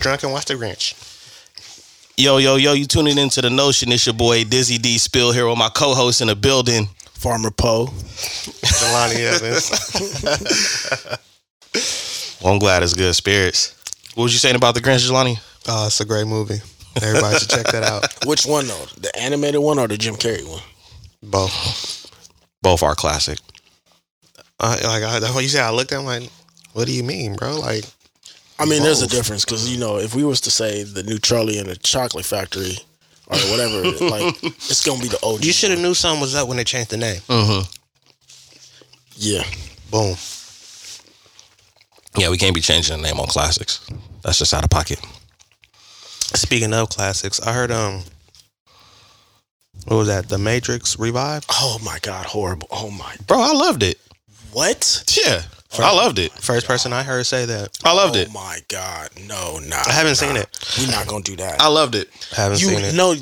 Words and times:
drunk 0.00 0.22
and 0.22 0.32
watch 0.32 0.44
The 0.46 0.54
Grinch. 0.54 0.94
Yo, 2.16 2.38
yo, 2.38 2.56
yo, 2.56 2.72
you 2.72 2.86
tuning 2.86 3.18
into 3.18 3.40
the 3.40 3.50
notion. 3.50 3.90
It's 3.92 4.06
your 4.06 4.14
boy 4.14 4.44
Dizzy 4.44 4.78
D 4.78 4.96
Spill 4.98 5.32
here 5.32 5.48
with 5.48 5.58
my 5.58 5.68
co-host 5.68 6.20
in 6.20 6.28
the 6.28 6.36
building. 6.36 6.88
Farmer 7.12 7.50
Poe. 7.50 7.86
Jelani 7.86 9.16
Evans. 9.34 9.70
Well, 12.40 12.52
I'm 12.52 12.58
glad 12.60 12.82
it's 12.84 12.94
good 12.94 13.14
spirits. 13.14 13.74
What 14.14 14.24
was 14.24 14.32
you 14.32 14.38
saying 14.38 14.56
about 14.56 14.74
the 14.74 14.80
Grinch, 14.80 15.08
Jelani? 15.08 15.40
Oh, 15.68 15.86
it's 15.86 16.00
a 16.00 16.04
great 16.04 16.26
movie. 16.26 16.60
Everybody 17.02 17.38
should 17.38 17.50
check 17.50 17.66
that 17.66 17.82
out. 17.84 18.06
Which 18.26 18.46
one 18.46 18.66
though? 18.66 18.84
The 19.00 19.16
animated 19.18 19.60
one 19.60 19.78
or 19.78 19.88
the 19.88 19.96
Jim 19.96 20.14
Carrey 20.14 20.48
one? 20.48 20.62
Both. 21.22 22.10
Both 22.62 22.82
are 22.82 22.94
classic. 22.94 23.38
Uh, 24.60 24.76
like 24.82 25.02
I, 25.02 25.18
that's 25.20 25.34
what 25.34 25.42
you 25.42 25.48
said. 25.48 25.64
I 25.64 25.70
looked 25.70 25.92
at 25.92 26.00
him 26.00 26.04
like, 26.04 26.28
what 26.72 26.86
do 26.86 26.92
you 26.92 27.04
mean, 27.04 27.34
bro? 27.36 27.58
Like, 27.58 27.84
I 28.58 28.64
mean, 28.64 28.82
there's 28.82 29.02
a 29.02 29.06
difference 29.06 29.44
because 29.44 29.70
you 29.70 29.78
know, 29.78 29.98
if 29.98 30.14
we 30.14 30.24
was 30.24 30.40
to 30.42 30.50
say 30.50 30.82
the 30.82 31.02
new 31.02 31.18
Charlie 31.18 31.58
and 31.58 31.68
the 31.68 31.76
Chocolate 31.76 32.24
Factory 32.24 32.76
or 33.26 33.38
whatever, 33.50 33.82
like 34.06 34.42
it's 34.42 34.84
gonna 34.84 35.00
be 35.00 35.08
the 35.08 35.18
OG. 35.22 35.44
you 35.44 35.52
should 35.52 35.70
have 35.70 35.80
knew 35.80 35.94
something 35.94 36.20
was 36.20 36.34
up 36.34 36.48
when 36.48 36.56
they 36.56 36.64
changed 36.64 36.90
the 36.90 36.96
name. 36.96 37.20
Mm-hmm. 37.28 37.72
Yeah, 39.20 39.44
Boom. 39.90 40.16
Yeah, 42.16 42.30
we 42.30 42.36
can't 42.36 42.54
be 42.54 42.60
changing 42.60 42.96
the 42.96 43.02
name 43.02 43.20
on 43.20 43.26
classics. 43.26 43.86
That's 44.22 44.38
just 44.38 44.52
out 44.52 44.64
of 44.64 44.70
pocket. 44.70 45.00
Speaking 46.34 46.74
of 46.74 46.90
classics, 46.90 47.40
I 47.40 47.52
heard 47.52 47.70
um, 47.70 48.02
what 49.86 49.96
was 49.96 50.08
that? 50.08 50.28
The 50.28 50.38
Matrix 50.38 50.98
Revive. 50.98 51.44
Oh 51.50 51.78
my 51.82 51.98
God, 52.02 52.26
horrible. 52.26 52.68
Oh 52.70 52.90
my. 52.90 53.14
Bro, 53.26 53.40
I 53.40 53.52
loved 53.52 53.82
it. 53.82 53.98
What? 54.52 55.04
Yeah, 55.16 55.42
I 55.78 55.94
loved 55.94 56.18
it. 56.18 56.32
First 56.32 56.66
person 56.66 56.92
I 56.92 57.02
heard 57.02 57.26
say 57.26 57.44
that. 57.44 57.78
I 57.84 57.92
loved 57.92 58.16
oh 58.16 58.20
it. 58.20 58.28
Oh 58.30 58.32
my 58.32 58.58
God, 58.68 59.10
no, 59.26 59.58
nah. 59.58 59.82
I 59.86 59.92
haven't 59.92 60.12
nah. 60.12 60.14
seen 60.14 60.36
it. 60.36 60.48
We're 60.78 60.90
not 60.90 61.06
gonna 61.06 61.22
do 61.22 61.36
that. 61.36 61.60
I 61.60 61.68
loved 61.68 61.94
it. 61.94 62.08
I 62.36 62.42
haven't 62.42 62.60
you 62.60 62.68
seen 62.68 62.84
it. 62.84 62.94
no. 62.94 63.14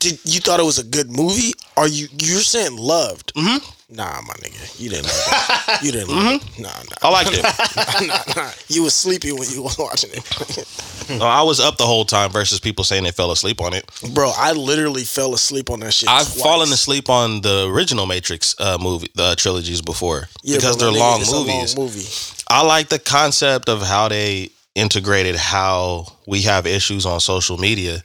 Did 0.00 0.18
you 0.24 0.40
thought 0.40 0.58
it 0.60 0.64
was 0.64 0.78
a 0.78 0.84
good 0.84 1.10
movie? 1.10 1.52
Are 1.76 1.86
you 1.86 2.08
you're 2.18 2.40
saying 2.40 2.76
loved? 2.76 3.32
Mm-hmm. 3.34 3.58
Nah, 3.96 4.20
my 4.22 4.34
nigga, 4.34 4.80
you 4.80 4.88
didn't. 4.88 5.06
Love 5.06 5.24
it. 5.28 5.82
You 5.84 5.92
didn't. 5.92 6.08
Love 6.10 6.32
it. 6.42 6.60
Nah, 6.60 6.68
nah. 6.68 6.96
I 7.02 7.10
liked 7.10 7.30
it. 7.32 7.42
nah, 8.36 8.42
nah. 8.42 8.50
You 8.68 8.82
was 8.84 8.94
sleepy 8.94 9.32
when 9.32 9.48
you 9.50 9.62
was 9.62 9.78
watching 9.78 10.10
it. 10.12 10.66
No, 11.10 11.24
I 11.26 11.42
was 11.42 11.58
up 11.58 11.76
the 11.76 11.84
whole 11.86 12.04
time 12.04 12.30
versus 12.30 12.60
people 12.60 12.84
saying 12.84 13.02
they 13.02 13.10
fell 13.10 13.32
asleep 13.32 13.60
on 13.60 13.74
it. 13.74 13.84
Bro, 14.14 14.30
I 14.36 14.52
literally 14.52 15.02
fell 15.02 15.34
asleep 15.34 15.68
on 15.68 15.80
that 15.80 15.92
shit. 15.92 16.08
I've 16.08 16.24
twice. 16.28 16.40
fallen 16.40 16.68
asleep 16.72 17.10
on 17.10 17.40
the 17.40 17.66
original 17.68 18.06
Matrix 18.06 18.54
uh, 18.60 18.78
movie, 18.80 19.08
the 19.16 19.34
trilogies 19.36 19.82
before 19.82 20.28
Yeah, 20.44 20.58
because 20.58 20.76
they're 20.76 20.88
nigga, 20.92 20.98
long 21.00 21.20
it's 21.22 21.32
a 21.32 21.34
movies. 21.34 21.76
movie. 21.76 22.06
I 22.48 22.64
like 22.64 22.90
the 22.90 23.00
concept 23.00 23.68
of 23.68 23.82
how 23.82 24.06
they 24.06 24.50
integrated 24.76 25.34
how 25.34 26.06
we 26.28 26.42
have 26.42 26.64
issues 26.64 27.04
on 27.06 27.18
social 27.18 27.58
media. 27.58 28.04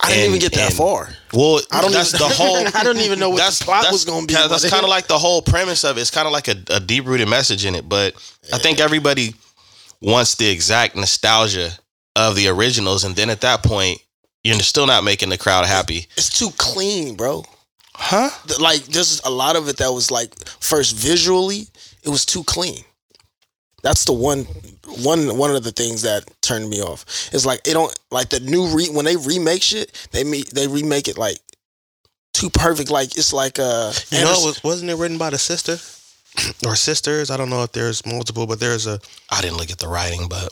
I 0.00 0.08
didn't 0.10 0.24
And- 0.24 0.28
even 0.36 0.40
get 0.40 0.52
that 0.52 0.66
and- 0.70 0.74
far. 0.74 1.08
Well, 1.32 1.60
I 1.72 1.80
don't 1.80 1.92
that's 1.92 2.14
even, 2.14 2.28
the 2.28 2.34
whole. 2.34 2.56
I 2.74 2.84
don't 2.84 2.98
even 2.98 3.18
know 3.18 3.30
what 3.30 3.38
that's 3.38 3.58
the 3.60 3.64
plot 3.66 3.90
was 3.90 4.04
going 4.04 4.26
to 4.26 4.34
be. 4.34 4.34
That's 4.34 4.68
kind 4.68 4.84
of 4.84 4.90
like 4.90 5.06
the 5.06 5.18
whole 5.18 5.42
premise 5.42 5.84
of 5.84 5.96
it. 5.98 6.00
It's 6.02 6.10
kind 6.10 6.26
of 6.26 6.32
like 6.32 6.48
a, 6.48 6.56
a 6.70 6.80
deep 6.80 7.06
rooted 7.06 7.28
message 7.28 7.64
in 7.64 7.74
it. 7.74 7.88
But 7.88 8.14
I 8.52 8.58
think 8.58 8.78
everybody 8.80 9.34
wants 10.02 10.34
the 10.34 10.48
exact 10.48 10.96
nostalgia 10.96 11.70
of 12.14 12.36
the 12.36 12.48
originals, 12.48 13.04
and 13.04 13.16
then 13.16 13.30
at 13.30 13.40
that 13.42 13.62
point, 13.62 13.98
you're 14.44 14.58
still 14.60 14.86
not 14.86 15.02
making 15.04 15.28
the 15.30 15.38
crowd 15.38 15.66
happy, 15.66 16.06
it's 16.16 16.30
too 16.30 16.50
clean, 16.56 17.14
bro. 17.16 17.44
huh? 17.94 18.30
Like 18.60 18.84
there's 18.84 19.20
a 19.24 19.30
lot 19.30 19.56
of 19.56 19.68
it 19.68 19.78
that 19.78 19.90
was 19.92 20.10
like 20.10 20.32
first 20.60 20.94
visually, 20.94 21.66
it 22.02 22.08
was 22.10 22.24
too 22.24 22.44
clean. 22.44 22.84
That's 23.86 24.04
the 24.04 24.12
one 24.12 24.46
one 25.04 25.38
one 25.38 25.54
of 25.54 25.62
the 25.62 25.70
things 25.70 26.02
that 26.02 26.24
turned 26.40 26.68
me 26.68 26.82
off. 26.82 27.04
It's 27.32 27.46
like 27.46 27.60
it 27.64 27.74
don't 27.74 27.96
like 28.10 28.30
the 28.30 28.40
new 28.40 28.66
re 28.66 28.88
when 28.88 29.04
they 29.04 29.14
remake 29.14 29.62
shit, 29.62 30.08
they 30.10 30.24
me 30.24 30.42
they 30.42 30.66
remake 30.66 31.06
it 31.06 31.16
like 31.16 31.38
too 32.34 32.50
perfect. 32.50 32.90
Like 32.90 33.16
it's 33.16 33.32
like 33.32 33.60
uh 33.60 33.92
You 34.10 34.24
know, 34.24 34.32
it 34.32 34.44
was, 34.44 34.64
wasn't 34.64 34.90
it 34.90 34.96
written 34.96 35.18
by 35.18 35.30
the 35.30 35.38
sister 35.38 35.78
or 36.66 36.74
sisters? 36.74 37.30
I 37.30 37.36
don't 37.36 37.48
know 37.48 37.62
if 37.62 37.70
there's 37.70 38.04
multiple, 38.04 38.48
but 38.48 38.58
there's 38.58 38.88
a. 38.88 38.98
I 39.30 39.40
didn't 39.40 39.58
look 39.58 39.70
at 39.70 39.78
the 39.78 39.86
writing, 39.86 40.26
but 40.28 40.48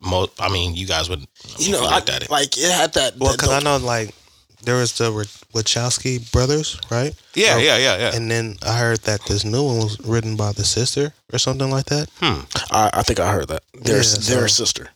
most 0.00 0.40
I 0.40 0.48
mean, 0.48 0.76
you 0.76 0.86
guys 0.86 1.10
would 1.10 1.26
you 1.58 1.72
know, 1.72 1.82
I, 1.84 1.96
at 1.98 2.22
it. 2.22 2.30
like 2.30 2.56
it 2.56 2.70
had 2.70 2.94
that. 2.94 3.18
Well, 3.18 3.32
because 3.32 3.50
I 3.50 3.58
know 3.58 3.78
like 3.78 4.14
there 4.62 4.76
was 4.76 4.92
the 4.98 5.10
Wachowski 5.54 6.30
brothers, 6.32 6.78
right? 6.90 7.14
Yeah, 7.34 7.54
Oh, 7.56 7.58
yeah, 7.58 7.76
yeah, 7.78 7.96
yeah. 7.98 8.14
And 8.16 8.30
then 8.30 8.56
I 8.66 8.78
heard 8.78 9.00
that 9.02 9.20
this 9.26 9.44
new 9.44 9.62
one 9.64 9.78
was 9.78 9.98
written 10.00 10.36
by 10.36 10.52
the 10.52 10.64
sister 10.64 11.12
or 11.32 11.38
something 11.38 11.70
like 11.70 11.86
that. 11.86 12.08
Hmm. 12.20 12.40
I, 12.70 12.90
I 12.94 13.02
think 13.02 13.20
I 13.20 13.32
heard 13.32 13.48
that. 13.48 13.62
Their 13.74 13.96
Yeah, 14.02 14.02
their 14.02 14.48
so- 14.48 14.64
sister. 14.64 14.90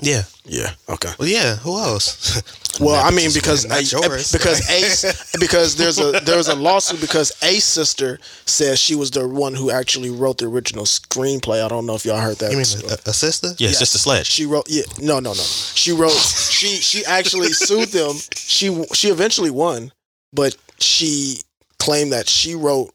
Yeah. 0.00 0.22
Yeah. 0.44 0.70
Okay. 0.88 1.10
Well, 1.18 1.28
yeah. 1.28 1.56
Who 1.56 1.78
else? 1.78 2.42
Well, 2.80 3.04
I 3.04 3.10
mean, 3.10 3.30
because 3.34 3.66
not 3.66 3.80
a- 3.80 3.84
yours. 3.84 4.30
because 4.30 4.70
Ace 4.70 5.34
because 5.40 5.74
there's 5.74 5.98
a 5.98 6.12
there's 6.24 6.46
a 6.46 6.54
lawsuit 6.54 7.00
because 7.00 7.32
Ace 7.42 7.64
sister 7.64 8.20
says 8.46 8.78
she 8.78 8.94
was 8.94 9.10
the 9.10 9.26
one 9.26 9.52
who 9.54 9.72
actually 9.72 10.10
wrote 10.10 10.38
the 10.38 10.46
original 10.46 10.84
screenplay. 10.84 11.64
I 11.64 11.66
don't 11.66 11.86
know 11.86 11.96
if 11.96 12.04
y'all 12.04 12.20
heard 12.20 12.36
that. 12.38 12.52
you 12.52 12.56
mean 12.58 12.66
a, 12.88 13.10
a 13.10 13.12
sister? 13.12 13.48
Yeah, 13.48 13.52
it's 13.54 13.60
Yes. 13.72 13.78
just 13.80 13.94
a 13.96 13.98
sledge. 13.98 14.26
She 14.28 14.46
wrote 14.46 14.66
yeah 14.68 14.84
no 15.00 15.18
no 15.18 15.32
no 15.32 15.42
she 15.42 15.90
wrote 15.90 16.12
she 16.12 16.68
she 16.76 17.04
actually 17.04 17.48
sued 17.52 17.88
them 17.88 18.14
she 18.36 18.84
she 18.94 19.08
eventually 19.08 19.50
won 19.50 19.90
but 20.32 20.56
she 20.78 21.38
claimed 21.80 22.12
that 22.12 22.28
she 22.28 22.54
wrote 22.54 22.92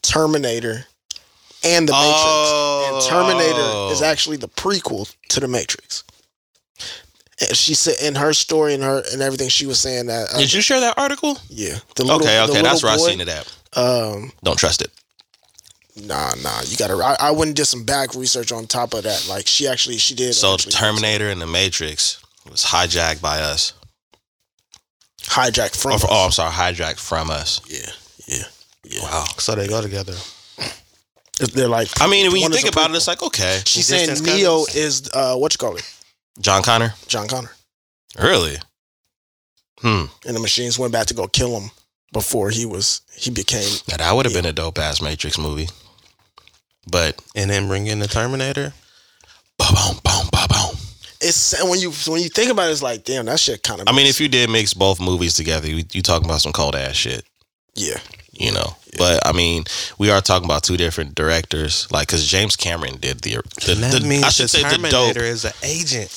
Terminator 0.00 0.86
and 1.62 1.86
the 1.86 1.92
Matrix 1.92 2.52
and 2.88 3.02
Terminator 3.10 3.92
is 3.92 4.00
Oh. 4.00 4.06
actually 4.06 4.38
the 4.38 4.48
prequel 4.48 5.14
to 5.28 5.40
the 5.40 5.48
Matrix. 5.48 6.04
And 7.40 7.54
she 7.56 7.74
said 7.74 7.96
in 8.02 8.14
her 8.14 8.32
story 8.32 8.72
and 8.74 8.82
her 8.82 9.02
and 9.12 9.20
everything 9.20 9.48
she 9.50 9.66
was 9.66 9.78
saying 9.78 10.06
that 10.06 10.28
uh, 10.32 10.38
Did 10.38 10.52
you 10.54 10.62
share 10.62 10.80
that 10.80 10.96
article? 10.98 11.38
yeah 11.48 11.76
the 11.94 12.04
little, 12.04 12.20
okay, 12.20 12.36
the 12.36 12.52
okay, 12.52 12.62
that's 12.62 12.82
little 12.82 12.96
where 12.98 13.08
I 13.08 13.10
seen 13.10 13.20
it 13.20 13.28
at. 13.28 13.46
Um, 13.76 14.32
Don't 14.42 14.58
trust 14.58 14.80
it. 14.80 14.90
nah, 16.06 16.32
nah, 16.42 16.62
you 16.64 16.76
gotta. 16.78 16.94
I, 16.94 17.28
I 17.28 17.30
went 17.32 17.48
and 17.48 17.56
did 17.56 17.66
some 17.66 17.84
back 17.84 18.14
research 18.14 18.52
on 18.52 18.66
top 18.66 18.94
of 18.94 19.02
that. 19.02 19.26
Like 19.28 19.46
she 19.46 19.68
actually, 19.68 19.98
she 19.98 20.14
did. 20.14 20.32
So 20.34 20.48
the 20.48 20.54
actually 20.54 20.72
Terminator 20.72 21.28
and 21.28 21.40
the 21.40 21.46
Matrix 21.46 22.22
was 22.50 22.64
hijacked 22.64 23.20
by 23.20 23.40
us. 23.40 23.74
hijacked 25.24 25.76
from. 25.76 25.92
Oh, 25.92 25.96
us. 25.96 26.04
oh, 26.08 26.24
I'm 26.24 26.30
sorry, 26.30 26.52
hijacked 26.52 27.00
from 27.00 27.30
us. 27.30 27.60
Yeah, 27.68 27.90
yeah, 28.26 28.44
yeah. 28.84 29.02
Wow. 29.02 29.24
So 29.38 29.54
they 29.54 29.68
go 29.68 29.82
together. 29.82 30.14
They're 31.52 31.68
like. 31.68 31.88
I 32.00 32.06
mean, 32.08 32.32
when 32.32 32.40
you 32.40 32.48
think 32.48 32.64
a 32.64 32.68
about 32.68 32.90
it, 32.90 32.96
it's 32.96 33.06
like 33.08 33.22
okay, 33.22 33.60
she's 33.66 33.86
saying 33.86 34.08
Neo 34.24 34.64
cousins. 34.64 34.74
is 34.76 35.10
uh, 35.12 35.36
what 35.36 35.52
you 35.52 35.58
call 35.58 35.76
it, 35.76 35.84
John 36.40 36.62
Connor. 36.62 36.94
John 37.08 37.28
Connor, 37.28 37.50
Really? 38.18 38.56
Hmm. 39.80 40.04
and 40.26 40.34
the 40.34 40.40
machines 40.40 40.78
went 40.78 40.92
back 40.92 41.06
to 41.08 41.14
go 41.14 41.26
kill 41.28 41.58
him 41.60 41.70
before 42.12 42.48
he 42.50 42.64
was 42.64 43.02
he 43.14 43.30
became. 43.30 43.68
Now 43.88 43.98
that 43.98 44.12
would 44.12 44.24
have 44.24 44.34
been 44.34 44.46
a 44.46 44.52
dope 44.52 44.78
ass 44.78 45.02
Matrix 45.02 45.36
movie. 45.38 45.68
But 46.90 47.20
And 47.34 47.50
then 47.50 47.68
bring 47.68 47.86
in 47.88 47.98
the 47.98 48.06
Terminator. 48.06 48.72
boom, 49.58 49.68
boom, 49.74 49.96
boom, 50.04 50.28
boom, 50.32 50.46
boom. 50.48 50.76
It's 51.20 51.62
when 51.64 51.78
you 51.80 51.90
when 52.06 52.22
you 52.22 52.28
think 52.28 52.50
about 52.50 52.68
it, 52.68 52.72
it's 52.72 52.82
like 52.82 53.04
damn, 53.04 53.26
that 53.26 53.40
shit 53.40 53.62
kind 53.62 53.80
of. 53.80 53.88
I 53.88 53.92
mean, 53.92 54.06
if 54.06 54.20
you 54.20 54.28
did 54.28 54.48
mix 54.50 54.72
both 54.74 55.00
movies 55.00 55.34
together, 55.34 55.68
you, 55.68 55.84
you 55.92 56.00
talking 56.02 56.26
about 56.26 56.40
some 56.42 56.52
cold 56.52 56.74
ass 56.76 56.94
shit, 56.94 57.24
yeah, 57.74 57.98
you 58.38 58.52
know. 58.52 58.76
But 58.98 59.26
I 59.26 59.32
mean, 59.32 59.64
we 59.98 60.10
are 60.10 60.20
talking 60.20 60.44
about 60.46 60.62
two 60.62 60.76
different 60.76 61.14
directors, 61.14 61.86
like 61.92 62.08
because 62.08 62.26
James 62.26 62.56
Cameron 62.56 62.96
did 62.98 63.20
the 63.20 63.42
the, 63.64 63.72
And 63.72 63.82
that 63.82 64.00
the 64.02 64.08
means 64.08 64.24
I 64.24 64.28
should 64.30 64.44
the 64.44 64.48
say 64.48 64.62
the 64.62 64.68
Terminator 64.70 65.14
dope. 65.20 65.22
is 65.22 65.44
an 65.44 65.52
agent. 65.62 66.10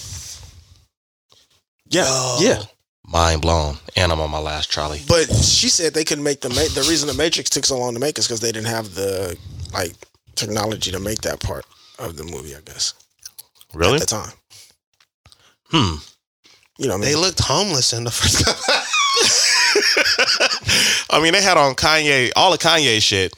yeah, 1.90 2.03
Oh. 2.08 2.40
yeah. 2.41 2.63
Mind 3.12 3.41
blown, 3.41 3.78
and 3.96 4.12
I'm 4.12 4.19
on 4.22 4.29
my 4.29 4.38
last 4.40 4.69
Charlie. 4.69 5.02
But 5.08 5.25
she 5.34 5.68
said 5.68 5.96
they 5.96 6.03
couldn't 6.03 6.24
make 6.24 6.41
the 6.41 6.50
ma- 6.50 6.56
the 6.75 6.85
reason 6.88 7.08
the 7.08 7.16
Matrix 7.16 7.50
took 7.50 7.66
so 7.66 7.75
long 7.79 7.96
to 7.96 8.00
make 8.00 8.19
is 8.19 8.28
because 8.28 8.40
they 8.40 8.52
didn't 8.52 8.68
have 8.68 8.94
the 8.94 9.35
like 9.74 9.96
technology 10.35 10.91
to 10.91 11.00
make 11.00 11.22
that 11.22 11.40
part 11.40 11.66
of 11.97 12.18
the 12.18 12.24
movie. 12.24 12.56
I 12.56 12.59
guess 12.62 12.94
Really? 13.74 13.96
at 13.96 14.02
the 14.02 14.06
time, 14.06 14.31
Hmm. 15.72 15.96
you 16.78 16.88
know, 16.88 16.97
what 17.00 17.08
I 17.08 17.09
They 17.09 17.16
looked 17.16 17.40
homeless 17.40 17.93
in 17.93 18.03
the 18.03 18.11
first. 18.11 18.43
I 21.09 21.19
mean, 21.21 21.33
they 21.33 21.41
had 21.41 21.57
on 21.57 21.75
Kanye, 21.75 22.31
all 22.35 22.51
the 22.51 22.57
Kanye 22.57 23.01
shit. 23.01 23.33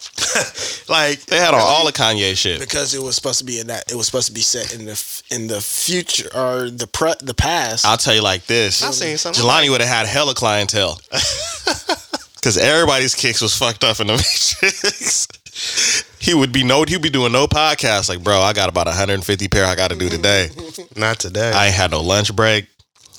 like 0.89 1.21
they 1.25 1.37
had 1.37 1.53
on 1.53 1.61
all 1.61 1.85
the 1.85 1.91
Kanye 1.93 2.35
shit. 2.37 2.59
because 2.59 2.93
it 2.93 3.01
was 3.01 3.15
supposed 3.15 3.39
to 3.39 3.45
be 3.45 3.59
in 3.59 3.67
that 3.67 3.91
it 3.91 3.95
was 3.95 4.05
supposed 4.05 4.27
to 4.27 4.33
be 4.33 4.41
set 4.41 4.73
in 4.73 4.85
the 4.85 5.21
in 5.31 5.47
the 5.47 5.61
future 5.61 6.29
or 6.35 6.69
the 6.69 6.87
pre 6.87 7.13
the 7.21 7.33
past. 7.33 7.85
I'll 7.85 7.97
tell 7.97 8.13
you 8.15 8.21
like 8.21 8.45
this: 8.45 8.83
I 8.83 8.91
seen 8.91 9.17
something. 9.17 9.43
Jelani 9.43 9.69
would 9.69 9.81
have 9.81 9.89
had 9.89 10.07
hella 10.07 10.33
clientele 10.33 10.99
because 12.35 12.57
everybody's 12.57 13.15
kicks 13.15 13.41
was 13.41 13.55
fucked 13.55 13.83
up 13.83 13.99
in 13.99 14.07
the 14.07 14.13
Matrix. 14.61 15.27
he 16.19 16.33
would 16.33 16.51
be 16.51 16.63
no, 16.63 16.83
he'd 16.83 17.01
be 17.01 17.09
doing 17.09 17.31
no 17.31 17.47
podcast. 17.47 18.09
Like, 18.09 18.23
bro, 18.23 18.39
I 18.41 18.53
got 18.53 18.69
about 18.69 18.87
150 18.87 19.47
pair 19.47 19.65
I 19.65 19.75
got 19.75 19.91
to 19.91 19.97
do 19.97 20.09
today. 20.09 20.49
Not 20.95 21.19
today. 21.19 21.51
I 21.51 21.67
ain't 21.67 21.75
had 21.75 21.91
no 21.91 22.01
lunch 22.01 22.35
break, 22.35 22.67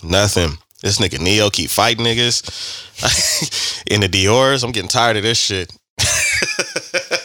nothing. 0.02 0.58
This 0.82 0.98
nigga 0.98 1.20
Neo 1.20 1.48
keep 1.50 1.70
fighting 1.70 2.04
niggas 2.04 3.82
in 3.86 4.00
the 4.00 4.08
Dior's. 4.08 4.64
I'm 4.64 4.72
getting 4.72 4.88
tired 4.88 5.16
of 5.16 5.22
this 5.22 5.38
shit, 5.38 5.72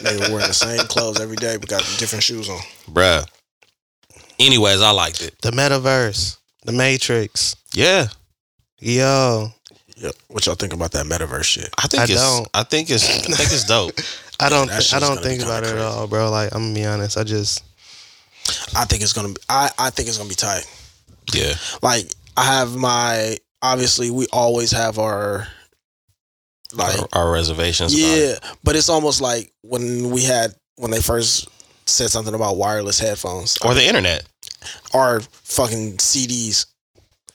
they 0.00 0.16
were 0.16 0.34
wearing 0.34 0.46
the 0.46 0.52
same 0.54 0.86
clothes 0.86 1.20
every 1.20 1.36
day, 1.36 1.56
but 1.56 1.68
got 1.68 1.80
different 1.98 2.22
shoes 2.22 2.48
on. 2.48 2.58
bruh. 2.90 3.26
Anyways, 4.38 4.80
I 4.80 4.90
liked 4.92 5.20
it. 5.22 5.34
the 5.42 5.50
metaverse. 5.50 6.36
The 6.64 6.72
Matrix. 6.72 7.56
Yeah, 7.72 8.08
Yo, 8.80 9.48
Yep. 9.96 10.14
What 10.28 10.46
y'all 10.46 10.54
think 10.54 10.72
about 10.72 10.92
that 10.92 11.06
metaverse 11.06 11.42
shit? 11.44 11.68
I 11.76 11.88
think 11.88 12.00
I 12.02 12.04
it's. 12.04 12.14
don't. 12.14 12.48
I 12.54 12.62
think 12.62 12.88
it's. 12.90 13.04
I 13.08 13.18
think 13.34 13.50
it's 13.52 13.64
dope. 13.64 13.92
I 14.40 14.48
don't. 14.48 14.68
that 14.68 14.82
thi- 14.84 14.96
I 14.96 15.00
don't 15.00 15.20
think 15.20 15.42
about 15.42 15.64
it 15.64 15.70
at 15.70 15.78
all, 15.78 16.06
bro. 16.06 16.30
Like 16.30 16.54
I'm 16.54 16.62
gonna 16.62 16.74
be 16.74 16.84
honest. 16.84 17.16
I 17.18 17.24
just 17.24 17.64
I 18.76 18.84
think 18.84 19.02
it's 19.02 19.12
gonna 19.12 19.30
be. 19.30 19.40
I 19.48 19.70
I 19.78 19.90
think 19.90 20.08
it's 20.08 20.18
gonna 20.18 20.28
be 20.28 20.36
tight. 20.36 20.64
Yeah, 21.34 21.54
Like 21.82 22.06
I 22.36 22.44
have 22.44 22.76
my. 22.76 23.36
Obviously, 23.62 24.10
we 24.10 24.26
always 24.32 24.70
have 24.72 24.98
our. 24.98 25.46
Like 26.74 26.98
our, 26.98 27.08
our 27.14 27.32
reservations. 27.32 27.98
yeah, 27.98 28.34
but 28.62 28.76
it's 28.76 28.90
almost 28.90 29.22
like 29.22 29.50
when 29.62 30.10
we 30.10 30.22
had 30.22 30.54
when 30.76 30.90
they 30.90 31.00
first 31.00 31.48
said 31.86 32.10
something 32.10 32.34
about 32.34 32.58
wireless 32.58 32.98
headphones 32.98 33.56
or 33.64 33.72
the 33.72 33.86
internet. 33.86 34.24
or 34.92 35.20
fucking 35.20 35.96
CDs. 35.96 36.66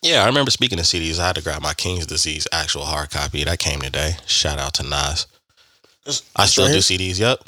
Yeah, 0.04 0.22
I 0.24 0.28
remember 0.28 0.52
speaking 0.52 0.78
of 0.78 0.86
CDs. 0.86 1.18
I 1.18 1.26
had 1.28 1.36
to 1.38 1.42
grab 1.42 1.64
my 1.64 1.74
King's 1.74 2.06
Disease 2.06 2.48
actual 2.52 2.86
hard 2.86 3.10
copy. 3.10 3.44
That 3.44 3.58
came 3.58 3.82
today. 3.82 4.18
Shout 4.28 4.60
out 4.60 4.76
to 4.76 4.84
Nas. 4.84 5.26
It's- 6.06 6.22
I 6.36 6.46
still 6.46 6.66
right 6.66 6.74
do? 6.74 6.78
CDs. 6.80 7.20
Yep, 7.20 7.40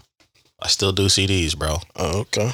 I 0.63 0.67
still 0.67 0.91
do 0.91 1.05
CDs, 1.05 1.55
bro. 1.55 1.77
Oh, 1.97 2.21
okay. 2.21 2.51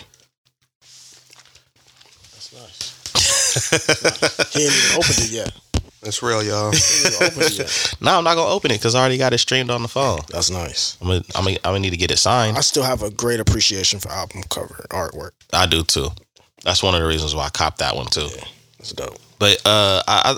That's 2.34 2.54
nice. 2.54 4.54
he 4.54 4.64
ain't 4.66 4.74
even 4.74 4.98
opened 4.98 5.20
it 5.20 5.32
yet. 5.32 5.52
it's 6.04 6.22
real, 6.24 6.44
y'all. 6.44 6.72
He 6.76 6.78
ain't 6.78 7.14
even 7.14 7.28
opened 7.28 7.44
it 7.44 7.58
yet. 7.60 7.96
no, 8.02 8.18
I'm 8.18 8.24
not 8.24 8.36
gonna 8.36 8.50
open 8.54 8.72
it 8.72 8.78
because 8.80 8.96
I 8.96 9.00
already 9.00 9.18
got 9.18 9.34
it 9.34 9.38
streamed 9.40 9.70
on 9.70 9.82
the 9.82 9.88
phone. 9.88 10.20
That's 10.30 10.50
nice. 10.50 10.98
I'm 11.02 11.08
gonna, 11.08 11.24
I'm 11.36 11.44
gonna, 11.46 11.58
I'm 11.58 11.72
gonna 11.74 11.80
need 11.80 11.92
to 11.92 11.98
get 11.98 12.12
it 12.12 12.18
signed. 12.18 12.58
I 12.58 12.62
still 12.62 12.84
have 12.84 13.04
a 13.04 13.10
great 13.12 13.40
appreciation 13.40 14.00
for 14.00 14.10
album 14.10 14.44
cover 14.50 14.86
artwork. 14.90 15.32
I 15.54 15.66
do 15.68 15.84
too. 15.84 16.10
That's 16.64 16.84
one 16.84 16.94
of 16.96 17.02
the 17.02 17.08
reasons 17.08 17.34
why 17.36 17.46
I 17.46 17.50
copped 17.50 17.80
that 17.80 17.96
one 17.96 18.08
too. 18.08 18.28
It's 18.80 18.92
dope. 18.94 19.18
But 19.40 19.58
uh, 19.66 20.02
I, 20.08 20.38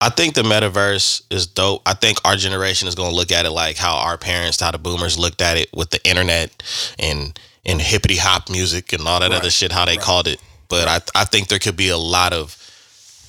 I 0.00 0.08
think 0.10 0.34
the 0.34 0.42
metaverse 0.42 1.22
is 1.30 1.46
dope. 1.46 1.80
I 1.86 1.94
think 1.94 2.18
our 2.24 2.36
generation 2.36 2.88
is 2.88 2.94
gonna 2.94 3.14
look 3.14 3.32
at 3.32 3.46
it 3.46 3.50
like 3.50 3.76
how 3.76 3.96
our 3.96 4.18
parents, 4.18 4.60
how 4.60 4.70
the 4.70 4.78
boomers 4.78 5.18
looked 5.18 5.40
at 5.40 5.56
it 5.56 5.70
with 5.74 5.90
the 5.90 6.06
internet 6.08 6.62
and 6.98 7.38
and 7.66 7.80
hippity 7.80 8.16
hop 8.16 8.50
music 8.50 8.92
and 8.92 9.06
all 9.08 9.20
that 9.20 9.30
Right. 9.30 9.38
other 9.38 9.50
shit, 9.50 9.72
how 9.72 9.86
they 9.86 9.92
Right. 9.92 10.00
called 10.00 10.28
it. 10.28 10.40
But 10.68 10.88
I 10.88 11.00
I 11.20 11.24
think 11.24 11.48
there 11.48 11.58
could 11.58 11.76
be 11.76 11.88
a 11.88 11.96
lot 11.98 12.32
of 12.34 12.56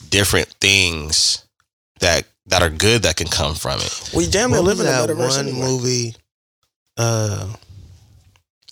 different 0.09 0.47
things 0.61 1.45
that 1.99 2.25
that 2.47 2.61
are 2.61 2.69
good 2.69 3.03
that 3.03 3.15
can 3.15 3.27
come 3.27 3.55
from 3.55 3.79
it. 3.79 4.11
We 4.15 4.27
damn 4.27 4.51
near 4.51 4.59
What 4.59 4.65
live 4.67 4.79
in 4.79 4.85
the 4.85 4.91
that 4.91 5.17
one 5.17 5.39
anyway. 5.47 5.59
movie? 5.59 6.15
Uh, 6.97 7.47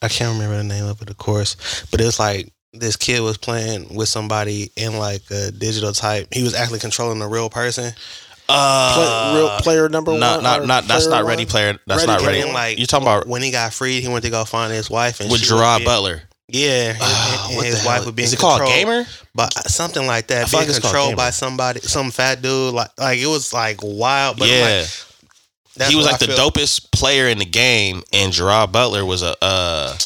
I 0.02 0.08
can't 0.10 0.34
remember 0.34 0.58
the 0.58 0.64
name 0.64 0.86
of 0.86 1.02
it, 1.02 1.10
of 1.10 1.18
course, 1.18 1.86
but 1.92 2.00
it's 2.02 2.20
like 2.20 2.52
this 2.74 2.96
kid 2.96 3.22
was 3.22 3.38
playing 3.38 3.94
with 3.96 4.10
somebody 4.10 4.72
in 4.76 4.98
like 4.98 5.22
a 5.32 5.52
digital 5.52 5.92
type. 5.94 6.28
He 6.34 6.44
was 6.44 6.54
actually 6.54 6.80
controlling 6.80 7.22
a 7.22 7.28
real 7.28 7.50
person. 7.50 7.94
Uh, 8.50 8.94
Play, 8.94 9.40
real 9.42 9.50
player 9.60 9.90
number 9.90 10.18
not 10.18 10.36
one. 10.38 10.44
not 10.44 10.60
or 10.62 10.68
not 10.68 10.84
that's 10.86 11.06
player 11.08 11.22
not 11.22 11.28
Ready 11.28 11.44
one? 11.46 11.50
Player. 11.50 11.80
That's 11.88 12.06
Ready 12.06 12.12
not 12.12 12.28
Ready. 12.28 12.42
And 12.42 12.54
like 12.54 12.78
you 12.78 12.86
talking 12.86 13.08
about 13.08 13.26
when 13.28 13.42
he 13.42 13.52
got 13.52 13.74
freed, 13.74 14.02
he 14.04 14.10
went 14.10 14.26
to 14.26 14.30
go 14.30 14.44
find 14.44 14.74
his 14.74 14.90
wife 14.90 15.22
and 15.22 15.32
with 15.32 15.40
she 15.42 15.48
Gerard 15.48 15.80
being- 15.80 15.88
Butler? 15.88 16.24
Yeah, 16.54 16.92
and, 16.92 16.98
Ah, 17.02 17.48
and 17.52 17.66
his 17.66 17.84
wife 17.86 18.06
was 18.06 18.14
being 18.14 18.28
Is 18.28 18.34
it 18.34 18.40
called 18.40 18.62
Gamer? 18.68 19.06
But 19.36 19.52
something 19.70 20.06
like 20.06 20.28
that. 20.28 20.50
Being 20.52 20.68
like 20.68 20.82
controlled 20.82 21.16
by 21.18 21.32
somebody, 21.32 21.80
some 21.82 22.12
fat 22.12 22.42
dude. 22.44 22.74
Like 22.76 22.92
like 22.98 23.18
it 23.20 23.26
was 23.28 23.52
like 23.52 23.80
wild. 23.82 24.38
But 24.38 24.48
yeah. 24.50 24.86
like, 25.80 25.90
he 25.90 25.96
was 25.96 26.06
like 26.06 26.22
I 26.22 26.26
the 26.28 26.34
feel. 26.34 26.52
dopest 26.52 26.92
player 26.92 27.28
in 27.28 27.40
the 27.40 27.46
game, 27.46 28.04
and 28.14 28.32
Gerard 28.32 28.72
Butler 28.72 29.04
was 29.04 29.24
a 29.24 29.36
uh, 29.42 29.98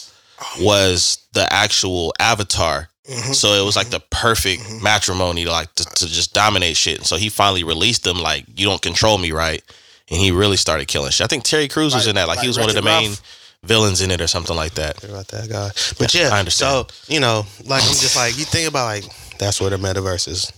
was 0.61 1.19
the 1.33 1.51
actual 1.51 2.13
avatar. 2.19 2.89
Mhm. 3.09 3.35
So 3.35 3.53
it 3.61 3.65
was 3.65 3.75
like 3.75 3.89
the 3.89 3.99
perfect 4.09 4.63
Mhm. 4.63 4.81
matrimony 4.81 5.45
like 5.45 5.73
to, 5.75 5.85
to 5.85 6.07
just 6.07 6.33
dominate 6.33 6.75
shit. 6.77 6.97
And 6.97 7.05
so 7.07 7.15
he 7.17 7.29
finally 7.29 7.63
released 7.63 8.03
them 8.03 8.19
like 8.19 8.45
you 8.55 8.65
don't 8.65 8.81
control 8.81 9.17
me, 9.17 9.31
right? 9.31 9.61
And 10.09 10.19
he 10.19 10.31
really 10.31 10.57
started 10.57 10.87
killing 10.87 11.11
shit. 11.11 11.25
I 11.25 11.27
think 11.27 11.43
Terry 11.43 11.67
Crews 11.67 11.93
was 11.93 12.03
Like- 12.05 12.09
in 12.11 12.15
that. 12.15 12.27
Like, 12.29 12.39
he 12.39 12.47
like 12.47 12.49
was 12.49 12.59
one 12.59 12.69
of 12.69 12.75
the 12.75 12.81
main. 12.81 13.17
Villains 13.63 14.01
in 14.01 14.11
it 14.11 14.21
or 14.21 14.27
something 14.27 14.55
like 14.55 14.73
that. 14.75 14.99
Sorry 15.01 15.13
about 15.13 15.27
that 15.29 15.49
guy. 15.49 15.69
But 15.99 16.13
Yeah, 16.13 16.29
yeah, 16.29 16.35
I 16.35 16.39
understand. 16.39 16.87
So 16.89 17.13
you 17.13 17.19
know, 17.19 17.45
like 17.65 17.83
I'm 17.83 17.89
just 17.89 18.15
like 18.15 18.37
you 18.37 18.45
think 18.45 18.67
about 18.69 18.85
like 18.85 19.03
that's 19.39 19.59
where 19.61 19.69
the 19.69 19.77
metaverse 19.77 20.27
is. 20.27 20.51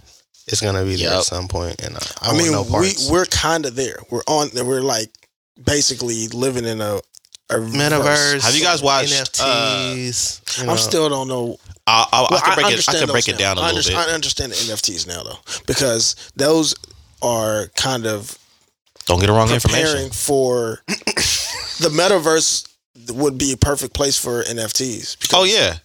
It's 0.47 0.61
gonna 0.61 0.83
be 0.83 0.95
there 0.95 1.09
Yep. 1.11 1.17
at 1.19 1.23
some 1.25 1.47
point, 1.47 1.79
and 1.83 1.95
I, 1.95 1.99
I, 2.21 2.29
I 2.31 2.37
mean, 2.37 2.51
no 2.51 2.63
we 2.63 2.93
we're 3.09 3.25
kind 3.25 3.65
of 3.67 3.75
there. 3.75 3.97
We're 4.09 4.23
on. 4.27 4.49
We're 4.55 4.81
like 4.81 5.11
basically 5.63 6.27
living 6.29 6.65
in 6.65 6.81
a, 6.81 6.95
a 7.51 7.55
metaverse. 7.55 8.41
Have 8.43 8.55
you 8.55 8.63
guys 8.63 8.81
watched, 8.81 9.39
uh, 9.39 9.93
NFTs? 9.93 10.57
you 10.59 10.65
know. 10.65 10.71
I'm 10.71 10.77
still 10.79 11.07
don't 11.07 11.27
know. 11.27 11.57
I, 11.85 12.05
I, 12.11 12.27
Well, 12.31 12.39
I 12.43 12.45
can 12.45 12.55
break 12.63 12.73
it. 12.79 12.89
I 12.89 12.91
can 12.93 13.07
break 13.09 13.25
those 13.25 13.35
it 13.35 13.37
down 13.37 13.57
a 13.57 13.61
now. 13.61 13.67
I 13.67 13.71
little 13.73 13.91
under- 13.93 14.05
bit. 14.05 14.11
I 14.11 14.15
understand 14.15 14.51
the 14.51 14.55
NFTs 14.55 15.07
now 15.07 15.21
though, 15.23 15.37
because 15.67 16.15
those 16.35 16.73
are 17.21 17.67
kind 17.75 18.07
of 18.07 18.35
Don't 19.05 19.19
get 19.19 19.27
the 19.27 19.33
wrong 19.33 19.49
preparing 19.49 20.05
information. 20.05 20.09
for 20.11 20.81
the 20.87 21.89
metaverse. 21.93 22.67
Would 23.11 23.37
be 23.37 23.53
a 23.53 23.57
perfect 23.57 23.93
place 23.93 24.17
for 24.17 24.43
NFTs. 24.43 25.17
Because, 25.19 25.33
Oh 25.33 25.43
yeah, 25.43 25.77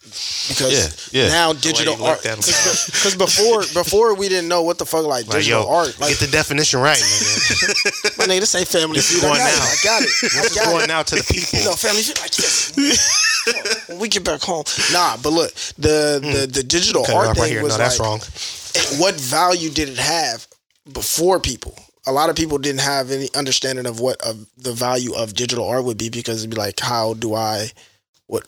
because 0.48 1.12
yeah, 1.12 1.22
yeah. 1.24 1.28
now 1.28 1.52
digital 1.52 1.94
art. 1.94 2.24
looked 2.24 2.26
at 2.26 2.32
'em. 2.32 2.38
Because 2.40 3.14
before, 3.16 3.60
before 3.72 4.14
we 4.14 4.28
didn't 4.28 4.48
know 4.48 4.62
what 4.62 4.78
the 4.78 4.84
fuck 4.84 5.04
like 5.06 5.26
Like, 5.26 5.36
digital 5.38 5.62
yo, 5.62 5.68
art. 5.70 5.98
Like, 6.00 6.10
get 6.10 6.18
the 6.20 6.26
definition 6.32 6.80
right, 6.80 6.98
nigga. 6.98 8.18
my 8.18 8.24
nigga, 8.26 8.40
this 8.40 8.54
ain't 8.54 8.68
family 8.68 9.00
feud. 9.00 9.24
I 9.24 9.28
going 9.28 9.38
got 9.38 9.52
it. 9.52 9.58
now. 9.58 9.64
I 9.64 9.76
got 9.84 10.02
it. 10.02 10.08
I 10.08 10.42
This 10.42 10.44
is 10.50 10.54
got 10.54 10.66
it. 10.66 10.70
going 10.70 10.90
out 10.90 11.06
to 11.08 11.14
the 11.16 11.24
people. 11.24 11.58
You 11.58 11.64
know, 11.66 11.72
family 11.74 12.02
feud. 12.02 12.18
Like, 12.20 12.38
yes. 12.38 13.88
when 13.88 13.98
we 13.98 14.08
get 14.08 14.24
back 14.24 14.40
home, 14.42 14.64
nah. 14.92 15.16
But 15.22 15.30
look, 15.32 15.52
the 15.78 16.20
hmm. 16.22 16.32
the, 16.32 16.46
the 16.46 16.62
digital 16.62 17.04
Cut 17.04 17.14
art 17.14 17.34
thing 17.36 17.42
right 17.42 17.50
here. 17.52 17.62
was 17.62 17.72
No, 17.72 17.78
that's 17.78 17.98
like, 17.98 18.06
wrong. 18.08 18.20
what 19.00 19.14
value 19.14 19.70
did 19.70 19.88
it 19.88 19.98
have 19.98 20.46
before 20.92 21.40
people? 21.40 21.78
A 22.06 22.12
lot 22.12 22.28
of 22.30 22.36
people 22.36 22.58
didn't 22.58 22.80
have 22.82 23.10
any 23.10 23.28
understanding 23.34 23.86
of 23.86 23.98
what 24.00 24.20
of 24.22 24.46
the 24.58 24.72
value 24.72 25.14
of 25.14 25.32
digital 25.34 25.66
art 25.66 25.84
would 25.84 25.98
be 25.98 26.10
because 26.10 26.38
it'd 26.40 26.50
be 26.50 26.56
like, 26.56 26.78
how 26.80 27.14
do 27.14 27.34
I, 27.34 27.68
what, 28.26 28.46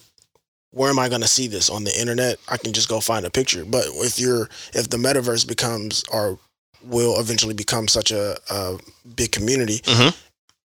where 0.73 0.91
am 0.91 0.99
I 0.99 1.09
going 1.09 1.23
to 1.23 1.29
see 1.29 1.47
this 1.47 1.71
on 1.71 1.85
the 1.85 1.99
internet? 1.99 2.39
I 2.49 2.59
can 2.59 2.73
just 2.75 2.89
go 2.89 3.01
find 3.01 3.25
a 3.25 3.31
picture. 3.31 3.65
But 3.65 3.87
if 3.95 4.19
you're, 4.19 4.49
if 4.75 4.91
the 4.91 4.99
metaverse 4.99 5.49
becomes 5.49 6.05
or 6.13 6.39
will 6.85 7.19
eventually 7.19 7.55
become 7.55 7.89
such 7.89 8.11
a, 8.11 8.37
a 8.51 8.77
big 9.17 9.33
community, 9.33 9.79
Mhm. 9.81 10.15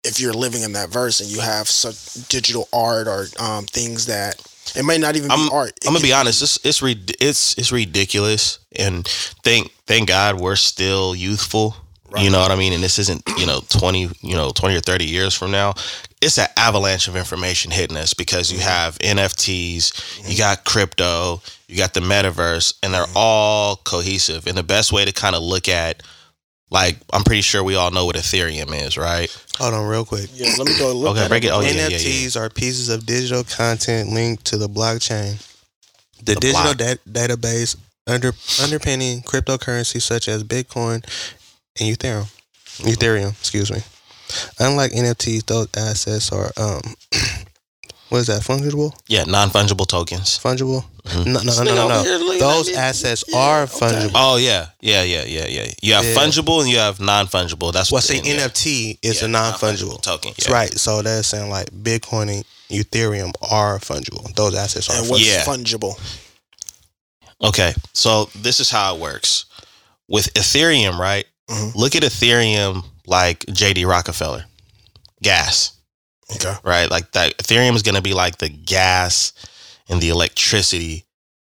if 0.06 0.20
you're 0.22 0.34
living 0.34 0.62
in 0.62 0.72
that 0.74 0.90
verse 0.90 1.20
and 1.20 1.30
you 1.30 1.42
have 1.42 1.68
such 1.68 2.14
digital 2.30 2.70
art 2.72 3.08
or 3.10 3.28
um, 3.40 3.66
things 3.66 4.06
that 4.06 4.42
it 4.76 4.84
may 4.84 4.98
not 4.98 5.16
even 5.18 5.30
I'm- 5.32 5.48
be 5.48 5.54
art. 5.54 5.70
It 5.82 5.88
I'm 5.88 5.94
gonna 5.94 6.04
be 6.04 6.14
honest. 6.14 6.42
It's 6.42 6.58
it's 6.64 6.82
it's 7.22 7.58
it's 7.58 7.72
ridiculous, 7.72 8.60
and 8.76 9.06
thank 9.44 9.72
thank 9.86 10.08
God 10.10 10.40
we're 10.42 10.56
still 10.58 11.16
youthful. 11.16 11.76
You 12.18 12.30
know 12.32 12.40
what 12.40 12.52
I 12.52 12.56
mean? 12.56 12.74
And 12.74 12.82
this 12.82 13.00
isn't 13.00 13.22
you 13.38 13.46
know 13.46 13.60
twenty 13.70 14.10
you 14.22 14.36
know 14.36 14.50
twenty 14.52 14.76
or 14.76 14.80
thirty 14.80 15.06
years 15.06 15.34
from 15.34 15.52
now. 15.52 15.74
It's 16.22 16.38
an 16.38 16.48
avalanche 16.58 17.08
of 17.08 17.16
information 17.16 17.70
hitting 17.72 17.98
us 17.98 18.14
because 18.14 18.52
you 18.52 18.60
have 18.60 18.98
NFTs, 19.00 20.30
you 20.30 20.38
got 20.38 20.64
crypto, 20.66 21.42
you 21.68 21.78
got 21.78 21.94
the 21.94 22.00
metaverse, 22.00 22.74
and 22.82 22.94
they're 22.94 23.06
all 23.16 23.76
cohesive. 23.76 24.48
And 24.48 24.58
the 24.58 24.64
best 24.64 24.92
way 24.92 25.06
to 25.06 25.12
kind 25.12 25.36
of 25.36 25.44
look 25.44 25.70
at, 25.70 26.02
like, 26.72 26.98
I'm 27.14 27.24
pretty 27.24 27.42
sure 27.44 27.64
we 27.64 27.76
all 27.76 27.92
know 27.92 28.06
what 28.08 28.16
Ethereum 28.16 28.74
is, 28.84 28.98
right? 28.98 29.30
Hold 29.60 29.76
on, 29.76 29.88
real 29.88 30.06
quick. 30.06 30.30
Yeah, 30.34 30.54
let 30.58 30.68
me 30.68 30.76
go 30.80 30.92
look 30.92 31.16
Okay, 31.18 31.28
break 31.28 31.44
it- 31.44 31.52
oh, 31.52 31.60
yeah, 31.62 31.72
yeah, 31.88 31.90
NFTs 31.90 32.36
are 32.36 32.50
pieces 32.50 32.90
of 32.90 33.06
digital 33.06 33.44
content 33.44 34.10
linked 34.10 34.44
to 34.46 34.58
the 34.58 34.68
blockchain. 34.68 35.38
The, 36.24 36.34
The 36.34 36.40
digital 36.40 36.74
block. 36.74 36.78
da- 36.78 36.96
database 37.28 37.76
under 38.08 38.34
underpinning 38.64 39.22
cryptocurrency 39.22 40.02
such 40.02 40.28
as 40.28 40.44
Bitcoin 40.44 41.04
and 41.80 41.98
Ethereum. 41.98 42.28
Ethereum, 42.80 43.30
excuse 43.32 43.72
me. 43.72 43.80
Unlike 44.60 44.92
NFTs, 44.92 45.46
those 45.46 45.68
assets 45.76 46.32
are 46.32 46.52
um, 46.58 46.82
what 48.10 48.20
is 48.20 48.28
that? 48.28 48.42
Fungible? 48.44 48.94
Yeah, 49.08 49.24
non 49.24 49.50
fungible 49.50 49.88
tokens. 49.88 50.38
Fungible? 50.38 50.84
Mhm. 51.06 51.26
No, 51.26 51.40
no, 51.42 51.64
no, 51.64 51.76
no, 51.76 51.88
no. 51.88 52.04
no. 52.04 52.38
Those 52.40 52.74
assets 52.76 53.24
Yeah, 53.28 53.38
are 53.38 53.64
okay. 53.64 53.72
fungible. 53.80 54.12
Oh 54.16 54.36
yeah, 54.36 54.68
yeah, 54.82 55.04
yeah, 55.04 55.24
yeah, 55.24 55.48
yeah. 55.48 55.72
You 55.82 55.94
have 55.94 56.04
Yeah. 56.06 56.16
fungible 56.16 56.60
and 56.62 56.70
you 56.70 56.78
have 56.78 57.00
non 57.00 57.28
fungible. 57.28 57.72
That's 57.72 57.90
Well, 57.92 57.98
what 57.98 58.04
see, 58.04 58.20
the- 58.20 58.28
yeah. 58.28 58.48
NFT 58.48 59.00
is 59.02 59.22
Yeah, 59.22 59.26
a 59.26 59.30
non-fungible. 59.30 60.02
token. 60.02 60.32
That's 60.38 60.50
yeah. 60.50 60.54
right. 60.54 60.74
So 60.78 61.02
they're 61.02 61.24
saying 61.24 61.50
like 61.50 61.70
Bitcoin 61.72 62.30
and 62.36 62.46
Ethereum 62.70 63.32
are 63.50 63.80
fungible. 63.80 64.34
Those 64.36 64.54
assets 64.56 64.90
are. 64.90 64.98
And 64.98 65.10
what's 65.10 65.26
Yeah. 65.26 65.46
fungible? 65.46 65.98
Okay, 67.42 67.74
so 67.94 68.30
this 68.36 68.60
is 68.60 68.70
how 68.70 68.96
it 68.96 69.00
works 69.02 69.46
with 70.10 70.34
Ethereum, 70.34 70.98
right? 70.98 71.26
Mhm. 71.50 71.76
Look 71.76 71.96
at 71.96 72.04
Ethereum 72.04 72.84
like 73.06 73.46
JD 73.46 73.86
Rockefeller, 73.86 74.46
gas, 75.22 75.72
Okay. 76.36 76.56
right? 76.64 76.90
Like 76.92 77.12
that. 77.14 77.38
Ethereum 77.38 77.76
is 77.76 77.84
going 77.84 77.96
to 77.96 78.02
be 78.02 78.14
like 78.14 78.38
the 78.40 78.50
gas 78.50 79.32
and 79.90 80.02
the 80.02 80.10
electricity, 80.10 81.06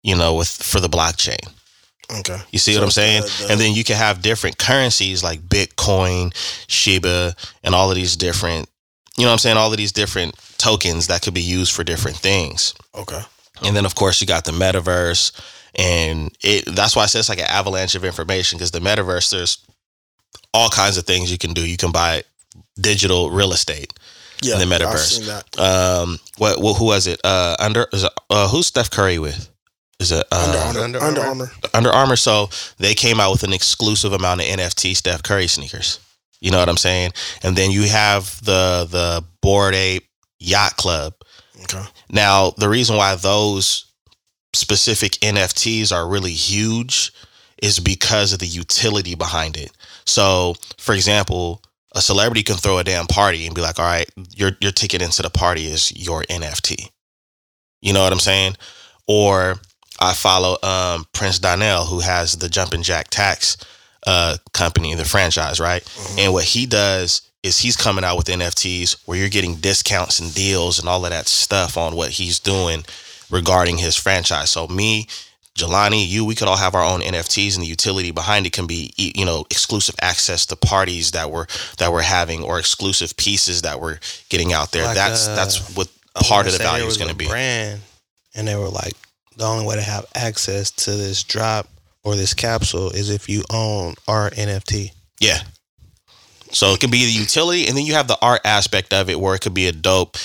you 0.04 0.16
know, 0.16 0.36
with 0.36 0.48
for 0.50 0.80
the 0.80 0.90
blockchain. 0.90 1.46
Okay. 2.10 2.42
You 2.52 2.60
see 2.60 2.74
So 2.74 2.80
what 2.80 2.86
I'm 2.86 2.92
saying? 2.92 3.22
the- 3.24 3.28
the- 3.46 3.52
and 3.54 3.62
then 3.62 3.74
you 3.74 3.84
can 3.84 3.96
have 3.98 4.22
different 4.22 4.58
currencies 4.58 5.24
like 5.24 5.42
Bitcoin, 5.48 6.34
Shiba, 6.68 7.36
and 7.64 7.74
all 7.76 7.90
of 7.90 7.96
these 7.96 8.16
different, 8.16 8.70
you 9.18 9.24
know 9.24 9.30
what 9.30 9.34
I'm 9.34 9.40
saying? 9.40 9.58
All 9.58 9.72
of 9.72 9.78
these 9.78 9.92
different 9.94 10.36
tokens 10.58 11.08
that 11.08 11.22
could 11.22 11.34
be 11.34 11.42
used 11.42 11.72
for 11.74 11.84
different 11.84 12.18
things. 12.18 12.74
Okay. 12.96 13.22
And 13.62 13.76
then, 13.76 13.86
of 13.86 13.96
course, 13.96 14.20
you 14.22 14.28
got 14.28 14.46
the 14.46 14.52
metaverse. 14.52 15.32
and 15.76 16.36
it 16.42 16.66
that's 16.76 16.98
why 16.98 17.04
I 17.04 17.06
say 17.06 17.18
it's 17.20 17.30
like 17.30 17.40
an 17.40 17.46
avalanche 17.46 17.96
of 17.96 18.04
information 18.04 18.58
because 18.58 18.72
the 18.72 18.82
metaverse 18.82 19.30
there's 19.30 19.58
all 20.54 20.70
kinds 20.70 20.98
of 20.98 21.06
things 21.06 21.32
you 21.32 21.38
can 21.38 21.54
do. 21.54 21.68
You 21.68 21.78
can 21.78 21.92
buy 21.92 22.24
digital 22.80 23.30
real 23.30 23.54
estate. 23.54 23.94
Yeah, 24.42 24.58
the 24.58 24.64
I've 24.64 24.82
metaverse. 24.82 25.20
seen 25.20 25.28
that. 25.28 25.60
Um, 25.60 26.18
what, 26.38 26.60
what 26.60 26.78
who 26.78 26.86
was 26.86 27.08
it? 27.08 27.22
Uh, 27.24 27.56
under 27.60 27.88
is 27.94 28.04
it, 28.04 28.12
uh, 28.30 28.48
who's 28.50 28.68
Steph 28.68 28.90
Curry 28.90 29.20
with? 29.20 29.50
Is 30.00 30.12
it 30.12 30.26
Under 30.32 30.58
uh, 30.58 30.66
Armour. 30.66 30.80
Under 30.80 31.00
Under, 31.00 31.22
Armour. 31.22 31.44
Armour. 31.44 31.52
Under 31.76 31.90
Armour? 31.92 32.16
So 32.16 32.50
they 32.80 32.96
came 32.96 33.20
out 33.20 33.32
with 33.32 33.44
an 33.44 33.54
exclusive 33.54 34.14
amount 34.14 34.42
of 34.42 34.48
NFT 34.48 34.96
Steph 34.96 35.22
Curry 35.22 35.46
sneakers. 35.46 36.00
You 36.40 36.50
know 36.50 36.58
what 36.58 36.70
I'm 36.70 36.78
saying? 36.78 37.12
And 37.44 37.56
then 37.56 37.70
you 37.70 37.84
have 37.84 38.44
the 38.44 38.88
the 38.90 39.24
Bored 39.42 39.76
Ape 39.76 40.08
Yacht 40.40 40.76
Club. 40.76 41.14
Okay. 41.64 41.84
Now, 42.10 42.50
the 42.58 42.68
reason 42.68 42.98
why 42.98 43.14
those 43.14 43.86
specific 44.54 45.12
NFTs 45.22 45.96
are 45.96 46.08
really 46.08 46.34
huge 46.34 47.12
is 47.62 47.80
because 47.80 48.34
of 48.34 48.40
the 48.40 48.48
utility 48.48 49.14
behind 49.14 49.56
it. 49.56 49.72
So, 50.06 50.56
for 50.78 50.94
example, 50.96 51.62
a 51.94 52.02
celebrity 52.02 52.44
can 52.44 52.56
throw 52.58 52.78
a 52.78 52.84
damn 52.84 53.08
party 53.08 53.46
and 53.46 53.56
be 53.56 53.62
like, 53.62 53.80
"All 53.80 53.86
right, 53.86 54.10
your 54.36 54.52
your 54.62 54.72
ticket 54.72 55.02
into 55.02 55.22
the 55.22 55.30
party 55.30 55.68
is 55.68 55.92
your 55.96 56.24
NFT." 56.30 56.90
You 57.82 57.94
know 57.94 58.04
what 58.04 58.14
I'm 58.14 58.20
saying? 58.20 58.56
Or 59.08 59.60
I 60.00 60.14
follow 60.14 60.58
um, 60.64 61.06
Prince 61.14 61.40
Donnell, 61.40 61.86
who 61.86 62.00
has 62.00 62.38
the 62.38 62.50
Jumpin' 62.50 62.84
Jax 62.84 63.10
Tax 63.10 63.58
uh, 64.08 64.38
company, 64.54 64.94
the 64.96 65.06
franchise, 65.06 65.60
right? 65.60 65.84
Mhm. 65.84 66.20
And 66.20 66.34
what 66.34 66.46
he 66.46 66.66
does 66.66 67.22
is 67.44 67.58
he's 67.60 67.76
coming 67.76 68.04
out 68.04 68.18
with 68.18 68.30
NFTs 68.30 68.98
where 69.06 69.18
you're 69.18 69.30
getting 69.30 69.56
discounts 69.56 70.20
and 70.20 70.34
deals 70.34 70.80
and 70.80 70.88
all 70.88 71.04
of 71.06 71.12
that 71.12 71.28
stuff 71.28 71.76
on 71.78 71.96
what 71.96 72.12
he's 72.12 72.40
doing 72.40 72.86
regarding 73.30 73.78
his 73.78 73.96
franchise. 73.96 74.52
So 74.52 74.68
me, 74.68 75.08
Jelani, 75.58 76.08
you, 76.08 76.24
we 76.24 76.36
could 76.36 76.48
all 76.48 76.58
have 76.58 76.76
our 76.76 76.84
own 76.84 77.02
NFTs, 77.02 77.56
and 77.56 77.64
the 77.64 77.68
utility 77.68 78.12
behind 78.12 78.46
it 78.46 78.54
can 78.54 78.68
be, 78.68 78.94
you 78.98 79.26
know, 79.26 79.46
exclusive 79.50 79.96
access 80.02 80.46
to 80.48 80.56
parties 80.56 81.12
that 81.12 81.30
we're 81.30 81.46
that 81.78 81.92
we're 81.92 82.02
having, 82.02 82.44
or 82.44 82.58
exclusive 82.58 83.16
pieces 83.18 83.64
that 83.64 83.82
we're 83.82 84.00
getting 84.30 84.54
out 84.54 84.72
there. 84.72 84.86
Like, 84.86 84.96
that's 84.96 85.28
uh, 85.28 85.36
that's 85.36 85.76
what 85.76 85.90
I 86.16 86.22
part 86.24 86.48
of 86.48 86.54
the 86.54 86.60
value 86.60 86.86
is 86.86 86.98
going 86.98 87.10
to 87.10 87.16
be. 87.16 87.28
Brand, 87.28 87.82
and 88.34 88.48
they 88.48 88.56
were 88.56 88.70
like, 88.70 88.94
the 89.36 89.46
only 89.46 89.66
way 89.66 89.76
to 89.76 89.82
have 89.82 90.06
access 90.16 90.72
to 90.72 90.92
this 90.92 91.24
drop 91.24 91.68
or 92.04 92.16
this 92.16 92.34
capsule 92.34 92.90
is 92.90 93.10
if 93.10 93.28
you 93.28 93.44
own 93.52 93.96
our 94.08 94.30
NFT. 94.32 94.92
Yeah. 95.20 95.40
So 96.52 96.74
it 96.74 96.80
can 96.80 96.92
be 96.92 97.06
the 97.06 97.12
utility, 97.12 97.68
and 97.68 97.78
then 97.78 97.86
you 97.86 97.94
have 97.94 98.08
the 98.08 98.18
art 98.22 98.42
aspect 98.44 98.94
of 98.94 99.10
it, 99.10 99.20
where 99.20 99.36
it 99.36 99.40
could 99.40 99.54
be 99.54 99.68
a 99.68 99.72
dope 99.72 100.18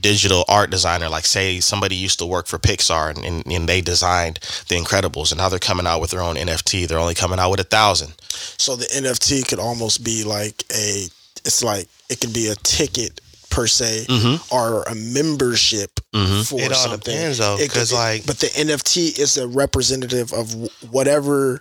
digital 0.00 0.44
art 0.48 0.70
designer. 0.70 1.08
Like, 1.08 1.24
say 1.26 1.60
somebody 1.60 1.94
used 1.96 2.18
to 2.20 2.26
work 2.26 2.46
for 2.46 2.58
Pixar, 2.58 3.14
and, 3.16 3.24
and, 3.24 3.46
and 3.52 3.68
they 3.68 3.80
designed 3.80 4.38
The 4.68 4.76
Incredibles, 4.76 5.30
and 5.32 5.38
now 5.38 5.48
they're 5.48 5.58
coming 5.58 5.86
out 5.86 6.00
with 6.00 6.10
their 6.10 6.22
own 6.22 6.36
NFT. 6.36 6.86
They're 6.88 6.98
only 6.98 7.14
coming 7.14 7.38
out 7.38 7.50
with 7.50 7.60
a 7.60 7.64
thousand. 7.64 8.14
So 8.30 8.76
the 8.76 8.86
NFT 8.86 9.46
could 9.48 9.58
almost 9.58 10.02
be 10.04 10.24
like 10.24 10.64
a. 10.74 11.06
It's 11.44 11.62
like 11.62 11.86
it 12.10 12.20
could 12.20 12.32
be 12.34 12.48
a 12.48 12.54
ticket 12.56 13.20
per 13.50 13.66
se, 13.66 14.06
Mm-hmm. 14.08 14.54
or 14.54 14.82
a 14.84 14.94
membership 14.94 16.00
Mm-hmm. 16.14 16.42
for 16.42 16.60
It 16.60 16.72
all 16.72 16.78
something. 16.90 17.14
depends 17.14 17.38
though, 17.38 17.54
It 17.54 17.58
could- 17.58 17.68
because 17.70 17.92
like 17.92 18.26
but 18.26 18.38
the 18.38 18.46
NFT 18.48 19.18
is 19.18 19.36
a 19.38 19.46
representative 19.48 20.32
of 20.32 20.52
whatever 20.90 21.60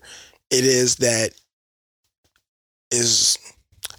it 0.49 0.63
is 0.65 0.95
that 0.97 1.31
is. 2.91 3.37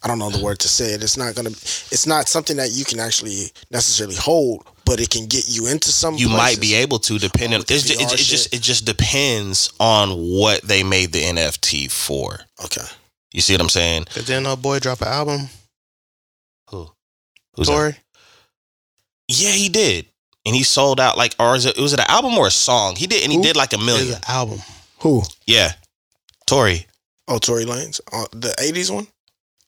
I 0.09 0.13
don't 0.13 0.19
know 0.19 0.31
the 0.31 0.43
word 0.43 0.59
to 0.61 0.69
say 0.69 0.93
it. 0.95 1.03
It's 1.03 1.17
not 1.17 1.35
gonna. 1.35 1.51
It's 1.51 2.07
not 2.07 2.29
something 2.29 2.57
that 2.57 2.71
you 2.73 2.85
can 2.85 2.99
actually 2.99 3.53
necessarily 3.71 4.17
hold, 4.17 4.65
but 4.87 5.01
it 5.01 5.11
can 5.11 5.27
get 5.27 5.45
you 5.49 5.67
into 5.67 5.91
some. 5.91 6.15
You 6.15 6.29
might 6.31 6.61
be 6.61 6.75
able 6.75 6.99
to, 7.01 7.19
depending. 7.19 7.59
with 7.59 7.67
the 7.69 7.75
It's 7.75 7.85
ju- 7.85 7.95
it, 7.95 8.13
it 8.13 8.17
just 8.17 8.55
it 8.55 8.63
just 8.63 8.85
depends 8.87 9.71
on 9.79 10.11
what 10.11 10.63
they 10.63 10.83
made 10.83 11.13
the 11.13 11.23
NFT 11.23 11.91
for. 11.91 12.39
Okay. 12.65 12.87
You 13.33 13.43
see 13.43 13.53
what 13.53 13.61
I'm 13.61 13.69
saying? 13.69 14.05
Cause 14.07 14.27
then 14.27 14.45
no 14.45 14.57
boy 14.57 14.79
drop 14.79 15.03
an 15.03 15.09
album. 15.09 15.49
Who? 16.71 16.89
Who's 17.55 17.67
that? 17.69 17.75
Tory. 17.75 17.97
Yeah, 19.29 19.51
he 19.51 19.69
did, 19.69 20.07
and 20.47 20.57
he 20.57 20.63
sold 20.63 20.99
out 21.01 21.19
like, 21.19 21.35
or 21.39 21.55
is 21.55 21.67
it 21.67 21.77
was 21.77 21.93
it 21.93 22.01
an 22.01 22.07
album 22.09 22.39
or 22.39 22.47
a 22.47 22.51
song? 22.51 22.97
He 22.97 23.07
did, 23.07 23.23
and 23.25 23.31
he 23.31 23.37
Who? 23.39 23.43
did 23.45 23.57
like 23.57 23.73
a 23.75 23.77
It's 23.77 23.85
million. 23.85 24.15
an 24.15 24.21
album. 24.27 24.61
Who? 25.01 25.23
Yeah, 25.47 25.73
Tory. 26.47 26.87
Oh, 27.29 27.39
Tory 27.39 27.67
Lanez, 27.67 28.01
uh, 28.11 28.25
the 28.33 28.55
'80s 28.59 28.91
one. 28.93 29.07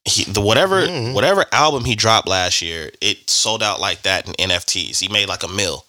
He, 0.04 0.24
the 0.24 0.40
whatever 0.40 0.86
Mhm. 0.86 1.12
whatever 1.12 1.44
album 1.52 1.84
he 1.84 1.94
dropped 1.94 2.26
last 2.28 2.62
year, 2.62 2.90
it 3.00 3.28
sold 3.28 3.62
out 3.62 3.80
like 3.80 4.02
that 4.02 4.26
in 4.26 4.34
NFTs. 4.34 4.98
He 4.98 5.08
made 5.08 5.28
like 5.28 5.42
a 5.42 5.48
mill. 5.48 5.84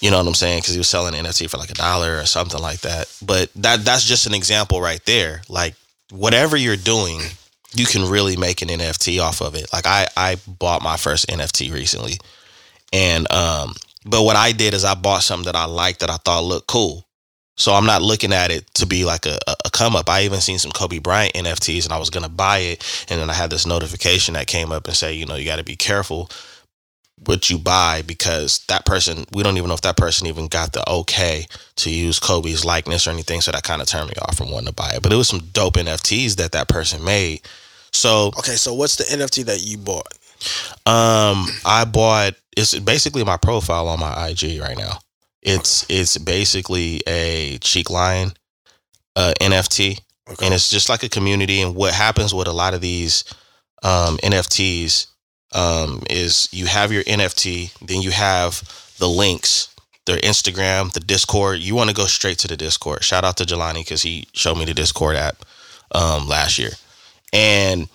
You 0.00 0.10
know 0.10 0.18
what 0.18 0.26
I'm 0.26 0.34
saying? 0.34 0.60
Because 0.60 0.74
he 0.74 0.78
was 0.78 0.88
selling 0.88 1.14
NFT 1.14 1.46
for 1.48 1.58
like 1.58 1.70
a 1.70 1.74
dollar 1.74 2.18
or 2.18 2.24
something 2.26 2.60
like 2.60 2.80
that. 2.80 3.08
But 3.22 3.50
that 3.56 3.84
that's 3.84 4.04
just 4.04 4.26
an 4.26 4.34
example 4.34 4.80
right 4.80 5.04
there. 5.04 5.42
Like 5.48 5.74
whatever 6.10 6.56
you're 6.56 6.76
doing, 6.76 7.20
you 7.74 7.84
can 7.86 8.08
really 8.08 8.36
make 8.36 8.62
an 8.62 8.68
NFT 8.68 9.20
off 9.22 9.40
of 9.40 9.54
it. 9.54 9.70
Like 9.72 9.86
I 9.86 10.08
I 10.16 10.36
bought 10.46 10.82
my 10.82 10.96
first 10.96 11.28
NFT 11.28 11.72
recently, 11.72 12.18
and 12.92 13.30
um, 13.32 13.74
but 14.04 14.22
what 14.22 14.36
I 14.36 14.52
did 14.52 14.74
is 14.74 14.84
I 14.84 14.94
bought 14.94 15.22
something 15.22 15.44
that 15.46 15.56
I 15.56 15.66
liked 15.66 16.00
that 16.00 16.10
I 16.10 16.16
thought 16.16 16.44
looked 16.44 16.66
cool. 16.66 17.06
So 17.60 17.74
I'm 17.74 17.86
not 17.86 18.02
looking 18.02 18.32
at 18.32 18.50
it 18.50 18.66
to 18.74 18.86
be 18.86 19.04
like 19.04 19.26
a, 19.26 19.38
a, 19.46 19.70
come 19.70 19.94
up. 19.94 20.08
I 20.08 20.22
even 20.22 20.40
seen 20.40 20.58
some 20.58 20.72
Kobe 20.72 20.98
Bryant 20.98 21.34
NFTs 21.34 21.84
and 21.84 21.92
I 21.92 21.98
was 21.98 22.10
gonna 22.10 22.28
buy 22.28 22.58
it, 22.58 23.06
and 23.10 23.20
then 23.20 23.30
I 23.30 23.34
had 23.34 23.50
this 23.50 23.66
notification 23.66 24.34
that 24.34 24.46
came 24.46 24.72
up 24.72 24.86
and 24.86 24.96
say, 24.96 25.12
you 25.14 25.26
know, 25.26 25.36
you 25.36 25.44
got 25.44 25.56
to 25.56 25.64
be 25.64 25.76
careful 25.76 26.30
what 27.26 27.50
you 27.50 27.58
buy 27.58 28.02
because 28.06 28.64
that 28.68 28.86
person, 28.86 29.26
we 29.32 29.42
don't 29.42 29.56
even 29.58 29.68
know 29.68 29.74
if 29.74 29.82
that 29.82 29.96
person 29.96 30.26
even 30.26 30.48
got 30.48 30.72
the 30.72 30.88
okay 30.90 31.46
to 31.76 31.90
use 31.90 32.18
Kobe's 32.18 32.64
likeness 32.64 33.06
or 33.06 33.10
anything. 33.10 33.40
So 33.42 33.52
that 33.52 33.62
kind 33.62 33.82
of 33.82 33.88
turned 33.88 34.08
me 34.08 34.14
off 34.22 34.36
from 34.38 34.50
wanting 34.50 34.68
to 34.68 34.74
buy 34.74 34.92
it. 34.94 35.02
But 35.02 35.12
it 35.12 35.16
was 35.16 35.28
some 35.28 35.40
dope 35.52 35.74
NFTs 35.74 36.36
that 36.36 36.52
that 36.52 36.68
person 36.68 37.04
made. 37.04 37.42
So 37.92 38.28
Okay, 38.38 38.56
so 38.56 38.72
what's 38.72 38.96
the 38.96 39.04
NFT 39.04 39.44
that 39.44 39.62
you 39.62 39.76
bought? 39.78 40.08
um, 40.86 41.46
I 41.66 41.84
bought. 41.84 42.34
It's 42.56 42.78
basically 42.78 43.24
my 43.24 43.36
profile 43.36 43.88
on 43.88 44.00
my 44.00 44.28
IG 44.28 44.60
right 44.60 44.78
now. 44.78 44.98
It's 45.42 45.86
it's 45.88 46.18
basically 46.18 47.00
a 47.06 47.58
cheek 47.58 47.88
line 47.90 48.32
uh, 49.16 49.32
NFT, 49.40 50.00
Okay. 50.30 50.44
and 50.46 50.54
it's 50.54 50.70
just 50.70 50.88
like 50.88 51.02
a 51.02 51.08
community. 51.08 51.60
And 51.62 51.74
what 51.74 51.94
happens 51.94 52.34
with 52.34 52.46
a 52.46 52.52
lot 52.52 52.74
of 52.74 52.80
these 52.80 53.24
um, 53.82 54.18
NFTs 54.18 55.06
um, 55.52 56.02
is 56.10 56.48
you 56.52 56.66
have 56.66 56.92
your 56.92 57.02
NFT, 57.04 57.72
then 57.80 58.02
you 58.02 58.10
have 58.10 58.62
the 58.98 59.08
links, 59.08 59.74
their 60.06 60.18
Instagram, 60.18 60.92
the 60.92 61.00
Discord. 61.00 61.60
You 61.60 61.74
want 61.74 61.88
to 61.90 61.96
go 61.96 62.04
straight 62.06 62.38
to 62.40 62.48
the 62.48 62.56
Discord. 62.56 63.02
Shout 63.02 63.24
out 63.24 63.36
to 63.38 63.44
Jelani 63.44 63.82
because 63.82 64.02
he 64.02 64.28
showed 64.34 64.58
me 64.58 64.64
the 64.66 64.74
Discord 64.74 65.16
app 65.16 65.36
um, 65.92 66.28
last 66.28 66.58
year, 66.58 66.70
and 67.32 67.88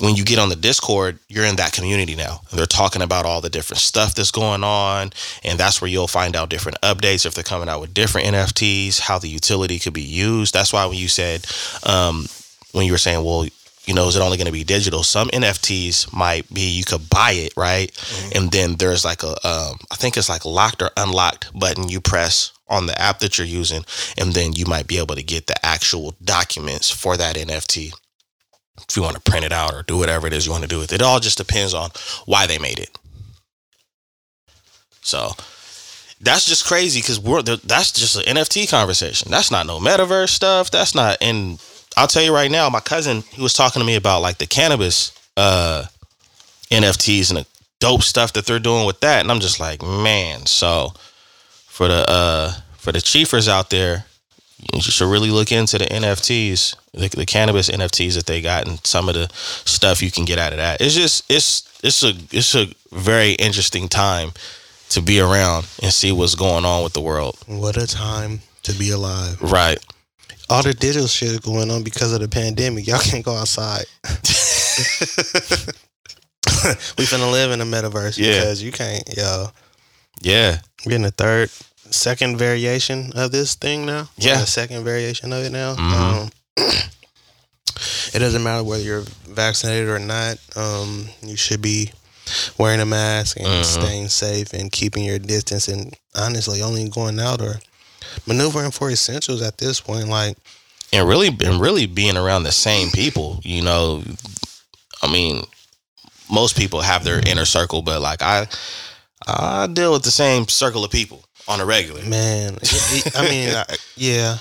when 0.00 0.16
you 0.16 0.24
get 0.24 0.38
on 0.38 0.48
the 0.48 0.56
Discord, 0.56 1.18
you're 1.28 1.44
in 1.44 1.56
that 1.56 1.72
community 1.72 2.14
now. 2.14 2.40
And 2.50 2.58
they're 2.58 2.66
talking 2.66 3.02
about 3.02 3.26
all 3.26 3.40
the 3.40 3.50
different 3.50 3.80
stuff 3.80 4.14
that's 4.14 4.30
going 4.30 4.64
on. 4.64 5.12
And 5.44 5.58
that's 5.58 5.80
where 5.80 5.90
you'll 5.90 6.08
find 6.08 6.34
out 6.34 6.48
different 6.48 6.80
updates 6.80 7.26
if 7.26 7.34
they're 7.34 7.44
coming 7.44 7.68
out 7.68 7.80
with 7.80 7.94
different 7.94 8.28
NFTs, 8.28 9.00
how 9.00 9.18
the 9.18 9.28
utility 9.28 9.78
could 9.78 9.92
be 9.92 10.02
used. 10.02 10.54
That's 10.54 10.72
why 10.72 10.86
when 10.86 10.96
you 10.96 11.08
said, 11.08 11.46
um, 11.84 12.26
when 12.72 12.86
you 12.86 12.92
were 12.92 12.98
saying, 12.98 13.22
well, 13.24 13.46
you 13.84 13.94
know, 13.94 14.08
is 14.08 14.16
it 14.16 14.22
only 14.22 14.36
going 14.36 14.46
to 14.46 14.52
be 14.52 14.64
digital? 14.64 15.02
Some 15.02 15.28
NFTs 15.28 16.12
might 16.12 16.52
be 16.52 16.70
you 16.70 16.84
could 16.84 17.10
buy 17.10 17.32
it, 17.32 17.52
right? 17.56 17.90
And 18.34 18.50
then 18.50 18.76
there's 18.76 19.04
like 19.04 19.22
a, 19.22 19.30
um, 19.46 19.78
I 19.90 19.96
think 19.96 20.16
it's 20.16 20.28
like 20.28 20.44
locked 20.44 20.82
or 20.82 20.90
unlocked 20.96 21.52
button 21.58 21.88
you 21.88 22.00
press 22.00 22.52
on 22.68 22.86
the 22.86 22.98
app 23.00 23.18
that 23.18 23.36
you're 23.36 23.46
using, 23.46 23.84
and 24.16 24.32
then 24.32 24.52
you 24.52 24.64
might 24.64 24.86
be 24.86 24.98
able 24.98 25.16
to 25.16 25.22
get 25.22 25.48
the 25.48 25.66
actual 25.66 26.14
documents 26.22 26.88
for 26.88 27.16
that 27.16 27.34
NFT 27.34 27.92
if 28.90 28.96
you 28.96 29.02
want 29.02 29.14
to 29.14 29.30
print 29.30 29.44
it 29.44 29.52
out 29.52 29.72
or 29.72 29.82
do 29.84 29.96
whatever 29.96 30.26
it 30.26 30.32
is 30.32 30.46
you 30.46 30.52
want 30.52 30.62
to 30.62 30.68
do 30.68 30.78
with 30.78 30.92
it. 30.92 30.96
It 30.96 31.02
all 31.02 31.20
just 31.20 31.38
depends 31.38 31.74
on 31.74 31.90
why 32.26 32.46
they 32.46 32.58
made 32.58 32.80
it. 32.80 32.98
So 35.02 35.30
that's 36.20 36.44
just 36.46 36.66
crazy 36.66 37.00
because 37.00 37.18
we're 37.18 37.42
that's 37.42 37.92
just 37.92 38.16
an 38.16 38.36
NFT 38.36 38.68
conversation. 38.68 39.30
That's 39.30 39.50
not 39.50 39.66
no 39.66 39.78
metaverse 39.78 40.30
stuff. 40.30 40.70
That's 40.70 40.94
not. 40.94 41.18
And 41.20 41.62
I'll 41.96 42.08
tell 42.08 42.22
you 42.22 42.34
right 42.34 42.50
now, 42.50 42.68
my 42.68 42.80
cousin 42.80 43.22
he 43.30 43.40
was 43.42 43.54
talking 43.54 43.80
to 43.80 43.86
me 43.86 43.94
about 43.94 44.22
like 44.22 44.38
the 44.38 44.46
cannabis 44.46 45.12
uh, 45.36 45.84
NFTs 46.70 47.30
and 47.30 47.38
the 47.38 47.46
dope 47.78 48.02
stuff 48.02 48.32
that 48.34 48.44
they're 48.44 48.58
doing 48.58 48.86
with 48.86 49.00
that, 49.00 49.20
and 49.20 49.30
I'm 49.30 49.40
just 49.40 49.60
like, 49.60 49.82
man. 49.82 50.46
So 50.46 50.92
for 51.66 51.88
the 51.88 52.04
uh, 52.08 52.52
for 52.76 52.92
the 52.92 52.98
chiefers 52.98 53.48
out 53.48 53.70
there, 53.70 54.04
you 54.74 54.80
should 54.80 55.10
really 55.10 55.30
look 55.30 55.52
into 55.52 55.78
the 55.78 55.86
NFTs, 55.86 56.76
the, 56.92 57.08
the 57.08 57.26
cannabis 57.26 57.70
NFTs 57.70 58.14
that 58.14 58.26
they 58.26 58.40
got, 58.40 58.66
and 58.66 58.84
some 58.86 59.08
of 59.08 59.14
the 59.14 59.28
stuff 59.32 60.02
you 60.02 60.10
can 60.10 60.24
get 60.24 60.38
out 60.38 60.52
of 60.52 60.58
that. 60.58 60.80
It's 60.80 60.94
just 60.94 61.30
it's 61.30 61.68
it's 61.82 62.02
a 62.02 62.12
it's 62.30 62.54
a 62.54 62.66
very 62.92 63.32
interesting 63.32 63.88
time 63.88 64.32
to 64.90 65.00
be 65.00 65.20
around 65.20 65.66
and 65.82 65.92
see 65.92 66.12
what's 66.12 66.34
going 66.34 66.64
on 66.64 66.82
with 66.82 66.92
the 66.92 67.00
world. 67.00 67.36
What 67.46 67.76
a 67.76 67.86
time 67.86 68.40
to 68.64 68.72
be 68.72 68.90
alive. 68.90 69.40
Right. 69.40 69.78
All 70.48 70.62
the 70.64 70.74
digital 70.74 71.06
shit 71.06 71.28
is 71.28 71.38
going 71.40 71.70
on 71.70 71.84
because 71.84 72.12
of 72.12 72.20
the 72.20 72.28
pandemic. 72.28 72.86
Y'all 72.86 72.98
can't 72.98 73.24
go 73.24 73.36
outside. 73.36 73.84
we 76.98 77.04
finna 77.04 77.30
live 77.30 77.52
in 77.52 77.60
a 77.60 77.64
metaverse 77.64 78.18
Yeah. 78.18 78.32
because 78.40 78.62
you 78.62 78.72
can't, 78.72 79.04
yo. 79.16 79.46
Yeah. 80.20 80.58
We're 80.84 80.96
in 80.96 81.02
the 81.02 81.10
third 81.12 81.50
second 81.90 82.36
variation 82.36 83.12
of 83.14 83.32
this 83.32 83.54
thing 83.54 83.86
now. 83.86 84.08
Yeah. 84.16 84.44
second 84.44 84.84
variation 84.84 85.32
of 85.32 85.44
it 85.44 85.52
now. 85.52 85.74
Mhm. 85.76 85.92
Um, 86.22 86.30
it 88.14 88.18
doesn't 88.18 88.42
matter 88.42 88.62
whether 88.64 88.82
you're 88.82 89.04
vaccinated 89.28 89.88
or 89.88 89.98
not. 89.98 90.38
Um, 90.56 91.08
you 91.22 91.36
should 91.36 91.62
be 91.62 91.92
wearing 92.58 92.80
a 92.80 92.86
mask 92.86 93.36
and 93.38 93.46
Mhm. 93.46 93.64
staying 93.64 94.08
safe 94.08 94.52
and 94.52 94.70
keeping 94.70 95.04
your 95.04 95.18
distance 95.18 95.68
and 95.68 95.94
honestly 96.14 96.62
only 96.62 96.88
going 96.88 97.18
out 97.18 97.40
or 97.40 97.60
maneuvering 98.26 98.70
for 98.70 98.90
essentials 98.90 99.42
at 99.42 99.58
this 99.58 99.80
point. 99.80 100.08
Like 100.08 100.36
and 100.92 101.08
really 101.08 101.28
and 101.28 101.60
really 101.60 101.86
being 101.86 102.16
around 102.16 102.42
the 102.42 102.50
same 102.52 102.90
people 102.90 103.40
you 103.44 103.62
know 103.62 104.02
i 105.02 105.06
mean 105.12 105.44
most 106.28 106.56
people 106.56 106.80
have 106.80 107.04
their 107.04 107.20
inner 107.28 107.44
circle 107.44 107.80
but 107.80 108.00
like 108.00 108.20
i 108.22 108.44
i 109.28 109.68
deal 109.68 109.92
with 109.92 110.02
the 110.02 110.10
same 110.10 110.48
circle 110.48 110.84
of 110.84 110.90
people 110.90 111.24
on 111.50 111.60
a 111.60 111.64
regular 111.66 112.02
man, 112.02 112.54
it- 112.62 113.06
it- 113.06 113.16
I 113.16 113.22
mean, 113.28 113.48
I, 113.50 113.64
yeah. 113.96 114.38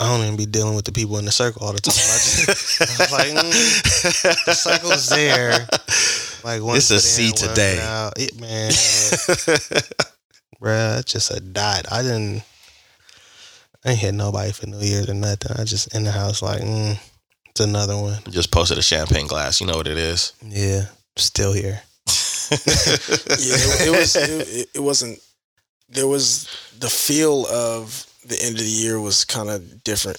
I 0.00 0.08
don't 0.08 0.24
even 0.24 0.36
be 0.36 0.46
dealing 0.46 0.74
with 0.74 0.84
the 0.84 0.90
people 0.92 1.18
in 1.18 1.24
the 1.24 1.30
circle 1.32 1.64
all 1.64 1.72
the 1.72 1.80
time. 1.80 1.94
I 1.94 2.18
just 2.18 2.80
I 2.80 3.02
was 3.04 3.12
like, 3.12 3.28
mm, 3.44 4.44
the 4.46 4.54
circle's 4.54 5.08
there. 5.08 5.68
Like 6.44 6.60
one 6.62 6.76
It's 6.76 6.90
a 6.90 6.94
foot 6.94 7.04
in, 7.04 7.10
C 7.10 7.22
one 7.28 7.36
foot 7.36 7.48
today. 7.50 8.10
It, 8.16 8.40
man, 8.40 8.70
bruh, 10.60 10.98
it's 11.00 11.12
just 11.12 11.30
a 11.30 11.40
dot. 11.40 11.86
I 11.92 12.02
didn't. 12.02 12.42
I 13.84 13.90
ain't 13.90 14.00
hit 14.00 14.14
nobody 14.14 14.52
for 14.52 14.66
New 14.66 14.78
Year's 14.80 15.08
or 15.08 15.14
nothing. 15.14 15.52
I 15.56 15.64
just 15.64 15.94
in 15.94 16.02
the 16.04 16.10
house 16.12 16.42
like, 16.42 16.62
mm, 16.62 16.98
it's 17.50 17.60
another 17.60 17.96
one. 17.96 18.18
just 18.30 18.50
posted 18.50 18.78
a 18.78 18.82
champagne 18.82 19.26
glass 19.26 19.60
you 19.60 19.66
know 19.66 19.76
what 19.76 19.86
it 19.86 19.98
is 19.98 20.32
Yeah, 20.42 20.86
still 21.16 21.52
here. 21.52 21.80
Yeah, 22.52 22.56
it, 23.56 23.86
it 23.86 23.90
was. 23.90 24.16
It, 24.16 24.68
it 24.74 24.80
wasn't. 24.80 25.18
There 25.92 26.06
was 26.08 26.48
the 26.78 26.88
feel 26.90 27.46
of 27.46 28.06
the 28.24 28.40
end 28.42 28.54
of 28.54 28.64
the 28.64 28.70
year 28.70 29.00
was 29.00 29.24
kind 29.24 29.50
of 29.50 29.84
different. 29.84 30.18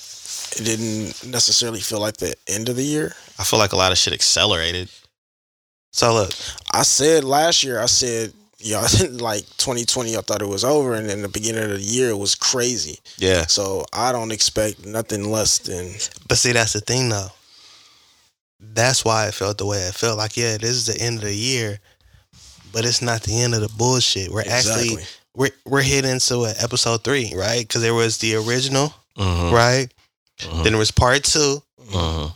It 0.57 0.65
didn't 0.65 1.25
necessarily 1.31 1.79
feel 1.79 1.99
like 1.99 2.17
the 2.17 2.35
end 2.47 2.69
of 2.69 2.75
the 2.75 2.83
year. 2.83 3.13
i 3.39 3.43
feel 3.43 3.59
like 3.59 3.73
a 3.73 3.75
lot 3.77 3.91
of 3.91 3.97
shit 3.97 4.13
accelerated 4.13 4.89
So 5.91 6.13
look, 6.13 6.33
I 6.71 6.83
said 6.83 7.23
last 7.23 7.63
year. 7.63 7.79
I 7.79 7.87
said, 7.87 8.33
"Yo, 8.59 8.81
like 9.11 9.45
2020, 9.57 10.15
I 10.17 10.21
thought 10.21 10.41
it 10.41 10.47
was 10.47 10.63
over, 10.63 10.93
and 10.93 11.09
then 11.09 11.21
the 11.21 11.29
beginning 11.29 11.63
of 11.63 11.77
the 11.77 11.81
year 11.81 12.09
it 12.09 12.17
was 12.17 12.35
crazy." 12.35 12.97
yeah 13.17 13.45
So 13.47 13.85
I 13.93 14.11
don't 14.11 14.31
expect 14.31 14.85
nothing 14.85 15.31
less 15.31 15.59
than 15.59 15.85
but 16.27 16.37
see, 16.37 16.51
that's 16.53 16.73
the 16.73 16.81
thing 16.81 17.09
though. 17.09 17.29
That's 18.59 19.03
why 19.03 19.27
it 19.27 19.33
felt 19.33 19.57
the 19.57 19.65
way 19.65 19.77
it 19.79 19.93
felt. 19.93 20.17
Like, 20.17 20.37
yeah, 20.37 20.57
this 20.57 20.71
is 20.71 20.85
the 20.85 20.97
end 20.99 21.17
of 21.17 21.25
the 21.25 21.35
year, 21.35 21.79
but 22.71 22.85
it's 22.85 23.01
not 23.01 23.21
the 23.23 23.41
end 23.41 23.53
of 23.53 23.61
the 23.61 23.69
bullshit. 23.77 24.31
We're 24.31 24.41
actually 24.41 24.93
exactly. 24.93 25.03
We're 25.35 25.51
we're 25.65 25.81
hitting 25.81 26.19
to 26.19 26.45
a 26.45 26.53
episode 26.61 27.03
three, 27.03 27.33
right? 27.35 27.61
Because 27.61 27.81
there 27.81 27.93
was 27.93 28.17
the 28.19 28.35
original, 28.35 28.93
mm-hmm. 29.17 29.53
right? 29.53 29.87
Mhm. 30.39 30.63
Then 30.63 30.73
there 30.73 30.77
was 30.79 30.91
part 30.91 31.23
two. 31.23 31.61
hmm 31.79 32.27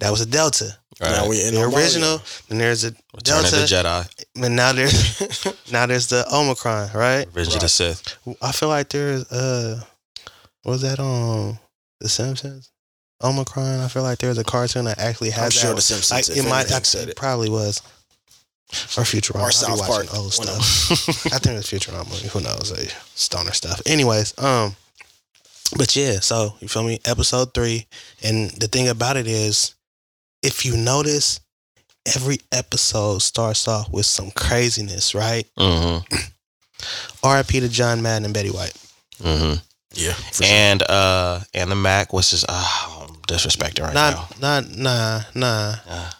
That 0.00 0.10
was 0.10 0.20
a 0.20 0.26
Delta. 0.26 0.76
right 1.00 1.10
Now 1.10 1.28
we 1.28 1.42
in 1.46 1.54
The 1.54 1.62
original. 1.62 2.20
Then 2.48 2.58
there's 2.58 2.84
a 2.84 2.92
return 3.14 3.44
of 3.44 3.50
the 3.50 3.66
Delta. 3.66 4.08
jedi 4.36 4.44
And 4.44 4.56
now 4.56 4.72
there's 4.72 5.46
now 5.72 5.86
there's 5.86 6.08
the 6.08 6.24
Omicron, 6.32 6.90
right? 6.94 7.26
revenge 7.26 7.54
of 7.54 7.60
the 7.60 7.68
sith 7.68 8.16
I 8.42 8.52
feel 8.52 8.68
like 8.68 8.88
there's 8.90 9.24
uh, 9.32 9.82
what 10.62 10.72
was 10.72 10.82
that 10.82 10.98
on 11.00 11.58
The 12.00 12.08
Simpsons? 12.08 12.70
Omicron. 13.22 13.80
I 13.80 13.88
feel 13.88 14.02
like 14.04 14.18
there's 14.18 14.38
a 14.38 14.44
cartoon 14.44 14.84
that 14.84 14.98
actually 14.98 15.30
has 15.30 15.38
I'm 15.38 15.44
that. 15.46 15.52
sure 15.52 15.74
the 15.74 15.80
Simpsons. 15.80 16.28
Like, 16.28 16.38
it 16.38 16.48
might. 16.48 16.70
anything, 16.70 17.00
I, 17.00 17.02
it 17.04 17.08
it. 17.10 17.16
probably 17.16 17.50
was. 17.50 17.82
Or 18.70 19.04
Futurama. 19.04 19.40
Or 19.40 19.44
I 19.44 19.48
be 19.48 19.52
South 19.54 19.78
watching 19.80 20.08
Park, 20.08 20.14
Old 20.18 20.34
one 20.38 20.48
of 20.48 20.62
stuff. 20.62 21.26
I 21.34 21.38
think 21.38 21.58
it's 21.58 21.70
Futurama. 21.70 22.20
Who 22.28 22.40
knows? 22.40 22.70
Like, 22.70 22.94
stoner 23.14 23.52
stuff. 23.52 23.80
Anyways, 23.86 24.34
um, 24.38 24.76
but 25.76 25.94
yeah. 25.96 26.20
So 26.20 26.54
you 26.60 26.68
feel 26.68 26.82
me? 26.82 27.00
Episode 27.04 27.54
three, 27.54 27.86
and 28.22 28.50
the 28.50 28.68
thing 28.68 28.88
about 28.88 29.16
it 29.16 29.26
is, 29.26 29.74
if 30.42 30.64
you 30.66 30.76
notice, 30.76 31.40
every 32.14 32.38
episode 32.52 33.22
starts 33.22 33.66
off 33.68 33.90
with 33.90 34.06
some 34.06 34.30
craziness, 34.32 35.14
right? 35.14 35.46
Mm-hmm. 35.58 36.14
R.I.P. 37.22 37.60
to 37.60 37.68
John 37.68 38.02
Madden 38.02 38.26
and 38.26 38.34
Betty 38.34 38.50
White. 38.50 38.74
Mm-hmm. 39.22 39.64
Yeah, 39.94 40.12
for 40.12 40.44
sure. 40.44 40.46
and 40.54 40.82
uh 40.82 41.40
and 41.54 41.70
the 41.70 41.74
Mack 41.74 42.12
was 42.12 42.30
just 42.30 42.44
uh, 42.48 43.06
disrespecting 43.26 43.82
right 43.82 43.94
now 43.94 44.28
Not, 44.38 44.68
not, 44.68 44.76
nah, 44.76 45.20
nah, 45.34 45.74
Uh, 45.88 46.10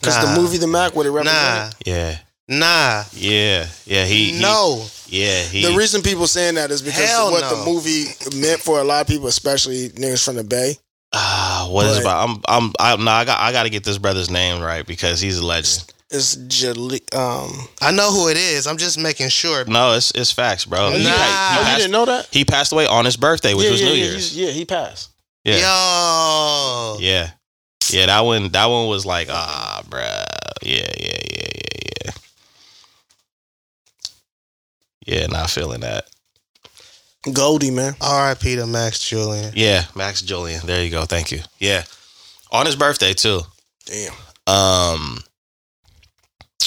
because 0.00 0.22
nah. 0.22 0.34
the 0.34 0.40
movie 0.40 0.58
The 0.58 0.66
Mack, 0.66 0.94
what 0.94 1.06
it 1.06 1.10
nah, 1.10 1.16
represented. 1.16 1.74
yeah 1.86 2.18
nah. 2.48 3.04
yeah 3.12 3.66
yeah 3.86 4.04
he, 4.04 4.32
he 4.32 4.40
no, 4.40 4.84
yeah 5.06 5.42
he 5.42 5.62
The 5.66 5.76
reason 5.76 6.02
people 6.02 6.26
saying 6.26 6.54
that 6.56 6.70
is 6.70 6.82
because 6.82 7.10
of 7.18 7.30
what 7.32 7.42
no. 7.42 7.56
the 7.56 7.64
movie 7.70 8.04
meant 8.40 8.60
for 8.60 8.80
a 8.80 8.84
lot 8.84 9.00
of 9.02 9.06
people, 9.06 9.26
especially 9.28 9.90
niggas 9.90 10.24
from 10.24 10.36
the 10.36 10.44
Bay. 10.44 10.76
Ah, 11.12 11.68
what 11.70 11.86
is 11.86 11.98
it 11.98 12.04
But- 12.04 12.10
about? 12.10 12.28
I'm, 12.28 12.42
I'm, 12.48 12.72
I'm. 12.78 13.04
No, 13.04 13.10
I 13.10 13.24
got, 13.24 13.40
I 13.40 13.50
got 13.52 13.62
to 13.62 13.70
get 13.70 13.82
this 13.84 13.96
brother's 13.96 14.30
name 14.30 14.60
right 14.62 14.86
because 14.86 15.20
he's 15.22 15.38
a 15.38 15.46
legend. 15.46 15.90
It's 16.10 16.36
Jali- 16.36 17.02
um. 17.14 17.50
I 17.82 17.92
know 17.92 18.10
who 18.10 18.28
it 18.28 18.36
is. 18.36 18.66
I'm 18.66 18.76
just 18.78 18.98
making 18.98 19.28
sure. 19.30 19.64
No, 19.66 19.94
it's, 19.94 20.10
it's 20.14 20.32
facts, 20.32 20.64
bro. 20.66 20.90
Nah. 20.90 20.96
pa- 20.96 21.58
he 21.62 21.68
Oh, 21.68 21.70
you 21.72 21.76
didn't 21.78 21.92
know 21.92 22.04
that? 22.06 22.28
he 22.30 22.44
passed 22.44 22.72
away 22.72 22.86
on 22.86 23.04
his 23.06 23.16
birthday, 23.16 23.54
which 23.54 23.64
yeah, 23.66 23.70
was 23.70 23.80
yeah, 23.82 23.88
New 23.88 23.94
yeah, 23.94 24.04
Year's. 24.04 24.36
Yeah, 24.36 24.50
he 24.50 24.64
passed. 24.66 25.10
Yeah, 25.44 25.56
Yo, 25.60 26.96
yeah, 27.00 27.30
yeah. 27.92 28.06
That 28.06 28.20
one, 28.20 28.48
that 28.50 28.66
one 28.66 28.88
was 28.88 29.04
like, 29.06 29.28
ah, 29.30 29.82
bruh. 29.88 30.24
Yeah, 30.62 30.90
yeah, 30.98 31.18
yeah, 31.30 31.48
yeah, 31.54 31.90
yeah. 32.04 32.10
Yeah, 35.06 35.26
not 35.26 35.50
feeling 35.50 35.80
that. 35.80 36.04
Goldie, 37.32 37.70
man. 37.70 37.94
R.I.P. 38.00 38.56
to 38.56 38.66
Max 38.66 39.00
Julien. 39.00 39.52
Yeah, 39.54 39.84
Max 39.94 40.22
Julien. 40.22 40.64
There 40.64 40.82
you 40.84 40.90
go. 40.90 41.04
Thank 41.04 41.32
you. 41.32 41.40
Yeah, 41.58 41.84
on 42.52 42.66
his 42.66 42.76
birthday 42.76 43.12
too. 43.14 43.40
Damn. 43.86 44.12
Um. 44.46 45.18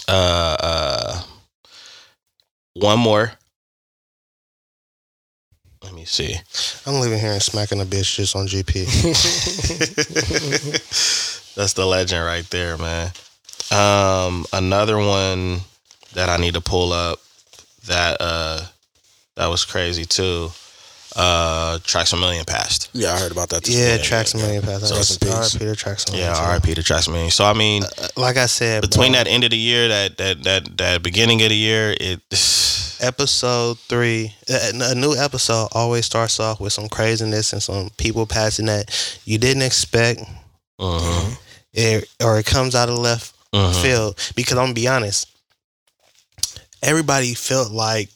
Uh. 0.08 0.58
Uh. 0.60 1.22
One 2.74 3.00
more. 3.00 3.32
Let 6.02 6.08
me 6.08 6.08
see. 6.08 6.36
I'm 6.88 7.00
leaving 7.00 7.20
here 7.20 7.34
and 7.34 7.42
smacking 7.44 7.80
a 7.80 7.86
bitch 7.86 8.16
just 8.16 8.36
on 8.36 8.48
GP. 8.48 8.74
That's 11.56 11.74
the 11.74 11.86
legend 11.86 12.26
right 12.26 12.50
there, 12.50 12.76
man. 12.76 13.12
Um, 13.72 14.48
another 14.52 14.98
one 14.98 15.60
that 16.16 16.28
I 16.28 16.38
need 16.38 16.56
to 16.56 16.62
pull 16.62 16.92
up 16.92 17.20
that 17.86 18.18
uh 18.20 18.66
that 19.36 19.46
was 19.46 19.64
crazy 19.64 20.06
too. 20.06 20.50
Uh, 21.16 21.78
Traxamillion 21.84 22.48
passed. 22.48 22.90
Yeah, 22.94 23.14
I 23.14 23.20
heard 23.20 23.32
about 23.32 23.50
that. 23.50 23.70
yeah, 23.70 23.90
morning. 23.90 24.04
Traxamillion 24.06 24.64
passed. 24.64 24.88
So 24.88 24.96
rest 24.96 25.24
in 25.24 25.28
peace. 25.30 25.56
R.I.P. 25.56 25.60
to 25.60 25.66
Traxamillion. 25.86 26.18
Yeah, 26.18 26.34
too. 26.34 26.40
R.I.P. 26.42 26.74
to 26.74 26.82
Traxamillion. 26.82 27.32
So 27.32 27.46
I 27.46 27.54
mean, 27.54 27.84
Uh, 27.84 28.08
Like 28.18 28.38
I 28.38 28.48
said, 28.48 28.82
between 28.82 29.12
bro, 29.12 29.20
that 29.20 29.28
end 29.28 29.44
of 29.44 29.52
the 29.52 29.58
year, 29.58 29.88
that 29.88 30.18
that 30.18 30.44
that 30.46 30.78
that 30.78 31.04
beginning 31.04 31.44
of 31.44 31.50
the 31.50 31.56
year, 31.56 31.96
it. 32.00 32.22
episode 33.02 33.78
three, 33.80 34.34
a, 34.50 34.72
a 34.92 34.96
new 34.96 35.16
episode 35.16 35.68
always 35.74 36.06
starts 36.06 36.40
off 36.40 36.60
with 36.60 36.72
some 36.74 36.88
craziness 36.88 37.52
and 37.54 37.62
some 37.62 37.90
people 37.98 38.26
passing 38.26 38.68
that 38.68 39.20
you 39.26 39.38
didn't 39.38 39.64
expect, 39.64 40.22
Mhm, 40.80 41.38
it, 41.74 42.10
or 42.24 42.40
it 42.40 42.46
comes 42.46 42.76
out 42.76 42.90
of 42.90 42.98
left 42.98 43.36
mhm. 43.54 43.82
field. 43.82 44.18
Because 44.36 44.54
I'm 44.58 44.66
gonna 44.66 44.74
be 44.74 44.88
honest, 44.88 45.28
everybody 46.82 47.34
felt 47.34 47.72
like 47.72 48.10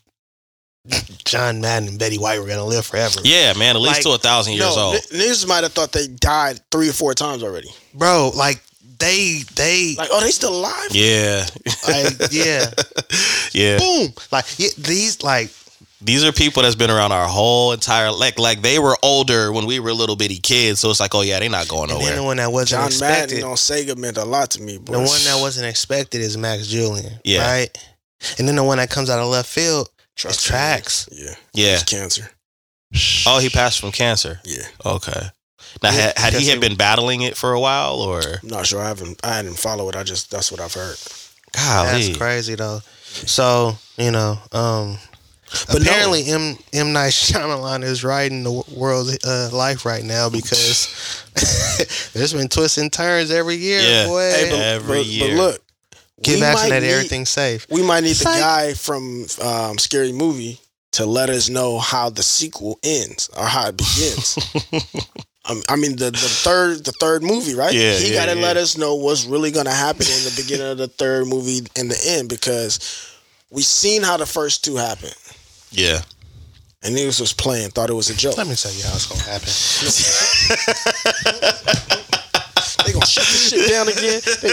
John 1.25 1.61
Madden 1.61 1.89
and 1.89 1.99
Betty 1.99 2.17
White 2.17 2.39
were 2.39 2.47
gonna 2.47 2.63
live 2.65 2.85
forever. 2.85 3.19
Yeah, 3.23 3.53
man, 3.53 3.75
at 3.75 3.81
least 3.81 3.95
Like, 3.97 4.03
to 4.03 4.11
a 4.11 4.17
thousand 4.19 4.53
years 4.53 4.75
no, 4.75 4.81
old. 4.81 4.95
n- 4.95 5.01
niggas 5.19 5.47
might 5.47 5.63
have 5.63 5.73
thought 5.73 5.91
they 5.91 6.07
died 6.07 6.59
three 6.71 6.89
or 6.89 6.93
four 6.93 7.13
times 7.13 7.41
already. 7.43 7.69
bro, 7.93 8.31
like 8.35 8.61
they 9.05 9.43
they 9.55 9.95
Like, 9.97 10.09
oh, 10.11 10.21
they 10.21 10.31
still 10.31 10.55
alive? 10.55 10.89
Yeah, 10.91 11.45
like 11.87 12.13
yeah, 12.31 12.71
yeah. 13.53 13.77
boom, 13.77 14.13
like 14.31 14.45
yeah, 14.57 14.69
these 14.77 15.21
like 15.23 15.49
These 16.01 16.23
are 16.23 16.31
people 16.31 16.63
that's 16.63 16.75
been 16.75 16.91
around 16.91 17.11
our 17.11 17.27
whole 17.27 17.71
entire 17.73 18.11
like 18.11 18.37
like 18.39 18.61
they 18.61 18.79
were 18.79 18.97
older 19.03 19.51
when 19.51 19.65
we 19.65 19.79
were 19.79 19.93
little 19.93 20.15
bitty 20.15 20.39
kids. 20.39 20.79
So 20.79 20.89
it's 20.89 20.99
like, 20.99 21.15
oh 21.15 21.21
yeah, 21.21 21.39
they're 21.39 21.49
not 21.49 21.67
going 21.67 21.89
and 21.91 21.99
then 22.01 22.09
the 22.09 22.15
nowhere. 22.15 22.25
one 22.27 22.37
that 22.37 22.51
wasn't 22.51 22.81
John 22.81 22.87
expected. 22.87 23.35
Madden 23.35 23.49
on 23.49 23.55
Sega 23.55 23.97
meant 23.97 24.17
a 24.17 24.25
lot 24.25 24.51
to 24.51 24.61
me. 24.61 24.77
Boy. 24.77 24.93
The 24.93 24.99
one 24.99 25.23
that 25.25 25.37
wasn't 25.39 25.67
expected 25.67 26.21
is 26.21 26.37
Max 26.37 26.67
Julien. 26.67 27.19
Yeah. 27.23 27.45
Right? 27.49 27.69
And 28.39 28.47
then 28.47 28.55
the 28.55 28.63
one 28.63 28.77
that 28.77 28.89
comes 28.89 29.09
out 29.09 29.19
of 29.19 29.27
left 29.27 29.49
field 29.49 29.89
Trust 30.15 30.39
is 30.39 30.45
me. 30.45 30.49
Tracks. 30.51 31.09
Yeah. 31.11 31.35
Yeah. 31.53 31.73
It's 31.73 31.83
cancer. 31.83 32.29
Oh, 33.27 33.39
he 33.39 33.49
passed 33.49 33.79
from 33.79 33.91
cancer. 33.91 34.39
Yeah. 34.45 34.63
Okay. 34.85 35.27
Now, 35.83 35.89
Yeah, 35.91 36.01
had, 36.15 36.17
had 36.17 36.33
he 36.33 36.47
had 36.49 36.59
been 36.61 36.75
battling 36.75 37.21
it 37.21 37.35
for 37.37 37.53
a 37.53 37.59
while, 37.59 37.95
or 38.01 38.21
I'm 38.43 38.49
not 38.49 38.65
sure. 38.65 38.81
I 38.81 38.87
haven't. 38.87 39.19
I 39.23 39.35
hadn't 39.37 39.57
followed 39.59 39.89
it. 39.89 39.95
I 39.95 40.03
just 40.03 40.31
that's 40.31 40.51
what 40.51 40.61
I've 40.61 40.73
heard. 40.73 40.97
God, 41.53 41.93
That's 41.93 42.17
crazy 42.17 42.55
though. 42.55 42.79
So, 43.05 43.77
you 43.97 44.11
know, 44.11 44.37
um 44.51 44.97
But 45.67 45.81
no. 45.83 45.89
apparently 45.91 46.25
M 46.29 46.57
M 46.73 46.91
Night 46.93 47.11
Shyamalan 47.13 47.83
is 47.83 48.03
riding 48.03 48.43
the 48.43 48.51
w- 48.53 48.77
world's 48.79 49.23
uh, 49.25 49.49
life 49.53 49.85
right 49.85 50.03
now 50.03 50.29
because 50.29 51.23
there's 52.13 52.33
been 52.33 52.49
twists 52.49 52.77
and 52.77 52.91
turns 52.91 53.31
every 53.31 53.55
year, 53.55 53.79
Yeah. 53.81 54.07
boy. 54.07 54.31
Hey, 54.31 54.49
but, 54.51 54.59
Every 54.59 54.97
but, 54.97 55.05
year. 55.05 55.27
but 55.29 55.35
look, 55.37 55.61
Get 56.23 56.35
we 56.35 56.39
vaccinated, 56.41 56.83
might 56.89 56.93
everything's 56.95 57.29
safe. 57.29 57.67
We 57.69 57.83
might 57.83 58.01
need 58.01 58.11
the 58.11 58.15
Psych. 58.15 58.39
guy 58.39 58.73
from 58.73 59.25
um, 59.41 59.77
Scary 59.77 60.11
Movie 60.11 60.59
to 60.93 61.05
let 61.05 61.29
us 61.29 61.47
know 61.49 61.77
how 61.79 62.09
the 62.09 62.23
sequel 62.23 62.79
ends 62.83 63.29
or 63.37 63.45
how 63.45 63.67
it 63.69 63.77
begins. 63.77 64.37
Um, 65.47 65.61
I 65.69 65.75
mean 65.75 65.95
the, 65.95 66.09
the 66.11 66.17
third 66.17 66.85
the 66.85 66.91
third 66.93 67.23
movie, 67.23 67.53
right? 67.55 67.73
Yeah, 67.73 67.93
he 67.93 68.13
yeah, 68.13 68.25
got 68.25 68.33
to 68.33 68.39
yeah. 68.39 68.45
let 68.45 68.57
us 68.57 68.77
know 68.77 68.95
what's 68.95 69.25
really 69.25 69.51
going 69.51 69.67
to 69.67 69.71
happen 69.71 70.05
in 70.07 70.23
the 70.23 70.33
beginning 70.35 70.71
of 70.71 70.77
the 70.77 70.87
third 70.87 71.27
movie 71.27 71.59
and 71.77 71.89
the 71.89 72.03
end 72.07 72.29
because 72.29 73.11
we 73.51 73.61
seen 73.61 74.01
how 74.01 74.17
the 74.17 74.25
first 74.25 74.63
two 74.63 74.75
happened. 74.75 75.15
Yeah. 75.71 76.01
And 76.83 76.95
niggas 76.95 77.19
was 77.19 77.33
playing, 77.33 77.69
thought 77.71 77.89
it 77.89 77.93
was 77.93 78.09
a 78.09 78.15
joke. 78.15 78.37
Let 78.37 78.47
me 78.47 78.55
tell 78.55 78.71
you 78.73 78.83
how 78.83 78.93
it's 78.93 79.07
gonna 79.07 79.23
happen. 79.23 79.49
They 82.85 82.93
gonna 82.93 83.05
shut 83.05 83.23
this 83.25 83.49
shit 83.49 83.69
down 83.69 83.87
again. 83.87 84.21
They- 84.41 84.49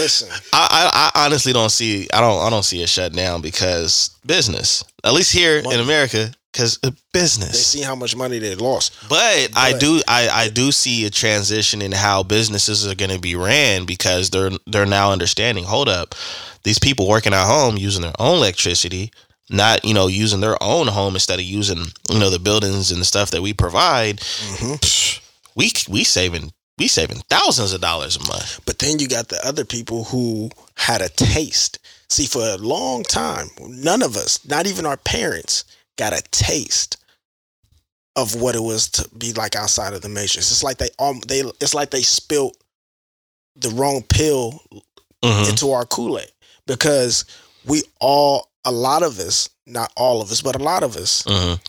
listen, 0.00 0.28
I, 0.52 0.90
I, 0.92 1.10
I 1.14 1.24
honestly 1.24 1.52
don't 1.54 1.70
see 1.70 2.06
I 2.12 2.20
don't 2.20 2.40
I 2.42 2.50
don't 2.50 2.64
see 2.64 2.82
it 2.82 2.88
shut 2.88 3.12
down 3.14 3.40
because 3.40 4.10
business. 4.26 4.84
At 5.04 5.14
least 5.14 5.32
here 5.32 5.62
Money. 5.62 5.76
in 5.76 5.80
America, 5.80 6.30
because 6.52 6.78
they 6.78 6.90
business. 7.12 7.52
They 7.52 7.78
see 7.78 7.82
how 7.82 7.94
much 7.94 8.14
money 8.14 8.38
they 8.38 8.54
lost. 8.54 8.94
But 9.08 9.50
I 9.56 9.76
do 9.78 10.00
I, 10.06 10.28
I 10.28 10.48
do 10.48 10.70
see 10.72 11.06
a 11.06 11.10
transition 11.10 11.82
in 11.82 11.92
how 11.92 12.22
businesses 12.22 12.86
are 12.86 12.94
gonna 12.94 13.18
be 13.18 13.34
ran 13.34 13.84
because 13.86 14.30
they're 14.30 14.50
they're 14.66 14.86
now 14.86 15.12
understanding, 15.12 15.64
hold 15.64 15.88
up, 15.88 16.14
these 16.62 16.78
people 16.78 17.08
working 17.08 17.34
at 17.34 17.46
home 17.46 17.76
using 17.76 18.02
their 18.02 18.12
own 18.18 18.36
electricity, 18.36 19.10
not, 19.50 19.84
you 19.84 19.94
know, 19.94 20.06
using 20.06 20.40
their 20.40 20.60
own 20.62 20.86
home 20.86 21.14
instead 21.14 21.38
of 21.38 21.44
using, 21.44 21.86
you 22.10 22.18
know, 22.18 22.30
the 22.30 22.38
buildings 22.38 22.90
and 22.90 23.00
the 23.00 23.04
stuff 23.04 23.30
that 23.30 23.42
we 23.42 23.52
provide, 23.52 24.18
mm-hmm. 24.18 24.74
psh, 24.74 25.20
we 25.54 25.70
we 25.88 26.04
saving 26.04 26.52
we 26.78 26.88
saving 26.88 27.18
thousands 27.28 27.72
of 27.72 27.80
dollars 27.80 28.16
a 28.16 28.26
month. 28.26 28.60
But 28.64 28.78
then 28.78 28.98
you 28.98 29.08
got 29.08 29.28
the 29.28 29.46
other 29.46 29.64
people 29.64 30.04
who 30.04 30.50
had 30.76 31.00
a 31.00 31.08
taste. 31.08 31.78
See, 32.08 32.26
for 32.26 32.42
a 32.42 32.56
long 32.56 33.04
time, 33.04 33.48
none 33.60 34.02
of 34.02 34.16
us, 34.16 34.46
not 34.46 34.66
even 34.66 34.84
our 34.84 34.98
parents, 34.98 35.64
got 35.98 36.12
a 36.12 36.22
taste 36.30 36.96
of 38.16 38.34
what 38.40 38.54
it 38.54 38.62
was 38.62 38.88
to 38.90 39.08
be 39.16 39.32
like 39.32 39.56
outside 39.56 39.94
of 39.94 40.02
the 40.02 40.08
matrix. 40.08 40.50
It's 40.50 40.62
like 40.62 40.78
they 40.78 40.90
um 40.98 41.20
they 41.28 41.40
it's 41.60 41.74
like 41.74 41.90
they 41.90 42.02
spilt 42.02 42.56
the 43.56 43.70
wrong 43.70 44.02
pill 44.02 44.62
Mhm. 45.24 45.50
into 45.50 45.70
our 45.70 45.84
Kool-Aid 45.86 46.32
because 46.66 47.24
we 47.64 47.82
all 48.00 48.50
a 48.64 48.72
lot 48.72 49.02
of 49.02 49.18
us, 49.18 49.48
not 49.66 49.92
all 49.96 50.20
of 50.20 50.30
us, 50.32 50.40
but 50.42 50.56
a 50.56 50.62
lot 50.62 50.82
of 50.82 50.96
us 50.96 51.22
Mhm. 51.24 51.60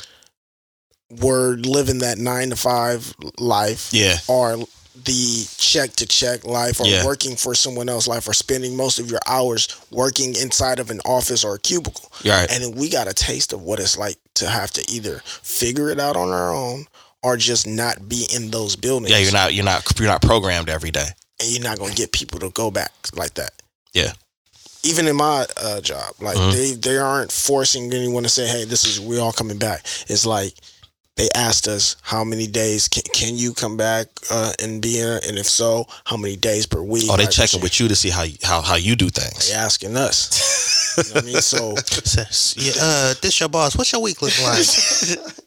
were 1.21 1.55
living 1.57 1.99
that 1.99 2.17
9 2.17 2.49
to 2.49 2.55
5 2.55 3.13
life 3.39 3.89
Yeah. 3.91 4.17
or 4.27 4.57
the 4.95 5.47
check 5.57 5.95
to 5.95 6.05
check 6.05 6.45
life 6.45 6.79
or 6.79 6.85
Yeah. 6.87 7.03
working 7.05 7.35
for 7.35 7.55
someone 7.55 7.89
else 7.89 8.07
life 8.07 8.27
or 8.27 8.33
spending 8.33 8.75
most 8.77 8.99
of 8.99 9.09
your 9.09 9.19
hours 9.25 9.67
working 9.89 10.35
inside 10.35 10.79
of 10.79 10.91
an 10.91 11.01
office 11.03 11.43
or 11.43 11.55
a 11.55 11.59
cubicle. 11.59 12.11
Right. 12.23 12.49
And 12.49 12.63
then 12.63 12.71
we 12.73 12.89
got 12.89 13.07
a 13.07 13.13
taste 13.13 13.53
of 13.53 13.61
what 13.61 13.79
it's 13.79 13.97
like 13.97 14.17
to 14.35 14.47
have 14.47 14.71
to 14.73 14.91
either 14.91 15.21
figure 15.25 15.89
it 15.89 15.99
out 15.99 16.15
on 16.15 16.29
our 16.29 16.53
own 16.53 16.85
or 17.23 17.37
just 17.37 17.65
not 17.65 18.07
be 18.07 18.27
in 18.33 18.51
those 18.51 18.75
buildings. 18.75 19.09
Yeah, 19.11 19.17
you're 19.19 19.31
not 19.31 19.53
you're 19.53 19.65
not 19.65 19.83
you're 19.99 20.07
not 20.07 20.21
programmed 20.21 20.69
every 20.69 20.91
day. 20.91 21.07
and 21.39 21.49
you're 21.49 21.63
not 21.63 21.79
gonna 21.79 21.93
get 21.95 22.11
people 22.11 22.39
to 22.39 22.49
go 22.51 22.69
back 22.69 22.91
like 23.15 23.33
that. 23.33 23.51
Yeah. 23.93 24.13
Even 24.83 25.07
in 25.07 25.15
my 25.15 25.47
uh, 25.57 25.81
job, 25.81 26.13
like 26.19 26.37
Mhm. 26.37 26.51
they 26.53 26.71
they 26.73 26.97
aren't 26.97 27.31
forcing 27.31 27.91
anyone 27.93 28.23
to 28.23 28.29
say, 28.29 28.45
"Hey, 28.47 28.65
this 28.65 28.83
is 28.85 28.99
we 28.99 29.17
all 29.17 29.31
coming 29.33 29.57
back." 29.57 29.85
It's 30.07 30.25
like 30.25 30.53
they 31.15 31.29
asked 31.35 31.67
us 31.67 31.95
how 32.01 32.23
many 32.23 32.47
days 32.47 32.87
can, 32.87 33.03
can 33.13 33.35
you 33.35 33.53
come 33.53 33.77
back 33.77 34.07
uh, 34.31 34.51
and 34.61 34.81
be 34.81 34.93
here, 34.93 35.19
and 35.27 35.37
if 35.37 35.45
so, 35.45 35.85
how 36.05 36.17
many 36.17 36.35
days 36.35 36.65
per 36.65 36.81
week? 36.81 37.05
Oh, 37.09 37.17
they 37.17 37.27
checking 37.27 37.61
with 37.61 37.79
you 37.79 37.87
to 37.87 37.95
see 37.95 38.09
how 38.09 38.23
you, 38.23 38.37
how 38.41 38.61
how 38.61 38.75
you 38.75 38.95
do 38.95 39.09
things. 39.09 39.49
They 39.49 39.55
asking 39.55 39.95
us. 39.95 40.97
you 40.97 41.03
know 41.03 41.15
what 41.15 41.23
I 41.23 41.25
mean? 41.27 41.41
So 41.41 41.75
yeah, 42.57 42.73
uh, 42.81 43.13
this 43.21 43.39
your 43.39 43.49
boss. 43.49 43.77
What's 43.77 43.91
your 43.91 44.01
week 44.01 44.21
look 44.21 44.33
like? 44.41 44.65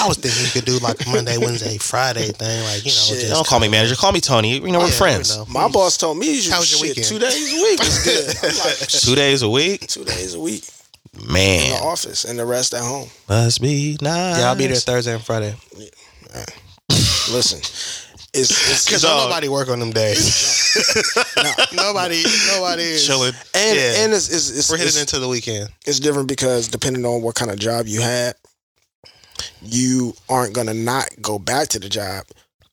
I 0.00 0.08
was 0.08 0.16
thinking 0.16 0.42
you 0.44 0.50
could 0.50 0.64
do 0.64 0.78
like 0.84 1.06
a 1.06 1.10
Monday, 1.10 1.36
Wednesday, 1.38 1.76
Friday 1.78 2.32
thing, 2.32 2.64
like 2.64 2.84
you 2.84 2.90
know. 2.90 3.06
Shit. 3.06 3.20
just 3.20 3.32
Don't 3.32 3.46
call 3.46 3.60
me 3.60 3.68
manager. 3.68 3.94
Call 3.94 4.12
me 4.12 4.20
Tony. 4.20 4.54
You 4.58 4.72
know 4.72 4.80
we're 4.80 4.86
Yeah, 4.86 4.92
friends. 4.92 5.36
you 5.36 5.42
know. 5.42 5.46
my 5.48 5.68
boss 5.68 5.96
told 5.96 6.18
me, 6.18 6.26
How 6.48 6.58
was 6.58 6.72
your 6.72 6.80
shit, 6.80 6.96
weekend? 6.96 7.06
two 7.06 7.18
days 7.20 7.52
a 7.52 7.62
week 7.62 7.78
was 7.78 8.04
good. 8.04 8.58
Like, 8.58 8.88
Two 8.88 9.14
days 9.14 9.42
a 9.42 9.48
week, 9.48 9.86
two 9.86 10.04
days 10.04 10.34
a 10.34 10.40
week 10.40 10.64
in 11.14 11.26
the 11.26 11.32
man. 11.32 11.82
office, 11.82 12.24
and 12.24 12.38
the 12.38 12.44
rest 12.46 12.74
at 12.74 12.82
home. 12.82 13.08
Must 13.28 13.60
be 13.60 13.96
nice. 14.00 14.38
Yeah, 14.38 14.48
I'll 14.48 14.56
be 14.56 14.66
there 14.66 14.76
Thursday 14.76 15.14
and 15.14 15.22
Friday. 15.22 15.54
Listen, 17.32 17.58
it's, 18.34 18.50
it's 18.70 18.88
Cause 18.90 19.02
Dog. 19.02 19.10
don't 19.20 19.28
nobody 19.30 19.48
work 19.48 19.68
on 19.68 19.78
them 19.80 19.90
days. 19.90 20.76
nobody, 21.74 22.22
nobody 22.48 22.82
is 22.82 23.06
Chilling. 23.06 23.32
and 23.54 23.76
Yeah. 23.76 24.04
and 24.04 24.12
it's 24.12 24.28
it's, 24.28 24.50
it's, 24.56 24.70
We're 24.70 24.78
headed 24.78 24.92
it's, 24.94 25.00
into 25.00 25.18
the 25.18 25.28
weekend. 25.28 25.70
it's 25.86 26.00
different 26.00 26.28
because 26.28 26.68
depending 26.68 27.04
on 27.04 27.22
what 27.22 27.34
kind 27.36 27.50
of 27.50 27.58
job 27.58 27.86
you 27.86 28.00
had, 28.00 28.34
you 29.62 30.14
aren't 30.28 30.54
gonna 30.54 30.74
not 30.74 31.08
go 31.20 31.38
back 31.38 31.68
to 31.68 31.78
the 31.78 31.88
job 31.88 32.24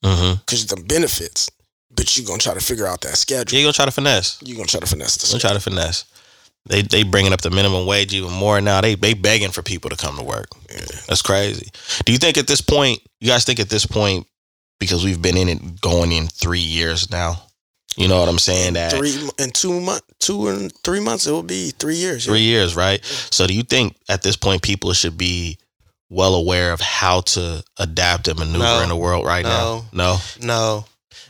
Mm-hmm. 0.04 0.36
because 0.46 0.68
the 0.68 0.78
benefits, 0.84 1.50
but 1.94 2.16
you're 2.16 2.26
gonna 2.26 2.38
try 2.38 2.54
to 2.54 2.60
figure 2.60 2.86
out 2.86 3.02
that 3.02 3.10
Yeah, 3.10 3.16
schedule. 3.16 3.58
you 3.58 3.64
gonna 3.66 3.74
try 3.74 3.86
to 3.86 3.92
finesse. 3.92 4.38
You're 4.44 4.56
gonna 4.56 4.68
try 4.68 4.80
to 4.80 4.86
finesse 4.86 5.18
the 5.18 5.28
Gonna 5.32 5.40
try 5.42 5.54
to 5.54 5.60
finesse. 5.60 6.06
They 6.70 6.82
they 6.82 7.04
bringing 7.04 7.34
up 7.34 7.42
the 7.42 7.50
minimum 7.50 7.86
wage 7.86 8.14
even 8.14 8.32
more 8.34 8.60
now. 8.62 8.82
They 8.82 8.96
they 8.96 9.14
begging 9.14 9.52
for 9.52 9.62
people 9.62 9.90
to 9.90 9.96
come 9.96 10.18
to 10.18 10.24
work. 10.24 10.48
That's 11.08 11.22
crazy. 11.22 11.70
Do 12.06 12.12
you 12.12 12.18
think 12.18 12.38
at 12.38 12.48
this 12.48 12.62
point, 12.62 13.00
you 13.20 13.28
guys 13.30 13.46
think 13.46 13.60
at 13.60 13.70
this 13.70 13.86
point, 13.86 14.28
because 14.80 15.04
we've 15.06 15.22
been 15.22 15.38
in 15.38 15.50
it 15.50 15.82
going 15.82 16.12
in 16.12 16.28
three 16.28 16.60
years 16.60 17.10
now, 17.10 17.42
you 17.96 18.08
know 18.08 18.20
what 18.20 18.30
I'm 18.30 18.40
saying? 18.40 18.74
That 18.74 18.92
Three 18.94 19.16
in 19.40 19.52
two 19.52 19.80
month, 19.80 20.04
two 20.20 20.50
and 20.50 20.72
three 20.84 21.00
months, 21.00 21.26
it 21.28 21.32
will 21.32 21.44
be 21.44 21.72
three 21.72 21.96
years. 21.96 22.26
yeah. 22.26 22.32
three 22.32 22.42
years, 22.42 22.76
right? 22.76 23.04
So 23.32 23.48
do 23.48 23.54
you 23.54 23.64
think 23.64 23.96
at 24.10 24.22
this 24.22 24.36
point 24.36 24.62
people 24.62 24.94
should 24.94 25.18
be 25.18 25.58
well 26.10 26.36
aware 26.36 26.72
of 26.72 26.80
how 26.80 27.22
to 27.22 27.64
adapt 27.78 28.28
and 28.28 28.40
maneuver 28.40 28.60
No. 28.60 28.82
in 28.84 28.90
the 28.90 28.96
world 28.96 29.26
right 29.26 29.44
No. 29.44 29.50
now? 29.50 29.86
No. 29.92 30.18
No, 30.42 30.86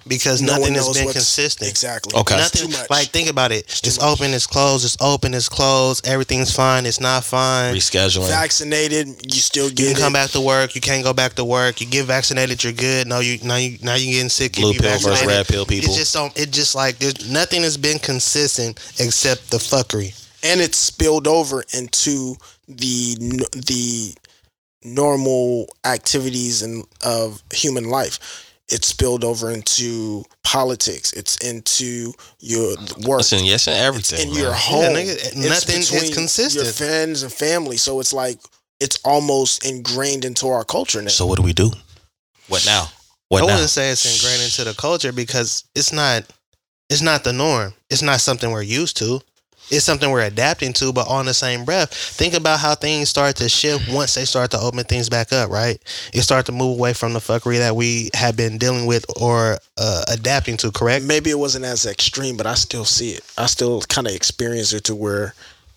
because 0.07 0.41
No 0.41 0.53
nothing 0.57 0.73
has 0.75 0.93
been 0.93 1.11
consistent. 1.11 1.69
Exactly. 1.69 2.19
Okay. 2.19 2.35
Nothing 2.37 2.69
too 2.71 2.77
much. 2.77 2.89
like 2.89 3.07
think 3.09 3.29
about 3.29 3.51
it. 3.51 3.67
too 3.67 3.87
It's 3.87 3.99
open, 3.99 4.33
it's 4.33 4.47
closed. 4.47 4.85
It's 4.85 4.97
open, 5.01 5.33
it's 5.33 5.49
closed. 5.49 6.07
Everything's 6.07 6.53
fine. 6.55 6.85
It's 6.85 6.99
not 6.99 7.23
fine. 7.23 7.73
Rescheduling. 7.75 8.27
vaccinated, 8.29 9.07
you 9.33 9.41
still 9.41 9.69
get. 9.69 9.79
You 9.79 9.85
get 9.87 9.95
can 9.95 10.03
come 10.03 10.13
back 10.13 10.29
to 10.31 10.41
work. 10.41 10.75
You 10.75 10.81
can't 10.81 11.03
go 11.03 11.13
back 11.13 11.33
to 11.33 11.45
work. 11.45 11.81
You 11.81 11.87
get 11.87 12.05
vaccinated. 12.05 12.63
You're 12.63 12.73
good. 12.73 13.07
No, 13.07 13.19
you 13.19 13.39
now 13.43 13.55
you 13.57 13.77
now 13.83 13.95
you 13.95 14.11
getting 14.13 14.29
sick. 14.29 14.53
if 14.57 14.61
Blue 14.61 14.73
you 14.73 14.79
pill 14.79 14.99
versus 14.99 15.25
red 15.25 15.47
pill 15.47 15.65
people. 15.65 15.91
It 15.91 15.97
just 15.97 16.13
don't. 16.13 16.37
It 16.37 16.51
just 16.51 16.75
like 16.75 16.97
there's 16.97 17.29
nothing 17.31 17.63
has 17.63 17.77
been 17.77 17.99
consistent 17.99 18.79
except 18.99 19.51
the 19.51 19.57
fuckery. 19.57 20.13
and 20.43 20.61
it's 20.61 20.77
spilled 20.77 21.27
over 21.27 21.63
into 21.73 22.35
the 22.67 23.15
the 23.53 24.13
normal 24.83 25.67
activities 25.85 26.61
and 26.61 26.85
of 27.03 27.41
human 27.51 27.89
life. 27.89 28.46
It's 28.69 28.87
spilled 28.87 29.23
over 29.23 29.51
into 29.51 30.25
politics. 30.43 31.13
It's 31.13 31.37
into 31.37 32.11
your 32.39 32.75
work. 33.07 33.19
Listen, 33.19 33.45
yes, 33.45 33.67
and 33.67 33.77
everything. 33.77 34.27
in 34.27 34.33
man. 34.33 34.43
your 34.43 34.53
home. 34.53 34.93
nigga, 34.93 35.15
It's 35.15 35.35
nothing 35.35 35.77
is 35.79 36.13
consistent. 36.13 36.65
Your 36.65 36.73
friends 36.73 37.23
and 37.23 37.31
family. 37.31 37.77
So 37.77 37.99
it's 38.01 38.11
like 38.11 38.39
it's 38.79 38.99
almost 39.05 39.65
ingrained 39.65 40.25
into 40.25 40.47
our 40.47 40.65
culture 40.65 41.01
now. 41.01 41.07
So 41.09 41.25
what 41.25 41.37
do 41.37 41.43
we 41.43 41.53
do? 41.53 41.71
What 42.49 42.65
now? 42.65 42.87
What 43.29 43.43
I 43.43 43.47
now? 43.47 43.53
wouldn't 43.53 43.69
say 43.69 43.89
it's 43.89 44.05
ingrained 44.05 44.43
into 44.43 44.63
the 44.63 44.73
culture 44.73 45.11
because 45.11 45.63
it's 45.75 45.93
not. 45.93 46.23
It's 46.89 47.01
not 47.01 47.23
the 47.25 47.33
norm. 47.33 47.73
It's 47.89 48.01
not 48.01 48.21
something 48.21 48.51
we're 48.51 48.61
used 48.61 48.97
to. 48.97 49.21
It's 49.69 49.83
something 49.83 50.09
we're 50.09 50.25
adapting 50.25 50.73
to, 50.73 50.93
but 50.93 51.07
on 51.07 51.25
the 51.25 51.33
same 51.33 51.65
breath, 51.65 51.93
think 51.93 52.33
about 52.33 52.59
how 52.59 52.75
things 52.75 53.09
start 53.09 53.35
to 53.37 53.49
shift 53.49 53.91
once 53.91 54.15
they 54.15 54.25
start 54.25 54.51
to 54.51 54.59
open 54.59 54.83
things 54.85 55.09
back 55.09 55.33
up, 55.33 55.49
right? 55.49 55.77
It 56.13 56.21
start 56.21 56.45
to 56.45 56.51
move 56.51 56.77
away 56.77 56.93
from 56.93 57.13
the 57.13 57.19
fuckery 57.19 57.57
that 57.57 57.75
we 57.75 58.09
have 58.13 58.37
been 58.37 58.57
dealing 58.57 58.85
with 58.85 59.05
or 59.19 59.57
uh, 59.77 60.03
adapting 60.07 60.57
to, 60.57 60.71
correct? 60.71 61.03
Maybe 61.03 61.29
it 61.29 61.39
wasn't 61.39 61.65
as 61.65 61.85
extreme, 61.85 62.37
but 62.37 62.47
I 62.47 62.53
still 62.53 62.85
see 62.85 63.11
it. 63.11 63.21
I 63.37 63.47
still 63.47 63.81
kind 63.81 64.07
of 64.07 64.13
experience 64.13 64.71
it 64.73 64.85
to 64.85 64.95
where 64.95 65.33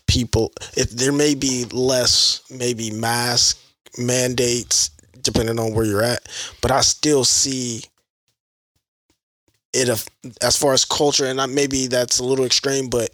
people, 0.07 0.51
if 0.75 0.89
there 0.91 1.11
may 1.11 1.35
be 1.35 1.65
less, 1.71 2.41
maybe 2.49 2.91
mask 2.91 3.59
mandates, 3.97 4.89
depending 5.21 5.59
on 5.59 5.73
where 5.73 5.85
you're 5.85 6.03
at, 6.03 6.27
but 6.61 6.71
I 6.71 6.81
still 6.81 7.23
see 7.23 7.83
it 9.73 9.87
as 10.41 10.57
far 10.57 10.73
as 10.73 10.85
culture, 10.85 11.25
and 11.25 11.39
I, 11.39 11.45
maybe 11.45 11.87
that's 11.87 12.19
a 12.19 12.23
little 12.23 12.45
extreme, 12.45 12.89
but 12.89 13.09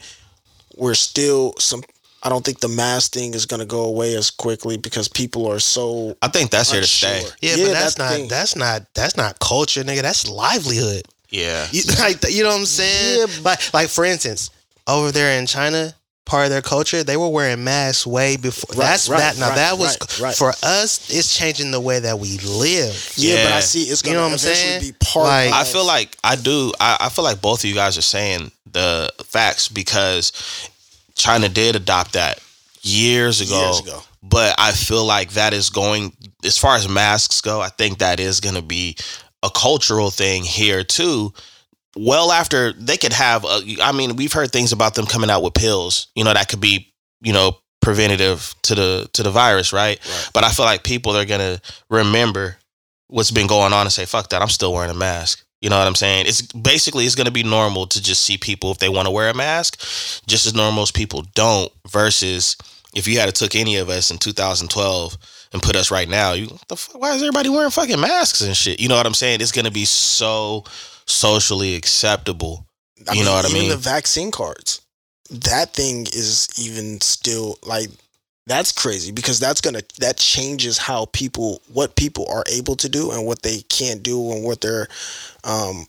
we're 0.78 0.94
still 0.96 1.54
some. 1.58 1.84
I 2.24 2.30
don't 2.30 2.44
think 2.44 2.60
the 2.60 2.68
mask 2.68 3.14
thing 3.14 3.34
is 3.36 3.46
going 3.46 3.60
to 3.60 3.66
go 3.66 3.86
away 3.86 4.16
as 4.16 4.32
quickly 4.32 4.76
because 4.78 5.08
people 5.08 5.50
are 5.50 5.60
so 5.60 6.18
I 6.22 6.28
think 6.30 6.50
that's 6.50 6.72
here 6.72 6.82
to 6.82 6.88
stay. 6.88 7.22
Yeah, 7.42 7.56
Yeah, 7.56 7.66
but 7.68 7.74
that's 7.74 7.96
that's 7.96 7.98
not 8.00 8.12
thing. 8.12 8.28
that's 8.28 8.56
not 8.56 8.82
that's 8.96 9.16
not 9.18 9.40
culture, 9.40 9.84
nigga. 9.84 10.02
That's 10.02 10.28
livelihood. 10.28 11.04
Yeah. 11.30 11.68
You, 11.72 11.84
like 12.00 12.18
you 12.30 12.44
know 12.44 12.50
what 12.50 12.60
I'm 12.60 12.66
saying? 12.66 13.28
Yeah. 13.30 13.36
Like 13.44 13.74
like 13.74 13.90
for 13.90 14.04
instance, 14.04 14.50
over 14.88 15.12
there 15.12 15.40
in 15.40 15.46
China, 15.46 15.94
part 16.26 16.46
of 16.46 16.50
their 16.50 16.62
culture, 16.64 17.04
they 17.04 17.18
were 17.18 17.30
wearing 17.30 17.64
masks 17.64 18.06
way 18.08 18.36
before. 18.36 18.76
Right, 18.76 18.88
that's 18.88 19.08
right, 19.10 19.20
that. 19.20 19.38
Now 19.38 19.50
right, 19.50 19.56
that 19.56 19.78
was 19.78 19.98
right, 20.00 20.20
right. 20.30 20.36
for 20.36 20.50
us. 20.64 21.10
It's 21.10 21.38
changing 21.38 21.72
the 21.72 21.80
way 21.80 22.00
that 22.00 22.18
we 22.20 22.40
live. 22.40 23.14
Yeah, 23.16 23.46
but 23.46 23.54
I 23.54 23.60
see 23.62 23.84
it's 23.84 24.02
You 24.04 24.14
going 24.14 24.16
know 24.16 24.22
to 24.30 24.34
what 24.34 24.44
I'm 24.44 24.52
eventually 24.52 24.80
saying? 24.80 24.82
be 24.82 24.98
part. 25.06 25.28
Like- 25.28 25.48
of, 25.50 25.54
I 25.54 25.64
feel 25.66 25.86
like 25.86 26.18
I 26.24 26.36
do. 26.36 26.74
I, 26.80 26.98
I 27.02 27.10
feel 27.10 27.24
like 27.24 27.42
both 27.42 27.60
of 27.60 27.66
you 27.66 27.76
guys 27.76 27.98
are 27.98 28.02
saying 28.02 28.52
the 28.74 29.12
facts 29.24 29.68
because 29.68 30.32
China 31.16 31.50
did 31.50 31.76
adopt 31.76 32.14
that 32.14 32.40
years 32.82 33.42
ago. 33.42 33.60
Years 33.60 33.80
ago. 33.80 34.02
but 34.24 34.56
I 34.58 34.72
feel 34.72 35.06
like 35.06 35.32
that 35.32 35.54
is 35.54 35.70
going 35.70 36.14
as 36.44 36.58
far 36.58 36.76
as 36.76 36.88
masks 36.88 37.42
go. 37.42 37.62
I 37.62 37.70
think 37.70 38.00
that 38.00 38.20
is 38.20 38.40
going 38.40 38.56
to 38.56 38.62
be 38.62 38.96
a 39.44 39.50
cultural 39.50 40.10
thing 40.12 40.44
here 40.44 40.84
too. 40.84 41.34
Well, 41.96 42.32
after 42.32 42.74
they 42.74 42.98
could 42.98 43.14
have, 43.14 43.44
a, 43.44 43.62
I 43.82 43.92
mean, 43.92 44.16
we've 44.16 44.34
heard 44.34 44.52
things 44.52 44.72
about 44.72 44.94
them 44.96 45.08
coming 45.08 45.30
out 45.30 45.42
with 45.42 45.56
pills. 45.56 46.08
You 46.16 46.24
know, 46.24 46.34
that 46.34 46.48
could 46.48 46.62
be, 46.62 46.94
you 47.22 47.34
know, 47.34 47.58
preventative 47.82 48.54
to 48.64 48.76
the 48.76 49.10
to 49.14 49.24
the 49.24 49.32
virus, 49.32 49.74
right? 49.74 50.00
Right. 50.06 50.30
But 50.34 50.44
I 50.44 50.50
feel 50.50 50.66
like 50.66 50.84
people 50.84 51.16
are 51.16 51.26
gonna 51.26 51.60
remember 51.90 52.58
what's 53.08 53.32
been 53.32 53.48
going 53.48 53.74
on 53.74 53.86
and 53.86 53.92
say, 53.92 54.06
"Fuck 54.06 54.30
that! 54.30 54.42
I'm 54.42 54.50
still 54.50 54.74
wearing 54.74 54.92
a 54.92 54.96
mask." 54.96 55.44
You 55.62 55.70
know 55.70 55.78
what 55.78 55.88
I'm 55.88 55.96
saying? 55.96 56.28
It's 56.28 56.42
basically 56.42 57.06
it's 57.06 57.16
gonna 57.16 57.32
be 57.32 57.44
normal 57.44 57.88
to 57.88 58.02
just 58.02 58.24
see 58.24 58.38
people 58.38 58.72
if 58.72 58.78
they 58.78 58.90
want 58.90 59.08
to 59.08 59.12
wear 59.12 59.30
a 59.30 59.34
mask, 59.34 59.80
just 60.28 60.46
as 60.46 60.54
normal 60.54 60.84
as 60.84 60.92
people 60.92 61.24
don't. 61.34 61.72
Versus 61.88 62.56
if 62.94 63.08
you 63.08 63.20
had 63.20 63.26
to 63.26 63.32
took 63.32 63.56
any 63.56 63.78
of 63.78 63.90
us 63.90 64.12
in 64.12 64.18
2012 64.18 65.18
and 65.54 65.64
put 65.64 65.76
us 65.76 65.90
right 65.90 66.08
now, 66.08 66.34
you 66.34 66.48
what 66.48 66.68
the 66.68 66.76
fuck, 66.76 67.02
why 67.02 67.14
is 67.16 67.22
everybody 67.22 67.50
wearing 67.50 67.72
fucking 67.72 68.00
masks 68.00 68.42
and 68.42 68.56
shit? 68.56 68.80
You 68.80 68.88
know 68.88 68.96
what 68.96 69.08
I'm 69.08 69.14
saying? 69.14 69.42
It's 69.42 69.52
gonna 69.52 69.72
be 69.72 69.86
so 69.86 70.64
socially 71.08 71.76
acceptable. 71.76 72.66
You 73.14 73.24
know 73.24 73.34
what 73.34 73.50
I 73.50 73.54
mean? 73.54 73.70
The 73.70 73.78
vaccine 73.78 74.32
cards, 74.32 74.82
that 75.30 75.74
thing 75.74 76.02
is 76.02 76.48
even 76.60 77.00
still 77.02 77.58
like 77.64 77.90
that's 78.48 78.72
crazy 78.72 79.12
because 79.12 79.40
that's 79.40 79.62
gonna 79.62 79.82
that 80.00 80.18
changes 80.18 80.78
how 80.78 81.06
people 81.12 81.62
what 81.72 81.96
people 81.96 82.26
are 82.30 82.44
able 82.52 82.76
to 82.78 82.90
do 82.90 83.12
and 83.12 83.26
what 83.26 83.44
they 83.44 83.60
can't 83.70 84.02
do 84.02 84.32
and 84.32 84.44
what 84.44 84.62
they're 84.62 84.88
um 85.44 85.86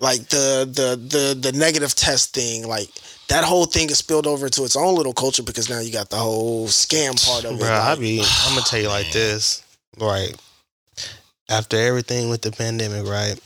like 0.00 0.20
the 0.28 0.66
the 0.72 0.96
the 0.96 1.50
the 1.50 1.56
negative 1.56 1.94
test 1.94 2.34
thing 2.34 2.66
like 2.66 2.88
that 3.28 3.44
whole 3.44 3.66
thing 3.66 3.90
is 3.90 3.98
spilled 3.98 4.26
over 4.26 4.48
to 4.48 4.64
its 4.64 4.76
own 4.76 4.94
little 4.94 5.12
culture 5.12 5.42
because 5.42 5.68
now 5.68 5.80
you 5.80 5.92
got 5.92 6.08
the 6.08 6.16
whole 6.16 6.66
scam 6.66 7.22
part 7.26 7.44
of 7.44 7.52
it. 7.52 7.60
Bro, 7.60 7.68
I 7.68 7.90
like- 7.90 8.00
be 8.00 8.20
I'm 8.46 8.54
gonna 8.54 8.62
tell 8.62 8.80
you 8.80 8.88
like 8.88 9.12
this. 9.12 9.62
Right. 10.00 10.34
After 11.50 11.76
everything 11.76 12.30
with 12.30 12.42
the 12.42 12.52
pandemic, 12.52 13.06
right? 13.06 13.38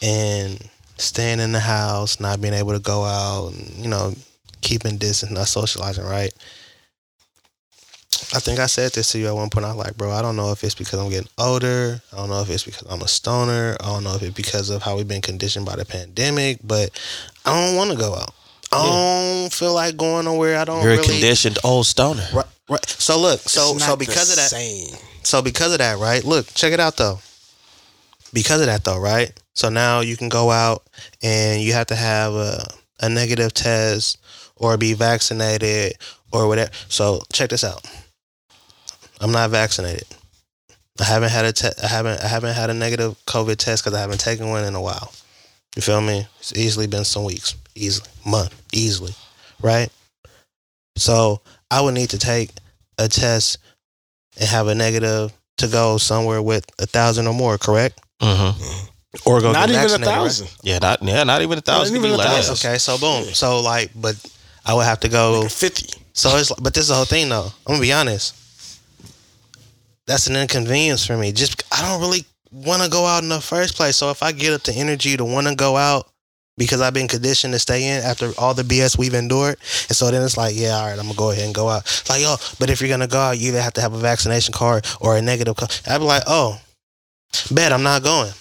And 0.00 0.64
staying 0.96 1.40
in 1.40 1.52
the 1.52 1.60
house, 1.60 2.20
not 2.20 2.40
being 2.40 2.54
able 2.54 2.72
to 2.72 2.78
go 2.78 3.04
out, 3.04 3.52
and, 3.52 3.70
you 3.76 3.88
know, 3.88 4.14
keeping 4.60 4.98
distance, 4.98 5.32
not 5.32 5.48
socializing, 5.48 6.04
right? 6.04 6.32
I 8.34 8.40
think 8.40 8.58
I 8.58 8.66
said 8.66 8.92
this 8.92 9.12
to 9.12 9.18
you 9.18 9.28
at 9.28 9.34
one 9.34 9.48
point. 9.48 9.64
I 9.64 9.74
was 9.74 9.86
like, 9.86 9.96
bro, 9.96 10.10
I 10.10 10.20
don't 10.20 10.36
know 10.36 10.52
if 10.52 10.62
it's 10.62 10.74
because 10.74 10.98
I'm 10.98 11.08
getting 11.08 11.30
older. 11.38 12.00
I 12.12 12.16
don't 12.16 12.28
know 12.28 12.42
if 12.42 12.50
it's 12.50 12.64
because 12.64 12.86
I'm 12.90 13.00
a 13.00 13.08
stoner. 13.08 13.76
I 13.80 13.86
don't 13.86 14.04
know 14.04 14.14
if 14.14 14.22
it's 14.22 14.34
because 14.34 14.70
of 14.70 14.82
how 14.82 14.96
we've 14.96 15.08
been 15.08 15.22
conditioned 15.22 15.64
by 15.64 15.76
the 15.76 15.84
pandemic, 15.84 16.58
but 16.62 16.90
I 17.46 17.66
don't 17.66 17.76
want 17.76 17.90
to 17.90 17.96
go 17.96 18.14
out. 18.14 18.34
I 18.70 18.84
don't 18.84 19.52
feel 19.52 19.72
like 19.72 19.96
going 19.96 20.26
nowhere. 20.26 20.58
I 20.58 20.64
don't 20.64 20.82
You're 20.82 20.92
a 20.92 20.96
really 20.96 21.08
conditioned 21.08 21.58
old 21.64 21.86
stoner. 21.86 22.26
Right, 22.34 22.46
right. 22.68 22.86
So 22.86 23.18
look, 23.18 23.40
so 23.40 23.74
it's 23.76 23.84
so 23.84 23.96
because 23.96 24.28
the 24.28 24.32
of 24.34 24.50
that, 24.50 24.50
same. 24.50 24.94
so 25.22 25.40
because 25.40 25.72
of 25.72 25.78
that, 25.78 25.98
right? 25.98 26.22
Look, 26.22 26.52
check 26.54 26.72
it 26.72 26.80
out 26.80 26.96
though. 26.98 27.20
Because 28.34 28.60
of 28.60 28.66
that 28.66 28.84
though, 28.84 28.98
right? 28.98 29.32
So 29.54 29.70
now 29.70 30.00
you 30.00 30.16
can 30.16 30.28
go 30.28 30.50
out 30.50 30.82
and 31.22 31.62
you 31.62 31.72
have 31.72 31.86
to 31.86 31.96
have 31.96 32.34
a, 32.34 32.66
a 33.00 33.08
negative 33.08 33.54
test 33.54 34.18
or 34.58 34.76
be 34.76 34.92
vaccinated 34.94 35.94
or 36.32 36.46
whatever. 36.48 36.70
So 36.88 37.22
check 37.32 37.50
this 37.50 37.64
out. 37.64 37.84
I'm 39.20 39.32
not 39.32 39.50
vaccinated. 39.50 40.06
I 41.00 41.04
haven't 41.04 41.30
had 41.30 41.44
a 41.44 41.52
te- 41.52 41.82
I 41.82 41.86
haven't 41.86 42.22
I 42.22 42.26
haven't 42.26 42.54
had 42.54 42.70
a 42.70 42.74
negative 42.74 43.16
COVID 43.26 43.56
test 43.56 43.84
because 43.84 43.96
I 43.96 44.00
haven't 44.00 44.20
taken 44.20 44.48
one 44.48 44.64
in 44.64 44.74
a 44.74 44.80
while. 44.80 45.12
You 45.76 45.82
feel 45.82 46.00
me? 46.00 46.26
It's 46.40 46.56
easily 46.56 46.86
been 46.86 47.04
some 47.04 47.24
weeks, 47.24 47.54
easily 47.74 48.08
month, 48.26 48.60
easily, 48.72 49.12
right? 49.62 49.88
So 50.96 51.40
I 51.70 51.80
would 51.80 51.94
need 51.94 52.10
to 52.10 52.18
take 52.18 52.50
a 52.98 53.08
test 53.08 53.58
and 54.38 54.48
have 54.48 54.66
a 54.66 54.74
negative 54.74 55.32
to 55.58 55.68
go 55.68 55.98
somewhere 55.98 56.42
with 56.42 56.64
a 56.80 56.86
thousand 56.86 57.26
or 57.28 57.34
more, 57.34 57.58
correct? 57.58 58.00
Mm-hmm. 58.20 58.86
Or 59.24 59.40
go 59.40 59.52
Not 59.52 59.68
get 59.68 59.70
even 59.70 59.78
a 59.78 59.82
vaccinated, 59.88 60.06
right? 60.08 60.14
thousand. 60.14 60.48
Yeah, 60.62 60.78
not 60.78 61.02
yeah, 61.02 61.24
not 61.24 61.42
even 61.42 61.58
a 61.58 61.60
thousand. 61.60 61.96
even 61.96 62.12
a 62.12 62.16
thousand. 62.18 62.54
Okay, 62.68 62.78
so 62.78 62.98
boom. 62.98 63.24
So 63.24 63.60
like, 63.60 63.90
but 63.94 64.16
I 64.68 64.74
would 64.74 64.84
have 64.84 65.00
to 65.00 65.08
go. 65.08 65.40
Like 65.40 65.50
Fifty. 65.50 65.98
So 66.12 66.36
it's 66.36 66.52
but 66.52 66.74
this 66.74 66.82
is 66.82 66.88
the 66.88 66.94
whole 66.94 67.04
thing 67.04 67.28
though. 67.28 67.48
I'm 67.66 67.74
gonna 67.74 67.80
be 67.80 67.92
honest. 67.92 68.34
That's 70.06 70.26
an 70.26 70.36
inconvenience 70.36 71.06
for 71.06 71.16
me. 71.16 71.32
Just 71.32 71.62
I 71.72 71.82
don't 71.82 72.00
really 72.00 72.24
want 72.50 72.82
to 72.82 72.90
go 72.90 73.06
out 73.06 73.22
in 73.22 73.28
the 73.28 73.40
first 73.40 73.76
place. 73.76 73.96
So 73.96 74.10
if 74.10 74.22
I 74.22 74.32
get 74.32 74.52
up 74.52 74.62
the 74.62 74.72
energy 74.72 75.16
to 75.16 75.24
want 75.24 75.46
to 75.46 75.54
go 75.54 75.76
out 75.76 76.08
because 76.56 76.80
I've 76.80 76.94
been 76.94 77.08
conditioned 77.08 77.52
to 77.52 77.58
stay 77.58 77.88
in 77.88 78.02
after 78.02 78.32
all 78.36 78.52
the 78.52 78.62
BS 78.62 78.98
we've 78.98 79.14
endured, 79.14 79.58
and 79.88 79.96
so 79.96 80.10
then 80.10 80.22
it's 80.22 80.36
like, 80.36 80.54
yeah, 80.56 80.76
all 80.76 80.86
right, 80.86 80.98
I'm 80.98 81.06
gonna 81.06 81.14
go 81.14 81.30
ahead 81.30 81.44
and 81.44 81.54
go 81.54 81.68
out. 81.68 81.82
It's 81.82 82.10
like, 82.10 82.20
yo, 82.20 82.36
but 82.58 82.68
if 82.68 82.80
you're 82.80 82.90
gonna 82.90 83.06
go 83.06 83.18
out, 83.18 83.38
you 83.38 83.48
either 83.48 83.62
have 83.62 83.74
to 83.74 83.80
have 83.80 83.94
a 83.94 83.98
vaccination 83.98 84.52
card 84.52 84.86
or 85.00 85.16
a 85.16 85.22
negative 85.22 85.56
card. 85.56 85.74
I'd 85.86 85.98
be 85.98 86.04
like, 86.04 86.24
oh, 86.26 86.60
bet 87.50 87.72
I'm 87.72 87.82
not 87.82 88.02
going. 88.02 88.32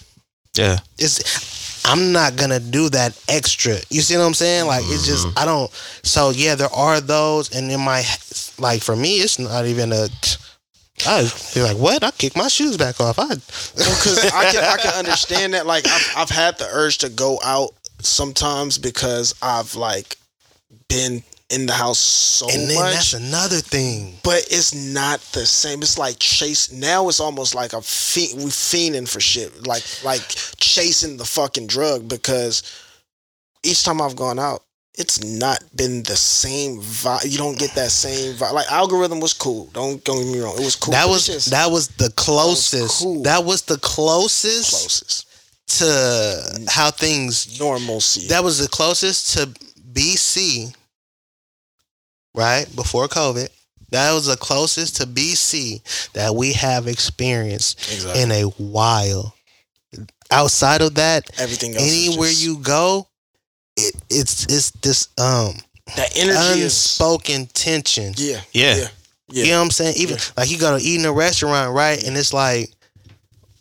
Yeah. 0.58 0.80
It's 0.98 1.67
I'm 1.88 2.12
not 2.12 2.36
gonna 2.36 2.60
do 2.60 2.89
that 2.89 3.17
extra. 3.30 3.78
You 3.89 4.02
see 4.02 4.17
what 4.17 4.23
I'm 4.23 4.34
saying? 4.34 4.67
Like 4.67 4.84
it's 4.86 5.06
just 5.06 5.26
mm-hmm. 5.26 5.39
I 5.39 5.45
don't. 5.45 5.71
So 6.04 6.32
yeah, 6.32 6.56
there 6.56 6.73
are 6.73 7.00
those, 7.00 7.56
and 7.56 7.71
in 7.71 7.80
my 7.80 8.04
like 8.60 8.84
for 8.84 8.95
me, 8.95 9.15
it's 9.15 9.39
not 9.39 9.65
even 9.65 9.93
a. 9.93 10.08
I 11.06 11.32
be 11.54 11.62
like, 11.62 11.78
what? 11.78 12.04
I 12.04 12.12
kick 12.12 12.36
my 12.36 12.47
shoes 12.47 12.76
back 12.76 13.00
off. 13.00 13.19
I 13.19 13.36
because 13.36 14.32
I 14.34 14.52
can 14.52 14.63
I 14.63 14.78
can 14.78 14.93
understand 15.06 15.54
that. 15.54 15.65
Like 15.65 15.88
I've 15.88 16.13
I've 16.17 16.30
had 16.30 16.58
the 16.58 16.67
urge 16.71 16.97
to 17.00 17.10
go 17.10 17.39
out 17.43 17.71
sometimes 18.00 18.78
because 18.78 19.34
I've 19.41 19.76
like 19.76 20.17
been 20.89 21.23
in 21.50 21.66
the 21.66 21.74
house 21.74 22.00
so 22.00 22.48
and 22.50 22.70
then 22.70 22.76
much. 22.78 22.94
that's 22.94 23.14
another 23.14 23.58
thing. 23.58 24.16
but 24.24 24.46
it's 24.52 24.74
not 24.76 25.20
the 25.32 25.46
same. 25.46 25.82
It's 25.82 25.98
like 25.98 26.18
chase. 26.20 26.72
Now 26.72 27.08
it's 27.08 27.20
almost 27.22 27.56
like 27.56 27.72
a 27.74 27.82
fe- 27.82 28.34
we 28.36 28.46
fiending 28.46 29.08
for 29.08 29.20
shit. 29.22 29.66
Like 29.66 29.84
like 30.04 30.22
chasing 30.58 31.16
the 31.18 31.26
fucking 31.26 31.68
drug 31.68 32.08
because 32.10 32.64
each 33.64 33.84
time 33.84 34.02
I've 34.02 34.16
gone 34.18 34.40
out, 34.40 34.64
it's 34.98 35.24
not 35.24 35.64
been 35.76 36.04
the 36.04 36.18
same 36.18 36.80
vibe. 36.80 37.32
You 37.32 37.38
don't 37.38 37.58
get 37.58 37.74
that 37.76 37.92
same 37.92 38.34
vibe. 38.36 38.52
Like 38.52 38.70
algorithm 38.72 39.22
was 39.22 39.34
cool. 39.34 39.68
Don't 39.74 40.04
don't 40.04 40.18
get 40.24 40.34
me 40.34 40.40
wrong. 40.42 40.56
It 40.58 40.66
was 40.66 40.76
cool. 40.76 40.92
that 40.92 41.08
was 41.08 41.26
just 41.28 41.52
that 41.52 41.72
was 41.72 41.88
the 41.90 42.10
closest. 42.18 43.02
cool. 43.04 43.24
That 43.24 43.46
was 43.46 43.62
the 43.62 43.78
closest 43.78 44.72
closest 44.72 45.24
to 45.80 46.66
how 46.70 46.92
things 46.92 47.60
normalcy. 47.60 48.28
that 48.28 48.44
was 48.44 48.60
the 48.60 48.68
closest 48.70 49.34
to 49.38 49.48
BC, 49.94 50.74
right? 52.38 52.65
Before 52.76 53.08
COVID. 53.10 53.50
That 53.89 54.13
was 54.13 54.26
the 54.28 54.36
closest 54.38 54.97
to 54.97 55.08
BC 55.08 56.12
that 56.13 56.36
we 56.36 56.54
have 56.54 56.88
experienced 56.88 57.80
exactly. 57.91 58.21
in 58.21 58.32
a 58.32 58.43
while. 58.43 59.34
Outside 60.30 60.82
of 60.82 60.95
that, 60.95 61.23
Everything 61.39 61.73
else. 61.73 61.84
anywhere 61.84 62.30
just- 62.30 62.43
you 62.43 62.58
go, 62.58 63.08
it, 63.78 63.95
it's 64.10 64.43
it's 64.45 64.71
this 64.82 65.08
um 65.17 65.54
that 65.95 66.17
energy 66.17 66.60
is 66.62 66.63
unspoken 66.63 67.45
tension. 67.47 68.13
yeah 68.17 68.41
Yeah. 68.52 68.76
yeah 68.76 68.88
yeah. 69.30 69.43
You 69.45 69.52
know 69.52 69.60
what 69.60 69.65
I'm 69.65 69.71
saying? 69.71 69.95
Even 69.97 70.15
Yeah. 70.17 70.23
like 70.36 70.50
you 70.52 70.58
go 70.58 70.78
to 70.78 70.84
eat 70.84 71.00
in 71.00 71.06
a 71.06 71.12
restaurant, 71.13 71.73
right? 71.73 72.02
And 72.04 72.17
it's 72.17 72.34
like, 72.34 72.71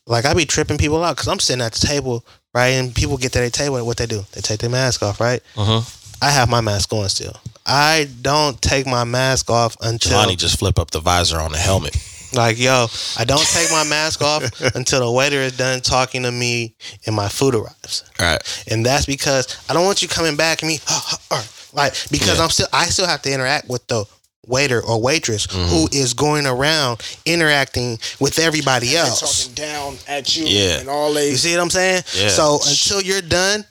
like 0.06 0.24
I 0.24 0.34
be 0.34 0.44
tripping 0.46 0.78
people 0.78 1.02
out 1.04 1.16
because 1.16 1.28
I'm 1.28 1.38
sitting 1.40 1.62
at 1.64 1.72
the 1.72 1.86
table, 1.86 2.24
right? 2.54 2.68
And 2.68 2.94
people 2.94 3.16
get 3.16 3.32
to 3.32 3.38
their 3.40 3.50
table, 3.50 3.84
what 3.84 3.96
they 3.96 4.06
do? 4.06 4.24
They 4.32 4.40
take 4.40 4.60
their 4.60 4.70
mask 4.70 5.02
off, 5.02 5.20
right? 5.20 5.40
Uh-huh. 5.56 5.82
I 6.22 6.30
have 6.30 6.48
my 6.48 6.60
mask 6.60 6.92
on 6.92 7.08
still. 7.08 7.36
I 7.66 8.08
don't 8.22 8.60
take 8.62 8.86
my 8.86 9.04
mask 9.04 9.50
off 9.50 9.76
until 9.80 10.12
Jelani 10.18 10.36
just 10.36 10.58
flip 10.58 10.78
up 10.78 10.90
the 10.92 11.00
visor 11.00 11.38
on 11.40 11.50
the 11.52 11.58
helmet. 11.58 11.96
like 12.34 12.58
yo, 12.58 12.86
I 13.18 13.24
don't 13.24 13.44
take 13.46 13.70
my 13.70 13.84
mask 13.84 14.22
off 14.22 14.44
until 14.74 15.00
the 15.00 15.10
waiter 15.10 15.38
is 15.38 15.56
done 15.56 15.80
talking 15.80 16.22
to 16.22 16.30
me 16.32 16.74
and 17.06 17.14
my 17.16 17.28
food 17.28 17.54
arrives. 17.54 18.04
All 18.20 18.26
right. 18.26 18.62
And 18.70 18.84
that's 18.86 19.06
because 19.06 19.56
I 19.68 19.72
don't 19.74 19.84
want 19.84 20.00
you 20.02 20.08
coming 20.08 20.36
back 20.36 20.62
and 20.62 20.68
me 20.68 20.78
ah, 20.88 21.08
ah, 21.12 21.18
ah, 21.32 21.48
like 21.72 21.92
because 22.10 22.38
Yeah. 22.38 22.44
I'm 22.44 22.50
still 22.50 22.68
I 22.72 22.86
still 22.86 23.06
have 23.06 23.22
to 23.22 23.32
interact 23.32 23.68
with 23.68 23.86
the 23.88 24.04
waiter 24.46 24.80
or 24.80 25.02
waitress 25.02 25.48
Mm-hmm. 25.48 25.68
who 25.68 25.88
is 25.92 26.14
going 26.14 26.46
around 26.46 27.00
interacting 27.24 27.98
with 28.20 28.38
everybody 28.38 28.88
They're 28.90 29.04
else. 29.06 29.46
talking 29.48 29.54
down 29.54 29.96
at 30.06 30.36
you 30.36 30.44
Yeah. 30.46 30.80
and 30.80 30.88
all 30.88 31.12
they 31.12 31.30
You 31.30 31.36
see 31.36 31.52
what 31.56 31.62
I'm 31.62 31.70
saying? 31.70 32.02
Yeah. 32.14 32.28
So 32.28 32.58
until 32.68 33.00
you're 33.02 33.22
done, 33.22 33.64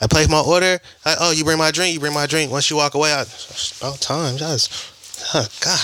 I 0.00 0.06
place 0.06 0.28
my 0.28 0.40
order. 0.40 0.80
I, 1.04 1.16
oh, 1.20 1.32
you 1.32 1.44
bring 1.44 1.58
my 1.58 1.70
drink. 1.70 1.94
You 1.94 2.00
bring 2.00 2.14
my 2.14 2.26
drink. 2.26 2.50
Once 2.50 2.70
you 2.70 2.76
walk 2.76 2.94
away, 2.94 3.12
I 3.12 3.24
oh 3.82 3.96
time 4.00 4.36
just 4.36 4.72
oh 5.34 5.46
God. 5.60 5.80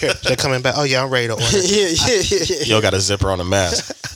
Here, 0.00 0.12
they're 0.24 0.36
coming 0.36 0.60
back. 0.62 0.74
Oh 0.76 0.84
yeah, 0.84 1.02
I'm 1.02 1.10
ready 1.10 1.28
to 1.28 1.34
order. 1.34 1.44
yeah 1.58 1.88
yeah 1.88 2.20
yeah 2.22 2.44
yeah. 2.48 2.64
Yo 2.64 2.80
got 2.80 2.94
a 2.94 3.00
zipper 3.00 3.30
on 3.30 3.38
the 3.38 3.44
mask. 3.44 3.94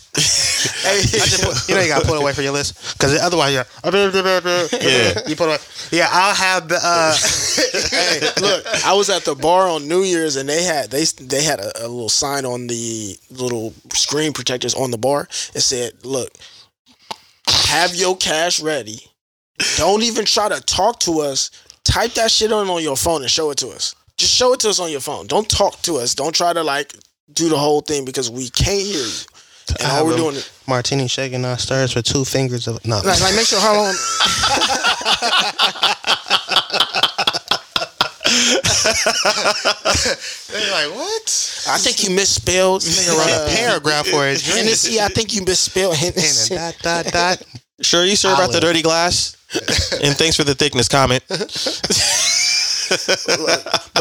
Hey, 0.83 0.99
I 0.99 1.03
just 1.03 1.43
put, 1.43 1.69
you 1.69 1.75
know 1.75 1.81
you 1.81 1.89
gotta 1.89 2.07
put 2.07 2.15
it 2.17 2.21
away 2.21 2.33
for 2.35 2.43
your 2.43 2.53
list 2.53 2.97
because 2.97 3.19
otherwise 3.21 3.53
you're 3.55 3.65
Yeah. 4.73 5.21
you 5.27 5.35
put 5.35 5.45
it 5.45 5.49
away. 5.49 5.59
Yeah, 5.91 6.09
I'll 6.11 6.35
have 6.35 6.69
the 6.69 6.79
uh, 6.81 7.17
hey, 7.91 8.21
look, 8.41 8.65
I 8.85 8.93
was 8.93 9.11
at 9.11 9.25
the 9.25 9.35
bar 9.35 9.69
on 9.69 9.89
New 9.89 10.03
Year's 10.03 10.37
and 10.37 10.49
they 10.49 10.63
had 10.63 10.91
they 10.91 11.05
they 11.05 11.43
had 11.43 11.59
a, 11.61 11.87
a 11.87 11.89
little 11.89 12.09
sign 12.11 12.45
on 12.45 12.69
the 12.69 13.19
little 13.31 13.73
screen 13.93 14.33
protectors 14.33 14.75
on 14.75 14.91
the 14.93 14.99
bar. 14.99 15.29
It 15.55 15.63
said, 15.63 16.05
"Look, 16.05 16.31
have 17.73 17.95
your 17.95 18.17
cash 18.17 18.61
ready. 18.61 19.01
Don't 19.77 20.03
even 20.03 20.27
try 20.27 20.49
to 20.49 20.61
talk 20.61 21.01
to 21.01 21.21
us. 21.21 21.51
type 21.85 22.13
that 22.13 22.31
shit 22.31 22.53
on 22.53 22.69
on 22.69 22.83
your 22.83 22.97
phone 22.97 23.23
and 23.23 23.31
show 23.31 23.51
it 23.51 23.59
to 23.59 23.69
us. 23.69 23.95
Just 24.19 24.35
show 24.35 24.53
it 24.53 24.61
to 24.61 24.69
us 24.69 24.79
on 24.79 24.91
your 24.91 25.01
phone. 25.01 25.27
Don't 25.27 25.49
talk 25.49 25.81
to 25.83 25.97
us. 25.97 26.15
Don't 26.15 26.35
try 26.35 26.53
to 26.53 26.63
like 26.63 26.95
do 27.33 27.49
the 27.49 27.57
whole 27.57 27.81
thing 27.81 28.05
because 28.05 28.31
we 28.31 28.51
can't 28.51 28.81
hear 28.81 29.07
you. 29.07 29.21
And 29.81 29.91
all 29.91 30.07
we're 30.07 30.17
doing 30.17 30.37
is 30.37 30.51
Martini 30.69 31.09
shaking 31.09 31.45
our 31.45 31.57
stars 31.57 31.95
with 31.95 32.05
two 32.05 32.25
fingers 32.25 32.69
of 32.69 32.85
no. 32.85 32.97
like, 32.97 33.21
like 33.21 33.35
make 33.35 33.47
sure 33.47 33.61
how 33.61 33.75
long. 33.75 33.95
They're 40.53 40.71
like 40.71 40.95
what? 40.95 41.65
I 41.69 41.79
think 41.79 42.05
you 42.05 42.11
misspelled. 42.15 42.83
Nigga 42.83 43.17
wrote 43.19 43.31
a 43.31 43.45
uh, 43.45 43.49
paragraph 43.57 44.07
for 44.07 44.27
his 44.27 44.43
drink. 44.43 44.59
Hennessy. 44.65 45.01
I 45.01 45.09
think 45.09 45.35
you 45.35 45.43
misspelled 45.45 45.95
And 45.95 46.15
Hennessy. 46.15 46.55
dot 46.55 46.77
dot 46.83 47.07
dot. 47.07 47.43
Sure, 47.81 48.05
you 48.05 48.17
sure 48.17 48.35
about 48.35 48.53
the 48.53 48.61
dirty 48.61 48.83
glass? 48.83 49.37
and 50.03 50.17
thanks 50.17 50.37
for 50.37 50.45
the 50.45 50.55
thickness 50.55 50.89
comment. 50.89 51.23
but 51.29 51.39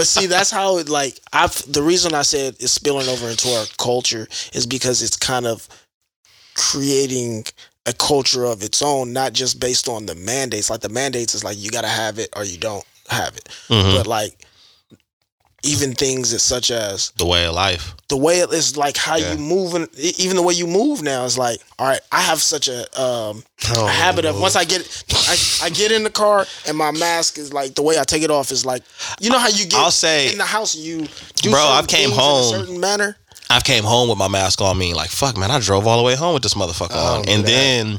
see, 0.05 0.27
that's 0.27 0.51
how 0.51 0.77
it 0.77 0.89
like. 0.89 1.19
I've 1.33 1.71
the 1.71 1.83
reason 1.83 2.13
I 2.13 2.21
said 2.23 2.55
it's 2.59 2.71
spilling 2.71 3.07
over 3.07 3.29
into 3.29 3.49
our 3.49 3.65
culture 3.77 4.27
is 4.53 4.65
because 4.65 5.01
it's 5.01 5.17
kind 5.17 5.45
of 5.45 5.67
creating 6.55 7.45
a 7.85 7.93
culture 7.93 8.45
of 8.45 8.63
its 8.63 8.81
own, 8.81 9.13
not 9.13 9.33
just 9.33 9.59
based 9.59 9.89
on 9.89 10.05
the 10.05 10.15
mandates. 10.15 10.69
Like 10.69 10.81
the 10.81 10.89
mandates 10.89 11.33
is 11.33 11.43
like 11.43 11.57
you 11.57 11.71
got 11.71 11.81
to 11.81 11.87
have 11.87 12.19
it 12.19 12.29
or 12.35 12.43
you 12.43 12.57
don't 12.57 12.85
have 13.12 13.36
it. 13.38 13.50
Mhm. 13.69 13.95
But 13.97 14.08
like 14.08 14.45
even 15.63 15.93
things 15.93 16.34
as 16.34 16.41
such 16.41 16.71
as 16.71 17.12
The 17.17 17.26
way 17.26 17.45
of 17.45 17.54
life. 17.54 17.93
the 18.08 18.17
way 18.17 18.39
it 18.39 18.52
is 18.52 18.76
like 18.78 18.97
how 18.97 19.15
Yeah. 19.17 19.34
you 19.34 19.38
move 19.38 19.76
and 19.76 19.88
even 19.95 20.36
the 20.36 20.41
way 20.41 20.56
you 20.56 20.65
move 20.65 21.04
now 21.04 21.24
is 21.26 21.38
like 21.38 21.60
all 21.78 21.86
right 21.88 22.00
i 22.12 22.19
have 22.19 22.41
such 22.41 22.67
a 22.67 22.80
um 23.00 23.43
Oh, 23.69 23.86
a 23.86 23.89
habit 23.91 24.26
of 24.26 24.39
once 24.39 24.56
i 24.56 24.63
get 24.65 24.82
I, 25.12 25.65
I 25.65 25.69
get 25.69 25.91
in 25.91 26.04
the 26.04 26.10
car 26.10 26.47
and 26.65 26.76
my 26.76 26.89
mask 26.89 27.38
is 27.38 27.54
like 27.54 27.76
the 27.76 27.84
way 27.84 28.00
i 28.00 28.04
take 28.04 28.24
it 28.24 28.32
off 28.32 28.50
is 28.52 28.65
like 28.65 28.82
you 29.19 29.30
know 29.30 29.38
how 29.38 29.50
you 29.50 29.65
get 29.67 29.80
I'll 29.80 29.91
say- 29.91 30.32
in 30.32 30.39
the 30.39 30.45
house 30.45 30.74
you 30.76 31.08
do 31.43 31.52
Bro, 31.52 31.62
I've 31.63 31.88
came 31.88 32.10
home- 32.10 32.56
in 32.56 32.56
a 32.56 32.63
certain 32.65 32.80
manner 32.80 33.17
I 33.52 33.60
came 33.60 33.84
home 33.84 34.08
with 34.10 34.17
my 34.17 34.30
mask 34.30 34.62
on 34.62 34.78
me, 34.78 34.93
like 34.93 35.10
fuck, 35.10 35.36
man. 35.38 35.52
I 35.52 35.60
drove 35.60 35.86
all 35.86 35.97
the 35.97 36.04
way 36.04 36.15
home 36.15 36.34
with 36.34 36.41
this 36.41 36.54
motherfucker 36.54 36.95
I 36.95 37.17
on, 37.17 37.28
and 37.28 37.43
that. 37.43 37.47
then, 37.52 37.97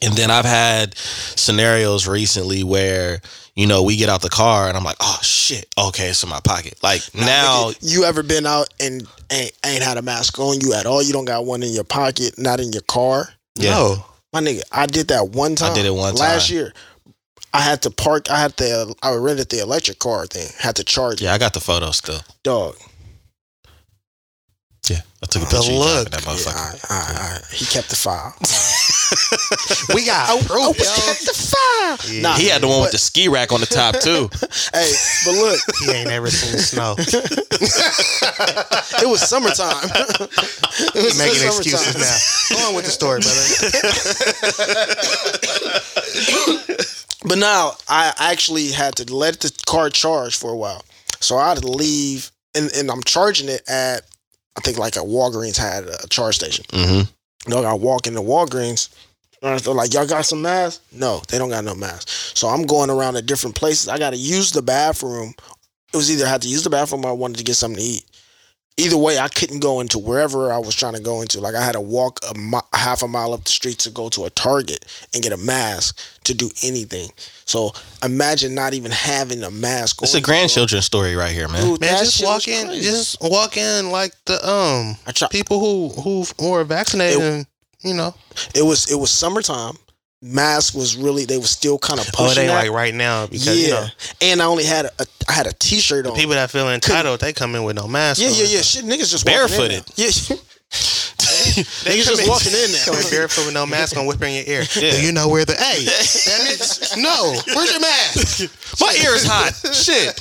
and 0.00 0.14
then 0.14 0.30
I've 0.30 0.44
had 0.44 0.94
scenarios 1.34 2.06
recently 2.06 2.62
where 2.62 3.20
you 3.60 3.66
know 3.66 3.82
we 3.82 3.96
get 3.96 4.08
out 4.08 4.22
the 4.22 4.30
car 4.30 4.68
and 4.68 4.76
I'm 4.76 4.84
like, 4.84 4.96
oh 5.00 5.18
shit, 5.22 5.66
okay, 5.78 6.08
it's 6.08 6.22
in 6.22 6.30
my 6.30 6.40
pocket. 6.40 6.78
Like 6.82 7.02
now, 7.14 7.70
Nigga, 7.70 7.78
you 7.82 8.04
ever 8.04 8.22
been 8.22 8.46
out 8.46 8.68
and 8.80 9.06
ain't, 9.30 9.52
ain't 9.64 9.82
had 9.82 9.96
a 9.98 10.02
mask 10.02 10.38
on 10.38 10.60
you 10.60 10.74
at 10.74 10.86
all 10.86 11.02
you 11.02 11.12
don't 11.12 11.24
got 11.24 11.44
one 11.44 11.62
in 11.62 11.70
your 11.72 11.84
pocket 11.84 12.38
not 12.38 12.60
in 12.60 12.72
your 12.72 12.82
car 12.82 13.28
yeah, 13.56 13.70
No. 13.70 14.04
my 14.32 14.40
nigga 14.40 14.62
i 14.72 14.86
did 14.86 15.08
that 15.08 15.28
one 15.30 15.54
time 15.54 15.72
I 15.72 15.74
did 15.74 15.86
it 15.86 15.94
one 15.94 16.14
last 16.14 16.50
year 16.50 16.72
I 17.52 17.60
had 17.60 17.82
to 17.82 17.90
park. 17.90 18.30
I 18.30 18.40
had 18.40 18.56
to. 18.58 18.94
I 19.02 19.12
rented 19.16 19.48
the 19.48 19.60
electric 19.60 19.98
car 19.98 20.24
thing. 20.26 20.48
Had 20.58 20.76
to 20.76 20.84
charge. 20.84 21.14
it. 21.14 21.24
yeah, 21.24 21.34
I 21.34 21.38
got 21.38 21.52
the 21.52 21.58
photo 21.60 21.90
still. 21.90 22.20
Dog. 22.44 22.76
Yeah, 24.90 25.02
I 25.22 25.26
took 25.26 25.42
a 25.42 25.44
The 25.46 25.50
picture. 25.54 25.72
of 25.72 25.78
look. 25.78 26.10
That 26.10 26.22
Yeah, 26.22 26.28
motherfucker. 26.32 26.56
all 26.56 26.64
right, 26.72 26.84
all 26.90 26.98
right, 26.98 27.16
all 27.22 27.30
right. 27.34 27.44
He 27.52 27.64
kept 27.66 27.88
the 27.90 27.96
file. 27.96 28.34
We 29.94 30.04
got 30.06 30.28
oh, 30.30 30.38
oh, 30.40 30.44
proof, 30.46 30.76
oh, 30.78 30.78
yo. 30.78 30.84
kept 31.06 31.24
the 31.26 31.34
file. 31.34 31.98
Yeah. 32.14 32.22
Nah, 32.22 32.34
He 32.34 32.46
had 32.48 32.62
the 32.62 32.68
one 32.68 32.80
with 32.82 32.92
the 32.92 32.98
ski 32.98 33.28
rack 33.28 33.50
on 33.52 33.60
the 33.60 33.66
top 33.66 33.98
too. 34.00 34.28
Hey, 34.74 34.92
but 35.24 35.32
look, 35.34 35.60
He 35.84 35.90
ain't 35.92 36.10
ever 36.10 36.30
seen 36.30 36.58
snow. 36.60 36.94
it 36.98 39.06
was 39.08 39.20
summertime. 39.28 39.90
it 40.94 41.02
was 41.04 41.18
Making 41.18 41.34
summertime. 41.34 41.58
excuses 41.58 41.96
now. 41.98 42.16
Go 42.56 42.68
on 42.68 42.74
with 42.76 42.84
the 42.84 42.90
story, 42.90 43.20
brother. 43.20 43.44
But 47.24 47.38
now 47.38 47.72
I 47.88 48.12
actually 48.18 48.68
had 48.68 48.94
to 48.96 49.14
let 49.14 49.40
the 49.40 49.52
car 49.66 49.90
charge 49.90 50.36
for 50.36 50.50
a 50.52 50.56
while, 50.56 50.82
so 51.20 51.36
I 51.36 51.50
had 51.50 51.58
to 51.58 51.66
leave, 51.68 52.30
and, 52.54 52.70
and 52.74 52.90
I'm 52.90 53.02
charging 53.02 53.48
it 53.48 53.62
at 53.68 54.02
I 54.56 54.60
think 54.60 54.78
like 54.78 54.96
a 54.96 55.00
Walgreens 55.00 55.56
had 55.56 55.84
a 55.84 56.06
charge 56.08 56.36
station. 56.36 56.64
Mm-hmm. 56.68 57.50
Dog, 57.50 57.64
I 57.64 57.72
walk 57.74 58.06
into 58.06 58.20
Walgreens. 58.20 58.88
And 59.42 59.58
they're 59.58 59.72
like, 59.72 59.94
y'all 59.94 60.06
got 60.06 60.26
some 60.26 60.42
masks? 60.42 60.84
No, 60.92 61.22
they 61.28 61.38
don't 61.38 61.48
got 61.48 61.64
no 61.64 61.74
masks. 61.74 62.32
So 62.38 62.48
I'm 62.48 62.64
going 62.64 62.90
around 62.90 63.14
to 63.14 63.22
different 63.22 63.56
places. 63.56 63.88
I 63.88 63.98
got 63.98 64.10
to 64.10 64.16
use 64.16 64.52
the 64.52 64.60
bathroom. 64.60 65.32
It 65.92 65.96
was 65.96 66.10
either 66.10 66.26
I 66.26 66.28
had 66.28 66.42
to 66.42 66.48
use 66.48 66.62
the 66.62 66.70
bathroom 66.70 67.04
or 67.04 67.08
I 67.08 67.12
wanted 67.12 67.38
to 67.38 67.44
get 67.44 67.54
something 67.54 67.80
to 67.80 67.84
eat. 67.84 68.04
Either 68.76 68.96
way, 68.96 69.18
I 69.18 69.28
couldn't 69.28 69.60
go 69.60 69.80
into 69.80 69.98
wherever 69.98 70.50
I 70.50 70.58
was 70.58 70.74
trying 70.74 70.94
to 70.94 71.00
go 71.00 71.20
into. 71.20 71.38
Like 71.40 71.54
I 71.54 71.62
had 71.62 71.72
to 71.72 71.80
walk 71.82 72.18
a 72.30 72.38
mi- 72.38 72.60
half 72.72 73.02
a 73.02 73.08
mile 73.08 73.34
up 73.34 73.44
the 73.44 73.50
street 73.50 73.78
to 73.80 73.90
go 73.90 74.08
to 74.10 74.24
a 74.24 74.30
Target 74.30 74.86
and 75.12 75.22
get 75.22 75.32
a 75.32 75.36
mask 75.36 75.98
to 76.24 76.32
do 76.32 76.48
anything. 76.62 77.10
So 77.44 77.72
imagine 78.02 78.54
not 78.54 78.72
even 78.72 78.90
having 78.90 79.42
a 79.42 79.50
mask. 79.50 80.00
It's 80.02 80.14
a 80.14 80.18
you, 80.18 80.22
grandchildren 80.24 80.80
story 80.80 81.14
right 81.14 81.32
here, 81.32 81.46
man. 81.48 81.62
Dude, 81.62 81.80
Man, 81.82 81.98
just 81.98 82.16
shit 82.16 82.26
walk 82.26 82.48
in, 82.48 82.68
crazy. 82.68 82.82
just 82.88 83.20
walk 83.20 83.56
in 83.58 83.90
like 83.90 84.14
the 84.24 84.36
um 84.48 84.96
I 85.06 85.12
try, 85.12 85.28
people 85.28 85.60
who 85.60 86.00
who 86.00 86.24
who 86.38 86.54
are 86.54 86.64
vaccinated. 86.64 87.20
It- 87.20 87.24
and, 87.32 87.46
you 87.82 87.94
know, 87.94 88.14
it 88.54 88.62
was 88.62 88.90
it 88.90 88.96
was 88.96 89.10
summertime. 89.10 89.76
Mask 90.22 90.74
was 90.74 90.96
really 90.96 91.24
they 91.24 91.38
were 91.38 91.44
still 91.44 91.78
kind 91.78 91.98
of 91.98 92.06
pushing. 92.08 92.26
oh, 92.26 92.34
they 92.34 92.46
that. 92.46 92.64
like 92.66 92.70
right 92.70 92.94
now 92.94 93.26
because 93.26 93.46
yeah, 93.46 93.66
you 93.66 93.70
know 93.70 93.86
and 94.20 94.42
I 94.42 94.44
only 94.44 94.64
had 94.64 94.84
a, 94.84 95.06
I 95.28 95.32
had 95.32 95.46
a 95.46 95.52
t-shirt 95.54 96.06
on. 96.06 96.14
people 96.14 96.32
that 96.34 96.50
feel 96.50 96.68
entitled, 96.70 97.20
they 97.20 97.32
come 97.32 97.54
in 97.54 97.64
with 97.64 97.76
no 97.76 97.88
mask. 97.88 98.20
yeah, 98.20 98.28
yeah, 98.28 98.44
yeah. 98.44 98.60
Shit, 98.60 98.84
niggas 98.84 99.10
just 99.10 99.24
Barefooted. 99.24 99.84
Yeah, 99.96 100.36
They 100.70 101.98
Niggas 101.98 102.06
just 102.06 102.28
walking 102.28 102.52
in 102.52 102.70
there. 102.70 102.84
Coming 102.86 103.10
barefoot 103.10 103.46
with 103.46 103.54
no 103.54 103.66
mask 103.66 103.96
on, 103.96 104.06
whispering 104.06 104.34
in 104.36 104.46
your 104.46 104.60
ear. 104.60 104.64
Yeah. 104.76 104.92
Do 104.92 105.02
you 105.04 105.10
know 105.12 105.28
where 105.28 105.44
the 105.44 105.54
hey? 105.54 105.84
Damn 106.26 106.46
it! 106.46 106.94
No, 106.98 107.34
where's 107.54 107.70
your 107.72 107.80
mask? 107.80 108.80
My 108.80 108.92
ear 109.02 109.14
is 109.14 109.26
hot. 109.26 109.52
Shit. 109.74 110.14